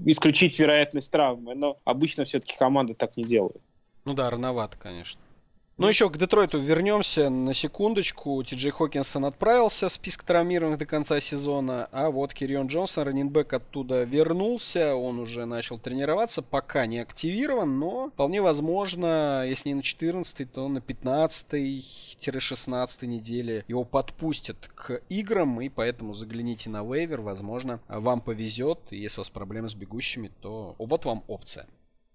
исключить 0.06 0.58
вероятность 0.60 1.12
травмы, 1.12 1.56
но 1.56 1.78
обычно 1.86 2.24
все-таки 2.24 2.56
команды 2.58 2.94
так 2.94 3.18
не 3.18 3.24
делают. 3.24 3.62
Ну 4.06 4.14
да, 4.14 4.30
рановато, 4.30 4.78
конечно. 4.78 5.22
Ну, 5.78 5.88
еще 5.88 6.10
к 6.12 6.18
Детройту 6.18 6.60
вернемся 6.60 7.30
на 7.30 7.54
секундочку. 7.56 8.44
Ти 8.44 8.56
Джей 8.56 8.72
Хокинсон 8.72 9.26
отправился 9.26 9.90
в 9.90 9.94
список 9.94 10.24
травмированных 10.24 10.78
до 10.78 10.86
конца 10.86 11.20
сезона, 11.22 11.88
а 11.92 12.12
вот 12.12 12.36
Кирион 12.36 12.68
Джонсон, 12.68 13.06
раннинбэк, 13.06 13.52
оттуда 13.54 14.04
вернулся. 14.04 14.96
Он 14.96 15.20
уже 15.20 15.46
начал 15.46 15.80
тренироваться, 15.80 16.44
пока 16.44 16.86
не 16.86 17.00
активирован, 17.00 17.80
но 17.80 18.10
вполне 18.10 18.44
возможно, 18.44 19.44
если 19.48 19.70
не 19.70 19.76
на 19.76 19.82
14 19.82 20.52
то 20.52 20.68
на 20.68 20.80
15-16 20.80 23.06
неделе 23.08 23.64
его 23.68 23.84
подпустят 23.84 24.70
к 24.76 25.02
играм, 25.10 25.62
и 25.62 25.70
поэтому 25.70 26.14
загляните 26.14 26.70
на 26.70 26.84
вейвер, 26.84 27.22
возможно, 27.22 27.80
вам 27.88 28.22
повезет. 28.22 28.80
Если 28.92 29.20
у 29.20 29.22
вас 29.22 29.32
проблемы 29.32 29.70
с 29.70 29.74
бегущими, 29.74 30.30
то 30.42 30.76
вот 30.78 31.06
вам 31.06 31.24
опция. 31.28 31.66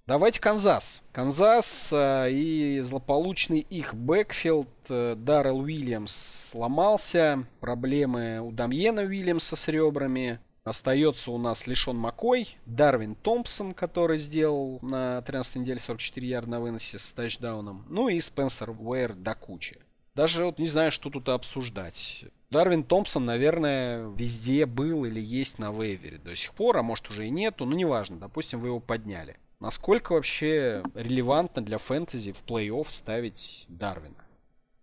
Давайте 0.08 0.40
Канзас. 0.40 1.02
Канзас 1.10 1.92
э, 1.92 2.30
и 2.30 2.78
злополучный 2.78 3.58
их 3.58 3.92
backfield 3.92 4.68
э, 4.88 5.16
Даррел 5.18 5.58
Уильямс 5.58 6.12
сломался. 6.50 7.44
Проблемы 7.58 8.38
у 8.40 8.52
Дамьена 8.52 9.02
Уильямса 9.02 9.56
с 9.56 9.66
ребрами. 9.66 10.38
Остается 10.62 11.32
у 11.32 11.38
нас 11.38 11.66
Лешон 11.66 11.96
Маккой, 11.96 12.56
Дарвин 12.66 13.16
Томпсон, 13.16 13.74
который 13.74 14.18
сделал 14.18 14.78
на 14.80 15.22
13 15.22 15.56
неделе 15.56 15.80
44 15.80 16.28
ярда 16.28 16.50
на 16.50 16.60
выносе 16.60 17.00
с 17.00 17.12
тачдауном. 17.12 17.84
Ну 17.88 18.08
и 18.08 18.20
Спенсер 18.20 18.70
Уэйр 18.70 19.12
до 19.14 19.34
кучи. 19.34 19.80
Даже 20.14 20.44
вот 20.44 20.60
не 20.60 20.68
знаю, 20.68 20.92
что 20.92 21.10
тут 21.10 21.28
обсуждать. 21.28 22.26
Дарвин 22.50 22.84
Томпсон, 22.84 23.24
наверное, 23.24 24.08
везде 24.16 24.66
был 24.66 25.04
или 25.04 25.20
есть 25.20 25.58
на 25.58 25.72
вейвере 25.72 26.18
до 26.18 26.36
сих 26.36 26.54
пор, 26.54 26.76
а 26.76 26.84
может 26.84 27.10
уже 27.10 27.26
и 27.26 27.30
нету, 27.30 27.64
но 27.66 27.74
неважно, 27.74 28.18
допустим, 28.18 28.60
вы 28.60 28.68
его 28.68 28.78
подняли. 28.78 29.36
Насколько 29.60 30.12
вообще 30.12 30.82
релевантно 30.94 31.62
для 31.62 31.78
фэнтези 31.78 32.32
в 32.32 32.44
плей-офф 32.44 32.86
ставить 32.90 33.64
Дарвина? 33.68 34.24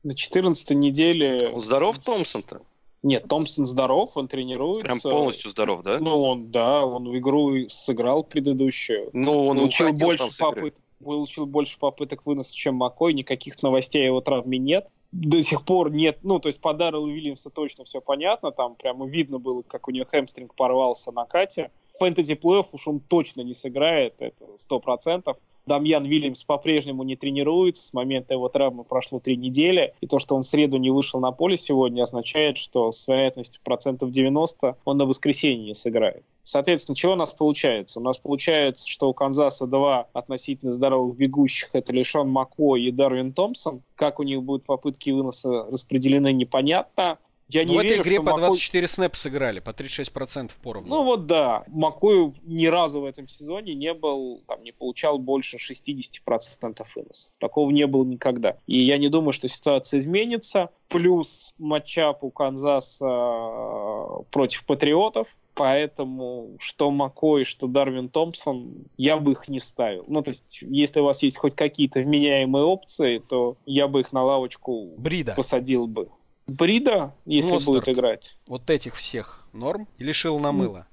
На 0.03 0.15
14 0.15 0.71
неделе... 0.71 1.49
Он 1.49 1.61
Здоров 1.61 1.99
Томпсон-то? 1.99 2.61
Нет, 3.03 3.27
Томпсон 3.27 3.65
здоров, 3.65 4.11
он 4.15 4.29
тренируется. 4.29 4.85
Прям 4.85 4.99
полностью 5.01 5.51
здоров, 5.51 5.83
да? 5.83 5.99
Ну, 5.99 6.23
он, 6.23 6.51
да, 6.51 6.85
он 6.85 7.09
в 7.09 7.17
игру 7.17 7.67
сыграл 7.67 8.23
предыдущую. 8.23 9.09
Ну, 9.11 9.47
он 9.47 9.57
получил 9.57 9.91
больше 9.91 10.29
попыток, 10.39 10.83
получил 11.03 11.45
больше 11.45 11.77
попыток 11.77 12.25
выноса, 12.25 12.55
чем 12.55 12.75
Макой. 12.75 13.13
Никаких 13.13 13.61
новостей 13.61 14.03
о 14.03 14.05
его 14.05 14.21
травме 14.21 14.57
нет. 14.57 14.87
До 15.13 15.43
сих 15.43 15.63
пор 15.63 15.91
нет, 15.91 16.17
ну, 16.23 16.39
то 16.39 16.49
есть 16.49 16.59
по 16.59 16.73
Даррелу 16.73 17.05
Уильямса 17.05 17.51
точно 17.51 17.83
все 17.83 18.01
понятно, 18.01 18.51
там 18.51 18.73
прямо 18.73 19.05
видно 19.05 19.37
было, 19.37 19.61
как 19.61 19.87
у 19.87 19.91
него 19.91 20.05
хэмстринг 20.05 20.55
порвался 20.55 21.11
на 21.11 21.25
кате. 21.25 21.69
Фэнтези 21.99 22.33
плей 22.33 22.63
уж 22.71 22.87
он 22.87 22.99
точно 22.99 23.41
не 23.41 23.53
сыграет, 23.53 24.15
это 24.17 24.57
сто 24.57 24.79
процентов. 24.79 25.37
Дамьян 25.65 26.05
Вильямс 26.05 26.43
по-прежнему 26.43 27.03
не 27.03 27.15
тренируется, 27.15 27.83
с 27.83 27.93
момента 27.93 28.33
его 28.33 28.49
травмы 28.49 28.83
прошло 28.83 29.19
три 29.19 29.37
недели, 29.37 29.93
и 30.01 30.07
то, 30.07 30.19
что 30.19 30.35
он 30.35 30.43
в 30.43 30.47
среду 30.47 30.77
не 30.77 30.91
вышел 30.91 31.19
на 31.19 31.31
поле 31.31 31.55
сегодня, 31.55 32.03
означает, 32.03 32.57
что 32.57 32.91
с 32.91 33.07
вероятностью 33.07 33.61
процентов 33.63 34.11
90 34.11 34.77
он 34.83 34.97
на 34.97 35.05
воскресенье 35.05 35.67
не 35.67 35.73
сыграет. 35.73 36.23
Соответственно, 36.43 36.95
чего 36.97 37.13
у 37.13 37.15
нас 37.15 37.31
получается? 37.31 37.99
У 37.99 38.03
нас 38.03 38.17
получается, 38.17 38.87
что 38.87 39.09
у 39.09 39.13
Канзаса 39.13 39.65
два 39.65 40.07
относительно 40.11 40.73
здоровых 40.73 41.15
бегущих, 41.15 41.69
это 41.71 41.93
Лишон 41.93 42.29
Мако 42.29 42.75
и 42.75 42.91
Дарвин 42.91 43.31
Томпсон. 43.31 43.81
Как 43.95 44.19
у 44.19 44.23
них 44.23 44.43
будут 44.43 44.65
попытки 44.65 45.11
выноса 45.11 45.63
распределены, 45.71 46.33
непонятно. 46.33 47.17
Я 47.49 47.63
Ну, 47.63 47.69
не 47.71 47.75
в 47.75 47.79
этой 47.79 47.89
верю, 47.89 48.01
игре 48.03 48.15
что 48.15 48.23
по 48.23 48.31
Мако- 48.31 48.39
24 48.41 48.87
снэпа 48.87 49.15
сыграли, 49.15 49.59
по 49.59 49.71
36% 49.73 50.51
поровну. 50.61 50.89
ну 50.89 51.03
вот 51.03 51.25
да, 51.27 51.63
Макою 51.67 52.33
ни 52.43 52.65
разу 52.65 53.01
в 53.01 53.05
этом 53.05 53.27
сезоне 53.27 53.73
не 53.75 53.93
был, 53.93 54.41
там, 54.47 54.63
не 54.63 54.71
получал 54.71 55.19
больше 55.19 55.57
60% 55.57 56.85
выносов. 56.95 57.31
Такого 57.39 57.69
не 57.71 57.85
было 57.85 58.05
никогда. 58.05 58.57
И 58.65 58.79
я 58.79 58.97
не 58.97 59.09
думаю, 59.09 59.33
что 59.33 59.47
ситуация 59.47 59.99
изменится. 59.99 60.69
Плюс 60.87 61.53
матчап 61.57 62.23
у 62.23 62.29
Канзаса 62.31 63.07
э, 63.07 64.23
против 64.31 64.65
Патриотов. 64.65 65.27
Поэтому 65.55 66.55
что 66.59 66.89
Макой, 66.89 67.43
что 67.43 67.67
Дарвин 67.67 68.09
Томпсон, 68.09 68.85
я 68.97 69.17
бы 69.17 69.33
их 69.33 69.47
не 69.49 69.59
ставил. 69.59 70.03
Ну, 70.07 70.23
то 70.23 70.29
есть, 70.29 70.63
если 70.63 70.99
у 70.99 71.03
вас 71.03 71.21
есть 71.21 71.37
хоть 71.37 71.55
какие-то 71.55 71.99
вменяемые 71.99 72.63
опции, 72.65 73.19
то 73.19 73.55
я 73.67 73.87
бы 73.87 73.99
их 73.99 74.11
на 74.13 74.23
лавочку 74.23 74.93
Брида. 74.97 75.35
посадил 75.35 75.85
бы. 75.87 76.09
Брида, 76.47 77.15
если 77.25 77.51
Мостард. 77.51 77.85
будет 77.85 77.89
играть. 77.89 78.37
Вот 78.47 78.69
этих 78.69 78.95
всех 78.95 79.47
норм? 79.53 79.87
Или 79.97 80.11
шил 80.11 80.39
на 80.39 80.51
мыло? 80.51 80.87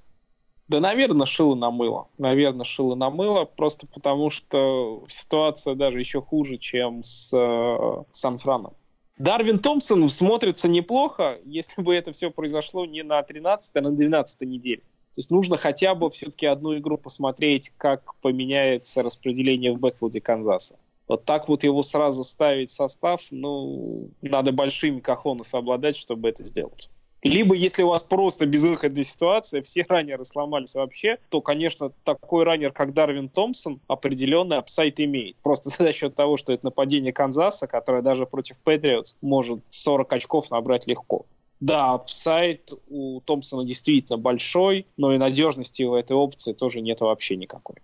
Да, 0.68 0.78
наверное, 0.78 1.26
шило 1.26 1.56
на 1.56 1.72
мыло. 1.72 2.06
Наверное, 2.16 2.64
шило 2.64 2.94
на 2.94 3.10
мыло, 3.10 3.44
просто 3.44 3.88
потому 3.88 4.30
что 4.30 5.04
ситуация 5.08 5.74
даже 5.74 5.98
еще 5.98 6.22
хуже, 6.22 6.58
чем 6.58 7.02
с 7.02 7.32
э, 7.36 8.04
Сан-Франом. 8.12 8.74
Дарвин 9.18 9.58
Томпсон 9.58 10.08
смотрится 10.08 10.68
неплохо, 10.68 11.40
если 11.44 11.82
бы 11.82 11.94
это 11.94 12.12
все 12.12 12.30
произошло 12.30 12.86
не 12.86 13.02
на 13.02 13.20
13 13.22 13.72
а 13.74 13.80
на 13.80 13.90
12 13.90 14.40
неделе. 14.42 14.80
То 14.80 15.18
есть 15.18 15.30
нужно 15.32 15.56
хотя 15.56 15.96
бы 15.96 16.08
все-таки 16.08 16.46
одну 16.46 16.78
игру 16.78 16.96
посмотреть, 16.96 17.72
как 17.76 18.14
поменяется 18.22 19.02
распределение 19.02 19.72
в 19.72 19.80
бэкфилде 19.80 20.20
Канзаса. 20.20 20.76
Вот 21.10 21.24
так 21.24 21.48
вот 21.48 21.64
его 21.64 21.82
сразу 21.82 22.22
ставить 22.22 22.70
в 22.70 22.72
состав, 22.72 23.20
ну, 23.32 24.10
надо 24.22 24.52
большими 24.52 25.00
cojones 25.00 25.52
обладать, 25.54 25.96
чтобы 25.96 26.28
это 26.28 26.44
сделать. 26.44 26.88
Либо, 27.24 27.56
если 27.56 27.82
у 27.82 27.88
вас 27.88 28.04
просто 28.04 28.46
безвыходная 28.46 29.02
ситуация, 29.02 29.60
все 29.60 29.84
раннеры 29.88 30.24
сломались 30.24 30.76
вообще, 30.76 31.18
то, 31.28 31.40
конечно, 31.40 31.90
такой 32.04 32.44
раннер, 32.44 32.70
как 32.70 32.94
Дарвин 32.94 33.28
Томпсон, 33.28 33.80
определенный 33.88 34.58
upside 34.58 35.00
имеет. 35.00 35.34
Просто 35.38 35.70
за 35.82 35.90
счет 35.92 36.14
того, 36.14 36.36
что 36.36 36.52
это 36.52 36.66
нападение 36.66 37.12
Канзаса, 37.12 37.66
которое 37.66 38.02
даже 38.02 38.24
против 38.24 38.58
Patriots 38.58 39.16
может 39.20 39.64
40 39.68 40.12
очков 40.12 40.52
набрать 40.52 40.86
легко. 40.86 41.26
Да, 41.58 41.94
upside 41.94 42.72
у 42.88 43.20
Томпсона 43.22 43.64
действительно 43.64 44.16
большой, 44.16 44.86
но 44.96 45.12
и 45.12 45.18
надежности 45.18 45.82
у 45.82 45.96
этой 45.96 46.12
опции 46.12 46.52
тоже 46.52 46.80
нет 46.80 47.00
вообще 47.00 47.34
никакой. 47.34 47.78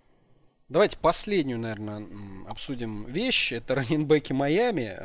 Давайте 0.69 0.97
последнюю, 0.97 1.59
наверное, 1.59 2.05
обсудим 2.49 3.05
вещь. 3.05 3.53
Это 3.53 3.73
раненбеки 3.75 4.33
Майами. 4.33 4.99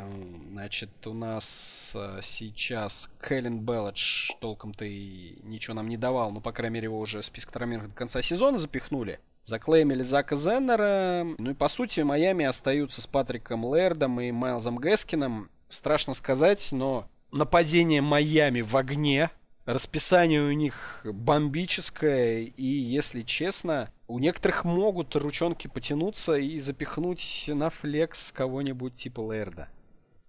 Значит, 0.51 0.89
у 1.07 1.13
нас 1.13 1.93
э, 1.95 2.19
сейчас 2.21 3.09
Кэлен 3.21 3.61
Белледж 3.61 4.31
толком-то 4.41 4.83
и 4.83 5.39
ничего 5.43 5.75
нам 5.75 5.87
не 5.87 5.95
давал, 5.95 6.31
но, 6.31 6.41
по 6.41 6.51
крайней 6.51 6.73
мере, 6.73 6.85
его 6.85 6.99
уже 6.99 7.21
в 7.21 7.25
список 7.25 7.53
травмированных 7.53 7.93
до 7.93 7.97
конца 7.97 8.21
сезона 8.21 8.59
запихнули. 8.59 9.21
Заклеймили 9.45 10.03
Зака 10.03 10.35
Зеннера. 10.35 11.25
Ну 11.37 11.51
и, 11.51 11.53
по 11.53 11.69
сути, 11.69 12.01
Майами 12.01 12.43
остаются 12.43 13.01
с 13.01 13.07
Патриком 13.07 13.63
Лэрдом 13.63 14.19
и 14.19 14.33
Майлзом 14.33 14.81
Гескином. 14.81 15.49
Страшно 15.69 16.13
сказать, 16.13 16.73
но 16.73 17.07
нападение 17.31 18.01
Майами 18.01 18.59
в 18.59 18.75
огне. 18.75 19.31
Расписание 19.63 20.41
у 20.41 20.51
них 20.51 21.05
бомбическое, 21.05 22.41
и, 22.41 22.65
если 22.65 23.21
честно, 23.21 23.92
у 24.07 24.19
некоторых 24.19 24.63
могут 24.63 25.15
ручонки 25.15 25.67
потянуться 25.67 26.35
и 26.35 26.59
запихнуть 26.59 27.45
на 27.47 27.69
флекс 27.69 28.31
кого-нибудь 28.31 28.95
типа 28.95 29.21
Лэрда. 29.21 29.69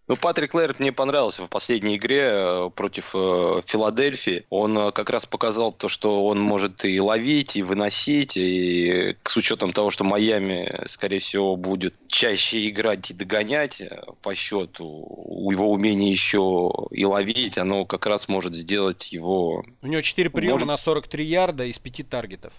Ну, 0.06 0.16
Патрик 0.16 0.52
Лэрд 0.52 0.80
мне 0.80 0.92
понравился 0.92 1.46
в 1.46 1.48
последней 1.48 1.96
игре 1.96 2.24
э, 2.24 2.70
против 2.74 3.14
э, 3.14 3.62
Филадельфии. 3.64 4.44
Он 4.50 4.76
э, 4.76 4.92
как 4.92 5.08
раз 5.08 5.24
показал 5.24 5.72
то, 5.72 5.88
что 5.88 6.26
он 6.26 6.38
может 6.38 6.84
и 6.84 7.00
ловить, 7.00 7.56
и 7.56 7.62
выносить, 7.62 8.36
и 8.36 9.16
с 9.24 9.36
учетом 9.38 9.72
того, 9.72 9.90
что 9.90 10.04
Майами, 10.04 10.82
скорее 10.84 11.20
всего, 11.20 11.56
будет 11.56 11.94
чаще 12.08 12.68
играть 12.68 13.10
и 13.10 13.14
догонять 13.14 13.80
э, 13.80 14.02
по 14.20 14.34
счету, 14.34 14.84
у 14.84 15.50
его 15.50 15.70
умения 15.72 16.10
еще 16.10 16.70
и 16.90 17.06
ловить, 17.06 17.56
оно 17.56 17.86
как 17.86 18.04
раз 18.04 18.28
может 18.28 18.54
сделать 18.54 19.10
его... 19.10 19.64
У 19.80 19.86
него 19.86 20.02
4 20.02 20.28
приема 20.28 20.52
может... 20.52 20.68
на 20.68 20.76
43 20.76 21.24
ярда 21.24 21.64
из 21.64 21.78
5 21.78 22.10
таргетов. 22.10 22.52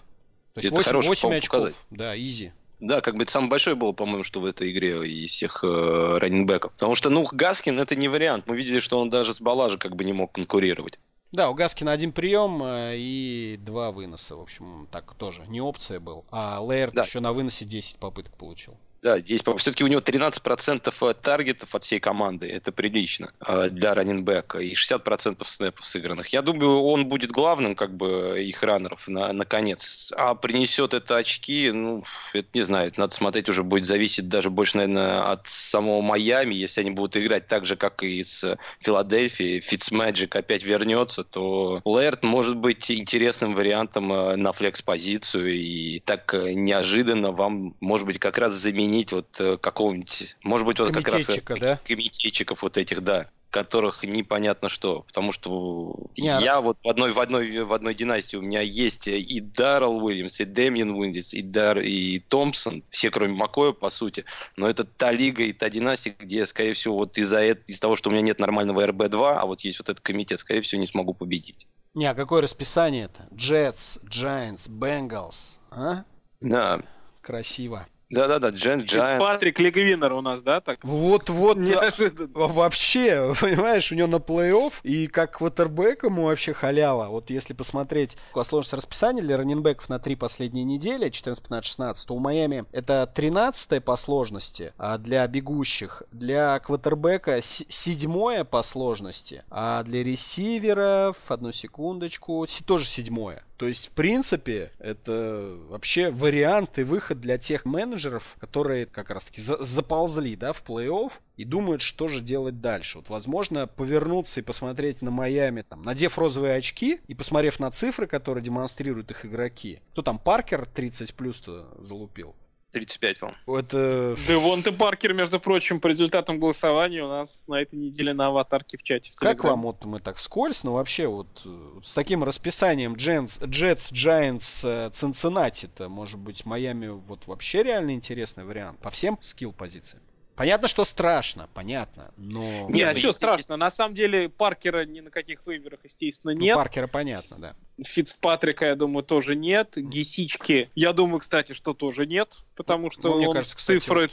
То 0.56 0.60
есть 0.60 0.72
это 0.72 0.96
8, 0.96 1.08
8 1.08 1.34
очков. 1.34 1.60
Показать. 1.60 1.80
Да, 1.90 2.16
изи. 2.16 2.52
Да, 2.80 3.02
как 3.02 3.16
бы 3.16 3.24
это 3.24 3.32
самое 3.32 3.50
большое 3.50 3.76
было, 3.76 3.92
по-моему, 3.92 4.24
что 4.24 4.40
в 4.40 4.46
этой 4.46 4.70
игре 4.70 4.96
из 5.06 5.30
всех 5.30 5.62
э, 5.62 6.18
раннинбеков. 6.18 6.72
Потому 6.72 6.94
что, 6.94 7.10
ну, 7.10 7.28
Гаскин 7.30 7.78
это 7.78 7.94
не 7.94 8.08
вариант. 8.08 8.44
Мы 8.46 8.56
видели, 8.56 8.80
что 8.80 8.98
он 8.98 9.10
даже 9.10 9.34
с 9.34 9.40
Балажа 9.40 9.76
как 9.76 9.96
бы 9.96 10.04
не 10.04 10.14
мог 10.14 10.32
конкурировать. 10.32 10.98
Да, 11.30 11.50
у 11.50 11.54
Гаскина 11.54 11.92
один 11.92 12.12
прием 12.12 12.62
э, 12.62 12.94
и 12.96 13.58
два 13.60 13.92
выноса. 13.92 14.36
В 14.36 14.40
общем, 14.40 14.88
так 14.90 15.14
тоже. 15.14 15.44
Не 15.48 15.60
опция 15.60 16.00
был. 16.00 16.24
А 16.30 16.58
Лейерт 16.66 16.94
да. 16.94 17.04
еще 17.04 17.20
на 17.20 17.34
выносе 17.34 17.66
10 17.66 17.96
попыток 17.96 18.34
получил. 18.38 18.78
Да, 19.06 19.20
здесь 19.20 19.42
все-таки 19.58 19.84
у 19.84 19.86
него 19.86 20.00
13% 20.00 20.92
э, 21.00 21.14
таргетов 21.14 21.76
от 21.76 21.84
всей 21.84 22.00
команды. 22.00 22.48
Это 22.48 22.72
прилично 22.72 23.30
э, 23.46 23.68
для 23.70 23.94
раненбека. 23.94 24.58
И 24.58 24.72
60% 24.72 25.46
снэпов 25.46 25.86
сыгранных. 25.86 26.26
Я 26.30 26.42
думаю, 26.42 26.80
он 26.80 27.06
будет 27.06 27.30
главным 27.30 27.76
как 27.76 27.96
бы 27.96 28.42
их 28.42 28.64
раннеров 28.64 29.06
на, 29.06 29.32
наконец. 29.32 30.12
А 30.16 30.34
принесет 30.34 30.92
это 30.92 31.18
очки, 31.18 31.70
ну, 31.70 32.02
это 32.32 32.48
не 32.52 32.62
знаю, 32.62 32.90
надо 32.96 33.14
смотреть 33.14 33.48
уже 33.48 33.62
будет 33.62 33.84
зависеть 33.84 34.28
даже 34.28 34.50
больше, 34.50 34.78
наверное, 34.78 35.22
от 35.30 35.46
самого 35.46 36.00
Майами. 36.00 36.56
Если 36.56 36.80
они 36.80 36.90
будут 36.90 37.16
играть 37.16 37.46
так 37.46 37.64
же, 37.64 37.76
как 37.76 38.02
и 38.02 38.24
с 38.24 38.58
Филадельфией, 38.80 39.60
Фитцмэджик 39.60 40.34
опять 40.34 40.64
вернется, 40.64 41.22
то 41.22 41.80
Лэрт 41.84 42.24
может 42.24 42.56
быть 42.56 42.90
интересным 42.90 43.54
вариантом 43.54 44.12
э, 44.12 44.34
на 44.34 44.50
флекс-позицию. 44.50 45.54
И 45.54 46.00
так 46.00 46.34
неожиданно 46.34 47.30
вам, 47.30 47.76
может 47.78 48.04
быть, 48.04 48.18
как 48.18 48.38
раз 48.38 48.54
заменить 48.54 48.95
заменить 48.96 49.12
вот 49.12 49.40
э, 49.40 49.56
какого-нибудь, 49.58 50.36
может 50.42 50.66
быть, 50.66 50.78
вот 50.78 50.92
как 50.92 51.08
раз 51.08 51.26
да? 51.60 51.80
комитетчиков 51.84 52.62
вот 52.62 52.76
этих, 52.76 53.02
да, 53.02 53.26
которых 53.50 54.04
непонятно 54.04 54.68
что, 54.68 55.02
потому 55.02 55.32
что 55.32 56.08
Нет. 56.16 56.40
я 56.40 56.60
вот 56.60 56.78
в 56.82 56.88
одной 56.88 57.12
в 57.12 57.20
одной 57.20 57.64
в 57.64 57.72
одной 57.72 57.94
династии 57.94 58.36
у 58.36 58.42
меня 58.42 58.60
есть 58.60 59.08
и 59.08 59.40
Даррел 59.40 60.04
Уильямс, 60.04 60.40
и 60.40 60.44
Дэмиен 60.44 60.90
Уиндис, 60.90 61.34
и 61.34 61.42
Дар 61.42 61.78
и 61.78 62.18
Томпсон, 62.18 62.82
все 62.90 63.10
кроме 63.10 63.34
Макоя 63.34 63.72
по 63.72 63.90
сути, 63.90 64.24
но 64.56 64.68
это 64.68 64.84
та 64.84 65.10
лига 65.10 65.44
и 65.44 65.52
та 65.52 65.68
династия, 65.70 66.14
где 66.18 66.46
скорее 66.46 66.74
всего 66.74 66.96
вот 66.96 67.18
из-за 67.18 67.38
этого 67.38 67.64
из 67.66 67.80
того, 67.80 67.96
что 67.96 68.10
у 68.10 68.12
меня 68.12 68.22
нет 68.22 68.38
нормального 68.38 68.86
РБ2, 68.86 69.36
а 69.36 69.46
вот 69.46 69.60
есть 69.62 69.78
вот 69.78 69.88
этот 69.88 70.00
комитет, 70.00 70.40
скорее 70.40 70.62
всего 70.62 70.80
не 70.80 70.86
смогу 70.86 71.14
победить. 71.14 71.66
Не, 71.94 72.06
а 72.06 72.14
какое 72.14 72.42
расписание 72.42 73.06
это? 73.06 73.26
Джетс, 73.34 73.98
Giants, 74.04 74.68
Бенгалс, 74.70 75.58
а? 75.70 76.04
Да. 76.42 76.82
Красиво. 77.22 77.86
Да-да-да, 78.08 78.50
Джен 78.50 78.82
Джайант. 78.82 79.20
Патрик 79.20 79.58
Лигвинер 79.58 80.12
у 80.12 80.20
нас, 80.20 80.42
да? 80.42 80.60
Так? 80.60 80.78
Вот-вот. 80.82 81.56
Неожиданно. 81.56 82.30
Вообще, 82.34 83.34
понимаешь, 83.40 83.90
у 83.90 83.96
него 83.96 84.06
на 84.06 84.16
плей-офф, 84.16 84.74
и 84.84 85.08
как 85.08 85.38
квотербек 85.38 86.04
ему 86.04 86.24
вообще 86.24 86.52
халява. 86.52 87.08
Вот 87.08 87.30
если 87.30 87.52
посмотреть 87.52 88.16
сложность 88.32 88.74
расписания 88.74 89.22
для 89.22 89.36
раненбеков 89.36 89.88
на 89.88 89.98
три 89.98 90.14
последние 90.14 90.64
недели, 90.64 91.08
14-15-16, 91.10 92.06
то 92.06 92.14
у 92.14 92.18
Майами 92.20 92.64
это 92.70 93.10
13 93.12 93.84
по 93.84 93.96
сложности 93.96 94.72
а 94.78 94.98
для 94.98 95.26
бегущих. 95.26 96.04
Для 96.12 96.58
квотербека 96.60 97.40
седьмое 97.42 98.44
по 98.44 98.62
сложности, 98.62 99.44
а 99.50 99.82
для 99.82 100.04
ресиверов, 100.04 101.16
одну 101.28 101.50
секундочку, 101.50 102.46
тоже 102.66 102.86
седьмое. 102.86 103.42
То 103.56 103.66
есть, 103.66 103.88
в 103.88 103.90
принципе, 103.92 104.72
это 104.78 105.56
вообще 105.68 106.10
вариант 106.10 106.78
и 106.78 106.82
выход 106.82 107.20
для 107.20 107.38
тех 107.38 107.64
менеджеров, 107.64 108.36
которые 108.38 108.86
как 108.86 109.10
раз-таки 109.10 109.40
за 109.40 109.62
заползли 109.64 110.36
да, 110.36 110.52
в 110.52 110.62
плей-офф 110.62 111.12
и 111.36 111.44
думают, 111.44 111.80
что 111.80 112.08
же 112.08 112.20
делать 112.20 112.60
дальше. 112.60 112.98
Вот, 112.98 113.08
возможно, 113.08 113.66
повернуться 113.66 114.40
и 114.40 114.42
посмотреть 114.42 115.02
на 115.02 115.10
Майами, 115.10 115.62
там, 115.62 115.82
надев 115.82 116.18
розовые 116.18 116.56
очки 116.56 117.00
и 117.06 117.14
посмотрев 117.14 117.58
на 117.58 117.70
цифры, 117.70 118.06
которые 118.06 118.44
демонстрируют 118.44 119.10
их 119.10 119.24
игроки. 119.24 119.80
Кто 119.92 120.02
там, 120.02 120.18
Паркер 120.18 120.66
30 120.66 121.14
плюс-то 121.14 121.74
залупил? 121.78 122.34
35, 122.76 123.18
по-моему. 123.18 123.56
Это... 123.58 124.16
Девонте 124.28 124.70
Паркер, 124.70 125.14
между 125.14 125.40
прочим, 125.40 125.80
по 125.80 125.86
результатам 125.86 126.38
голосования 126.38 127.02
у 127.02 127.08
нас 127.08 127.44
на 127.48 127.54
этой 127.54 127.76
неделе 127.76 128.12
на 128.12 128.26
аватарке 128.26 128.76
в 128.76 128.82
чате. 128.82 129.12
В 129.12 129.16
как 129.16 129.42
вам, 129.44 129.62
вот 129.62 129.82
мы 129.86 129.98
так 129.98 130.18
скользь, 130.18 130.62
но 130.62 130.74
вообще 130.74 131.06
вот, 131.06 131.26
вот 131.44 131.86
с 131.86 131.94
таким 131.94 132.22
расписанием 132.22 132.94
Джетс, 132.94 133.38
Джетс, 133.42 133.92
Giants, 133.92 134.90
Цинциннати-то, 134.90 135.88
может 135.88 136.18
быть, 136.18 136.44
Майами 136.44 136.88
вот 136.88 137.26
вообще 137.26 137.62
реально 137.62 137.92
интересный 137.92 138.44
вариант 138.44 138.78
по 138.80 138.90
всем 138.90 139.18
скилл-позициям? 139.22 140.02
Понятно, 140.36 140.68
что 140.68 140.84
страшно, 140.84 141.48
понятно, 141.54 142.12
но... 142.18 142.68
Нет, 142.68 142.94
а 142.94 142.98
что 142.98 143.12
страшно? 143.12 143.56
На 143.56 143.70
самом 143.70 143.94
деле 143.94 144.28
Паркера 144.28 144.84
ни 144.84 145.00
на 145.00 145.10
каких 145.10 145.44
выборах, 145.46 145.80
естественно, 145.82 146.34
ну, 146.34 146.40
нет. 146.40 146.54
Ну, 146.54 146.60
Паркера 146.60 146.86
понятно, 146.86 147.36
да. 147.38 147.56
Фицпатрика, 147.82 148.66
я 148.66 148.76
думаю, 148.76 149.02
тоже 149.02 149.34
нет. 149.34 149.72
Гисички, 149.76 150.70
я 150.74 150.92
думаю, 150.92 151.20
кстати, 151.20 151.54
что 151.54 151.72
тоже 151.72 152.06
нет, 152.06 152.44
потому 152.54 152.90
что 152.90 153.08
ну, 153.08 153.16
мне 153.16 153.32
кажется, 153.32 153.56
кстати, 153.56 153.78
цифры... 153.78 154.10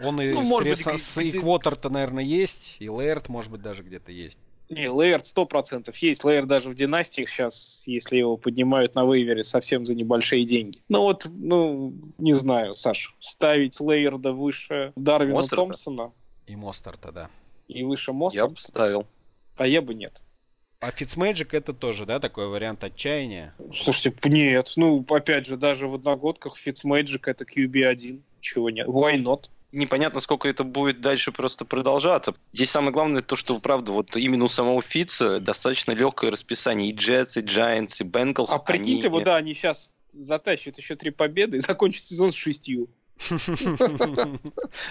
Он 0.00 0.20
и, 0.20 0.32
ну, 0.32 0.42
может 0.42 0.68
быть, 0.68 1.00
с, 1.00 1.18
и 1.18 1.30
Квотер-то, 1.30 1.90
наверное, 1.90 2.24
есть, 2.24 2.76
и 2.80 2.88
Лэрд, 2.88 3.28
может 3.28 3.50
быть, 3.50 3.60
даже 3.60 3.82
где-то 3.82 4.12
есть. 4.12 4.38
Не, 4.68 5.18
сто 5.24 5.46
процентов 5.46 5.96
есть. 5.98 6.24
Лейер 6.24 6.46
даже 6.46 6.70
в 6.70 6.74
династиях 6.74 7.28
сейчас, 7.28 7.84
если 7.86 8.16
его 8.16 8.36
поднимают 8.36 8.94
на 8.94 9.04
вейвере, 9.04 9.44
совсем 9.44 9.86
за 9.86 9.94
небольшие 9.94 10.44
деньги. 10.44 10.82
Ну 10.88 11.02
вот, 11.02 11.26
ну, 11.30 11.94
не 12.18 12.32
знаю, 12.32 12.74
Саш, 12.74 13.14
ставить 13.20 13.80
Лейерда 13.80 14.32
выше 14.32 14.92
Дарвина 14.96 15.36
Мостерта. 15.36 15.56
Томпсона. 15.56 16.12
И 16.46 16.56
Мостерта, 16.56 17.12
да. 17.12 17.30
И 17.68 17.84
выше 17.84 18.12
Мостерта. 18.12 18.48
Я 18.48 18.54
бы 18.54 18.60
ставил. 18.60 19.06
А 19.56 19.66
я 19.66 19.82
бы 19.82 19.94
нет. 19.94 20.22
А 20.78 20.90
Фицмэджик 20.90 21.54
это 21.54 21.72
тоже, 21.72 22.04
да, 22.04 22.20
такой 22.20 22.48
вариант 22.48 22.84
отчаяния? 22.84 23.54
Слушайте, 23.72 24.14
нет. 24.28 24.72
Ну, 24.76 25.04
опять 25.08 25.46
же, 25.46 25.56
даже 25.56 25.88
в 25.88 25.94
одногодках 25.94 26.56
Фицмэджик 26.56 27.28
это 27.28 27.44
QB1. 27.44 28.20
Чего 28.40 28.70
нет? 28.70 28.86
Why 28.86 29.16
not? 29.16 29.48
Непонятно, 29.76 30.20
сколько 30.20 30.48
это 30.48 30.64
будет 30.64 31.00
дальше 31.00 31.32
просто 31.32 31.64
продолжаться. 31.64 32.34
Здесь 32.52 32.70
самое 32.70 32.92
главное 32.92 33.22
то, 33.22 33.36
что, 33.36 33.58
правда, 33.60 33.92
вот 33.92 34.16
именно 34.16 34.44
у 34.44 34.48
самого 34.48 34.82
Фица 34.82 35.38
достаточно 35.40 35.92
легкое 35.92 36.30
расписание. 36.30 36.90
И 36.90 36.94
Джетс, 36.94 37.36
и 37.36 37.40
Giants, 37.40 37.96
и 38.00 38.04
Бенгалс. 38.04 38.50
А 38.50 38.58
прикиньте, 38.58 39.06
они... 39.06 39.12
вот 39.14 39.24
да, 39.24 39.36
они 39.36 39.54
сейчас 39.54 39.94
затащат 40.10 40.78
еще 40.78 40.96
три 40.96 41.10
победы 41.10 41.58
и 41.58 41.60
закончат 41.60 42.06
сезон 42.06 42.32
с 42.32 42.36
шестью. 42.36 42.88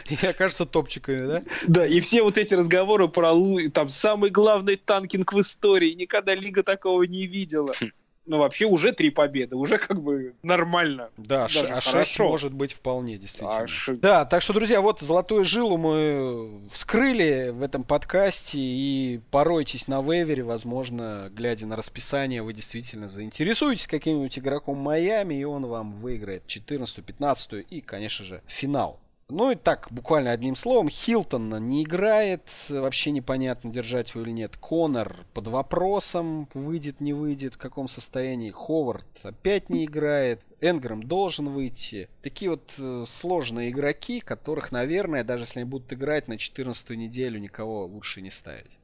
И 0.10 0.26
окажется 0.26 0.66
топчиками, 0.66 1.18
да? 1.18 1.42
Да, 1.68 1.86
и 1.86 2.00
все 2.00 2.24
вот 2.24 2.38
эти 2.38 2.54
разговоры 2.56 3.08
про 3.08 3.36
там 3.72 3.90
самый 3.90 4.32
главный 4.32 4.78
танкинг 4.78 5.34
в 5.34 5.40
истории, 5.40 5.92
никогда 5.94 6.34
Лига 6.34 6.64
такого 6.64 7.04
не 7.04 7.28
видела 7.28 7.74
ну, 8.26 8.40
вообще 8.40 8.66
уже 8.66 8.92
три 8.92 9.10
победы, 9.10 9.56
уже 9.56 9.78
как 9.78 10.02
бы 10.02 10.34
нормально. 10.44 11.10
Да, 11.18 11.46
а 11.46 11.82
6 11.82 12.20
может 12.20 12.54
быть 12.54 12.74
вполне, 12.74 13.18
действительно. 13.18 13.64
А 13.64 13.68
ш... 13.68 13.94
Да, 13.96 14.26
так 14.26 14.42
что, 14.42 14.54
друзья, 14.54 14.82
вот 14.82 15.00
золотую 15.00 15.46
жилу 15.46 15.78
мы 15.78 16.62
вскрыли 16.72 17.50
в 17.50 17.62
этом 17.62 17.84
подкасте, 17.84 18.58
и 18.60 19.22
поройтесь 19.32 19.88
на 19.88 20.02
вейвере, 20.02 20.44
возможно, 20.44 21.30
глядя 21.32 21.68
на 21.68 21.76
расписание, 21.76 22.42
вы 22.42 22.54
действительно 22.54 23.08
заинтересуетесь 23.08 23.88
каким-нибудь 23.88 24.38
игроком 24.40 24.78
Майами, 24.78 25.36
и 25.36 25.44
он 25.44 25.66
вам 25.66 25.92
выиграет 25.92 26.48
14 26.48 27.04
15 27.06 27.66
и, 27.70 27.82
конечно 27.82 28.26
же, 28.26 28.42
финал. 28.48 29.00
Ну 29.28 29.50
и 29.50 29.56
так, 29.56 29.88
буквально 29.90 30.32
одним 30.32 30.56
словом, 30.56 30.88
Хилтон 30.88 31.50
не 31.66 31.82
играет, 31.82 32.48
вообще 32.70 33.10
непонятно, 33.10 33.72
держать 33.72 34.14
его 34.14 34.22
или 34.22 34.30
нет. 34.30 34.56
Конор 34.58 35.26
под 35.34 35.48
вопросом, 35.48 36.48
выйдет, 36.54 37.02
не 37.02 37.14
выйдет, 37.14 37.56
в 37.56 37.58
каком 37.58 37.88
состоянии. 37.88 38.52
Ховард 38.52 39.08
опять 39.24 39.72
не 39.72 39.86
играет. 39.86 40.42
Энграм 40.62 41.02
должен 41.02 41.50
выйти. 41.50 42.08
Такие 42.22 42.52
вот 42.52 42.76
э, 42.78 43.04
сложные 43.08 43.72
игроки, 43.72 44.20
которых, 44.20 44.72
наверное, 44.72 45.24
даже 45.24 45.46
если 45.46 45.62
они 45.62 45.70
будут 45.70 45.92
играть 45.92 46.28
на 46.28 46.38
14 46.38 46.92
неделю, 46.92 47.40
никого 47.40 47.86
лучше 47.88 48.22
не 48.22 48.30
ставить 48.30 48.78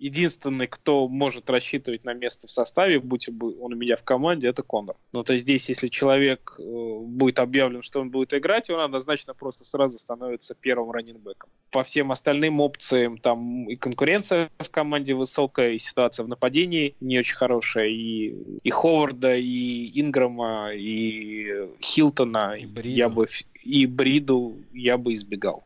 единственный, 0.00 0.66
кто 0.66 1.06
может 1.08 1.48
рассчитывать 1.50 2.04
на 2.04 2.14
место 2.14 2.48
в 2.48 2.50
составе, 2.50 2.98
будь 2.98 3.28
он 3.28 3.72
у 3.72 3.76
меня 3.76 3.96
в 3.96 4.02
команде, 4.02 4.48
это 4.48 4.62
Конор. 4.62 4.96
Ну, 5.12 5.22
то 5.22 5.34
есть 5.34 5.44
здесь, 5.44 5.68
если 5.68 5.88
человек 5.88 6.56
э, 6.58 6.62
будет 6.62 7.38
объявлен, 7.38 7.82
что 7.82 8.00
он 8.00 8.10
будет 8.10 8.34
играть, 8.34 8.70
он 8.70 8.80
однозначно 8.80 9.34
просто 9.34 9.64
сразу 9.64 9.98
становится 9.98 10.54
первым 10.54 10.90
раннинбеком. 10.90 11.50
По 11.70 11.84
всем 11.84 12.10
остальным 12.12 12.60
опциям 12.60 13.18
там 13.18 13.68
и 13.68 13.76
конкуренция 13.76 14.50
в 14.58 14.70
команде 14.70 15.14
высокая, 15.14 15.72
и 15.72 15.78
ситуация 15.78 16.24
в 16.24 16.28
нападении 16.28 16.94
не 17.00 17.18
очень 17.18 17.36
хорошая, 17.36 17.88
и, 17.88 18.34
и 18.62 18.70
Ховарда, 18.70 19.36
и 19.36 20.00
Инграма, 20.00 20.70
и 20.74 21.68
Хилтона, 21.82 22.54
и 22.54 22.66
Бриду. 22.66 22.88
я 22.88 23.08
бы 23.08 23.26
и 23.62 23.86
Бриду 23.86 24.56
я 24.72 24.96
бы 24.96 25.14
избегал. 25.14 25.64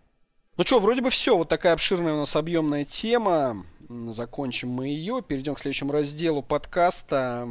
Ну 0.57 0.65
что, 0.65 0.79
вроде 0.79 1.03
бы 1.03 1.11
все. 1.11 1.37
Вот 1.37 1.49
такая 1.49 1.73
обширная 1.73 2.15
у 2.15 2.19
нас 2.19 2.37
объемная 2.37 2.85
тема. 2.85 3.65
Закончим 3.89 4.71
мы 4.71 4.89
ее. 4.89 5.23
Перейдем 5.27 5.55
к 5.55 5.61
следующему 5.61 5.93
разделу 5.93 6.43
подкаста. 6.43 7.49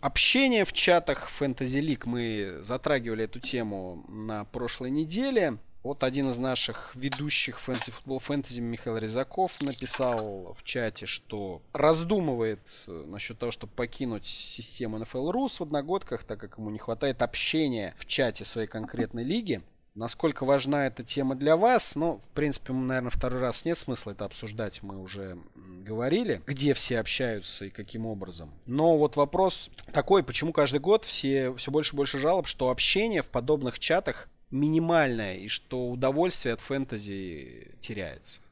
Общение 0.00 0.64
в 0.64 0.72
чатах 0.72 1.30
Fantasy 1.40 1.80
League. 1.80 2.02
Мы 2.04 2.58
затрагивали 2.62 3.24
эту 3.24 3.40
тему 3.40 4.04
на 4.08 4.44
прошлой 4.44 4.90
неделе. 4.90 5.58
Вот 5.82 6.02
один 6.02 6.30
из 6.30 6.38
наших 6.40 6.90
ведущих 6.96 7.60
фэнтези, 7.60 7.92
футбол 7.92 8.18
фэнтези 8.18 8.60
Михаил 8.60 8.96
Резаков 8.96 9.62
написал 9.62 10.56
в 10.58 10.64
чате, 10.64 11.06
что 11.06 11.62
раздумывает 11.72 12.58
э, 12.88 13.04
насчет 13.06 13.38
того, 13.38 13.52
чтобы 13.52 13.72
покинуть 13.72 14.26
систему 14.26 14.98
NFL 14.98 15.32
Rus 15.32 15.58
в 15.58 15.60
одногодках, 15.60 16.24
так 16.24 16.40
как 16.40 16.58
ему 16.58 16.70
не 16.70 16.78
хватает 16.78 17.22
общения 17.22 17.94
в 17.98 18.06
чате 18.06 18.44
своей 18.44 18.66
конкретной 18.66 19.22
лиги. 19.22 19.62
Насколько 19.96 20.44
важна 20.44 20.86
эта 20.86 21.02
тема 21.02 21.34
для 21.34 21.56
вас? 21.56 21.96
Ну, 21.96 22.20
в 22.30 22.34
принципе, 22.34 22.74
наверное, 22.74 23.10
второй 23.10 23.40
раз 23.40 23.64
нет 23.64 23.78
смысла 23.78 24.10
это 24.10 24.26
обсуждать. 24.26 24.82
Мы 24.82 24.98
уже 24.98 25.38
говорили, 25.54 26.42
где 26.46 26.74
все 26.74 27.00
общаются 27.00 27.64
и 27.64 27.70
каким 27.70 28.04
образом. 28.04 28.52
Но 28.66 28.98
вот 28.98 29.16
вопрос 29.16 29.70
такой, 29.94 30.22
почему 30.22 30.52
каждый 30.52 30.80
год 30.80 31.06
все, 31.06 31.54
все 31.54 31.70
больше 31.70 31.94
и 31.94 31.96
больше 31.96 32.18
жалоб, 32.18 32.46
что 32.46 32.68
общение 32.68 33.22
в 33.22 33.28
подобных 33.28 33.78
чатах 33.78 34.28
минимальное 34.50 35.36
и 35.36 35.48
что 35.48 35.88
удовольствие 35.88 36.52
от 36.52 36.60
фэнтези 36.60 37.74
теряется. 37.80 38.42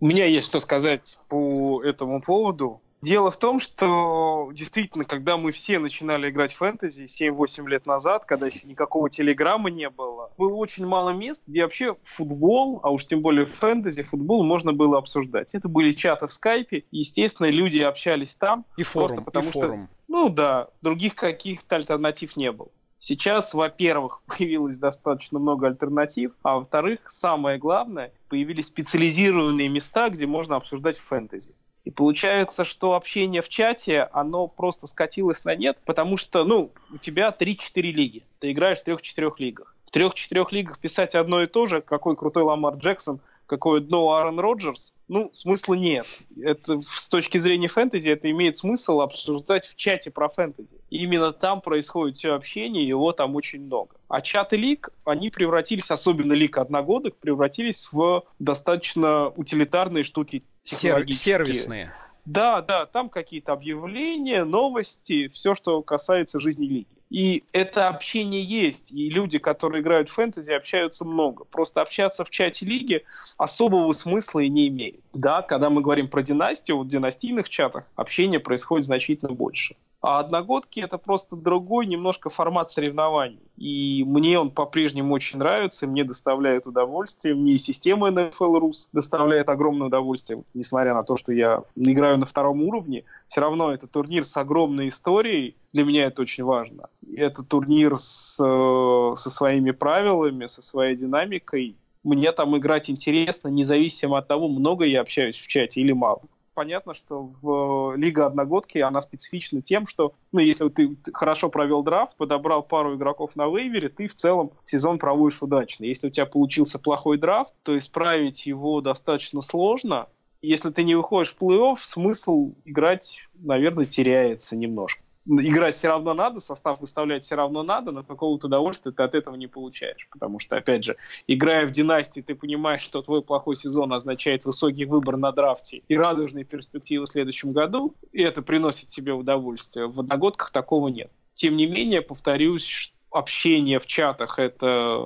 У 0.00 0.06
меня 0.06 0.26
есть 0.26 0.46
что 0.48 0.60
сказать 0.60 1.18
по 1.28 1.82
этому 1.82 2.20
поводу. 2.20 2.82
Дело 3.00 3.30
в 3.30 3.38
том, 3.38 3.60
что 3.60 4.50
действительно, 4.52 5.04
когда 5.04 5.36
мы 5.36 5.52
все 5.52 5.78
начинали 5.78 6.30
играть 6.30 6.52
в 6.52 6.56
фэнтези 6.56 7.04
7-8 7.04 7.68
лет 7.68 7.86
назад, 7.86 8.24
когда 8.24 8.46
никакого 8.64 9.08
телеграмма 9.08 9.70
не 9.70 9.88
было, 9.88 10.32
было 10.36 10.54
очень 10.54 10.84
мало 10.86 11.10
мест, 11.10 11.42
где 11.46 11.62
вообще 11.62 11.96
футбол, 12.02 12.80
а 12.82 12.90
уж 12.90 13.06
тем 13.06 13.22
более 13.22 13.46
фэнтези, 13.46 14.02
футбол 14.02 14.42
можно 14.42 14.72
было 14.72 14.98
обсуждать. 14.98 15.54
Это 15.54 15.68
были 15.68 15.92
чаты 15.92 16.26
в 16.26 16.32
скайпе, 16.32 16.78
и, 16.90 16.98
естественно, 16.98 17.48
люди 17.48 17.78
общались 17.78 18.34
там. 18.34 18.64
И 18.76 18.82
форум, 18.82 19.24
потому 19.24 19.46
и 19.46 19.50
что, 19.50 19.60
форум. 19.60 19.88
Ну 20.08 20.28
да, 20.28 20.68
других 20.82 21.14
каких-то 21.14 21.76
альтернатив 21.76 22.36
не 22.36 22.50
было. 22.50 22.68
Сейчас, 22.98 23.54
во-первых, 23.54 24.22
появилось 24.26 24.76
достаточно 24.76 25.38
много 25.38 25.68
альтернатив, 25.68 26.32
а 26.42 26.56
во-вторых, 26.56 27.00
самое 27.06 27.58
главное, 27.58 28.12
появились 28.28 28.66
специализированные 28.66 29.68
места, 29.68 30.10
где 30.10 30.26
можно 30.26 30.56
обсуждать 30.56 30.98
фэнтези. 30.98 31.54
И 31.88 31.90
получается, 31.90 32.66
что 32.66 32.92
общение 32.92 33.40
в 33.40 33.48
чате, 33.48 34.10
оно 34.12 34.46
просто 34.46 34.86
скатилось 34.86 35.46
на 35.46 35.56
нет, 35.56 35.78
потому 35.86 36.18
что, 36.18 36.44
ну, 36.44 36.70
у 36.92 36.98
тебя 36.98 37.30
3-4 37.30 37.80
лиги. 37.80 38.24
Ты 38.40 38.52
играешь 38.52 38.82
в 38.82 38.86
3-4 38.86 39.32
лигах. 39.38 39.74
В 39.86 39.96
3-4 39.96 40.48
лигах 40.50 40.80
писать 40.80 41.14
одно 41.14 41.42
и 41.42 41.46
то 41.46 41.64
же, 41.64 41.80
какой 41.80 42.14
крутой 42.14 42.42
Ламар 42.42 42.74
Джексон, 42.74 43.20
какое 43.46 43.80
дно 43.80 44.12
Аарон 44.12 44.38
Роджерс, 44.38 44.92
ну, 45.08 45.30
смысла 45.32 45.72
нет. 45.74 46.06
Это 46.38 46.82
с 46.94 47.08
точки 47.08 47.38
зрения 47.38 47.68
фэнтези 47.68 48.10
это 48.10 48.30
имеет 48.30 48.58
смысл 48.58 49.00
обсуждать 49.00 49.66
в 49.66 49.74
чате 49.74 50.10
про 50.10 50.28
фэнтези. 50.28 50.68
И 50.90 50.98
именно 50.98 51.32
там 51.32 51.62
происходит 51.62 52.18
все 52.18 52.34
общение, 52.34 52.86
его 52.86 53.12
там 53.12 53.34
очень 53.34 53.64
много. 53.64 53.96
А 54.08 54.20
чаты 54.20 54.56
лиг, 54.56 54.90
они 55.04 55.30
превратились, 55.30 55.90
особенно 55.90 56.34
лиг 56.34 56.58
одногодок, 56.58 57.16
превратились 57.16 57.88
в 57.90 58.24
достаточно 58.38 59.28
утилитарные 59.28 60.04
штуки. 60.04 60.42
Сер- 60.76 61.08
сервисные. 61.14 61.92
Да, 62.24 62.60
да, 62.60 62.84
там 62.84 63.08
какие-то 63.08 63.52
объявления, 63.52 64.44
новости, 64.44 65.28
все, 65.28 65.54
что 65.54 65.80
касается 65.82 66.38
жизни 66.40 66.66
лиги. 66.66 66.86
И 67.10 67.44
это 67.52 67.88
общение 67.88 68.44
есть, 68.44 68.92
и 68.92 69.08
люди, 69.08 69.38
которые 69.38 69.80
играют 69.80 70.10
в 70.10 70.12
фэнтези, 70.12 70.52
общаются 70.52 71.06
много. 71.06 71.44
Просто 71.44 71.80
общаться 71.80 72.24
в 72.24 72.30
чате 72.30 72.66
лиги 72.66 73.04
особого 73.38 73.92
смысла 73.92 74.40
и 74.40 74.50
не 74.50 74.68
имеет. 74.68 75.00
Да, 75.14 75.40
когда 75.40 75.70
мы 75.70 75.80
говорим 75.80 76.08
про 76.08 76.22
династию, 76.22 76.78
в 76.78 76.86
династийных 76.86 77.48
чатах 77.48 77.84
общение 77.96 78.40
происходит 78.40 78.84
значительно 78.84 79.32
больше. 79.32 79.74
А 80.00 80.20
одногодки 80.20 80.78
это 80.78 80.96
просто 80.96 81.34
другой 81.34 81.86
немножко 81.86 82.30
формат 82.30 82.70
соревнований. 82.70 83.40
И 83.56 84.04
мне 84.06 84.38
он 84.38 84.52
по-прежнему 84.52 85.12
очень 85.12 85.40
нравится, 85.40 85.88
мне 85.88 86.04
доставляет 86.04 86.68
удовольствие. 86.68 87.34
Мне 87.34 87.52
и 87.52 87.58
система 87.58 88.08
NFL 88.10 88.60
Rus 88.60 88.88
доставляет 88.92 89.48
огромное 89.48 89.88
удовольствие. 89.88 90.44
Несмотря 90.54 90.94
на 90.94 91.02
то, 91.02 91.16
что 91.16 91.32
я 91.32 91.64
играю 91.74 92.18
на 92.18 92.26
втором 92.26 92.62
уровне, 92.62 93.04
все 93.26 93.40
равно 93.40 93.72
это 93.72 93.88
турнир 93.88 94.24
с 94.24 94.36
огромной 94.36 94.88
историей. 94.88 95.56
Для 95.72 95.84
меня 95.84 96.04
это 96.06 96.22
очень 96.22 96.44
важно. 96.44 96.88
Это 97.16 97.42
турнир 97.42 97.98
с, 97.98 98.38
э, 98.40 99.16
со 99.16 99.30
своими 99.30 99.72
правилами, 99.72 100.46
со 100.46 100.62
своей 100.62 100.94
динамикой. 100.94 101.76
Мне 102.04 102.30
там 102.30 102.56
играть 102.56 102.88
интересно, 102.88 103.48
независимо 103.48 104.18
от 104.18 104.28
того, 104.28 104.48
много 104.48 104.84
я 104.84 105.00
общаюсь 105.00 105.36
в 105.36 105.48
чате 105.48 105.80
или 105.80 105.92
мало 105.92 106.22
понятно, 106.58 106.92
что 106.92 107.30
в 107.40 107.92
э, 107.94 107.98
Лига 107.98 108.26
Одногодки 108.26 108.78
она 108.78 109.00
специфична 109.00 109.62
тем, 109.62 109.86
что, 109.86 110.14
ну, 110.32 110.40
если 110.40 110.68
ты 110.68 110.96
хорошо 111.14 111.50
провел 111.50 111.84
драфт, 111.84 112.16
подобрал 112.16 112.64
пару 112.64 112.96
игроков 112.96 113.36
на 113.36 113.46
вейвере, 113.46 113.88
ты 113.88 114.08
в 114.08 114.16
целом 114.16 114.50
сезон 114.64 114.98
проводишь 114.98 115.40
удачно. 115.40 115.84
Если 115.84 116.08
у 116.08 116.10
тебя 116.10 116.26
получился 116.26 116.80
плохой 116.80 117.16
драфт, 117.16 117.54
то 117.62 117.78
исправить 117.78 118.44
его 118.44 118.80
достаточно 118.80 119.40
сложно. 119.40 120.08
Если 120.42 120.70
ты 120.70 120.82
не 120.82 120.96
выходишь 120.96 121.32
в 121.32 121.40
плей-офф, 121.40 121.76
смысл 121.80 122.54
играть, 122.64 123.20
наверное, 123.34 123.84
теряется 123.84 124.56
немножко 124.56 125.00
играть 125.28 125.74
все 125.74 125.88
равно 125.88 126.14
надо, 126.14 126.40
состав 126.40 126.80
выставлять 126.80 127.22
все 127.22 127.34
равно 127.34 127.62
надо, 127.62 127.92
но 127.92 128.02
какого-то 128.02 128.46
удовольствия 128.46 128.92
ты 128.92 129.02
от 129.02 129.14
этого 129.14 129.36
не 129.36 129.46
получаешь. 129.46 130.08
Потому 130.10 130.38
что, 130.38 130.56
опять 130.56 130.84
же, 130.84 130.96
играя 131.26 131.66
в 131.66 131.70
династии, 131.70 132.20
ты 132.20 132.34
понимаешь, 132.34 132.82
что 132.82 133.02
твой 133.02 133.22
плохой 133.22 133.56
сезон 133.56 133.92
означает 133.92 134.44
высокий 134.44 134.84
выбор 134.84 135.16
на 135.16 135.32
драфте 135.32 135.82
и 135.88 135.96
радужные 135.96 136.44
перспективы 136.44 137.04
в 137.04 137.08
следующем 137.08 137.52
году, 137.52 137.94
и 138.12 138.22
это 138.22 138.42
приносит 138.42 138.88
тебе 138.88 139.12
удовольствие. 139.12 139.86
В 139.86 140.00
одногодках 140.00 140.50
такого 140.50 140.88
нет. 140.88 141.10
Тем 141.34 141.56
не 141.56 141.66
менее, 141.66 142.02
повторюсь, 142.02 142.92
общение 143.10 143.78
в 143.78 143.86
чатах 143.86 144.38
это 144.38 145.00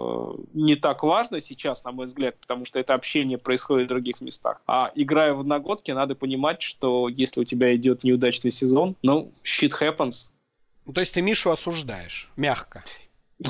не 0.52 0.76
так 0.76 1.02
важно 1.02 1.40
сейчас, 1.40 1.84
на 1.84 1.92
мой 1.92 2.06
взгляд, 2.06 2.38
потому 2.40 2.64
что 2.64 2.78
это 2.78 2.94
общение 2.94 3.38
происходит 3.38 3.86
в 3.86 3.88
других 3.88 4.20
местах. 4.20 4.60
А 4.66 4.90
играя 4.94 5.34
в 5.34 5.40
одногодке, 5.40 5.94
надо 5.94 6.14
понимать, 6.14 6.62
что 6.62 7.08
если 7.08 7.40
у 7.40 7.44
тебя 7.44 7.74
идет 7.74 8.04
неудачный 8.04 8.50
сезон, 8.50 8.96
ну, 9.02 9.32
shit 9.44 9.72
happens. 9.80 10.32
То 10.92 11.00
есть 11.00 11.14
ты 11.14 11.22
Мишу 11.22 11.50
осуждаешь, 11.50 12.28
мягко. 12.36 12.84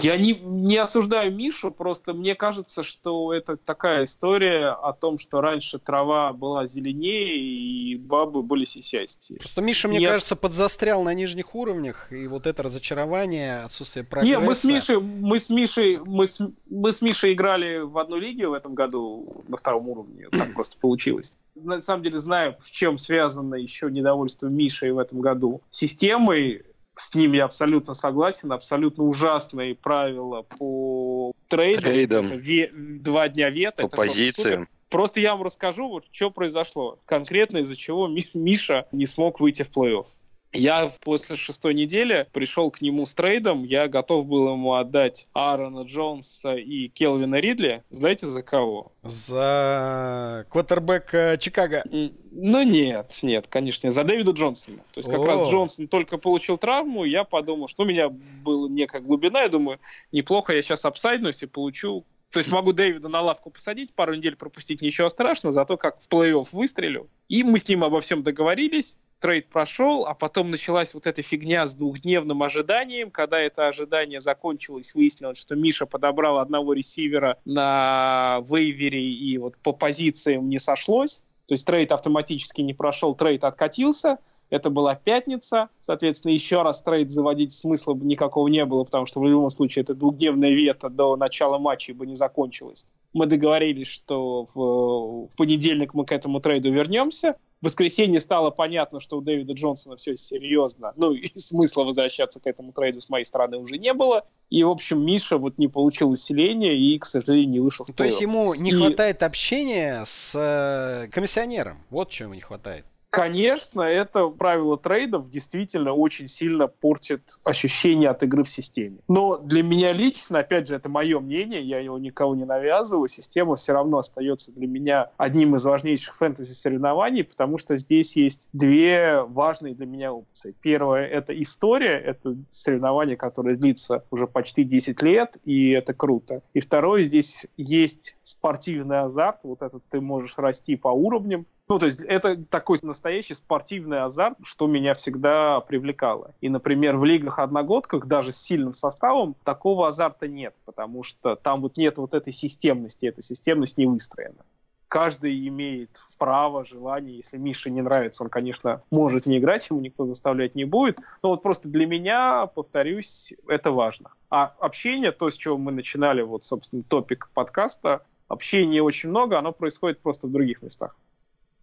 Я 0.01 0.16
не, 0.16 0.32
не 0.32 0.76
осуждаю 0.76 1.32
Мишу, 1.32 1.70
просто 1.70 2.14
мне 2.14 2.34
кажется, 2.34 2.82
что 2.82 3.32
это 3.32 3.57
такая 3.57 4.05
история 4.05 4.68
о 4.68 4.93
том, 4.93 5.18
что 5.18 5.40
раньше 5.40 5.78
трава 5.78 6.32
была 6.32 6.66
зеленее 6.66 7.36
и 7.36 7.97
бабы 7.97 8.43
были 8.43 8.64
сисястее. 8.64 9.38
Просто 9.38 9.61
Миша, 9.61 9.88
мне 9.88 9.99
Нет. 9.99 10.11
кажется, 10.11 10.36
подзастрял 10.36 11.03
на 11.03 11.12
нижних 11.12 11.55
уровнях, 11.55 12.11
и 12.12 12.26
вот 12.26 12.47
это 12.47 12.62
разочарование, 12.62 13.64
отсутствие 13.64 14.05
прогресса... 14.05 14.40
Не, 14.40 14.47
мы 14.47 14.55
с 14.55 14.64
Мишей, 14.64 15.01
мы 15.01 15.38
с 15.38 15.51
Мишей, 15.51 15.99
мы 15.99 16.26
с, 16.26 16.40
мы 16.70 16.93
с 16.93 17.03
Мишей 17.03 17.34
играли 17.34 17.78
в 17.78 17.99
одну 17.99 18.16
лигу 18.16 18.51
в 18.51 18.55
этом 18.55 18.74
году 18.74 19.45
на 19.49 19.57
втором 19.57 19.88
уровне, 19.88 20.28
так 20.30 20.55
просто 20.55 20.78
получилось. 20.78 21.34
На 21.55 21.82
самом 21.82 22.03
деле 22.03 22.18
знаю, 22.18 22.57
в 22.61 22.70
чем 22.70 22.97
связано 22.97 23.57
еще 23.57 23.90
недовольство 23.90 24.47
Мишей 24.47 24.93
в 24.93 24.99
этом 24.99 25.20
году 25.20 25.61
системой. 25.70 26.62
С 26.97 27.14
ним 27.14 27.32
я 27.32 27.45
абсолютно 27.47 27.95
согласен. 27.95 28.53
Абсолютно 28.53 29.05
ужасные 29.05 29.74
правила 29.74 30.43
по 30.43 31.32
трейдам. 31.49 31.82
Трейдам. 31.84 32.26
Это 32.26 32.34
ве- 32.36 32.70
два 32.72 33.28
дня 33.28 33.51
вета. 33.51 33.82
По 33.82 33.86
это 33.86 33.97
позициям. 33.97 34.68
Просто 34.90 35.20
я 35.20 35.32
вам 35.34 35.43
расскажу, 35.43 35.88
вот 35.88 36.05
что 36.11 36.30
произошло. 36.30 36.99
Конкретно 37.07 37.59
из-за 37.59 37.76
чего 37.76 38.09
Ми- 38.09 38.28
Миша 38.34 38.86
не 38.93 39.07
смог 39.07 39.40
выйти 39.40 39.62
в 39.62 39.70
плей-офф. 39.70 40.07
Я 40.53 40.93
после 41.01 41.37
шестой 41.37 41.73
недели 41.73 42.27
пришел 42.33 42.71
к 42.71 42.83
нему 42.83 43.07
с 43.07 43.15
трейдом. 43.15 43.65
Я 43.65 43.89
готов 43.89 44.27
был 44.27 44.53
ему 44.53 44.75
отдать 44.75 45.27
Аарона 45.33 45.83
Джонса 45.83 46.55
и 46.55 46.89
Келвина 46.89 47.41
Ридли. 47.41 47.83
Знаете, 47.91 48.27
за 48.27 48.43
кого? 48.43 48.93
За 49.03 50.47
квотербека 50.51 51.39
Чикаго. 51.41 51.83
Ну 51.91 52.63
нет, 52.63 53.19
нет, 53.23 53.47
конечно, 53.49 53.87
не. 53.87 53.93
за 53.93 54.05
Дэвида 54.05 54.33
Джонсона. 54.33 54.79
То 54.93 54.99
есть 54.99 55.09
как 55.09 55.21
О. 55.21 55.27
раз 55.27 55.51
Джонсон 55.51 55.89
только 55.89 56.19
получил 56.19 56.59
травму, 56.59 57.05
я 57.05 57.25
подумал, 57.25 57.67
что 57.69 57.85
у 57.85 57.87
меня 57.87 58.11
была 58.11 58.69
некая 58.69 59.01
глубина, 59.01 59.43
я 59.43 59.49
думаю, 59.49 59.81
неплохо 60.13 60.53
я 60.53 60.61
сейчас 60.61 60.85
апсайднусь 60.85 61.43
и 61.43 61.47
получу... 61.47 62.05
То 62.31 62.39
есть 62.39 62.51
могу 62.51 62.73
Дэвида 62.73 63.11
на 63.11 63.21
лавку 63.21 63.51
посадить, 63.51 63.93
пару 63.93 64.15
недель 64.15 64.37
пропустить, 64.37 64.81
ничего 64.81 65.11
страшного, 65.11 65.53
зато 65.53 65.77
как 65.77 66.01
в 66.01 66.09
плей-офф 66.09 66.49
выстрелю. 66.53 67.09
И 67.29 67.43
мы 67.43 67.59
с 67.59 67.69
ним 67.69 67.85
обо 67.85 68.01
всем 68.01 68.23
договорились, 68.23 68.97
трейд 69.23 69.49
прошел, 69.49 70.05
а 70.05 70.14
потом 70.14 70.51
началась 70.51 70.93
вот 70.93 71.07
эта 71.07 71.23
фигня 71.23 71.66
с 71.66 71.75
двухдневным 71.75 72.43
ожиданием. 72.43 73.11
Когда 73.11 73.39
это 73.41 73.68
ожидание 73.68 74.20
закончилось, 74.20 74.95
выяснилось, 74.95 75.39
что 75.39 75.55
Миша 75.55 75.87
подобрал 75.87 76.39
одного 76.39 76.75
ресивера 76.75 77.39
на 77.45 78.43
вейвере 78.47 79.03
и 79.03 79.39
вот 79.39 79.57
по 79.59 79.73
позициям 79.73 80.49
не 80.49 80.59
сошлось. 80.59 81.23
То 81.47 81.55
есть 81.55 81.66
трейд 81.66 81.93
автоматически 81.93 82.61
не 82.61 82.75
прошел, 82.75 83.14
трейд 83.14 83.45
откатился. 83.45 84.18
Это 84.51 84.68
была 84.68 84.97
пятница, 84.97 85.70
соответственно, 85.81 86.33
еще 86.33 86.61
раз 86.61 86.83
трейд 86.83 87.11
заводить 87.11 87.53
смысла 87.53 87.95
бы 87.95 88.05
никакого 88.05 88.49
не 88.49 88.64
было, 88.66 88.85
потому 88.85 89.07
что 89.07 89.20
в 89.20 89.27
любом 89.27 89.49
случае 89.49 89.85
это 89.85 89.95
двухдневная 89.95 90.51
вето 90.51 90.91
до 90.91 91.16
начала 91.16 91.59
матча 91.59 91.95
бы 91.95 92.07
не 92.07 92.14
закончилось. 92.14 92.87
Мы 93.14 93.27
договорились, 93.27 93.87
что 93.87 94.47
в, 94.55 95.29
в 95.29 95.37
понедельник 95.39 95.95
мы 95.95 96.05
к 96.05 96.12
этому 96.12 96.41
трейду 96.41 96.70
вернемся. 96.70 97.37
В 97.63 97.67
воскресенье 97.67 98.19
стало 98.19 98.51
понятно, 98.51 98.99
что 98.99 99.19
у 99.19 99.21
Дэвида 99.21 99.53
Джонсона 99.53 99.95
все 99.95 100.17
серьезно. 100.17 100.93
Ну 100.97 101.13
и 101.13 101.31
смысла 101.39 101.85
возвращаться 101.85 102.41
к 102.41 102.47
этому 102.49 102.73
трейду 102.73 103.01
с 103.01 103.09
моей 103.09 103.25
стороны 103.25 103.57
уже 103.57 103.79
не 103.79 103.95
было. 103.95 104.27
И, 104.51 104.65
в 104.65 104.69
общем, 104.69 105.07
Миша 105.07 105.39
вот 105.39 105.59
не 105.59 105.69
получил 105.69 106.11
усиления 106.11 106.77
и, 106.77 106.99
к 106.99 107.07
сожалению, 107.07 107.51
не 107.51 107.61
вышел 107.61 107.87
в 107.87 107.93
То 107.93 108.03
есть 108.05 108.21
ему 108.21 108.55
не 108.55 108.73
И- 108.73 108.75
хватает 108.75 109.23
общения 109.23 110.03
с 110.05 110.35
э, 110.35 111.09
комиссионером. 111.13 111.79
Вот 111.89 112.11
чего 112.11 112.27
ему 112.27 112.35
не 112.35 112.41
хватает. 112.41 112.85
Конечно, 113.13 113.83
это 113.83 114.29
правило 114.29 114.79
трейдов 114.79 115.29
действительно 115.29 115.93
очень 115.93 116.29
сильно 116.29 116.67
портит 116.67 117.39
ощущение 117.45 118.09
от 118.09 118.23
игры 118.23 118.43
в 118.43 118.49
системе. 118.49 119.01
Но 119.07 119.37
для 119.37 119.63
меня 119.63 119.93
лично, 119.93 120.39
опять 120.39 120.67
же, 120.67 120.77
это 120.77 120.89
мое 120.89 121.21
мнение, 121.21 121.61
я 121.61 121.79
его 121.79 121.99
никого 121.99 122.35
не 122.35 122.47
навязываю, 122.47 123.09
система 123.09 123.57
все 123.57 123.75
равно 123.75 123.99
остается 123.99 124.51
для 124.53 124.67
меня 124.67 125.11
одним 125.19 125.57
из 125.57 125.65
важнейших 125.67 126.17
фэнтези-соревнований, 126.17 127.23
потому 127.23 127.59
что 127.59 127.77
здесь 127.77 128.17
есть 128.17 128.49
две 128.55 129.21
важные 129.21 129.75
для 129.75 129.85
меня 129.85 130.15
опции. 130.15 130.55
Первое— 130.63 131.05
это 131.07 131.39
история, 131.39 131.99
это 131.99 132.35
соревнование, 132.49 133.19
которое 133.19 133.57
длится 133.57 134.07
уже 134.11 134.27
почти 134.27 134.65
10 134.65 135.03
лет, 135.03 135.37
и 135.45 135.69
это 135.73 135.93
круто. 135.93 136.41
И 136.55 136.61
второе, 136.61 137.03
здесь 137.03 137.45
есть 137.59 138.17
спортивный 138.23 139.01
азарт, 139.01 139.41
вот 139.43 139.61
этот 139.61 139.83
ты 139.91 140.01
можешь 140.01 140.39
расти 140.39 140.77
по 140.77 140.89
уровням, 140.89 141.45
ну, 141.73 141.79
то 141.79 141.87
есть 141.87 142.03
это 142.03 142.37
такой 142.37 142.77
настоящий 142.83 143.35
спортивный 143.35 144.03
азарт, 144.03 144.37
что 144.43 144.66
меня 144.66 144.93
всегда 144.93 145.59
привлекало. 145.61 146.35
И, 146.43 146.51
например, 146.51 146.99
в 146.99 147.05
лигах-одногодках, 147.07 148.07
даже 148.07 148.31
с 148.31 148.37
сильным 148.37 148.75
составом, 148.75 149.35
такого 149.43 149.89
азарта 149.89 150.29
нет, 150.29 150.55
потому 150.66 151.03
что 151.03 151.35
там 151.35 151.62
вот 151.62 151.79
нет 151.79 151.97
вот 151.97 152.12
этой 152.12 152.31
системности, 152.31 153.07
эта 153.07 153.23
системность 153.23 153.79
не 153.79 153.87
выстроена. 153.87 154.45
Каждый 154.89 155.49
имеет 155.49 155.89
право, 156.18 156.62
желание. 156.66 157.16
Если 157.16 157.39
Мише 157.39 157.70
не 157.70 157.81
нравится, 157.81 158.23
он, 158.23 158.29
конечно, 158.29 158.83
может 158.91 159.25
не 159.25 159.39
играть, 159.39 159.66
ему 159.70 159.81
никто 159.81 160.07
заставлять 160.07 160.55
не 160.55 160.66
будет. 160.66 160.99
Но 161.23 161.31
вот 161.31 161.43
просто 161.43 161.68
для 161.68 161.87
меня, 161.87 162.45
повторюсь, 162.55 163.33
это 163.49 163.70
важно. 163.70 164.11
А 164.29 164.55
общение, 164.61 165.11
то, 165.11 165.31
с 165.31 165.37
чего 165.39 165.57
мы 165.57 165.73
начинали, 165.73 166.20
вот, 166.20 166.45
собственно, 166.45 166.83
топик 166.83 167.31
подкаста, 167.33 168.03
общения 168.29 168.83
очень 168.83 169.09
много, 169.09 169.39
оно 169.39 169.53
происходит 169.53 170.01
просто 170.01 170.27
в 170.27 170.31
других 170.31 170.61
местах. 170.61 170.95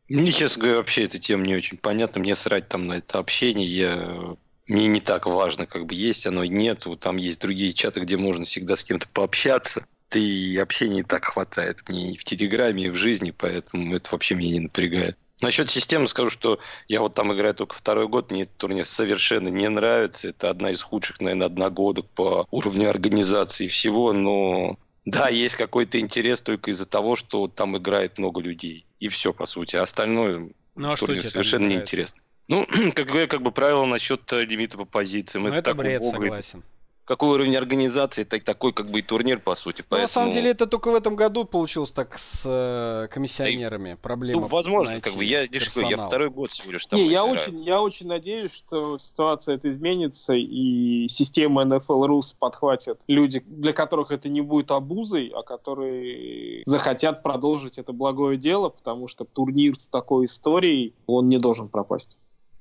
Мне, 0.10 0.32
честно 0.32 0.62
говоря, 0.64 0.78
вообще 0.78 1.06
эта 1.06 1.20
тема 1.20 1.46
не 1.46 1.56
очень 1.56 1.78
понятна. 1.78 2.20
Мне 2.20 2.36
срать 2.36 2.68
там 2.68 2.86
на 2.86 2.94
это 2.94 3.20
общение. 3.20 3.68
Я... 3.68 4.36
Мне 4.68 4.88
не 4.88 5.02
так 5.02 5.26
важно, 5.26 5.66
как 5.66 5.86
бы 5.86 5.96
есть 5.96 6.28
оно, 6.28 6.46
нет. 6.46 6.86
Вот 6.86 7.00
Там 7.00 7.18
есть 7.18 7.42
другие 7.42 7.74
чаты, 7.74 8.02
где 8.02 8.18
можно 8.18 8.46
всегда 8.46 8.76
с 8.76 8.84
кем-то 8.84 9.08
пообщаться. 9.08 9.86
Да 10.12 10.20
и 10.20 10.58
общения 10.58 11.02
и 11.02 11.04
так 11.04 11.26
хватает 11.26 11.88
мне 11.88 12.14
и 12.14 12.18
в 12.18 12.24
Телеграме, 12.24 12.86
и 12.86 12.90
в 12.90 12.96
жизни, 12.96 13.32
поэтому 13.32 13.96
это 13.96 14.10
вообще 14.12 14.36
меня 14.36 14.54
не 14.54 14.60
напрягает. 14.62 15.18
Насчет 15.42 15.70
системы 15.70 16.08
скажу, 16.08 16.30
что 16.30 16.60
я 16.88 17.00
вот 17.00 17.14
там 17.14 17.34
играю 17.34 17.54
только 17.54 17.76
второй 17.76 18.08
год, 18.08 18.30
мне 18.30 18.44
этот 18.44 18.58
турнир 18.58 18.86
совершенно 18.86 19.48
не 19.48 19.70
нравится. 19.70 20.30
Это 20.30 20.50
одна 20.50 20.72
из 20.72 20.82
худших, 20.82 21.22
наверное, 21.22 21.48
одногодок 21.48 22.08
по 22.10 22.48
уровню 22.52 22.90
организации 22.90 23.66
и 23.66 23.70
всего, 23.70 24.12
но 24.12 24.78
да, 25.10 25.30
есть 25.30 25.56
какой-то 25.56 26.00
интерес 26.00 26.42
только 26.42 26.72
из-за 26.72 26.86
того, 26.86 27.16
что 27.16 27.48
там 27.48 27.78
играет 27.78 28.18
много 28.18 28.42
людей. 28.42 28.86
И 29.00 29.08
все, 29.08 29.34
по 29.34 29.46
сути. 29.46 29.76
А 29.76 29.84
остальное 29.84 30.50
Ну 30.76 30.92
а 30.92 30.96
турнир 30.96 31.24
совершенно 31.24 31.68
неинтересно. 31.68 32.22
Ну, 32.48 32.66
как 32.96 33.08
говорю, 33.08 33.28
как 33.28 33.42
бы 33.42 33.52
правило 33.52 33.86
насчет 33.86 34.32
э, 34.34 34.44
лимита 34.44 34.78
по 34.78 34.86
позициям. 34.86 35.44
Ну, 35.44 35.50
это 35.50 35.72
так 35.72 35.78
бред, 35.78 36.02
убого. 36.02 36.24
согласен. 36.24 36.64
Какой 37.10 37.30
уровень 37.30 37.56
организации, 37.56 38.24
так, 38.24 38.44
такой 38.44 38.72
как 38.72 38.92
бы 38.92 39.00
и 39.00 39.02
турнир, 39.02 39.40
по 39.40 39.56
сути. 39.56 39.84
Ну, 39.90 39.98
на 39.98 40.06
самом 40.06 40.28
Поэтому- 40.28 40.34
деле, 40.44 40.52
это 40.52 40.68
только 40.68 40.92
в 40.92 40.94
этом 40.94 41.16
году 41.16 41.44
получилось 41.44 41.92
так 41.92 42.20
с 42.20 42.44
э, 42.46 43.08
комиссионерами. 43.12 43.98
Проблема 44.00 44.42
Ну, 44.42 44.48
возможно, 44.48 44.92
найти 44.92 45.10
как 45.10 45.18
бы 45.18 45.24
я, 45.26 45.44
лишь 45.48 45.72
я 45.76 45.98
второй 45.98 46.30
год 46.30 46.52
всего 46.52 46.72
лишь 46.72 46.86
там 46.86 47.00
Не, 47.00 47.08
я 47.08 47.22
играю. 47.22 47.32
очень, 47.32 47.64
я 47.64 47.82
очень 47.82 48.06
надеюсь, 48.06 48.54
что 48.54 49.00
ситуация 49.00 49.56
эта 49.56 49.72
изменится, 49.72 50.36
и 50.36 51.08
система 51.08 51.64
NFL 51.64 52.06
Rus 52.06 52.36
подхватят 52.38 53.02
люди, 53.08 53.44
для 53.48 53.74
которых 53.74 54.12
это 54.12 54.30
не 54.30 54.42
будет 54.42 54.70
обузой, 54.70 55.32
а 55.34 55.42
которые 55.42 56.62
захотят 56.68 57.24
продолжить 57.24 57.80
это 57.80 57.92
благое 57.92 58.38
дело, 58.38 58.70
потому 58.70 59.08
что 59.08 59.26
турнир 59.26 59.76
с 59.76 59.88
такой 59.88 60.26
историей, 60.26 60.94
он 61.08 61.28
не 61.28 61.40
должен 61.40 61.70
пропасть. 61.70 62.20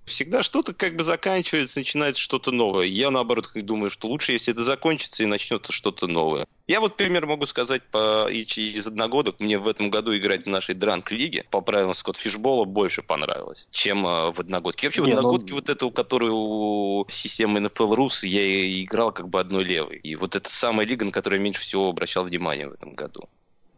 Всегда 0.08 0.42
что-то 0.42 0.74
как 0.74 0.96
бы 0.96 1.04
заканчивается, 1.04 1.78
начинается 1.78 2.20
что-то 2.20 2.50
новое. 2.50 2.86
Я, 2.86 3.10
наоборот, 3.10 3.50
думаю, 3.54 3.90
что 3.90 4.08
лучше, 4.08 4.32
если 4.32 4.52
это 4.52 4.64
закончится 4.64 5.22
и 5.22 5.26
начнется 5.26 5.72
что-то 5.72 6.06
новое. 6.06 6.46
Я 6.66 6.80
вот 6.80 6.96
пример 6.96 7.26
могу 7.26 7.46
сказать 7.46 7.82
по 7.84 8.28
из 8.28 8.86
одногодок. 8.86 9.40
Мне 9.40 9.58
в 9.58 9.68
этом 9.68 9.90
году 9.90 10.16
играть 10.16 10.44
в 10.44 10.48
нашей 10.48 10.74
дранк-лиге 10.74 11.46
по 11.50 11.60
правилам 11.60 11.94
Скотт 11.94 12.16
Фишбола 12.16 12.64
больше 12.64 13.02
понравилось, 13.02 13.68
чем 13.70 14.06
э, 14.06 14.30
в 14.32 14.40
одногодке. 14.40 14.86
Вообще 14.88 15.02
в 15.02 15.06
Не, 15.06 15.12
ну- 15.12 15.18
одногодке 15.18 15.54
вот 15.54 15.68
эту, 15.68 15.90
которую 15.90 16.34
у 16.34 17.06
системы 17.08 17.60
NFL 17.60 17.96
Rus, 17.96 18.26
я 18.26 18.42
и 18.42 18.84
играл 18.84 19.12
как 19.12 19.28
бы 19.28 19.40
одной 19.40 19.64
левой. 19.64 19.98
И 19.98 20.14
вот 20.14 20.36
это 20.36 20.50
самая 20.50 20.86
лига, 20.86 21.04
на 21.04 21.12
которую 21.12 21.40
я 21.40 21.44
меньше 21.44 21.62
всего 21.62 21.88
обращал 21.88 22.24
внимание 22.24 22.68
в 22.68 22.72
этом 22.72 22.94
году. 22.94 23.28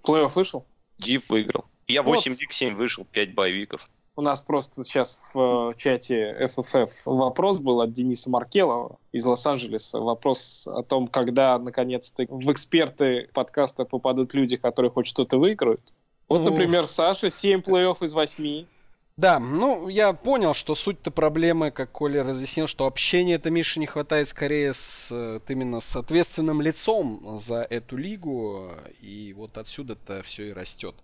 Плей-офф 0.02 0.32
вышел? 0.34 0.66
Див 0.98 1.28
выиграл. 1.28 1.66
Я 1.86 2.02
Вот. 2.02 2.16
8 2.16 2.36
лиг 2.38 2.52
7 2.52 2.74
вышел, 2.74 3.04
5 3.04 3.34
боевиков. 3.34 3.88
У 4.20 4.22
нас 4.22 4.42
просто 4.42 4.84
сейчас 4.84 5.18
в 5.32 5.70
э, 5.70 5.74
чате 5.78 6.50
FFF 6.54 6.90
вопрос 7.06 7.58
был 7.58 7.80
от 7.80 7.94
Дениса 7.94 8.28
Маркелова 8.28 8.98
из 9.12 9.24
Лос-Анджелеса. 9.24 9.98
Вопрос 9.98 10.68
о 10.68 10.82
том, 10.82 11.08
когда, 11.08 11.58
наконец-то, 11.58 12.26
в 12.28 12.52
эксперты 12.52 13.30
подкаста 13.32 13.86
попадут 13.86 14.34
люди, 14.34 14.58
которые 14.58 14.90
хоть 14.90 15.06
что-то 15.06 15.38
выиграют. 15.38 15.94
Вот, 16.28 16.44
например, 16.44 16.86
Саша, 16.86 17.30
7 17.30 17.62
плей-офф 17.62 18.04
из 18.04 18.12
8. 18.12 18.66
Да, 19.16 19.38
ну, 19.38 19.88
я 19.88 20.12
понял, 20.12 20.52
что 20.52 20.74
суть-то 20.74 21.10
проблемы, 21.10 21.70
как 21.70 21.90
Коля 21.90 22.22
разъяснил, 22.22 22.66
что 22.66 22.86
общения 22.86 23.36
это 23.36 23.50
Мише 23.50 23.80
не 23.80 23.86
хватает 23.86 24.28
скорее 24.28 24.74
с 24.74 25.10
э, 25.10 25.32
вот 25.34 25.50
именно 25.50 25.80
с 25.80 25.96
ответственным 25.96 26.60
лицом 26.60 27.38
за 27.38 27.62
эту 27.62 27.96
лигу, 27.96 28.70
и 29.00 29.32
вот 29.34 29.56
отсюда-то 29.56 30.22
все 30.24 30.50
и 30.50 30.52
растет. 30.52 30.94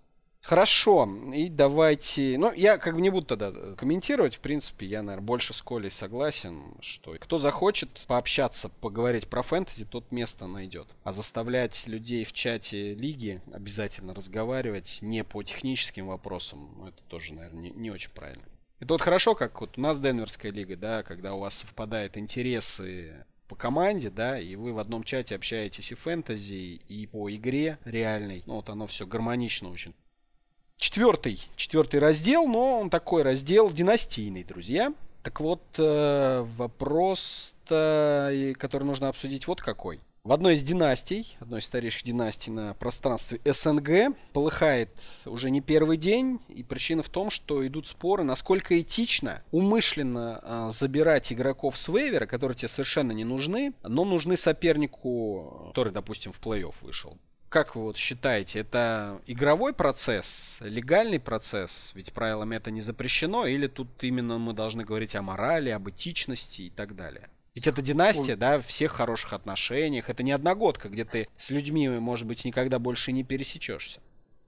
Хорошо, 0.46 1.08
и 1.34 1.48
давайте... 1.48 2.38
Ну, 2.38 2.52
я 2.52 2.78
как 2.78 2.94
бы 2.94 3.00
не 3.00 3.10
буду 3.10 3.26
тогда 3.26 3.50
комментировать. 3.74 4.36
В 4.36 4.38
принципе, 4.38 4.86
я, 4.86 5.02
наверное, 5.02 5.26
больше 5.26 5.52
с 5.52 5.60
Колей 5.60 5.90
согласен, 5.90 6.62
что 6.80 7.16
кто 7.18 7.38
захочет 7.38 8.04
пообщаться, 8.06 8.68
поговорить 8.68 9.26
про 9.26 9.42
фэнтези, 9.42 9.86
тот 9.86 10.12
место 10.12 10.46
найдет. 10.46 10.86
А 11.02 11.12
заставлять 11.12 11.88
людей 11.88 12.22
в 12.22 12.32
чате 12.32 12.94
лиги 12.94 13.42
обязательно 13.52 14.14
разговаривать 14.14 15.00
не 15.02 15.24
по 15.24 15.42
техническим 15.42 16.06
вопросам, 16.06 16.76
ну, 16.78 16.86
это 16.86 17.02
тоже, 17.08 17.34
наверное, 17.34 17.62
не, 17.62 17.70
не 17.70 17.90
очень 17.90 18.10
правильно. 18.12 18.44
Это 18.78 18.94
вот 18.94 19.02
хорошо, 19.02 19.34
как 19.34 19.60
вот 19.60 19.76
у 19.76 19.80
нас 19.80 19.98
Денверская 19.98 20.52
лига, 20.52 20.76
да, 20.76 21.02
когда 21.02 21.34
у 21.34 21.40
вас 21.40 21.54
совпадают 21.54 22.16
интересы 22.16 23.26
по 23.48 23.56
команде, 23.56 24.10
да, 24.10 24.38
и 24.38 24.54
вы 24.54 24.72
в 24.72 24.78
одном 24.78 25.02
чате 25.02 25.34
общаетесь 25.34 25.90
и 25.90 25.96
фэнтези, 25.96 26.80
и 26.86 27.06
по 27.08 27.28
игре 27.34 27.78
реальной. 27.84 28.44
Ну, 28.46 28.54
вот 28.54 28.68
оно 28.68 28.86
все 28.86 29.08
гармонично 29.08 29.70
очень 29.70 29.92
четвертый, 30.78 31.40
четвертый 31.56 32.00
раздел, 32.00 32.46
но 32.46 32.80
он 32.80 32.90
такой 32.90 33.22
раздел 33.22 33.70
династийный, 33.70 34.44
друзья. 34.44 34.94
Так 35.22 35.40
вот, 35.40 35.62
э, 35.76 36.46
вопрос, 36.56 37.54
который 37.66 38.84
нужно 38.84 39.08
обсудить, 39.08 39.46
вот 39.48 39.60
какой. 39.60 40.00
В 40.22 40.32
одной 40.32 40.54
из 40.54 40.62
династий, 40.62 41.36
одной 41.38 41.60
из 41.60 41.66
старейших 41.66 42.02
династий 42.04 42.50
на 42.50 42.74
пространстве 42.74 43.40
СНГ, 43.44 44.16
полыхает 44.32 44.90
уже 45.24 45.50
не 45.50 45.60
первый 45.60 45.96
день, 45.96 46.40
и 46.48 46.62
причина 46.62 47.02
в 47.04 47.08
том, 47.08 47.30
что 47.30 47.64
идут 47.66 47.86
споры, 47.86 48.24
насколько 48.24 48.80
этично 48.80 49.42
умышленно 49.52 50.40
э, 50.42 50.68
забирать 50.72 51.32
игроков 51.32 51.76
с 51.76 51.88
вейвера, 51.88 52.26
которые 52.26 52.56
тебе 52.56 52.68
совершенно 52.68 53.12
не 53.12 53.24
нужны, 53.24 53.74
но 53.82 54.04
нужны 54.04 54.36
сопернику, 54.36 55.66
который, 55.68 55.92
допустим, 55.92 56.32
в 56.32 56.40
плей-офф 56.40 56.74
вышел 56.80 57.18
как 57.48 57.76
вы 57.76 57.82
вот 57.82 57.96
считаете, 57.96 58.60
это 58.60 59.20
игровой 59.26 59.72
процесс, 59.72 60.58
легальный 60.60 61.20
процесс? 61.20 61.92
Ведь 61.94 62.12
правилами 62.12 62.56
это 62.56 62.70
не 62.70 62.80
запрещено, 62.80 63.46
или 63.46 63.66
тут 63.66 63.88
именно 64.02 64.38
мы 64.38 64.52
должны 64.52 64.84
говорить 64.84 65.14
о 65.14 65.22
морали, 65.22 65.70
об 65.70 65.88
этичности 65.88 66.62
и 66.62 66.70
так 66.70 66.96
далее? 66.96 67.28
Ведь 67.54 67.66
это 67.66 67.80
династия, 67.80 68.36
да, 68.36 68.60
всех 68.60 68.92
хороших 68.92 69.32
отношениях. 69.32 70.10
Это 70.10 70.22
не 70.22 70.32
одногодка, 70.32 70.90
где 70.90 71.06
ты 71.06 71.26
с 71.38 71.50
людьми, 71.50 71.88
может 71.88 72.26
быть, 72.26 72.44
никогда 72.44 72.78
больше 72.78 73.12
не 73.12 73.24
пересечешься. 73.24 74.00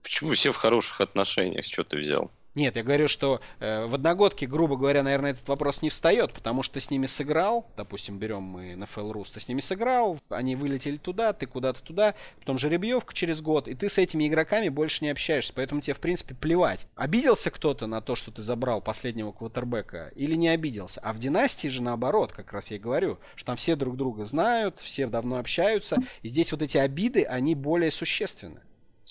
Почему 0.03 0.33
все 0.33 0.51
в 0.51 0.57
хороших 0.57 1.01
отношениях? 1.01 1.65
Что 1.65 1.83
ты 1.83 1.97
взял? 1.97 2.31
Нет, 2.55 2.75
я 2.75 2.83
говорю, 2.83 3.07
что 3.07 3.41
э, 3.59 3.85
в 3.85 3.93
одногодке, 3.93 4.47
грубо 4.47 4.75
говоря, 4.75 5.03
наверное, 5.03 5.31
этот 5.31 5.47
вопрос 5.47 5.83
не 5.83 5.89
встает, 5.89 6.33
потому 6.33 6.63
что 6.63 6.75
ты 6.75 6.79
с 6.79 6.89
ними 6.89 7.05
сыграл, 7.05 7.67
допустим, 7.77 8.17
берем 8.17 8.41
мы 8.41 8.75
на 8.75 8.87
Рус, 8.95 9.29
ты 9.29 9.39
с 9.39 9.47
ними 9.47 9.59
сыграл, 9.59 10.17
они 10.29 10.55
вылетели 10.55 10.97
туда, 10.97 11.31
ты 11.33 11.45
куда-то 11.45 11.83
туда, 11.83 12.15
потом 12.39 12.57
жеребьевка 12.57 13.13
через 13.13 13.41
год, 13.41 13.67
и 13.67 13.75
ты 13.75 13.87
с 13.87 13.99
этими 13.99 14.27
игроками 14.27 14.69
больше 14.69 15.03
не 15.05 15.11
общаешься, 15.11 15.53
поэтому 15.55 15.81
тебе, 15.81 15.93
в 15.93 15.99
принципе, 15.99 16.33
плевать. 16.33 16.87
Обиделся 16.95 17.51
кто-то 17.51 17.85
на 17.85 18.01
то, 18.01 18.15
что 18.15 18.31
ты 18.31 18.41
забрал 18.41 18.81
последнего 18.81 19.31
квотербека, 19.31 20.11
или 20.15 20.33
не 20.33 20.49
обиделся? 20.49 21.01
А 21.01 21.13
в 21.13 21.19
династии 21.19 21.67
же 21.67 21.83
наоборот, 21.83 22.31
как 22.31 22.51
раз 22.51 22.71
я 22.71 22.77
и 22.77 22.79
говорю, 22.79 23.19
что 23.35 23.45
там 23.45 23.57
все 23.57 23.75
друг 23.75 23.95
друга 23.95 24.25
знают, 24.25 24.79
все 24.79 25.05
давно 25.05 25.37
общаются, 25.37 25.97
и 26.23 26.27
здесь 26.27 26.51
вот 26.51 26.63
эти 26.63 26.77
обиды, 26.77 27.23
они 27.23 27.53
более 27.53 27.91
существенны. 27.91 28.61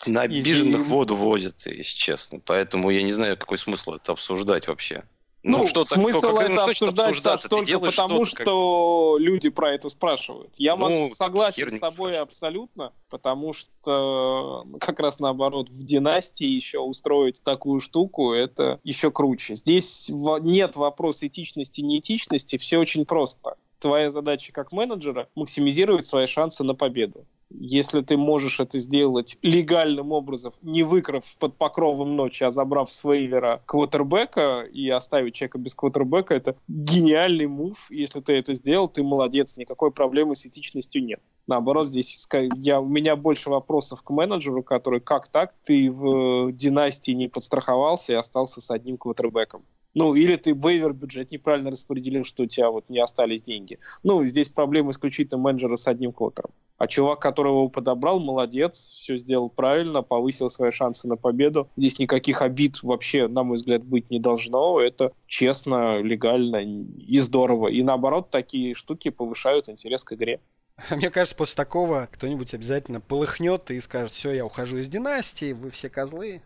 На 0.07 0.23
обиженных 0.23 0.81
Если... 0.81 0.93
воду 0.93 1.17
возят, 1.17 1.67
если 1.67 1.97
честно. 1.97 2.41
Поэтому 2.45 2.91
я 2.91 3.03
не 3.03 3.13
знаю, 3.13 3.37
какой 3.37 3.59
смысл 3.59 3.95
это 3.95 4.13
обсуждать 4.13 4.69
вообще. 4.69 5.05
Ну, 5.45 5.59
ну 5.59 5.67
что 5.69 5.85
смысл 5.85 6.19
кто, 6.19 6.41
это 6.41 6.65
обсуждать 6.65 7.17
Саш, 7.17 7.43
только 7.43 7.79
потому, 7.79 8.25
что, 8.25 8.43
что 8.43 9.15
как... 9.17 9.23
люди 9.25 9.51
про 9.51 9.73
это 9.73 9.89
спрашивают. 9.89 10.53
Я 10.57 10.77
ну, 10.77 10.89
могу 10.89 11.15
согласен 11.15 11.69
с 11.69 11.79
тобой 11.79 12.11
спрашивает. 12.11 12.23
абсолютно, 12.23 12.93
потому 13.09 13.53
что 13.53 14.67
как 14.81 14.99
раз 14.99 15.21
наоборот, 15.21 15.71
в 15.71 15.85
династии 15.85 16.47
еще 16.47 16.81
устроить 16.81 17.41
такую 17.43 17.81
штуку, 17.81 18.33
это 18.33 18.81
еще 18.83 19.13
круче. 19.13 19.55
Здесь 19.55 20.11
нет 20.11 20.75
вопроса 20.75 21.29
этичности, 21.29 21.83
неэтичности, 21.83 22.59
все 22.59 22.79
очень 22.79 23.07
просто 23.07 23.57
твоя 23.79 24.11
задача 24.11 24.53
как 24.53 24.73
менеджера 24.73 25.29
максимизировать 25.37 26.05
свои 26.05 26.27
шансы 26.27 26.65
на 26.65 26.75
победу. 26.75 27.25
Если 27.51 28.03
ты 28.03 28.17
можешь 28.17 28.61
это 28.61 28.79
сделать 28.79 29.39
легальным 29.43 30.13
образом, 30.13 30.53
не 30.61 30.83
выкрав 30.83 31.25
под 31.39 31.57
покровом 31.57 32.15
ночи, 32.15 32.45
а 32.45 32.51
забрав 32.51 32.93
с 32.93 33.03
вейвера 33.05 33.63
квотербека 33.65 34.63
и 34.63 34.89
оставить 34.91 35.35
человека 35.35 35.59
без 35.59 35.75
квотербека, 35.75 36.35
это 36.35 36.57
гениальный 36.69 37.47
мув. 37.47 37.87
Если 37.91 38.21
ты 38.21 38.35
это 38.35 38.55
сделал, 38.55 38.89
ты 38.89 39.03
молодец, 39.03 39.57
никакой 39.57 39.91
проблемы 39.91 40.37
с 40.37 40.45
этичностью 40.45 41.03
нет. 41.03 41.21
Наоборот, 41.47 41.89
здесь 41.89 42.27
я, 42.55 42.81
у 42.81 42.87
меня 42.87 43.17
больше 43.17 43.49
вопросов 43.49 44.03
к 44.03 44.11
менеджеру, 44.11 44.63
который 44.63 45.01
как 45.01 45.29
так, 45.29 45.55
ты 45.65 45.91
в 45.91 46.53
династии 46.53 47.13
не 47.13 47.29
подстраховался 47.29 48.13
и 48.13 48.17
остался 48.17 48.61
с 48.61 48.71
одним 48.71 48.99
квотербеком. 48.99 49.65
Ну, 49.95 50.15
или 50.15 50.37
ты 50.37 50.53
вейвер 50.53 50.93
бюджет 50.93 51.31
неправильно 51.31 51.71
распределил, 51.71 52.25
что 52.25 52.43
у 52.43 52.47
тебя 52.47 52.71
вот 52.71 52.91
не 52.91 52.99
остались 52.99 53.43
деньги. 53.43 53.79
Ну, 54.03 54.25
здесь 54.27 54.51
проблема 54.51 54.91
исключительно 54.91 55.41
менеджера 55.41 55.77
с 55.77 55.89
одним 55.89 56.13
квотером. 56.13 56.51
А 56.79 56.87
чувак, 56.87 57.19
которого 57.21 57.57
его 57.59 57.69
подобрал, 57.69 58.21
молодец, 58.21 58.79
все 58.79 59.19
сделал 59.19 59.51
правильно, 59.51 60.03
повысил 60.03 60.49
свои 60.49 60.71
шансы 60.71 61.09
на 61.09 61.17
победу. 61.17 61.69
Здесь 61.77 61.99
никаких 61.99 62.41
обид 62.41 62.83
вообще, 62.85 63.27
на 63.27 63.43
мой 63.43 63.57
взгляд, 63.57 63.83
быть 63.83 64.11
не 64.11 64.21
должно. 64.21 64.81
Это 64.81 65.13
честно, 65.27 66.01
легально 66.01 66.63
и 66.63 67.19
здорово. 67.19 67.67
И 67.67 67.83
наоборот, 67.83 68.31
такие 68.31 68.75
штуки 68.75 69.11
повышают 69.11 69.69
интерес 69.69 70.05
к 70.05 70.13
игре. 70.13 70.39
Мне 70.91 71.11
кажется, 71.11 71.37
после 71.37 71.57
такого 71.57 72.09
кто-нибудь 72.13 72.55
обязательно 72.55 73.01
полыхнет 73.01 73.73
и 73.73 73.81
скажет, 73.81 74.13
все, 74.13 74.33
я 74.33 74.47
ухожу 74.47 74.79
из 74.79 74.89
династии, 74.89 75.53
вы 75.53 75.71
все 75.71 75.89
козлы. 75.91 76.43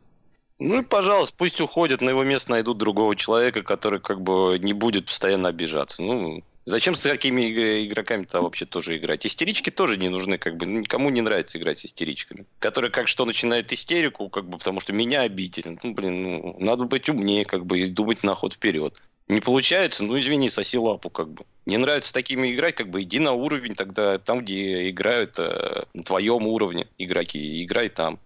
Ну 0.58 0.80
и, 0.80 0.84
пожалуйста, 0.84 1.36
пусть 1.36 1.60
уходят, 1.60 2.00
на 2.00 2.10
его 2.10 2.24
место 2.24 2.52
найдут 2.52 2.78
другого 2.78 3.16
человека, 3.16 3.62
который 3.62 4.00
как 4.00 4.22
бы 4.22 4.58
не 4.60 4.72
будет 4.72 5.06
постоянно 5.06 5.48
обижаться. 5.48 6.02
Ну, 6.02 6.42
Зачем 6.64 6.94
с 6.94 7.00
такими 7.00 7.86
игроками-то 7.86 8.40
вообще 8.40 8.66
тоже 8.66 8.96
играть? 8.96 9.26
Истерички 9.26 9.70
тоже 9.70 9.96
не 9.96 10.08
нужны, 10.08 10.38
как 10.38 10.56
бы 10.56 10.66
никому 10.66 11.10
не 11.10 11.20
нравится 11.20 11.58
играть 11.58 11.80
с 11.80 11.86
истеричками. 11.86 12.46
Которые 12.60 12.90
как 12.92 13.08
что 13.08 13.24
начинают 13.24 13.72
истерику, 13.72 14.28
как 14.28 14.48
бы 14.48 14.58
потому 14.58 14.78
что 14.78 14.92
меня 14.92 15.22
обидели. 15.22 15.76
Ну, 15.82 15.92
блин, 15.92 16.22
ну, 16.22 16.56
надо 16.60 16.84
быть 16.84 17.08
умнее, 17.08 17.44
как 17.44 17.66
бы, 17.66 17.80
и 17.80 17.86
думать 17.86 18.22
на 18.22 18.34
ход 18.36 18.52
вперед. 18.52 18.94
Не 19.28 19.40
получается, 19.40 20.04
ну 20.04 20.16
извини, 20.18 20.50
соси 20.50 20.78
лапу, 20.78 21.10
как 21.10 21.30
бы. 21.32 21.44
Не 21.66 21.78
нравится 21.78 22.12
такими 22.12 22.52
играть, 22.52 22.76
как 22.76 22.90
бы 22.90 23.02
иди 23.02 23.18
на 23.18 23.32
уровень 23.32 23.74
тогда, 23.74 24.18
там, 24.18 24.42
где 24.42 24.90
играют 24.90 25.38
э, 25.38 25.84
на 25.94 26.02
твоем 26.04 26.46
уровне 26.46 26.86
игроки, 26.98 27.64
играй 27.64 27.88
там. 27.88 28.20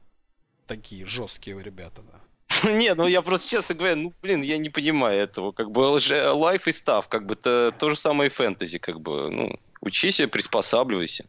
Такие 0.66 1.06
жесткие 1.06 1.62
ребята, 1.62 2.02
да. 2.02 2.20
Не, 2.64 2.94
ну 2.94 3.06
я 3.06 3.22
просто 3.22 3.48
честно 3.48 3.74
говоря, 3.74 3.96
ну 3.96 4.12
блин, 4.22 4.42
я 4.42 4.58
не 4.58 4.70
понимаю 4.70 5.20
этого. 5.20 5.52
Как 5.52 5.70
бы 5.70 5.80
лайф 5.80 6.68
и 6.68 6.72
став, 6.72 7.08
как 7.08 7.26
бы 7.26 7.34
это 7.34 7.72
то 7.78 7.90
же 7.90 7.96
самое 7.96 8.28
и 8.28 8.32
фэнтези, 8.32 8.78
как 8.78 9.00
бы, 9.00 9.30
ну, 9.30 9.58
учись 9.80 10.20
приспосабливайся. 10.30 11.26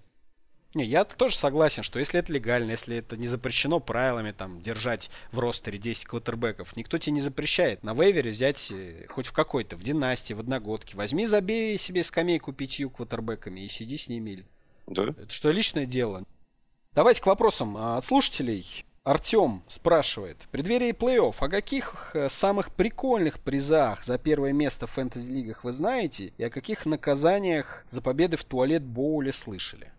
Не, 0.74 0.86
я 0.86 1.06
тоже 1.06 1.36
согласен, 1.36 1.82
что 1.82 1.98
если 1.98 2.20
это 2.20 2.32
легально, 2.32 2.72
если 2.72 2.98
это 2.98 3.18
не 3.18 3.26
запрещено 3.26 3.80
правилами 3.80 4.32
там 4.32 4.62
держать 4.62 5.10
в 5.32 5.40
ростере 5.40 5.80
10 5.80 6.06
квотербеков, 6.06 6.76
никто 6.76 6.98
тебе 6.98 7.14
не 7.14 7.22
запрещает 7.22 7.84
на 7.84 7.94
вейвере 7.94 8.32
взять 8.32 8.72
э, 8.72 9.08
хоть 9.10 9.28
в 9.28 9.34
какой-то, 9.34 9.76
в 9.76 9.82
династии, 9.82 10.34
в 10.34 10.40
одногодке. 10.40 10.96
Возьми, 10.96 11.26
забей 11.26 11.78
себе 11.80 12.04
скамейку 12.04 12.54
пятью 12.54 12.90
квотербеками 12.90 13.60
и 13.60 13.68
сиди 13.68 13.98
с 13.98 14.10
ними. 14.10 14.46
Да. 14.86 15.06
Это 15.18 15.32
что, 15.32 15.52
личное 15.52 15.86
дело? 15.86 16.26
Давайте 16.94 17.22
к 17.22 17.26
вопросам 17.26 17.78
от 17.78 18.06
слушателей. 18.06 18.86
Артем 19.08 19.64
спрашивает, 19.68 20.36
в 20.42 20.50
преддверии 20.50 20.92
плей-офф, 20.92 21.36
о 21.40 21.48
каких 21.48 22.12
э, 22.14 22.28
самых 22.28 22.76
прикольных 22.76 23.42
призах 23.42 24.04
за 24.04 24.18
первое 24.18 24.52
место 24.52 24.86
в 24.86 24.92
фэнтези-лигах 24.92 25.64
вы 25.64 25.72
знаете, 25.72 26.34
и 26.38 26.44
о 26.44 26.50
каких 26.50 26.86
наказаниях 26.86 27.86
за 27.88 28.02
победы 28.02 28.36
в 28.36 28.44
туалет-боуле 28.44 29.32
слышали? 29.32 29.94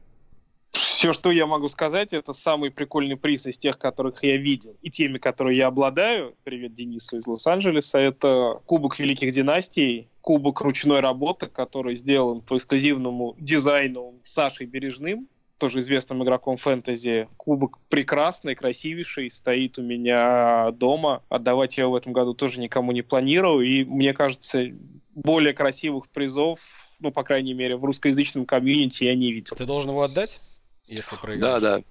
Все, 0.72 1.14
что 1.14 1.30
я 1.30 1.46
могу 1.46 1.70
сказать, 1.70 2.12
это 2.12 2.34
самый 2.34 2.70
прикольный 2.70 3.16
приз 3.16 3.46
из 3.46 3.56
тех, 3.56 3.78
которых 3.78 4.22
я 4.22 4.36
видел, 4.36 4.76
и 4.82 4.90
теми, 4.90 5.16
которые 5.16 5.56
я 5.56 5.68
обладаю. 5.68 6.34
Привет 6.44 6.74
Денису 6.74 7.16
из 7.16 7.26
Лос-Анджелеса. 7.26 7.98
Это 7.98 8.61
Кубок 8.66 8.98
Великих 8.98 9.32
Династий, 9.32 10.11
кубок 10.20 10.61
ручной 10.61 11.00
работы, 11.00 11.46
который 11.46 11.96
сделан 11.96 12.42
по 12.42 12.59
эксклюзивному 12.59 13.36
дизайну 13.38 14.18
Сашей 14.22 14.66
Бережным 14.66 15.28
тоже 15.59 15.80
известным 15.80 16.22
игроком 16.24 16.56
фэнтези. 16.56 17.28
Кубок 17.36 17.78
прекрасный, 17.88 18.54
красивейший, 18.54 19.30
стоит 19.30 19.78
у 19.78 19.82
меня 19.82 20.70
дома. 20.72 21.22
Отдавать 21.28 21.76
я 21.76 21.84
его 21.84 21.92
в 21.92 21.96
этом 21.96 22.12
году 22.12 22.34
тоже 22.34 22.61
никому 22.61 22.92
не 22.92 23.02
планирую. 23.02 23.66
И 23.66 23.84
мне 23.84 24.14
кажется, 24.14 24.66
более 25.14 25.52
красивых 25.52 26.09
призов, 26.09 26.61
ну, 27.00 27.11
по 27.11 27.22
крайней 27.22 27.54
мере, 27.54 27.76
в 27.76 27.84
русскоязычном 27.84 28.46
комьюнити 28.46 29.04
я 29.04 29.14
не 29.14 29.32
видел. 29.32 29.56
Ты 29.56 29.66
должен 29.66 29.90
его 29.90 30.02
отдать, 30.02 30.38
если 30.84 31.16
проиграешь? 31.16 31.61
Да, 31.61 31.78
да. 31.78 31.82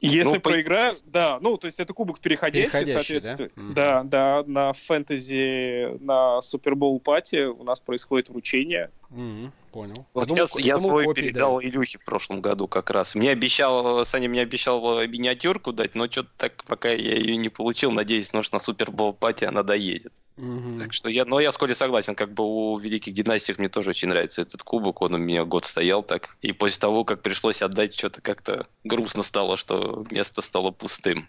Если 0.00 0.24
Ну, 0.24 0.34
по- 0.34 0.50
проиграю, 0.50 0.96
да, 1.04 1.38
ну, 1.40 1.56
то 1.56 1.66
есть 1.66 1.80
это 1.80 1.94
кубок 1.94 2.20
переходящий, 2.20 2.70
Переходящий, 2.70 3.20
да? 3.20 3.28
соответственно. 3.28 3.64
Мгм. 3.64 3.74
Да, 3.74 4.02
да, 4.02 4.44
на 4.46 4.72
фэнтези, 4.74 5.98
на 6.00 6.40
Супербоул 6.42 7.00
пати 7.00 7.46
у 7.46 7.62
нас 7.64 7.80
происходит 7.80 8.28
вручение. 8.28 8.90
Мгм, 9.08 9.52
понял. 9.72 10.06
Вот 10.12 10.28
думал, 10.28 10.46
я, 10.58 10.60
я 10.64 10.74
думал, 10.76 10.90
свой 10.90 11.04
копии 11.06 11.20
передал 11.22 11.56
дали. 11.58 11.70
Илюхе 11.70 11.98
в 11.98 12.04
прошлом 12.04 12.40
году 12.42 12.68
как 12.68 12.90
раз. 12.90 13.14
Мне 13.14 13.30
обещал, 13.30 14.04
Саня 14.04 14.28
мне 14.28 14.42
обещал 14.42 15.00
э, 15.00 15.06
миниатюрку 15.06 15.72
дать, 15.72 15.94
но 15.94 16.06
что-то 16.08 16.30
так 16.36 16.64
пока 16.64 16.90
я 16.90 17.14
ее 17.14 17.36
не 17.36 17.48
получил. 17.48 17.90
Надеюсь, 17.90 18.32
может, 18.34 18.52
на 18.52 18.58
Супербол 18.58 19.14
пати 19.14 19.44
она 19.44 19.62
доедет. 19.62 20.12
Мгм. 20.36 20.78
Так 20.78 20.92
что 20.92 21.08
я, 21.08 21.24
но 21.24 21.40
я 21.40 21.50
с 21.50 21.56
Колей 21.56 21.74
согласен, 21.74 22.14
как 22.14 22.32
бы 22.32 22.44
у 22.44 22.76
великих 22.76 23.14
династий 23.14 23.54
мне 23.56 23.68
тоже 23.68 23.90
очень 23.90 24.08
нравится 24.08 24.42
этот 24.42 24.62
кубок, 24.62 25.00
он 25.00 25.14
у 25.14 25.18
меня 25.18 25.44
год 25.44 25.64
стоял 25.64 26.02
так. 26.02 26.36
И 26.42 26.52
после 26.52 26.80
того, 26.80 27.04
как 27.04 27.22
пришлось 27.22 27.62
отдать, 27.62 27.94
что-то 27.94 28.20
как-то 28.20 28.66
грустно 28.84 29.22
стало, 29.22 29.56
что 29.56 30.04
место 30.10 30.42
стало 30.42 30.72
пустым. 30.72 31.28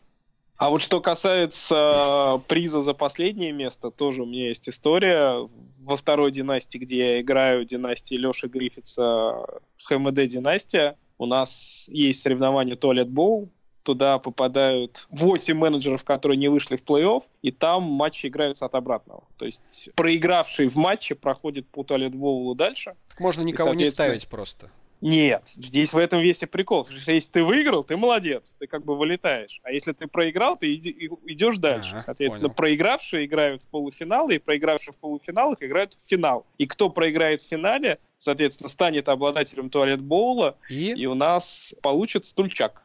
А 0.57 0.69
вот 0.69 0.81
что 0.81 0.99
касается 0.99 2.41
приза 2.47 2.81
за 2.81 2.93
последнее 2.93 3.51
место, 3.51 3.91
тоже 3.91 4.23
у 4.23 4.25
меня 4.25 4.49
есть 4.49 4.67
история. 4.67 5.47
Во 5.79 5.95
второй 5.95 6.31
династии, 6.31 6.79
где 6.79 6.97
я 6.97 7.21
играю, 7.21 7.63
династии 7.63 8.15
Леши 8.15 8.47
Гриффитса, 8.47 9.45
ХМД 9.85 10.25
династия, 10.25 10.97
у 11.19 11.27
нас 11.27 11.87
есть 11.89 12.21
соревнование 12.21 12.75
Туалет 12.75 13.07
Боул. 13.07 13.49
Туда 13.87 14.19
попадают 14.19 15.07
8 15.11 15.57
менеджеров, 15.57 16.03
которые 16.03 16.37
не 16.37 16.49
вышли 16.49 16.75
в 16.75 16.83
плей-офф, 16.83 17.21
и 17.41 17.51
там 17.51 17.83
матчи 17.83 18.27
играются 18.27 18.65
от 18.65 18.75
обратного. 18.75 19.23
То 19.37 19.45
есть 19.45 19.91
проигравший 19.95 20.67
в 20.67 20.75
матче 20.75 21.15
проходит 21.15 21.65
по 21.69 21.83
Туалет 21.85 22.13
Боулу 22.13 22.53
дальше, 22.53 22.95
Можно 23.17 23.43
никого 23.43 23.69
не 23.69 23.85
соответственно, 23.85 24.07
ставить 24.09 24.27
просто. 24.27 24.69
нет, 24.99 25.43
здесь 25.47 25.93
в 25.93 25.97
этом 25.97 26.19
весе 26.19 26.47
прикол. 26.47 26.83
Потому 26.83 26.99
что 26.99 27.13
если 27.13 27.31
ты 27.31 27.43
выиграл, 27.45 27.85
ты 27.85 27.95
молодец, 27.95 28.57
ты 28.59 28.67
как 28.67 28.83
бы 28.83 28.97
вылетаешь. 28.97 29.61
А 29.63 29.71
если 29.71 29.93
ты 29.93 30.07
проиграл, 30.07 30.57
ты 30.57 30.73
и- 30.73 31.09
идешь 31.27 31.57
дальше. 31.57 31.91
Ага, 31.91 31.99
Соответственно, 31.99 32.49
понял. 32.49 32.55
проигравшие 32.55 33.25
играют 33.25 33.63
в 33.63 33.67
полуфиналы, 33.69 34.35
и 34.35 34.37
проигравшие 34.39 34.91
в 34.93 34.97
полуфиналах 34.97 35.59
играют 35.63 35.93
в 36.03 36.09
финал. 36.09 36.45
И 36.57 36.67
кто 36.67 36.89
проиграет 36.89 37.39
в 37.39 37.47
финале, 37.47 37.99
соответственно, 38.17 38.67
станет 38.67 39.07
обладателем 39.07 39.69
туалет 39.69 40.01
боула, 40.01 40.57
И? 40.69 40.89
и 40.91 41.05
у 41.05 41.13
нас 41.15 41.73
получит 41.81 42.25
стульчак. 42.25 42.83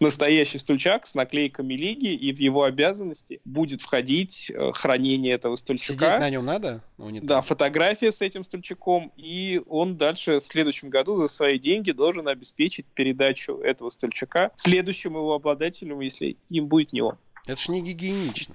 Настоящий 0.00 0.58
стульчак 0.58 1.06
с 1.06 1.14
наклейками 1.14 1.74
лиги, 1.74 2.14
и 2.14 2.32
в 2.32 2.38
его 2.38 2.64
обязанности 2.64 3.40
будет 3.44 3.80
входить 3.82 4.50
э, 4.54 4.72
хранение 4.72 5.34
этого 5.34 5.56
Сидеть 5.56 5.82
стульчака. 5.82 6.18
на 6.20 6.30
нем 6.30 6.44
надо? 6.44 6.82
Ну, 6.96 7.10
не 7.10 7.20
Да, 7.20 7.36
так. 7.36 7.46
фотография 7.46 8.12
с 8.12 8.20
этим 8.20 8.44
стульчаком, 8.44 9.12
и 9.16 9.60
он 9.68 9.96
дальше 9.96 10.40
в 10.40 10.46
следующем 10.46 10.90
году 10.90 11.16
за 11.16 11.28
свои 11.28 11.58
деньги 11.58 11.90
должен 11.90 12.28
обеспечить 12.28 12.86
передачу 12.94 13.56
этого 13.58 13.90
стульчака 13.90 14.52
следующему 14.56 15.18
его 15.18 15.34
обладателю, 15.34 16.00
если 16.00 16.36
им 16.48 16.66
будет 16.68 16.92
не 16.92 17.00
он. 17.02 17.16
Это 17.46 17.60
ж 17.60 17.68
не 17.68 17.82
гигиенично. 17.82 18.54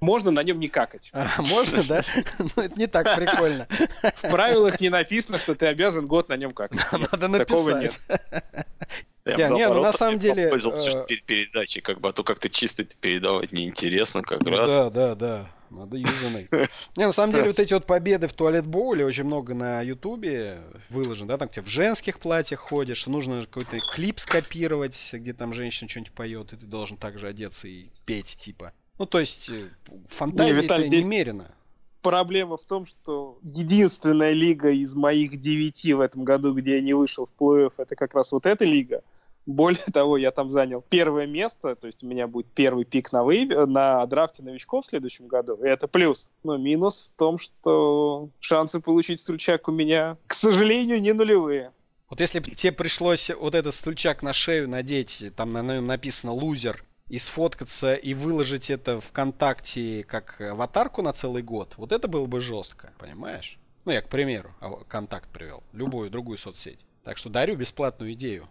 Можно 0.00 0.30
на 0.30 0.42
нем 0.42 0.60
не 0.60 0.68
какать. 0.68 1.10
А, 1.14 1.26
можно, 1.40 1.82
да? 1.84 2.02
Ну, 2.38 2.62
это 2.62 2.78
не 2.78 2.86
так 2.86 3.16
прикольно. 3.16 3.66
В 3.70 4.30
правилах 4.30 4.78
не 4.80 4.90
написано, 4.90 5.38
что 5.38 5.54
ты 5.54 5.66
обязан 5.66 6.04
год 6.04 6.28
на 6.28 6.36
нем 6.36 6.52
какать. 6.52 6.80
Надо 6.92 7.38
такого 7.38 7.70
написать. 7.76 8.00
Я, 9.24 9.36
Не, 9.36 9.48
бы, 9.48 9.54
не, 9.54 9.68
ну, 9.68 9.82
на 9.82 9.92
самом 9.92 10.18
деле, 10.18 10.48
Пользовался 10.48 10.88
э, 10.88 10.90
что 10.90 11.02
перед 11.04 11.22
передачей, 11.22 11.80
как 11.80 11.98
бы, 12.00 12.10
а 12.10 12.12
то 12.12 12.22
как-то 12.22 12.50
чисто 12.50 12.82
это 12.82 12.94
передавать 13.00 13.52
неинтересно, 13.52 14.20
как 14.20 14.42
раз. 14.42 14.68
Да, 14.70 14.90
да, 14.90 15.14
да. 15.14 15.50
Надо 15.70 15.96
юзанный. 15.96 16.46
Не, 16.96 17.06
на 17.06 17.12
самом 17.12 17.32
деле, 17.32 17.46
вот 17.46 17.58
эти 17.58 17.72
вот 17.72 17.86
победы 17.86 18.28
в 18.28 18.34
туалет 18.34 18.66
боуле 18.66 19.06
очень 19.06 19.24
много 19.24 19.54
на 19.54 19.80
Ютубе 19.80 20.60
выложено, 20.90 21.28
да, 21.28 21.38
там 21.38 21.48
где 21.48 21.62
в 21.62 21.68
женских 21.68 22.18
платьях 22.20 22.60
ходишь, 22.60 23.06
нужно 23.06 23.40
какой-то 23.40 23.78
клип 23.94 24.20
скопировать, 24.20 25.10
где 25.14 25.32
там 25.32 25.54
женщина 25.54 25.88
что-нибудь 25.88 26.12
поет, 26.12 26.52
и 26.52 26.56
ты 26.56 26.66
должен 26.66 26.98
также 26.98 27.26
одеться 27.26 27.66
и 27.66 27.86
петь, 28.04 28.36
типа. 28.38 28.72
Ну, 28.98 29.06
то 29.06 29.20
есть, 29.20 29.48
э, 29.48 29.70
фантазии 30.08 30.62
Виталий, 30.62 30.86
здесь- 30.86 31.04
немерено. 31.06 31.50
Проблема 32.02 32.58
в 32.58 32.64
том, 32.66 32.84
что 32.84 33.38
единственная 33.40 34.32
лига 34.32 34.70
из 34.70 34.94
моих 34.94 35.38
девяти 35.38 35.94
в 35.94 36.00
этом 36.00 36.24
году, 36.24 36.52
где 36.52 36.74
я 36.74 36.82
не 36.82 36.92
вышел 36.92 37.26
в 37.26 37.42
плей-офф, 37.42 37.72
это 37.78 37.96
как 37.96 38.14
раз 38.14 38.30
вот 38.30 38.44
эта 38.44 38.66
лига. 38.66 39.02
Более 39.46 39.84
того, 39.92 40.16
я 40.16 40.30
там 40.30 40.50
занял 40.50 40.82
первое 40.88 41.26
место, 41.26 41.74
то 41.74 41.86
есть 41.86 42.02
у 42.02 42.06
меня 42.06 42.26
будет 42.26 42.46
первый 42.52 42.84
пик 42.84 43.12
на, 43.12 43.18
вейве- 43.18 43.66
на 43.66 44.04
драфте 44.06 44.42
новичков 44.42 44.84
в 44.84 44.88
следующем 44.88 45.26
году, 45.26 45.54
и 45.62 45.68
это 45.68 45.88
плюс. 45.88 46.30
Но 46.42 46.56
минус 46.56 47.12
в 47.14 47.18
том, 47.18 47.38
что 47.38 48.28
шансы 48.40 48.80
получить 48.80 49.20
стульчак 49.20 49.68
у 49.68 49.72
меня, 49.72 50.16
к 50.26 50.34
сожалению, 50.34 51.00
не 51.00 51.12
нулевые. 51.12 51.72
Вот 52.10 52.20
если 52.20 52.38
бы 52.38 52.50
тебе 52.50 52.72
пришлось 52.72 53.30
вот 53.30 53.54
этот 53.54 53.74
стульчак 53.74 54.22
на 54.22 54.32
шею 54.32 54.68
надеть, 54.68 55.24
там 55.36 55.50
на 55.50 55.62
нем 55.62 55.86
написано 55.86 56.32
«лузер», 56.32 56.84
и 57.08 57.18
сфоткаться 57.18 57.94
и 57.94 58.14
выложить 58.14 58.70
это 58.70 59.00
ВКонтакте 59.00 60.04
как 60.04 60.40
аватарку 60.40 61.02
на 61.02 61.12
целый 61.12 61.42
год, 61.42 61.74
вот 61.76 61.92
это 61.92 62.08
было 62.08 62.26
бы 62.26 62.40
жестко, 62.40 62.92
понимаешь? 62.98 63.58
Ну, 63.84 63.92
я, 63.92 64.00
к 64.00 64.08
примеру, 64.08 64.54
а- 64.60 64.84
контакт 64.88 65.28
привел. 65.30 65.62
Любую 65.72 66.10
другую 66.10 66.38
соцсеть. 66.38 66.78
Так 67.04 67.18
что 67.18 67.28
дарю 67.28 67.56
бесплатную 67.56 68.14
идею. 68.14 68.48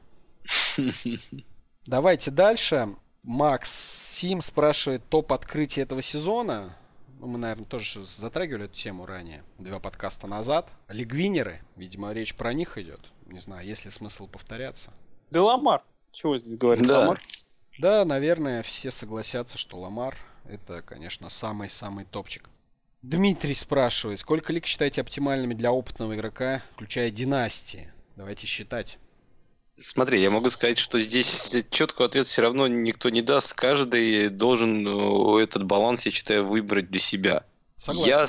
Давайте 1.86 2.32
дальше. 2.32 2.96
Макс 3.24 3.72
Сим 3.72 4.42
спрашивает 4.42 5.08
топ 5.10 5.32
открытия 5.32 5.82
этого 5.82 6.02
сезона. 6.02 6.76
Ну, 7.20 7.28
мы, 7.28 7.38
наверное, 7.38 7.66
тоже 7.66 8.04
затрагивали 8.04 8.66
эту 8.66 8.74
тему 8.74 9.06
ранее, 9.06 9.44
два 9.58 9.80
подкаста 9.80 10.28
назад. 10.28 10.70
Лигвинеры, 10.90 11.62
видимо, 11.78 12.12
речь 12.12 12.36
про 12.36 12.54
них 12.54 12.78
идет. 12.78 13.00
Не 13.28 13.40
знаю, 13.40 13.66
есть 13.66 13.86
ли 13.86 13.92
смысл 13.92 14.28
повторяться. 14.28 14.92
Деламар. 15.32 15.84
Чего 16.12 16.38
здесь 16.38 16.58
говорить? 16.58 16.86
Да. 16.86 17.00
Ламар? 17.00 17.22
Да, 17.80 18.06
наверное, 18.06 18.62
все 18.62 18.92
согласятся, 18.92 19.58
что 19.58 19.80
Ламар 19.80 20.18
это, 20.46 20.82
конечно, 20.82 21.30
самый-самый 21.30 22.06
топчик. 22.06 22.50
Дмитрий 23.02 23.56
спрашивает, 23.56 24.20
сколько 24.20 24.54
лиг 24.54 24.66
считаете 24.66 25.02
оптимальными 25.02 25.54
для 25.54 25.72
опытного 25.72 26.16
игрока, 26.16 26.62
включая 26.74 27.12
династии? 27.12 27.92
Давайте 28.16 28.48
считать. 28.48 28.98
Смотри, 29.80 30.22
я 30.22 30.30
могу 30.30 30.50
сказать, 30.50 30.78
что 30.78 31.00
здесь 31.00 31.52
четкого 31.72 32.08
ответа 32.08 32.30
все 32.30 32.42
равно 32.42 32.68
никто 32.68 33.10
не 33.10 33.22
даст. 33.22 33.54
Каждый 33.54 34.30
должен 34.30 34.88
э, 34.88 35.44
этот 35.44 35.64
баланс, 35.64 36.06
я 36.06 36.12
считаю, 36.12 36.46
выбрать 36.46 36.90
для 36.90 37.00
себя. 37.00 37.46
Согласен. 37.76 38.10
Я 38.10 38.28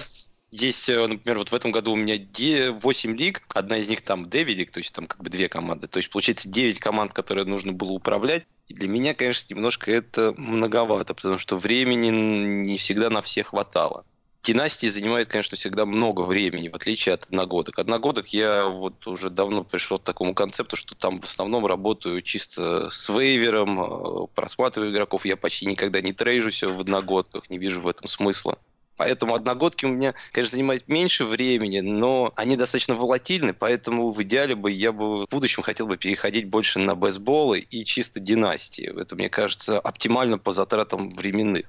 здесь, 0.51 0.89
э, 0.89 1.07
например, 1.07 1.39
вот 1.39 1.51
в 1.51 1.55
этом 1.55 1.71
году 1.71 1.93
у 1.93 1.97
меня 1.97 2.17
де- 2.17 2.71
8 2.71 3.17
лиг, 3.17 3.43
одна 3.49 3.77
из 3.77 3.89
них 3.89 4.01
там 4.03 4.31
Дэвидик, 4.31 4.71
то 4.71 4.79
есть 4.79 4.95
там 4.95 5.07
как 5.07 5.23
бы 5.23 5.29
две 5.29 5.49
команды. 5.49 5.87
То 5.87 5.99
есть 5.99 6.11
получается 6.11 6.49
9 6.49 6.79
команд, 6.81 7.13
которые 7.13 7.45
нужно 7.45 7.73
было 7.73 7.91
управлять. 7.91 8.47
И 8.69 8.75
для 8.75 8.89
меня, 8.89 9.15
конечно, 9.15 9.53
немножко 9.53 9.91
это 9.91 10.33
многовато, 10.39 11.13
потому 11.13 11.37
что 11.37 11.59
времени 11.59 12.09
не 12.09 12.79
всегда 12.79 13.11
на 13.11 13.21
всех 13.21 13.49
хватало. 13.49 14.07
Династии 14.45 14.89
занимает, 14.89 15.29
конечно, 15.29 15.57
всегда 15.57 15.87
много 15.87 16.21
времени, 16.21 16.69
в 16.69 16.75
отличие 16.75 17.15
от 17.15 17.25
одногодок. 17.25 17.79
Одногодок 17.79 18.29
я 18.29 18.67
вот 18.67 19.07
уже 19.07 19.31
давно 19.31 19.65
пришел 19.65 19.99
к 19.99 20.05
такому 20.05 20.35
концепту, 20.35 20.77
что 20.77 20.95
там 20.95 21.19
в 21.19 21.25
основном 21.25 21.65
работаю 21.65 22.21
чисто 22.21 22.91
с 22.91 23.09
вейвером, 23.09 23.81
э, 23.81 24.27
просматриваю 24.35 24.93
игроков. 24.93 25.25
Я 25.25 25.39
почти 25.39 25.65
никогда 25.65 26.03
не 26.03 26.13
трейжусь 26.13 26.63
в 26.63 26.79
одногодках, 26.79 27.49
не 27.49 27.57
вижу 27.57 27.81
в 27.81 27.89
этом 27.89 28.07
смысла. 28.07 28.59
Поэтому 28.99 29.35
одногодки 29.35 29.87
у 29.87 29.89
меня, 29.89 30.13
конечно, 30.31 30.57
занимают 30.57 30.89
меньше 30.89 31.25
времени, 31.25 31.81
но 31.81 32.31
они 32.37 32.59
достаточно 32.59 32.95
волатильны, 32.95 33.55
поэтому 33.55 34.13
в 34.13 34.23
идеале 34.23 34.55
бы 34.55 34.71
я 34.71 34.93
бы 34.93 35.25
в 35.25 35.29
будущем 35.31 35.63
хотел 35.63 35.87
бы 35.87 35.97
переходить 35.97 36.49
больше 36.49 36.79
на 36.81 36.95
бейсболы 36.95 37.61
и 37.61 37.85
чисто 37.87 38.21
династии. 38.21 38.93
Это, 38.95 39.17
мне 39.17 39.31
кажется, 39.31 39.81
оптимально 39.81 40.37
по 40.37 40.53
затратам 40.53 41.09
временных. 41.09 41.65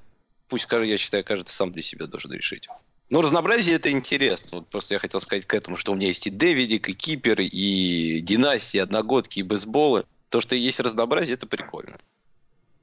Пусть, 0.55 0.71
я 0.71 0.97
считаю, 0.97 1.25
каждый 1.25 1.49
сам 1.49 1.73
для 1.73 1.83
себя 1.83 2.07
должен 2.07 2.31
решить. 2.31 2.69
Но 3.09 3.21
разнообразие 3.21 3.75
это 3.75 3.91
интересно. 3.91 4.59
Вот 4.59 4.69
просто 4.69 4.93
я 4.93 5.01
хотел 5.01 5.19
сказать 5.19 5.45
к 5.45 5.53
этому, 5.53 5.75
что 5.75 5.91
у 5.91 5.95
меня 5.95 6.07
есть 6.07 6.27
и 6.27 6.29
Дэвидик, 6.29 6.87
и 6.87 6.93
Кипер, 6.93 7.41
и 7.41 8.21
династии, 8.21 8.77
и 8.77 8.79
одногодки, 8.79 9.39
и 9.39 9.43
бейсболы. 9.43 10.05
То, 10.29 10.39
что 10.39 10.55
есть 10.55 10.79
разнообразие, 10.79 11.33
это 11.33 11.45
прикольно. 11.45 11.97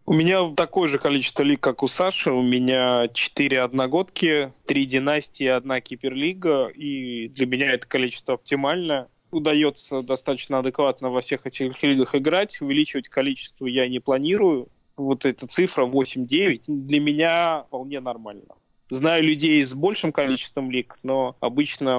У 0.04 0.12
меня 0.12 0.52
такое 0.54 0.90
же 0.90 0.98
количество 0.98 1.44
лиг, 1.44 1.60
как 1.60 1.82
у 1.82 1.86
Саши. 1.86 2.30
У 2.30 2.42
меня 2.42 3.08
4 3.08 3.62
одногодки, 3.62 4.52
3 4.66 4.84
династии, 4.84 5.46
одна 5.46 5.80
киперлига. 5.80 6.66
И 6.66 7.28
для 7.28 7.46
меня 7.46 7.72
это 7.72 7.86
количество 7.86 8.34
оптимально. 8.34 9.08
Удается 9.30 10.02
достаточно 10.02 10.58
адекватно 10.58 11.08
во 11.08 11.22
всех 11.22 11.46
этих 11.46 11.82
лигах 11.82 12.14
играть. 12.14 12.60
Увеличивать 12.60 13.08
количество 13.08 13.64
я 13.64 13.88
не 13.88 13.98
планирую. 13.98 14.68
Вот 14.96 15.24
эта 15.24 15.46
цифра 15.46 15.86
8-9 15.86 16.62
для 16.66 17.00
меня 17.00 17.64
вполне 17.68 18.00
нормально. 18.00 18.54
Знаю 18.90 19.24
людей 19.24 19.64
с 19.64 19.74
большим 19.74 20.12
количеством 20.12 20.70
лиг, 20.70 20.98
но 21.02 21.34
обычно 21.40 21.90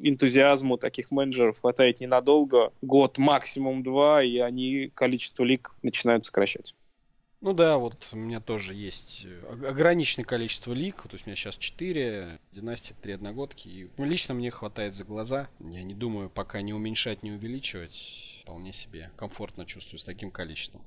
энтузиазму 0.00 0.76
таких 0.76 1.12
менеджеров 1.12 1.60
хватает 1.60 2.00
ненадолго. 2.00 2.72
Год, 2.82 3.16
максимум 3.16 3.84
два, 3.84 4.24
и 4.24 4.38
они 4.38 4.90
количество 4.92 5.44
лиг 5.44 5.72
начинают 5.82 6.24
сокращать. 6.24 6.74
Ну 7.42 7.54
да, 7.54 7.76
вот 7.76 7.94
у 8.12 8.16
меня 8.16 8.38
тоже 8.38 8.72
есть 8.72 9.24
э, 9.24 9.66
ограниченное 9.68 10.24
количество 10.24 10.72
лиг. 10.72 11.02
То 11.02 11.10
есть 11.12 11.26
у 11.26 11.28
меня 11.28 11.36
сейчас 11.36 11.56
4, 11.56 12.38
династия 12.52 12.94
3 13.02 13.14
одногодки. 13.14 13.66
И 13.66 13.90
ну, 13.96 14.04
лично 14.04 14.32
мне 14.32 14.52
хватает 14.52 14.94
за 14.94 15.02
глаза. 15.04 15.48
Я 15.58 15.82
не 15.82 15.94
думаю 15.94 16.30
пока 16.30 16.62
не 16.62 16.72
уменьшать, 16.72 17.24
не 17.24 17.32
увеличивать. 17.32 18.40
Вполне 18.42 18.72
себе 18.72 19.10
комфортно 19.16 19.66
чувствую 19.66 19.98
с 19.98 20.04
таким 20.04 20.30
количеством. 20.30 20.82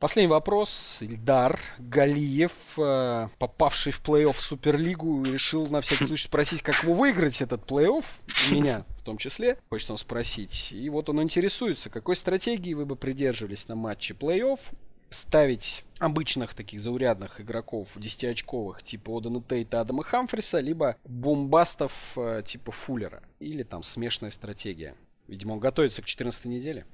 Последний 0.00 0.30
вопрос. 0.30 0.98
Ильдар 1.00 1.58
Галиев, 1.78 2.52
э, 2.78 3.28
попавший 3.38 3.90
в 3.90 4.00
плей-офф 4.00 4.34
Суперлигу, 4.34 5.24
решил 5.24 5.66
на 5.66 5.80
всякий 5.80 6.06
случай 6.06 6.28
спросить, 6.28 6.62
как 6.62 6.84
ему 6.84 6.94
выиграть 6.94 7.42
этот 7.42 7.68
плей-офф. 7.68 8.04
Меня 8.52 8.84
в 9.00 9.02
том 9.02 9.18
числе. 9.18 9.58
Хочет 9.70 9.90
он 9.90 9.98
спросить. 9.98 10.70
И 10.70 10.88
вот 10.88 11.08
он 11.08 11.20
интересуется, 11.20 11.90
какой 11.90 12.14
стратегии 12.14 12.74
вы 12.74 12.86
бы 12.86 12.94
придерживались 12.94 13.66
на 13.66 13.74
матче 13.74 14.14
плей-офф. 14.14 14.60
Ставить 15.10 15.84
обычных 15.98 16.54
таких 16.54 16.80
заурядных 16.80 17.40
игроков 17.40 17.96
10-очковых 17.96 18.84
типа 18.84 19.18
Одена 19.18 19.42
Тейта, 19.42 19.80
Адама 19.80 20.04
Хамфриса, 20.04 20.60
либо 20.60 20.96
бомбастов 21.02 22.12
э, 22.16 22.42
типа 22.46 22.70
Фуллера. 22.70 23.20
Или 23.40 23.64
там 23.64 23.82
смешанная 23.82 24.30
стратегия. 24.30 24.94
Видимо, 25.26 25.54
он 25.54 25.58
готовится 25.58 26.02
к 26.02 26.04
14 26.04 26.44
неделе. 26.44 26.86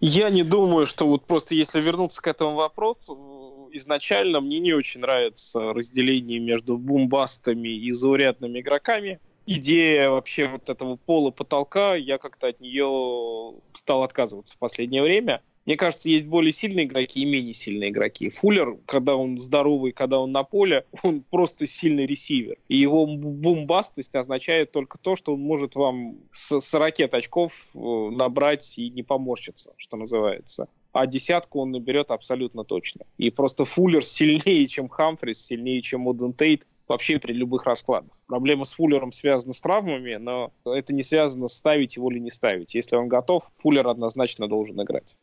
Я 0.00 0.30
не 0.30 0.44
думаю, 0.44 0.86
что 0.86 1.06
вот 1.06 1.26
просто 1.26 1.54
если 1.54 1.80
вернуться 1.80 2.22
к 2.22 2.26
этому 2.28 2.54
вопросу, 2.54 3.68
изначально 3.72 4.40
мне 4.40 4.60
не 4.60 4.72
очень 4.72 5.00
нравится 5.00 5.72
разделение 5.72 6.38
между 6.38 6.78
бумбастами 6.78 7.68
и 7.68 7.90
заурядными 7.90 8.60
игроками. 8.60 9.18
Идея 9.46 10.10
вообще 10.10 10.46
вот 10.46 10.68
этого 10.68 10.96
пола 10.96 11.30
потолка, 11.30 11.96
я 11.96 12.18
как-то 12.18 12.48
от 12.48 12.60
нее 12.60 13.54
стал 13.72 14.02
отказываться 14.04 14.54
в 14.54 14.58
последнее 14.58 15.02
время. 15.02 15.42
Мне 15.68 15.76
кажется, 15.76 16.08
есть 16.08 16.24
более 16.24 16.50
сильные 16.50 16.86
игроки 16.86 17.20
и 17.20 17.26
менее 17.26 17.52
сильные 17.52 17.90
игроки. 17.90 18.30
Фуллер, 18.30 18.78
когда 18.86 19.16
он 19.16 19.36
здоровый, 19.36 19.92
когда 19.92 20.18
он 20.18 20.32
на 20.32 20.42
поле, 20.42 20.86
он 21.02 21.20
просто 21.20 21.66
сильный 21.66 22.06
ресивер. 22.06 22.56
И 22.68 22.78
его 22.78 23.04
бомбастость 23.06 24.16
означает 24.16 24.72
только 24.72 24.96
то, 24.96 25.14
что 25.14 25.34
он 25.34 25.40
может 25.40 25.74
вам 25.74 26.20
с 26.30 26.58
40 26.58 27.12
очков 27.12 27.66
э, 27.74 27.78
набрать 27.78 28.78
и 28.78 28.88
не 28.88 29.02
поморщиться, 29.02 29.74
что 29.76 29.98
называется 29.98 30.68
а 30.92 31.06
десятку 31.06 31.60
он 31.60 31.70
наберет 31.70 32.10
абсолютно 32.10 32.64
точно. 32.64 33.04
И 33.18 33.30
просто 33.30 33.66
Фуллер 33.66 34.02
сильнее, 34.04 34.66
чем 34.66 34.88
Хамфрис, 34.88 35.38
сильнее, 35.38 35.80
чем 35.82 36.08
Оден 36.08 36.32
Тейт 36.32 36.66
вообще 36.88 37.18
при 37.20 37.34
любых 37.34 37.66
раскладах. 37.66 38.10
Проблема 38.26 38.64
с 38.64 38.72
Фуллером 38.72 39.12
связана 39.12 39.52
с 39.52 39.60
травмами, 39.60 40.16
но 40.16 40.50
это 40.64 40.94
не 40.94 41.02
связано 41.02 41.46
с 41.46 41.54
ставить 41.54 41.96
его 41.96 42.10
или 42.10 42.18
не 42.18 42.30
ставить. 42.30 42.74
Если 42.74 42.96
он 42.96 43.06
готов, 43.06 43.44
Фуллер 43.58 43.86
однозначно 43.86 44.48
должен 44.48 44.82
играть. 44.82 45.16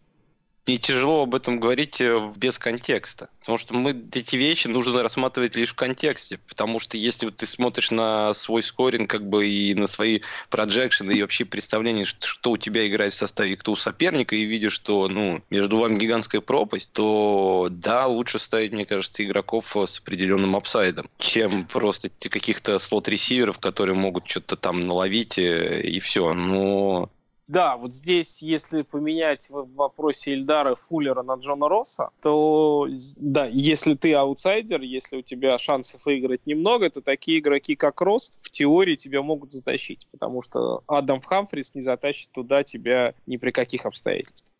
Мне 0.67 0.79
тяжело 0.79 1.23
об 1.23 1.35
этом 1.35 1.59
говорить 1.59 2.01
э, 2.01 2.31
без 2.35 2.57
контекста. 2.57 3.29
Потому 3.39 3.59
что 3.59 3.75
мы 3.75 3.91
эти 4.13 4.35
вещи 4.35 4.67
нужно 4.67 5.03
рассматривать 5.03 5.55
лишь 5.55 5.69
в 5.69 5.75
контексте. 5.75 6.39
Потому 6.47 6.79
что 6.79 6.97
если 6.97 7.25
вот 7.25 7.37
ты 7.37 7.45
смотришь 7.45 7.91
на 7.91 8.33
свой 8.33 8.63
скоринг, 8.63 9.07
как 9.07 9.29
бы 9.29 9.47
и 9.47 9.75
на 9.75 9.85
свои 9.85 10.21
проджекшены, 10.49 11.11
и 11.11 11.21
вообще 11.21 11.45
представление, 11.45 12.05
что 12.05 12.51
у 12.51 12.57
тебя 12.57 12.87
играет 12.87 13.13
в 13.13 13.17
составе 13.17 13.53
и 13.53 13.55
кто 13.55 13.73
у 13.73 13.75
соперника, 13.75 14.35
и 14.35 14.45
видишь, 14.45 14.73
что 14.73 15.07
ну, 15.07 15.43
между 15.51 15.77
вами 15.77 15.99
гигантская 15.99 16.41
пропасть, 16.41 16.89
то 16.93 17.67
да, 17.69 18.07
лучше 18.07 18.39
ставить, 18.39 18.73
мне 18.73 18.87
кажется, 18.87 19.23
игроков 19.23 19.75
с 19.75 19.99
определенным 19.99 20.55
апсайдом, 20.55 21.07
чем 21.19 21.65
просто 21.67 22.09
каких-то 22.09 22.79
слот-ресиверов, 22.79 23.59
которые 23.59 23.95
могут 23.95 24.27
что-то 24.27 24.55
там 24.55 24.79
наловить 24.81 25.37
э, 25.37 25.81
и 25.81 25.99
все. 25.99 26.33
Но 26.33 27.11
да, 27.47 27.77
вот 27.77 27.93
здесь, 27.93 28.41
если 28.41 28.81
поменять 28.81 29.49
в 29.49 29.71
вопросе 29.75 30.33
Ильдара 30.33 30.75
Фуллера 30.75 31.21
на 31.21 31.35
Джона 31.35 31.69
Росса, 31.69 32.09
то 32.21 32.87
да, 33.17 33.45
если 33.45 33.93
ты 33.93 34.13
аутсайдер, 34.13 34.81
если 34.81 35.17
у 35.17 35.21
тебя 35.21 35.57
шансов 35.59 36.05
выиграть 36.05 36.45
немного, 36.45 36.89
то 36.89 37.01
такие 37.01 37.39
игроки, 37.39 37.75
как 37.75 38.01
Росс, 38.01 38.33
в 38.41 38.49
теории 38.49 38.95
тебя 38.95 39.21
могут 39.21 39.51
затащить, 39.51 40.07
потому 40.11 40.41
что 40.41 40.83
Адам 40.87 41.21
Хамфрис 41.21 41.75
не 41.75 41.81
затащит 41.81 42.31
туда 42.31 42.63
тебя 42.63 43.13
ни 43.27 43.37
при 43.37 43.51
каких 43.51 43.85
обстоятельствах. 43.85 44.54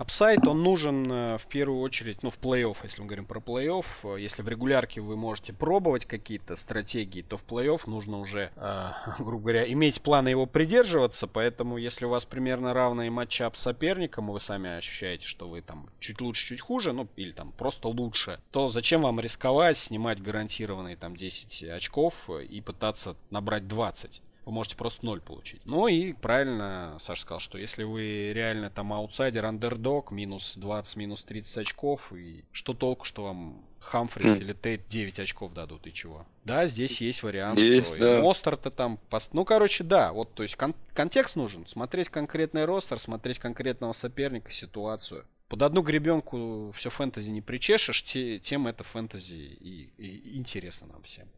Upside, 0.00 0.46
он 0.46 0.62
нужен 0.62 1.12
э, 1.12 1.36
в 1.36 1.46
первую 1.46 1.82
очередь, 1.82 2.22
ну, 2.22 2.30
в 2.30 2.38
плей-офф, 2.38 2.78
если 2.84 3.02
мы 3.02 3.06
говорим 3.06 3.26
про 3.26 3.38
плей-офф. 3.38 3.84
Э, 4.16 4.18
если 4.18 4.40
в 4.40 4.48
регулярке 4.48 5.02
вы 5.02 5.14
можете 5.14 5.52
пробовать 5.52 6.06
какие-то 6.06 6.56
стратегии, 6.56 7.20
то 7.20 7.36
в 7.36 7.44
плей-офф 7.44 7.82
нужно 7.84 8.18
уже, 8.18 8.50
э, 8.56 8.92
грубо 9.18 9.42
говоря, 9.42 9.70
иметь 9.70 10.00
планы 10.00 10.30
его 10.30 10.46
придерживаться. 10.46 11.26
Поэтому, 11.26 11.76
если 11.76 12.06
у 12.06 12.08
вас 12.08 12.24
примерно 12.24 12.72
равные 12.72 13.10
matchup 13.10 13.56
с 13.56 13.60
соперником, 13.60 14.30
и 14.30 14.32
вы 14.32 14.40
сами 14.40 14.70
ощущаете, 14.70 15.26
что 15.26 15.50
вы 15.50 15.60
там 15.60 15.90
чуть 15.98 16.22
лучше, 16.22 16.46
чуть 16.46 16.62
хуже, 16.62 16.94
ну, 16.94 17.06
или 17.16 17.32
там 17.32 17.52
просто 17.52 17.88
лучше, 17.88 18.40
то 18.52 18.68
зачем 18.68 19.02
вам 19.02 19.20
рисковать, 19.20 19.76
снимать 19.76 20.22
гарантированные 20.22 20.96
там 20.96 21.14
10 21.14 21.64
очков 21.64 22.30
и 22.30 22.62
пытаться 22.62 23.16
набрать 23.28 23.68
20? 23.68 24.22
Вы 24.44 24.52
можете 24.52 24.76
просто 24.76 25.04
ноль 25.04 25.20
получить. 25.20 25.60
Ну 25.64 25.86
и 25.88 26.12
правильно 26.12 26.96
Саша 26.98 27.22
сказал, 27.22 27.40
что 27.40 27.58
если 27.58 27.84
вы 27.84 28.32
реально 28.32 28.70
там 28.70 28.92
аутсайдер, 28.92 29.44
андердог, 29.44 30.10
минус 30.10 30.56
20, 30.56 30.96
минус 30.96 31.22
30 31.24 31.58
очков, 31.58 32.12
и 32.12 32.44
что 32.52 32.74
толку, 32.74 33.04
что 33.04 33.24
вам 33.24 33.64
Хамфрис 33.80 34.38
mm. 34.38 34.40
или 34.40 34.52
Тейт 34.52 34.86
9 34.88 35.20
очков 35.20 35.52
дадут 35.52 35.86
и 35.86 35.92
чего? 35.92 36.26
Да, 36.44 36.66
здесь 36.66 37.00
есть 37.00 37.22
вариант. 37.22 37.58
Есть, 37.58 37.94
что 37.94 37.98
да. 37.98 38.20
Мостер-то 38.20 38.70
там... 38.70 38.98
Пост... 39.08 39.32
Ну, 39.34 39.44
короче, 39.44 39.84
да, 39.84 40.12
вот, 40.12 40.34
то 40.34 40.42
есть 40.42 40.56
кон- 40.56 40.74
контекст 40.92 41.36
нужен. 41.36 41.66
Смотреть 41.66 42.08
конкретный 42.08 42.64
ростер, 42.64 42.98
смотреть 42.98 43.38
конкретного 43.38 43.92
соперника, 43.92 44.50
ситуацию. 44.50 45.26
Под 45.48 45.62
одну 45.62 45.82
гребенку 45.82 46.72
все 46.76 46.90
фэнтези 46.90 47.30
не 47.30 47.40
причешешь, 47.40 48.02
те, 48.04 48.38
тем 48.38 48.68
это 48.68 48.84
фэнтези 48.84 49.34
и, 49.34 49.90
и 49.96 50.38
интересно 50.38 50.86
нам 50.88 51.02
всем. 51.02 51.28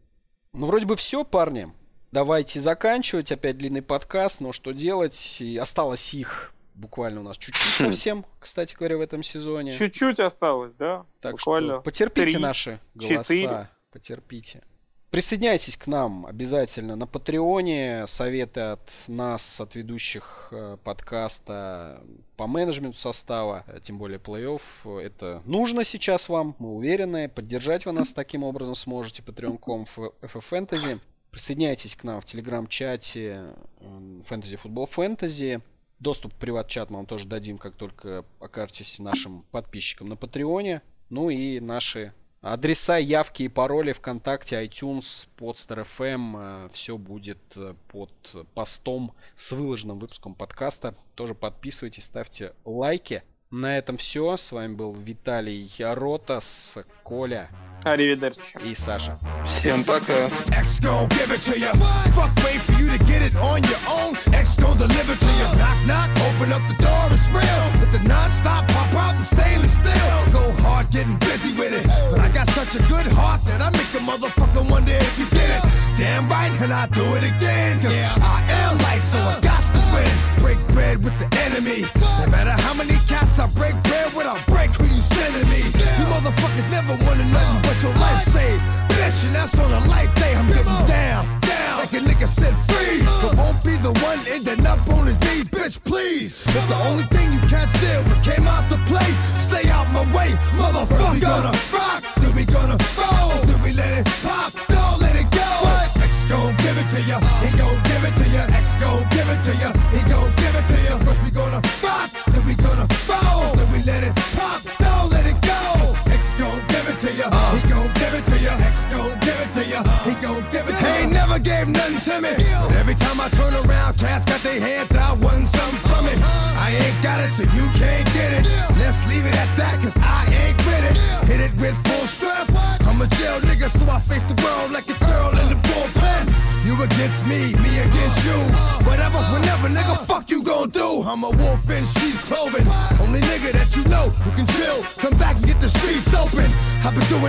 Ну, 0.52 0.66
вроде 0.66 0.84
бы 0.84 0.96
все, 0.96 1.24
парни 1.24 1.72
давайте 2.12 2.60
заканчивать. 2.60 3.32
Опять 3.32 3.58
длинный 3.58 3.82
подкаст, 3.82 4.40
но 4.40 4.52
что 4.52 4.72
делать? 4.72 5.40
И 5.40 5.56
осталось 5.56 6.14
их 6.14 6.52
буквально 6.74 7.20
у 7.20 7.24
нас 7.24 7.36
чуть-чуть 7.36 7.80
хм. 7.80 7.88
совсем, 7.88 8.26
кстати 8.38 8.74
говоря, 8.74 8.98
в 8.98 9.00
этом 9.00 9.22
сезоне. 9.22 9.76
Чуть-чуть 9.76 10.20
осталось, 10.20 10.74
да? 10.74 11.04
Так 11.20 11.32
буквально 11.32 11.74
что 11.74 11.82
потерпите 11.82 12.32
3, 12.32 12.38
наши 12.38 12.80
голоса. 12.94 13.34
4. 13.34 13.68
Потерпите. 13.90 14.62
Присоединяйтесь 15.10 15.76
к 15.76 15.86
нам 15.88 16.24
обязательно 16.24 16.96
на 16.96 17.06
Патреоне. 17.06 18.06
Советы 18.06 18.60
от 18.60 18.90
нас, 19.08 19.60
от 19.60 19.74
ведущих 19.74 20.48
э, 20.52 20.78
подкаста 20.82 22.02
по 22.38 22.46
менеджменту 22.46 22.96
состава, 22.96 23.64
э, 23.66 23.80
тем 23.82 23.98
более 23.98 24.18
плей-офф. 24.18 25.00
Это 25.02 25.42
нужно 25.44 25.84
сейчас 25.84 26.30
вам, 26.30 26.56
мы 26.58 26.70
уверены. 26.70 27.28
Поддержать 27.28 27.84
вы 27.84 27.92
нас 27.92 28.14
таким 28.14 28.42
образом 28.42 28.74
сможете. 28.74 29.20
Patreon.com 29.20 29.84
FF 30.22 30.44
Fantasy. 30.50 30.98
Присоединяйтесь 31.32 31.96
к 31.96 32.04
нам 32.04 32.20
в 32.20 32.26
телеграм-чате 32.26 33.54
Fantasy 33.80 34.60
Football 34.62 34.86
Fantasy. 34.94 35.62
Доступ 35.98 36.34
в 36.34 36.36
приват-чат 36.36 36.90
мы 36.90 36.96
вам 36.96 37.06
тоже 37.06 37.26
дадим, 37.26 37.56
как 37.56 37.74
только 37.74 38.26
окажетесь 38.38 38.98
нашим 38.98 39.42
подписчиком 39.50 40.10
на 40.10 40.16
Патреоне. 40.16 40.82
Ну 41.08 41.30
и 41.30 41.58
наши 41.58 42.12
адреса, 42.42 42.98
явки 42.98 43.44
и 43.44 43.48
пароли 43.48 43.92
ВКонтакте, 43.92 44.62
iTunes, 44.62 45.26
Podster 45.38 45.86
FM. 45.86 46.34
Э, 46.36 46.68
Все 46.74 46.98
будет 46.98 47.38
э, 47.56 47.74
под 47.88 48.12
постом 48.54 49.14
с 49.34 49.52
выложенным 49.52 49.98
выпуском 50.00 50.34
подкаста. 50.34 50.94
Тоже 51.14 51.34
подписывайтесь, 51.34 52.04
ставьте 52.04 52.52
лайки. 52.66 53.22
На 53.52 53.76
этом 53.76 53.98
все. 53.98 54.38
С 54.38 54.50
вами 54.50 54.72
был 54.72 54.94
Виталий 54.94 55.70
Яротас, 55.76 56.78
Коля. 57.04 57.50
Аривидерчи. 57.84 58.40
И 58.64 58.74
Саша. 58.74 59.18
Всем 59.44 59.84
пока. 59.84 60.26
X 60.58 60.80
gon' 60.80 61.06
give 61.10 61.30
it 61.30 61.42
to 61.42 61.58
you. 61.58 61.70
Fuck 62.14 62.32
wait 62.44 62.60
for 62.62 62.72
you 62.80 62.88
to 62.88 62.98
get 63.04 63.20
it 63.20 63.36
on 63.36 63.62
your 63.64 63.82
own. 63.86 64.16
X 64.32 64.56
gon' 64.56 64.78
deliver 64.78 65.14
to 65.14 65.30
you. 65.38 65.58
Knock, 65.58 65.76
knock, 65.86 66.10
open 66.24 66.50
up 66.50 66.62
the 66.70 66.82
door, 66.82 67.10
it's 67.10 67.28
real. 67.28 67.64
With 67.78 67.92
the 67.92 68.08
non-stop 68.08 68.66
pop 68.68 68.94
out 68.94 69.16
and 69.16 69.26
stainless 69.26 69.74
steel. 69.74 70.32
Go 70.32 70.50
hard 70.62 70.90
getting 70.90 71.18
busy 71.18 71.52
with 71.52 71.72
it. 71.74 71.84
But 72.10 72.20
I 72.20 72.28
got 72.32 72.48
such 72.50 72.74
a 72.76 72.82
good 72.88 73.06
heart 73.12 73.44
that 73.44 73.60
I 73.60 73.68
make 73.70 73.92
a 73.92 74.00
motherfucker 74.00 74.64
wonder 74.70 74.92
if 74.92 75.18
you 75.18 75.26
did 75.26 75.50
it. 75.50 75.62
Damn 75.98 76.26
right, 76.30 76.52
and 76.62 76.72
I 76.72 76.86
do 76.86 77.04
it 77.16 77.24
again. 77.24 77.82
Cause 77.82 77.94
I 77.94 78.40
am 78.64 78.78
life, 78.78 79.02
so 79.02 79.18
I 79.18 79.40
got 79.42 79.61
to 79.74 79.82
win. 79.94 80.12
Break 80.40 80.58
bread 80.74 81.02
with 81.02 81.16
the 81.18 81.28
enemy. 81.46 81.84
No 82.20 82.26
matter 82.28 82.54
how 82.62 82.74
many 82.74 82.96
cats 83.08 83.38
I 83.38 83.46
break 83.46 83.74
bread 83.84 84.12
with, 84.14 84.26
I'll 84.26 84.42
break 84.46 84.70
who 84.74 84.84
you 84.84 85.00
sending 85.00 85.48
me. 85.48 85.62
You 85.98 86.04
motherfuckers 86.12 86.68
never 86.70 86.94
wanted 87.04 87.28
nothing 87.32 87.60
but 87.62 87.82
your 87.82 87.94
life 87.94 88.24
saved. 88.24 88.62
Bitch, 88.94 89.26
and 89.26 89.34
that's 89.34 89.58
on 89.58 89.72
a 89.72 89.80
life 89.88 90.12
day. 90.16 90.34
I'm 90.34 90.48
getting 90.48 90.86
down, 90.86 91.24
down. 91.40 91.78
Like 91.78 91.92
a 91.92 92.00
nigga 92.00 92.28
said, 92.28 92.54
freeze. 92.68 93.10
But 93.22 93.36
won't 93.36 93.62
be 93.64 93.76
the 93.76 93.92
one 94.04 94.18
ending 94.28 94.66
up 94.66 94.80
on 94.88 95.06
his 95.06 95.18
knees, 95.20 95.48
bitch, 95.48 95.82
please. 95.84 96.42
If 96.46 96.68
the 96.68 96.78
only 96.88 97.04
thing 97.04 97.32
you 97.32 97.40
can't 97.48 97.70
steal 97.76 98.02
was 98.04 98.20
came 98.20 98.46
out 98.46 98.68
to 98.70 98.76
play, 98.90 99.08
stay 99.38 99.68
out 99.68 99.90
my 99.90 100.04
way, 100.16 100.30
motherfucker. 100.60 100.88
First 100.88 101.14
we 101.14 101.20
gonna 101.20 101.52
rock, 101.72 102.02
then 102.16 102.34
we 102.34 102.44
gonna 102.44 102.78
roll, 102.98 103.31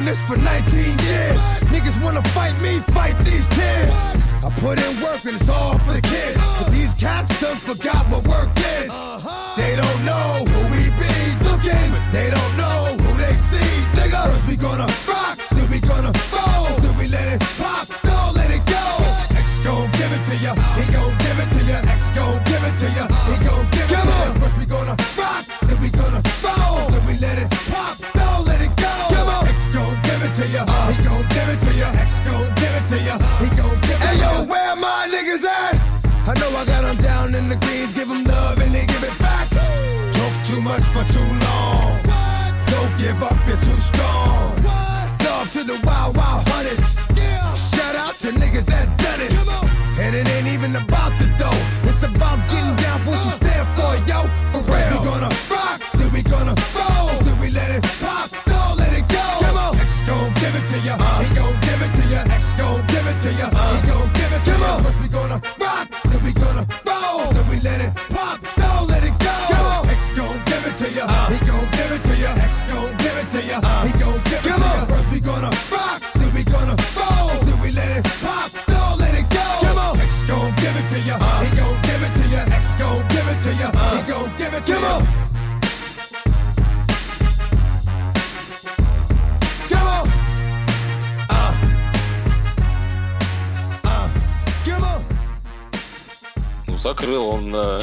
doing 0.04 0.16
this 0.16 0.22
for 0.28 0.38
19 0.38 0.84
years. 1.00 1.40
Niggas 1.72 2.02
wanna 2.04 2.22
fight 2.30 2.60
me, 2.62 2.80
fight 2.92 3.18
these 3.26 3.48
tears. 3.50 3.94
I 4.44 4.50
put 4.58 4.80
in 4.80 5.02
work 5.02 5.24
and 5.26 5.36
it's 5.36 5.50
all 5.50 5.63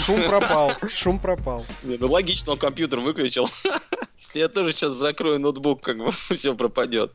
Шум 0.05 0.23
пропал, 0.25 0.73
шум 0.89 1.19
пропал. 1.19 1.67
Не, 1.83 1.97
ну 1.97 2.11
логично, 2.11 2.53
он 2.53 2.59
компьютер 2.59 3.01
выключил. 3.01 3.49
Если 4.19 4.39
я 4.39 4.49
тоже 4.49 4.73
сейчас 4.73 4.93
закрою 4.93 5.41
ноутбук, 5.41 5.83
как 5.83 5.99
бы 5.99 6.11
все 6.35 6.55
пропадет. 6.55 7.13